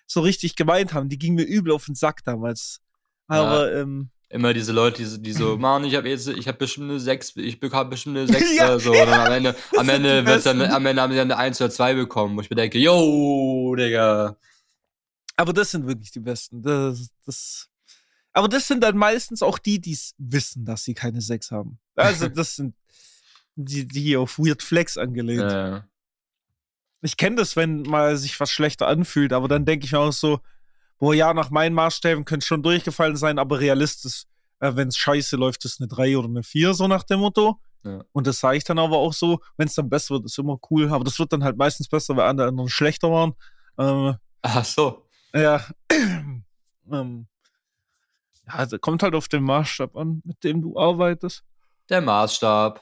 so 0.07 0.20
richtig 0.20 0.55
gemeint 0.55 0.93
haben. 0.93 1.09
Die 1.09 1.18
gingen 1.18 1.37
mir 1.37 1.45
übel 1.45 1.72
auf 1.72 1.87
den 1.87 1.95
Sack 1.95 2.22
damals. 2.24 2.80
Aber, 3.26 3.72
ja. 3.72 3.80
ähm, 3.80 4.11
immer 4.33 4.55
diese 4.55 4.72
Leute, 4.72 5.03
die, 5.03 5.22
die 5.22 5.33
so, 5.33 5.57
Mann, 5.59 5.85
ich 5.85 5.95
habe 5.95 6.09
jetzt, 6.09 6.26
ich 6.26 6.49
habe 6.49 6.59
bestimmt 6.59 6.91
eine 6.91 6.99
6, 6.99 7.37
ich 7.37 7.61
bekam 7.61 7.91
bestimmt 7.91 8.16
eine 8.18 8.26
6 8.26 8.57
ja, 8.57 8.78
so. 8.78 8.95
Ja, 8.95 9.05
und 9.05 9.12
am 9.12 9.33
Ende, 9.33 9.57
am 9.76 9.89
Ende 9.89 10.26
wird 10.26 10.47
dann, 10.47 10.62
am 10.62 10.87
Ende 10.87 11.03
haben 11.03 11.12
sie 11.12 11.18
dann 11.18 11.30
eine 11.30 11.39
1 11.39 11.61
oder 11.61 11.70
2 11.70 11.95
bekommen, 11.95 12.37
wo 12.37 12.41
ich 12.41 12.51
mir 12.51 12.57
denke, 12.57 12.78
yo, 12.78 13.74
Digga. 13.76 14.37
Aber 15.37 15.53
das 15.53 15.70
sind 15.70 15.87
wirklich 15.87 16.11
die 16.11 16.20
Besten. 16.20 16.62
Das, 16.62 17.11
das, 17.24 17.68
aber 18.33 18.49
das 18.49 18.66
sind 18.66 18.83
dann 18.83 18.97
meistens 18.97 19.43
auch 19.43 19.59
die, 19.59 19.80
die 19.80 19.99
wissen, 20.18 20.64
dass 20.64 20.85
sie 20.85 20.95
keine 20.95 21.20
6 21.20 21.51
haben. 21.51 21.78
Also, 21.95 22.28
das 22.28 22.57
sind 22.57 22.74
die, 23.55 23.87
die 23.87 24.16
auf 24.16 24.39
Weird 24.39 24.62
Flex 24.62 24.97
angelegt. 24.97 25.43
Ja. 25.43 25.87
Ich 27.03 27.16
kenne 27.16 27.37
das, 27.37 27.57
wenn 27.57 27.83
mal 27.83 28.16
sich 28.16 28.39
was 28.41 28.51
schlechter 28.51 28.87
anfühlt, 28.87 29.33
aber 29.33 29.49
dann 29.49 29.64
denke 29.66 29.85
ich 29.85 29.93
mir 29.93 29.99
auch 29.99 30.12
so, 30.12 30.41
boah, 31.03 31.15
ja, 31.15 31.35
nach 31.35 31.51
meinen 31.51 31.75
Maßstäben 31.75 32.25
könnte 32.25 32.45
es 32.45 32.47
schon 32.47 32.63
durchgefallen 32.63 33.17
sein, 33.17 33.41
aber 33.41 33.59
realistisch, 33.59 34.23
äh, 34.61 34.71
wenn 34.77 34.87
es 34.87 34.97
scheiße 34.97 35.35
läuft, 35.35 35.65
ist 35.65 35.81
eine 35.81 35.89
3 35.89 36.17
oder 36.17 36.29
eine 36.29 36.45
4, 36.45 36.75
so 36.75 36.87
nach 36.87 37.03
dem 37.03 37.19
Motto. 37.19 37.59
Ja. 37.83 38.05
Und 38.13 38.29
das 38.29 38.39
sage 38.39 38.59
ich 38.59 38.63
dann 38.63 38.79
aber 38.79 38.99
auch 38.99 39.13
so, 39.13 39.41
wenn 39.57 39.67
es 39.67 39.75
dann 39.75 39.91
besser 39.91 40.15
wird, 40.15 40.27
ist 40.27 40.39
immer 40.39 40.61
cool. 40.71 40.89
Aber 40.93 41.03
das 41.03 41.19
wird 41.19 41.33
dann 41.33 41.43
halt 41.43 41.57
meistens 41.57 41.89
besser, 41.89 42.17
weil 42.17 42.29
andere 42.29 42.47
anderen 42.47 42.69
schlechter 42.69 43.11
waren. 43.11 43.33
Ähm, 43.79 44.15
Ach 44.43 44.65
so. 44.65 45.09
Ja. 45.35 45.67
ähm, 45.91 47.27
ja, 48.47 48.79
kommt 48.81 49.03
halt 49.03 49.17
auf 49.17 49.27
den 49.27 49.43
Maßstab 49.43 49.97
an, 49.97 50.23
mit 50.25 50.45
dem 50.45 50.63
du 50.63 50.79
arbeitest. 50.79 51.43
Der 51.89 52.01
Maßstab. 52.01 52.81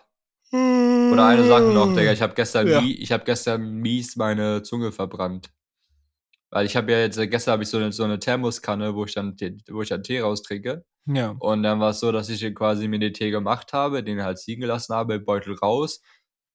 Oder 0.52 1.26
eine 1.26 1.48
Sache 1.48 1.72
noch, 1.72 1.94
Digga. 1.94 2.12
Ich 2.12 2.20
habe 2.20 2.34
gestern, 2.34 2.66
ja. 2.66 2.82
hab 2.82 3.24
gestern 3.24 3.76
mies 3.76 4.16
meine 4.16 4.62
Zunge 4.62 4.92
verbrannt. 4.92 5.50
Weil 6.50 6.66
ich 6.66 6.76
habe 6.76 6.90
ja 6.90 6.98
jetzt, 6.98 7.16
gestern 7.30 7.52
habe 7.52 7.62
ich 7.62 7.68
so 7.68 7.78
eine, 7.78 7.92
so 7.92 8.02
eine 8.02 8.18
Thermoskanne, 8.18 8.94
wo 8.94 9.04
ich 9.04 9.14
dann, 9.14 9.36
wo 9.68 9.82
ich 9.82 9.88
dann 9.88 10.02
Tee 10.02 10.20
raustrinke. 10.20 10.84
Ja. 11.06 11.36
Und 11.38 11.62
dann 11.62 11.80
war 11.80 11.90
es 11.90 12.00
so, 12.00 12.10
dass 12.10 12.28
ich 12.28 12.54
quasi 12.54 12.88
mir 12.88 12.98
den 12.98 13.14
Tee 13.14 13.30
gemacht 13.30 13.72
habe, 13.72 14.02
den 14.02 14.22
halt 14.22 14.38
ziehen 14.38 14.60
gelassen 14.60 14.94
habe, 14.94 15.20
Beutel 15.20 15.54
raus 15.54 16.02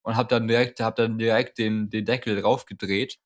und 0.02 0.16
habe 0.16 0.28
dann 0.28 0.48
direkt, 0.48 0.80
hab 0.80 0.96
dann 0.96 1.18
direkt 1.18 1.58
den, 1.58 1.88
den 1.88 2.04
Deckel 2.04 2.40
draufgedreht. 2.40 3.18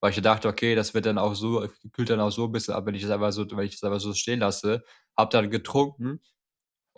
Weil 0.00 0.10
ich 0.10 0.20
dachte, 0.20 0.48
okay, 0.48 0.74
das 0.74 0.94
wird 0.94 1.06
dann 1.06 1.18
auch 1.18 1.34
so, 1.34 1.66
kühlt 1.92 2.10
dann 2.10 2.20
auch 2.20 2.30
so 2.30 2.44
ein 2.44 2.52
bisschen 2.52 2.74
ab, 2.74 2.86
wenn 2.86 2.94
ich 2.94 3.02
das 3.02 3.10
einfach 3.10 3.32
so, 3.32 3.48
wenn 3.50 3.66
ich 3.66 3.72
das 3.72 3.84
einfach 3.84 4.00
so 4.00 4.14
stehen 4.14 4.40
lasse. 4.40 4.84
Hab 5.16 5.30
dann 5.30 5.50
getrunken 5.50 6.20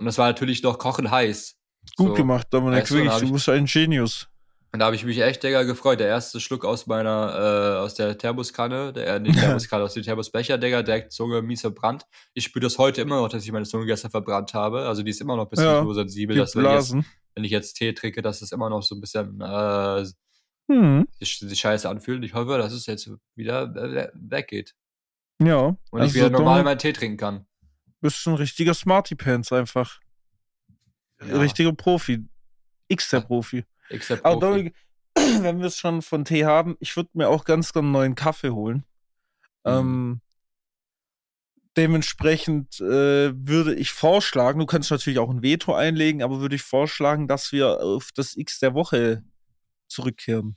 und 0.00 0.06
das 0.06 0.16
war 0.16 0.28
natürlich 0.28 0.62
noch 0.62 0.78
kochend 0.78 1.10
heiß. 1.10 1.58
Gut 1.96 2.08
so, 2.08 2.14
gemacht, 2.14 2.46
Dominik, 2.50 2.90
wirklich, 2.90 3.14
du 3.20 3.32
bist 3.32 3.48
ein 3.50 3.66
Genius. 3.66 4.29
Und 4.72 4.78
da 4.78 4.86
habe 4.86 4.94
ich 4.94 5.04
mich 5.04 5.18
echt, 5.20 5.42
Digga, 5.42 5.64
gefreut. 5.64 5.98
Der 5.98 6.06
erste 6.06 6.38
Schluck 6.38 6.64
aus 6.64 6.86
meiner, 6.86 7.34
äh, 7.34 7.78
aus 7.78 7.94
der 7.94 8.16
Thermoskanne, 8.16 8.92
der, 8.92 9.16
äh, 9.16 9.20
nicht 9.20 9.38
Thermoskanne, 9.40 9.82
aus 9.82 9.94
dem 9.94 10.04
Thermosbecher, 10.04 10.58
Digga, 10.58 10.82
direkt 10.82 11.12
Zunge 11.12 11.42
mies 11.42 11.62
verbrannt. 11.62 12.06
Ich 12.34 12.44
spüre 12.44 12.62
das 12.62 12.78
heute 12.78 13.02
immer 13.02 13.16
noch, 13.16 13.28
dass 13.28 13.44
ich 13.44 13.50
meine 13.50 13.64
Zunge 13.64 13.86
gestern 13.86 14.12
verbrannt 14.12 14.54
habe. 14.54 14.86
Also 14.86 15.02
die 15.02 15.10
ist 15.10 15.20
immer 15.20 15.36
noch 15.36 15.46
ein 15.46 15.48
bisschen 15.48 15.66
ja, 15.66 15.82
so 15.82 15.92
sensibel, 15.92 16.36
dass 16.36 16.54
wenn 16.54 16.64
ich, 16.64 16.70
jetzt, 16.70 16.94
wenn 17.34 17.44
ich, 17.44 17.50
jetzt, 17.50 17.74
Tee 17.74 17.92
trinke, 17.92 18.22
dass 18.22 18.42
es 18.42 18.52
immer 18.52 18.70
noch 18.70 18.82
so 18.82 18.94
ein 18.94 19.00
bisschen 19.00 19.40
äh, 19.40 20.04
hm. 20.68 21.08
sich, 21.18 21.58
scheiße 21.58 21.88
anfühlt. 21.88 22.24
Ich 22.24 22.34
hoffe, 22.34 22.56
dass 22.56 22.72
es 22.72 22.86
jetzt 22.86 23.10
wieder 23.34 23.74
weggeht. 24.14 24.76
Ja. 25.42 25.76
Und 25.90 26.00
also 26.00 26.06
ich 26.06 26.14
wieder 26.14 26.30
normal 26.30 26.62
meinen 26.62 26.78
Tee 26.78 26.92
trinken 26.92 27.16
kann. 27.16 27.46
Bist 28.00 28.24
ein 28.26 28.34
richtiger 28.34 28.74
Smarty 28.74 29.16
Pants 29.16 29.52
einfach. 29.52 29.98
Ja. 31.26 31.38
Richtiger 31.38 31.72
Profi. 31.72 32.24
X 32.88 33.10
der 33.10 33.20
Profi. 33.20 33.64
Except 33.90 34.24
Aber 34.24 34.40
Dominik, 34.40 34.74
wenn 35.14 35.58
wir 35.58 35.66
es 35.66 35.76
schon 35.76 36.02
von 36.02 36.24
Tee 36.24 36.46
haben, 36.46 36.76
ich 36.80 36.96
würde 36.96 37.10
mir 37.12 37.28
auch 37.28 37.44
ganz 37.44 37.72
gerne 37.72 37.86
einen 37.86 37.92
neuen 37.92 38.14
Kaffee 38.14 38.50
holen. 38.50 38.84
Mhm. 39.64 39.70
Ähm, 39.70 40.20
dementsprechend 41.76 42.80
äh, 42.80 43.32
würde 43.34 43.74
ich 43.74 43.92
vorschlagen, 43.92 44.60
du 44.60 44.66
kannst 44.66 44.90
natürlich 44.90 45.18
auch 45.18 45.30
ein 45.30 45.42
Veto 45.42 45.74
einlegen, 45.74 46.22
aber 46.22 46.40
würde 46.40 46.56
ich 46.56 46.62
vorschlagen, 46.62 47.28
dass 47.28 47.52
wir 47.52 47.80
auf 47.80 48.10
das 48.14 48.36
X 48.36 48.60
der 48.60 48.74
Woche 48.74 49.22
zurückkehren. 49.88 50.56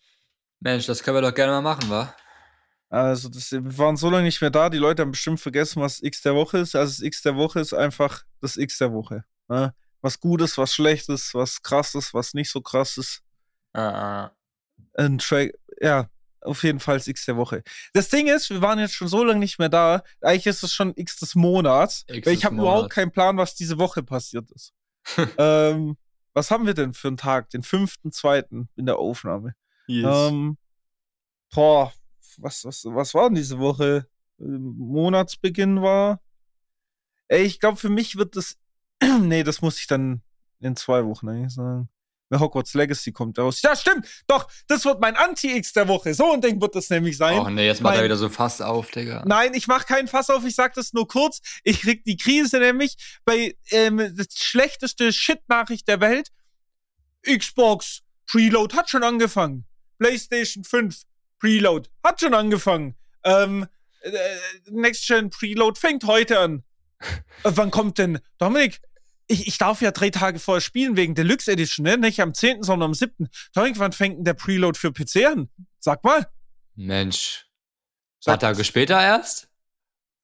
Mensch, 0.59 0.85
das 0.85 1.03
können 1.03 1.17
wir 1.17 1.21
doch 1.21 1.35
gerne 1.35 1.51
mal 1.51 1.61
machen, 1.61 1.89
wa? 1.89 2.15
Also, 2.89 3.27
das, 3.27 3.51
wir 3.51 3.77
waren 3.79 3.97
so 3.97 4.09
lange 4.09 4.25
nicht 4.25 4.39
mehr 4.39 4.51
da, 4.51 4.69
die 4.69 4.77
Leute 4.77 5.01
haben 5.01 5.11
bestimmt 5.11 5.39
vergessen, 5.39 5.81
was 5.81 6.01
X 6.01 6.21
der 6.21 6.35
Woche 6.35 6.59
ist. 6.59 6.75
Also, 6.75 6.91
das 6.91 7.01
X 7.01 7.23
der 7.23 7.35
Woche 7.35 7.59
ist 7.59 7.73
einfach 7.73 8.23
das 8.39 8.55
X 8.55 8.77
der 8.77 8.93
Woche. 8.93 9.25
Ne? 9.47 9.73
Was 10.03 10.19
Gutes, 10.19 10.57
was 10.57 10.73
Schlechtes, 10.73 11.33
was 11.33 11.61
Krasses, 11.61 12.13
was 12.13 12.33
nicht 12.33 12.51
so 12.51 12.61
krasses. 12.61 13.21
Ah, 13.73 14.25
ah. 14.25 14.31
Ein 14.95 15.17
Track, 15.17 15.53
ja, 15.81 16.09
auf 16.41 16.63
jeden 16.63 16.79
Fall 16.79 17.01
X 17.03 17.25
der 17.25 17.37
Woche. 17.37 17.63
Das 17.93 18.09
Ding 18.09 18.27
ist, 18.27 18.49
wir 18.49 18.61
waren 18.61 18.79
jetzt 18.79 18.93
schon 18.93 19.07
so 19.07 19.23
lange 19.23 19.39
nicht 19.39 19.59
mehr 19.59 19.69
da. 19.69 20.03
Eigentlich 20.21 20.47
ist 20.47 20.61
es 20.61 20.73
schon 20.73 20.93
X 20.95 21.17
des 21.17 21.35
Monats. 21.35 22.03
X 22.07 22.27
weil 22.27 22.33
ich 22.33 22.45
habe 22.45 22.55
überhaupt 22.55 22.89
keinen 22.89 23.11
Plan, 23.11 23.37
was 23.37 23.55
diese 23.55 23.77
Woche 23.77 24.03
passiert 24.03 24.51
ist. 24.51 24.73
ähm, 25.37 25.97
was 26.33 26.51
haben 26.51 26.65
wir 26.65 26.73
denn 26.73 26.93
für 26.93 27.07
einen 27.07 27.17
Tag? 27.17 27.49
Den 27.51 27.63
5.2. 27.63 28.67
in 28.75 28.85
der 28.85 28.97
Aufnahme. 28.97 29.55
Yes. 29.87 30.29
Ähm, 30.29 30.57
boah, 31.53 31.93
was, 32.37 32.65
was, 32.65 32.85
was 32.85 33.13
war 33.13 33.29
denn 33.29 33.35
diese 33.35 33.59
Woche? 33.59 34.07
Monatsbeginn 34.37 35.81
war. 35.81 36.21
Ey, 37.29 37.43
ich 37.43 37.59
glaube, 37.59 37.77
für 37.77 37.89
mich 37.89 38.17
wird 38.17 38.35
das 38.35 38.57
nee, 39.21 39.43
das 39.43 39.61
muss 39.61 39.79
ich 39.79 39.87
dann 39.87 40.21
in 40.59 40.75
zwei 40.75 41.05
Wochen 41.05 41.29
eigentlich 41.29 41.53
sagen. 41.53 41.89
Hogwarts 42.39 42.73
Legacy 42.73 43.11
kommt 43.11 43.37
raus. 43.37 43.61
Ja, 43.61 43.75
stimmt. 43.75 44.07
Doch, 44.27 44.47
das 44.67 44.85
wird 44.85 44.99
mein 44.99 45.15
Anti-X 45.15 45.73
der 45.73 45.87
Woche. 45.87 46.13
So 46.13 46.33
ein 46.33 46.41
Ding 46.41 46.59
wird 46.61 46.75
das 46.75 46.89
nämlich 46.89 47.17
sein. 47.17 47.39
Oh 47.39 47.49
nee, 47.49 47.65
jetzt 47.67 47.81
macht 47.81 47.93
mein, 47.93 47.99
er 47.99 48.05
wieder 48.05 48.17
so 48.17 48.29
Fass 48.29 48.61
auf, 48.61 48.89
Digga. 48.91 49.23
Nein, 49.25 49.53
ich 49.53 49.67
mach 49.67 49.85
keinen 49.85 50.07
Fass 50.07 50.29
auf. 50.29 50.45
Ich 50.45 50.55
sag 50.55 50.73
das 50.73 50.93
nur 50.93 51.07
kurz. 51.07 51.41
Ich 51.63 51.81
krieg 51.81 52.03
die 52.05 52.17
Krise 52.17 52.59
nämlich 52.59 52.95
bei 53.25 53.55
ähm, 53.71 53.97
das 54.15 54.27
schlechteste 54.35 55.13
Shit-Nachricht 55.13 55.87
der 55.87 55.99
Welt. 56.01 56.29
Xbox 57.23 58.01
Preload 58.27 58.75
hat 58.75 58.89
schon 58.89 59.03
angefangen. 59.03 59.65
PlayStation 59.99 60.63
5 60.63 61.03
Preload 61.39 61.89
hat 62.03 62.19
schon 62.19 62.33
angefangen. 62.33 62.95
Ähm, 63.23 63.67
äh, 64.01 64.11
Next 64.69 65.07
Gen 65.07 65.29
Preload 65.29 65.79
fängt 65.79 66.03
heute 66.05 66.39
an. 66.39 66.63
äh, 66.99 67.13
wann 67.43 67.71
kommt 67.71 67.97
denn 67.97 68.19
Dominik? 68.37 68.81
Ich, 69.27 69.47
ich 69.47 69.57
darf 69.57 69.81
ja 69.81 69.91
drei 69.91 70.09
Tage 70.09 70.39
vorher 70.39 70.61
spielen 70.61 70.97
wegen 70.97 71.15
Deluxe 71.15 71.51
Edition, 71.51 71.85
ne? 71.85 71.97
Nicht 71.97 72.21
am 72.21 72.33
10., 72.33 72.63
sondern 72.63 72.89
am 72.89 72.93
7. 72.93 73.29
Irgendwann 73.55 73.91
fängt 73.91 74.17
denn 74.17 74.25
der 74.25 74.33
Preload 74.33 74.77
für 74.77 74.91
PC 74.91 75.25
an? 75.25 75.49
Sag 75.79 76.03
mal. 76.03 76.27
Mensch. 76.75 77.45
Ein 78.25 78.31
paar 78.31 78.39
Tage 78.39 78.63
später 78.63 79.01
erst? 79.01 79.49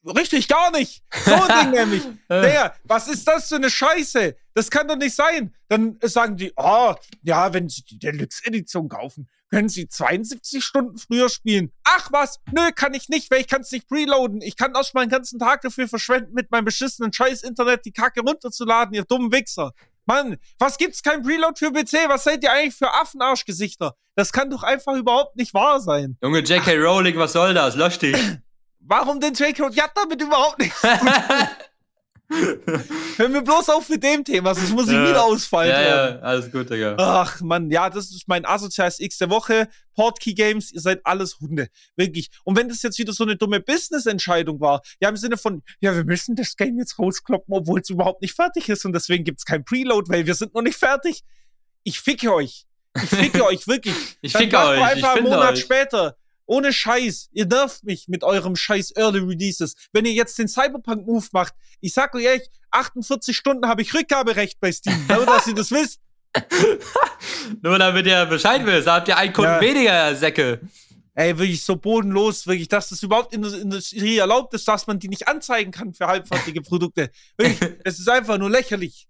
Richtig, 0.05 0.47
gar 0.47 0.71
nicht. 0.71 1.03
So 1.25 1.33
ein 1.33 1.61
Ding 1.61 1.71
nämlich. 1.79 2.03
Digga, 2.29 2.73
was 2.83 3.07
ist 3.07 3.27
das 3.27 3.49
für 3.49 3.55
eine 3.55 3.69
Scheiße? 3.69 4.35
Das 4.53 4.69
kann 4.71 4.87
doch 4.87 4.95
nicht 4.95 5.15
sein. 5.15 5.53
Dann 5.67 5.97
sagen 6.03 6.37
die, 6.37 6.53
oh, 6.55 6.95
ja, 7.21 7.53
wenn 7.53 7.67
Sie 7.69 7.83
die 7.83 7.99
Deluxe-Edition 7.99 8.87
kaufen, 8.87 9.29
können 9.49 9.69
Sie 9.69 9.87
72 9.87 10.63
Stunden 10.63 10.97
früher 10.97 11.29
spielen. 11.29 11.71
Ach 11.83 12.11
was, 12.11 12.39
nö, 12.51 12.71
kann 12.73 12.93
ich 12.93 13.09
nicht, 13.09 13.29
weil 13.31 13.41
ich 13.41 13.47
kann 13.47 13.61
es 13.61 13.71
nicht 13.71 13.87
preloaden. 13.87 14.41
Ich 14.41 14.55
kann 14.55 14.73
erst 14.75 14.93
mal 14.93 15.01
einen 15.01 15.11
ganzen 15.11 15.39
Tag 15.39 15.61
dafür 15.61 15.87
verschwenden, 15.87 16.33
mit 16.33 16.51
meinem 16.51 16.65
beschissenen 16.65 17.11
Scheiß-Internet 17.11 17.85
die 17.85 17.91
Kacke 17.91 18.21
runterzuladen, 18.21 18.93
ihr 18.93 19.03
dummen 19.03 19.31
Wichser. 19.31 19.73
Mann, 20.05 20.37
was 20.57 20.77
gibt's 20.77 21.03
kein 21.03 21.21
Preload 21.21 21.53
für 21.57 21.71
PC? 21.71 22.09
Was 22.09 22.23
seid 22.23 22.43
ihr 22.43 22.51
eigentlich 22.51 22.75
für 22.75 22.91
Affenarschgesichter? 22.93 23.95
Das 24.15 24.31
kann 24.31 24.49
doch 24.49 24.63
einfach 24.63 24.95
überhaupt 24.95 25.35
nicht 25.35 25.53
wahr 25.53 25.79
sein. 25.79 26.17
Junge, 26.23 26.39
J.K. 26.39 26.75
Rowling, 26.77 27.17
was 27.17 27.33
soll 27.33 27.53
das? 27.53 27.75
Lösch 27.75 27.99
dich. 27.99 28.17
Warum 28.79 29.19
denn 29.19 29.33
J.K. 29.33 29.61
Rowling? 29.61 29.77
Ja, 29.77 29.89
damit 29.93 30.21
überhaupt 30.21 30.59
nichts. 30.59 30.81
Hör 33.17 33.27
mir 33.27 33.41
bloß 33.41 33.69
auf 33.69 33.89
mit 33.89 34.03
dem 34.03 34.23
Thema, 34.23 34.53
sonst 34.53 34.71
muss 34.71 34.87
ich 34.87 34.93
ja, 34.93 35.09
wieder 35.09 35.23
ausfallen. 35.23 35.71
Ja, 35.71 36.09
ja, 36.09 36.19
alles 36.19 36.51
gut, 36.51 36.69
Digga. 36.69 36.95
Ach, 36.99 37.41
Mann, 37.41 37.71
ja, 37.71 37.89
das 37.89 38.11
ist 38.11 38.27
mein 38.27 38.45
asoziales 38.45 38.99
X 38.99 39.17
der 39.17 39.31
Woche. 39.31 39.67
Portkey 39.95 40.35
Games, 40.35 40.71
ihr 40.71 40.79
seid 40.79 41.01
alles 41.05 41.39
Hunde. 41.39 41.69
Wirklich. 41.95 42.29
Und 42.43 42.55
wenn 42.55 42.69
das 42.69 42.83
jetzt 42.83 42.99
wieder 42.99 43.13
so 43.13 43.23
eine 43.23 43.35
dumme 43.35 43.59
Business-Entscheidung 43.59 44.61
war, 44.61 44.81
ja, 45.01 45.09
im 45.09 45.17
Sinne 45.17 45.37
von, 45.37 45.63
ja, 45.79 45.95
wir 45.95 46.03
müssen 46.03 46.35
das 46.35 46.55
Game 46.55 46.77
jetzt 46.77 46.99
rauskloppen, 46.99 47.51
obwohl 47.51 47.79
es 47.79 47.89
überhaupt 47.89 48.21
nicht 48.21 48.35
fertig 48.35 48.69
ist 48.69 48.85
und 48.85 48.93
deswegen 48.93 49.23
gibt 49.23 49.39
es 49.39 49.45
kein 49.45 49.65
Preload, 49.65 50.07
weil 50.09 50.27
wir 50.27 50.35
sind 50.35 50.53
noch 50.53 50.61
nicht 50.61 50.77
fertig. 50.77 51.23
Ich 51.83 51.99
ficke 51.99 52.31
euch. 52.31 52.67
Ich 52.95 53.09
ficke 53.09 53.43
euch, 53.47 53.67
wirklich. 53.67 53.95
Ich 54.21 54.33
ficke 54.33 54.55
euch. 54.55 54.83
einfach 54.83 55.15
einen 55.15 55.23
Monat 55.23 55.53
euch. 55.53 55.61
später. 55.61 56.15
Ohne 56.49 56.73
Scheiß. 56.73 57.29
Ihr 57.31 57.45
nervt 57.45 57.83
mich 57.83 58.07
mit 58.07 58.23
eurem 58.23 58.55
Scheiß 58.55 58.95
Early 58.95 59.19
Releases. 59.19 59.75
Wenn 59.93 60.05
ihr 60.05 60.13
jetzt 60.13 60.37
den 60.39 60.47
Cyberpunk-Move 60.47 61.27
macht, 61.31 61.53
ich 61.79 61.93
sag 61.93 62.15
euch 62.15 62.23
ehrlich, 62.23 62.49
48 62.71 63.37
Stunden 63.37 63.67
habe 63.67 63.83
ich 63.83 63.93
Rückgaberecht 63.93 64.59
bei 64.59 64.71
Steam. 64.71 65.05
Nur, 65.07 65.27
dass 65.27 65.45
ihr 65.45 65.53
das 65.53 65.69
wisst. 65.69 65.99
Nur 67.61 67.77
damit 67.77 68.07
ihr 68.07 68.25
Bescheid 68.25 68.65
wisst, 68.65 68.87
habt 68.87 69.07
ihr 69.07 69.17
einen 69.17 69.31
Kunden 69.31 69.51
ja. 69.51 69.61
weniger, 69.61 70.15
Säcke. 70.15 70.61
Ey, 71.13 71.37
wirklich 71.37 71.63
so 71.63 71.75
bodenlos, 71.75 72.47
wirklich, 72.47 72.67
dass 72.67 72.89
das 72.89 73.03
überhaupt 73.03 73.31
in 73.31 73.43
der 73.43 73.53
Industrie 73.53 74.17
erlaubt 74.17 74.53
ist, 74.55 74.67
dass 74.67 74.87
man 74.87 74.97
die 74.97 75.09
nicht 75.09 75.27
anzeigen 75.27 75.71
kann 75.71 75.93
für 75.93 76.07
halbfertige 76.07 76.61
Produkte. 76.61 77.11
Wirklich, 77.37 77.77
es 77.83 77.99
ist 77.99 78.09
einfach 78.09 78.39
nur 78.39 78.49
lächerlich. 78.49 79.07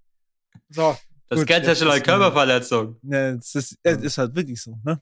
So. 0.69 0.97
Das 1.29 1.45
kennt 1.45 1.65
ja 1.65 1.75
schon 1.75 1.89
als 1.89 2.03
Körperverletzung. 2.03 2.97
Ne, 3.01 3.37
es 3.39 3.55
ist, 3.55 3.77
ist 3.83 4.17
halt 4.17 4.35
wirklich 4.35 4.61
so, 4.61 4.77
ne? 4.83 5.01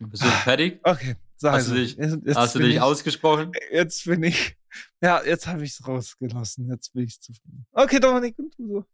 Bist 0.00 0.22
du 0.22 0.26
fertig? 0.26 0.80
Okay. 0.82 1.16
Sag 1.42 1.54
hast 1.54 1.70
du 1.70 1.74
dich, 1.74 1.96
jetzt, 1.96 2.18
jetzt 2.24 2.36
hast 2.36 2.54
du 2.54 2.60
dich 2.60 2.76
ich, 2.76 2.80
ausgesprochen? 2.80 3.50
Jetzt 3.72 4.04
bin 4.04 4.22
ich. 4.22 4.56
Ja, 5.02 5.22
jetzt 5.22 5.46
habe 5.48 5.64
ich 5.64 5.72
es 5.72 5.86
rausgelassen. 5.86 6.70
Jetzt 6.70 6.94
bin 6.94 7.04
ich 7.04 7.20
zufrieden. 7.20 7.66
Okay, 7.72 8.00
Dominik, 8.00 8.38
und 8.38 8.54
du 8.56 8.68
so. 8.68 8.84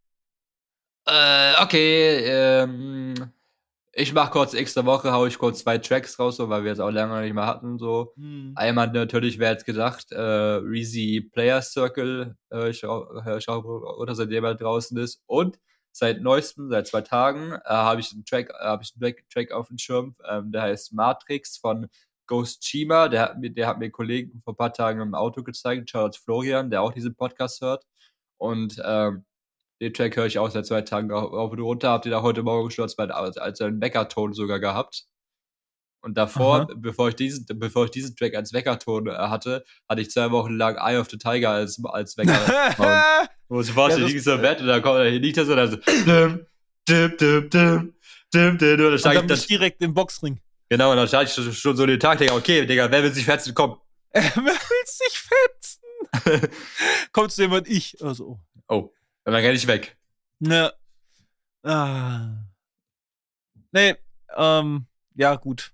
Äh, 1.05 1.53
okay, 1.61 2.17
ähm, 2.25 3.31
ich 3.93 4.11
mache 4.11 4.31
kurz 4.31 4.53
extra 4.55 4.85
Woche, 4.85 5.13
hau 5.13 5.25
ich 5.25 5.37
kurz 5.37 5.59
zwei 5.59 5.77
Tracks 5.77 6.19
raus, 6.19 6.35
so, 6.35 6.49
weil 6.49 6.65
wir 6.65 6.73
es 6.73 6.81
auch 6.81 6.89
lange 6.89 7.21
nicht 7.21 7.33
mehr 7.33 7.45
hatten. 7.45 7.77
So. 7.77 8.11
Hm. 8.17 8.51
Einmal 8.55 8.91
natürlich, 8.91 9.39
wer 9.39 9.51
jetzt 9.51 9.65
gesagt, 9.65 10.11
äh, 10.11 10.19
Reezy 10.19 11.29
Player 11.31 11.61
Circle, 11.61 12.35
äh, 12.51 12.71
ich 12.71 12.79
schaue, 12.79 13.39
schau, 13.39 13.61
oder 13.99 14.15
seitdem 14.15 14.43
er 14.43 14.55
draußen 14.55 14.97
ist. 14.97 15.21
Und 15.27 15.59
seit 15.91 16.21
neuestem, 16.21 16.69
seit 16.69 16.87
zwei 16.87 17.01
Tagen, 17.01 17.53
äh, 17.53 17.59
habe 17.65 18.01
ich 18.01 18.11
einen 18.11 18.25
Track, 18.25 18.49
äh, 18.49 18.65
habe 18.65 18.83
ich 18.83 18.91
einen 18.93 19.01
Track, 19.01 19.23
Track 19.29 19.51
auf 19.51 19.67
dem 19.67 19.77
Schirm, 19.77 20.15
ähm, 20.27 20.51
der 20.51 20.63
heißt 20.63 20.93
Matrix 20.93 21.57
von 21.57 21.87
Ghost 22.29 22.61
Chima, 22.61 23.09
der 23.09 23.21
hat 23.23 23.39
mir, 23.39 23.49
der 23.49 23.67
hat 23.67 23.79
mir 23.79 23.89
Kollegen 23.89 24.39
vor 24.43 24.53
ein 24.53 24.57
paar 24.57 24.71
Tagen 24.71 25.01
im 25.01 25.15
Auto 25.15 25.41
gezeigt, 25.41 25.89
Charles 25.89 26.15
Florian, 26.15 26.69
der 26.69 26.83
auch 26.83 26.93
diesen 26.93 27.15
Podcast 27.15 27.61
hört. 27.61 27.85
Und 28.37 28.79
ähm, 28.85 29.25
den 29.81 29.93
Track 29.93 30.15
höre 30.15 30.27
ich 30.27 30.37
auch 30.37 30.51
seit 30.51 30.67
zwei 30.67 30.81
Tagen 30.83 31.11
auf 31.11 31.51
und 31.51 31.59
runter. 31.59 31.89
Habt 31.89 32.05
ihr 32.05 32.11
da 32.11 32.21
heute 32.21 32.43
Morgen 32.43 32.69
schon 32.69 32.83
als, 32.83 33.37
als 33.37 33.61
einen 33.61 33.81
Weckerton 33.81 34.33
sogar 34.33 34.59
gehabt. 34.59 35.05
Und 36.01 36.17
davor, 36.17 36.61
Aha. 36.61 36.67
bevor 36.77 37.09
ich, 37.09 37.15
diesen, 37.15 37.45
bevor 37.59 37.85
ich 37.85 37.91
diesen 37.91 38.15
Track 38.15 38.35
als 38.35 38.53
Weckerton 38.53 39.07
äh, 39.07 39.13
hatte, 39.13 39.65
hatte 39.89 40.01
ich 40.01 40.11
zwei 40.11 40.29
Wochen 40.29 40.55
lang 40.55 40.75
Eye 40.75 40.99
of 40.99 41.09
the 41.09 41.17
Tiger 41.17 41.49
als, 41.49 41.83
als 41.83 42.15
Wecker. 42.15 43.27
Wo 43.49 43.59
ich 43.59 43.71
vorstellen, 43.71 44.07
ja, 44.07 44.13
liegt 44.13 44.23
so 44.23 44.33
im 44.33 44.41
Bett 44.41 44.61
und 44.61 44.67
dann 44.67 44.83
kommt, 44.83 44.99
dann 44.99 45.13
liegt 45.13 45.37
er 45.37 45.45
so, 45.45 45.55
dann 45.55 45.71
so, 45.71 45.77
dim, 45.77 46.45
dim, 46.87 47.17
dim, 47.17 47.49
dim, 47.49 47.93
dim, 48.31 48.57
dim, 48.59 48.85
und 48.85 49.03
dann, 49.03 49.17
und 49.17 49.29
dann 49.29 49.37
ich 49.37 49.47
direkt 49.47 49.81
im 49.81 49.95
Boxring. 49.95 50.39
Genau, 50.69 50.91
und 50.91 50.97
dann 50.97 51.07
stand 51.07 51.27
ich 51.29 51.59
schon 51.59 51.75
so 51.75 51.85
den 51.85 51.99
Tag, 51.99 52.19
Digga, 52.19 52.35
okay, 52.35 52.65
Digga, 52.65 52.91
wer 52.91 53.03
will 53.03 53.13
sich 53.13 53.25
fetzen? 53.25 53.53
Komm. 53.55 53.79
wer 54.13 54.23
will 54.35 54.85
sich 54.85 55.19
fetzen? 55.19 56.49
Kommt 57.11 57.31
zu 57.31 57.41
jemand, 57.41 57.67
ich. 57.67 58.01
Also. 58.03 58.39
Oh. 58.67 58.93
Dann 59.23 59.33
renn 59.33 59.55
ich 59.55 59.67
weg. 59.67 59.97
Ja. 60.39 60.71
Ah. 61.63 62.45
Nee, 63.71 63.95
ähm, 64.35 64.87
ja, 65.15 65.35
gut. 65.35 65.71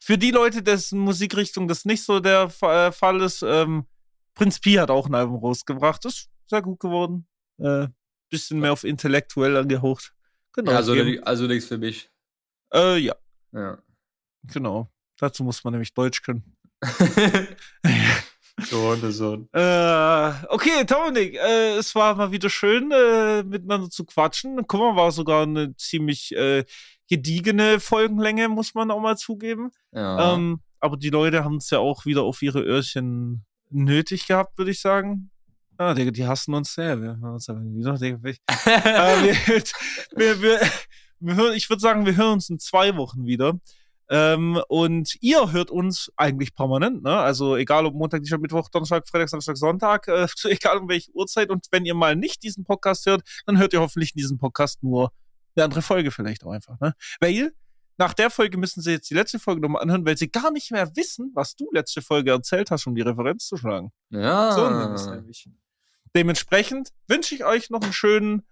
Für 0.00 0.18
die 0.18 0.30
Leute, 0.30 0.62
dessen 0.62 0.98
Musikrichtung 0.98 1.68
das 1.68 1.84
nicht 1.84 2.04
so 2.04 2.20
der 2.20 2.50
äh, 2.62 2.92
Fall 2.92 3.20
ist, 3.22 3.42
ähm, 3.42 3.86
Prinz 4.34 4.60
Pi 4.60 4.74
hat 4.74 4.90
auch 4.90 5.06
ein 5.06 5.14
Album 5.14 5.36
rausgebracht. 5.36 6.04
Das 6.04 6.14
ist 6.14 6.30
sehr 6.46 6.62
gut 6.62 6.80
geworden. 6.80 7.26
Äh, 7.58 7.88
bisschen 8.30 8.60
mehr 8.60 8.72
auf 8.72 8.84
intellektuell 8.84 9.56
angehaucht. 9.56 10.12
Genau. 10.52 10.70
Ja, 10.70 10.76
also, 10.78 10.94
also 11.22 11.46
nichts 11.46 11.68
für 11.68 11.78
mich. 11.78 12.10
Äh, 12.72 12.98
ja. 12.98 13.16
Ja. 13.52 13.78
Genau. 14.44 14.90
Dazu 15.18 15.44
muss 15.44 15.64
man 15.64 15.72
nämlich 15.72 15.94
Deutsch 15.94 16.22
können. 16.22 16.56
so 18.70 18.88
und 18.88 19.10
so. 19.10 19.48
Äh, 19.52 20.32
okay, 20.48 20.84
Dominik, 20.86 21.34
äh, 21.34 21.76
es 21.76 21.94
war 21.94 22.14
mal 22.14 22.30
wieder 22.30 22.50
schön, 22.50 22.90
äh, 22.92 23.42
miteinander 23.42 23.90
zu 23.90 24.04
quatschen. 24.04 24.66
Guck 24.66 24.80
mal, 24.80 24.96
war 24.96 25.10
sogar 25.10 25.42
eine 25.42 25.74
ziemlich 25.76 26.34
äh, 26.36 26.64
gediegene 27.08 27.80
Folgenlänge, 27.80 28.48
muss 28.48 28.74
man 28.74 28.90
auch 28.90 29.00
mal 29.00 29.16
zugeben. 29.16 29.70
Ja. 29.92 30.34
Ähm, 30.34 30.60
aber 30.80 30.96
die 30.96 31.10
Leute 31.10 31.44
haben 31.44 31.56
es 31.56 31.70
ja 31.70 31.78
auch 31.78 32.06
wieder 32.06 32.22
auf 32.22 32.42
ihre 32.42 32.62
Öhrchen 32.62 33.44
nötig 33.70 34.26
gehabt, 34.26 34.56
würde 34.58 34.70
ich 34.70 34.80
sagen. 34.80 35.30
Ah, 35.76 35.94
die, 35.94 36.10
die 36.12 36.26
hassen 36.26 36.54
uns 36.54 36.74
sehr. 36.74 37.00
Wir 37.00 37.18
hören 37.18 37.34
uns 37.34 37.48
aber 37.48 37.60
wieder. 37.60 37.94
äh, 38.66 39.22
wir, 39.22 39.36
wir, 40.16 40.42
wir, 40.42 40.60
wir 41.20 41.52
ich 41.52 41.68
würde 41.70 41.80
sagen, 41.80 42.04
wir 42.04 42.16
hören 42.16 42.34
uns 42.34 42.50
in 42.50 42.58
zwei 42.58 42.96
Wochen 42.96 43.26
wieder. 43.26 43.54
Ähm, 44.10 44.60
und 44.68 45.16
ihr 45.20 45.52
hört 45.52 45.70
uns 45.70 46.10
eigentlich 46.16 46.54
permanent, 46.54 47.02
ne? 47.02 47.16
Also 47.16 47.56
egal 47.56 47.84
ob 47.86 47.94
Montag, 47.94 48.20
Dienstag, 48.22 48.40
Mittwoch, 48.40 48.68
Donnerstag, 48.70 49.06
Freitag, 49.06 49.28
Samstag, 49.28 49.56
Sonntag, 49.56 50.08
äh, 50.08 50.26
egal 50.44 50.78
um 50.78 50.88
welche 50.88 51.10
Uhrzeit. 51.12 51.50
Und 51.50 51.66
wenn 51.70 51.84
ihr 51.84 51.94
mal 51.94 52.16
nicht 52.16 52.42
diesen 52.42 52.64
Podcast 52.64 53.06
hört, 53.06 53.22
dann 53.46 53.58
hört 53.58 53.72
ihr 53.72 53.80
hoffentlich 53.80 54.14
in 54.14 54.18
diesem 54.18 54.38
Podcast 54.38 54.82
nur 54.82 55.12
eine 55.56 55.64
andere 55.64 55.82
Folge 55.82 56.10
vielleicht 56.10 56.44
auch 56.44 56.52
einfach, 56.52 56.80
ne? 56.80 56.94
Weil 57.20 57.52
nach 57.98 58.14
der 58.14 58.30
Folge 58.30 58.56
müssen 58.56 58.80
sie 58.80 58.92
jetzt 58.92 59.10
die 59.10 59.14
letzte 59.14 59.38
Folge 59.38 59.60
nochmal 59.60 59.82
anhören, 59.82 60.06
weil 60.06 60.16
sie 60.16 60.30
gar 60.30 60.52
nicht 60.52 60.70
mehr 60.70 60.94
wissen, 60.96 61.32
was 61.34 61.56
du 61.56 61.68
letzte 61.72 62.00
Folge 62.00 62.30
erzählt 62.30 62.70
hast, 62.70 62.86
um 62.86 62.94
die 62.94 63.02
Referenz 63.02 63.46
zu 63.46 63.56
schlagen. 63.56 63.92
Ja. 64.10 64.52
So 64.52 64.70
nämlich. 64.70 65.48
Dementsprechend 66.14 66.90
wünsche 67.08 67.34
ich 67.34 67.44
euch 67.44 67.70
noch 67.70 67.82
einen 67.82 67.92
schönen 67.92 68.46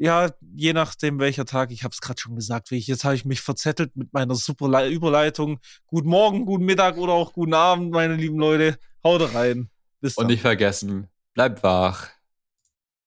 ja, 0.00 0.30
je 0.56 0.72
nachdem 0.72 1.18
welcher 1.18 1.44
Tag, 1.44 1.70
ich 1.70 1.84
habe 1.84 1.92
es 1.92 2.00
gerade 2.00 2.18
schon 2.18 2.34
gesagt, 2.34 2.72
ich, 2.72 2.86
jetzt 2.86 3.04
habe 3.04 3.14
ich 3.14 3.26
mich 3.26 3.42
verzettelt 3.42 3.94
mit 3.96 4.14
meiner 4.14 4.34
super 4.34 4.88
Überleitung. 4.88 5.60
Guten 5.86 6.08
Morgen, 6.08 6.46
guten 6.46 6.64
Mittag 6.64 6.96
oder 6.96 7.12
auch 7.12 7.34
guten 7.34 7.52
Abend, 7.52 7.90
meine 7.90 8.14
lieben 8.14 8.38
Leute. 8.38 8.78
Haut 9.04 9.34
rein. 9.34 9.68
Bis 10.00 10.14
dann. 10.14 10.24
Und 10.24 10.30
nicht 10.30 10.40
vergessen, 10.40 11.08
bleibt 11.34 11.62
wach. 11.62 12.08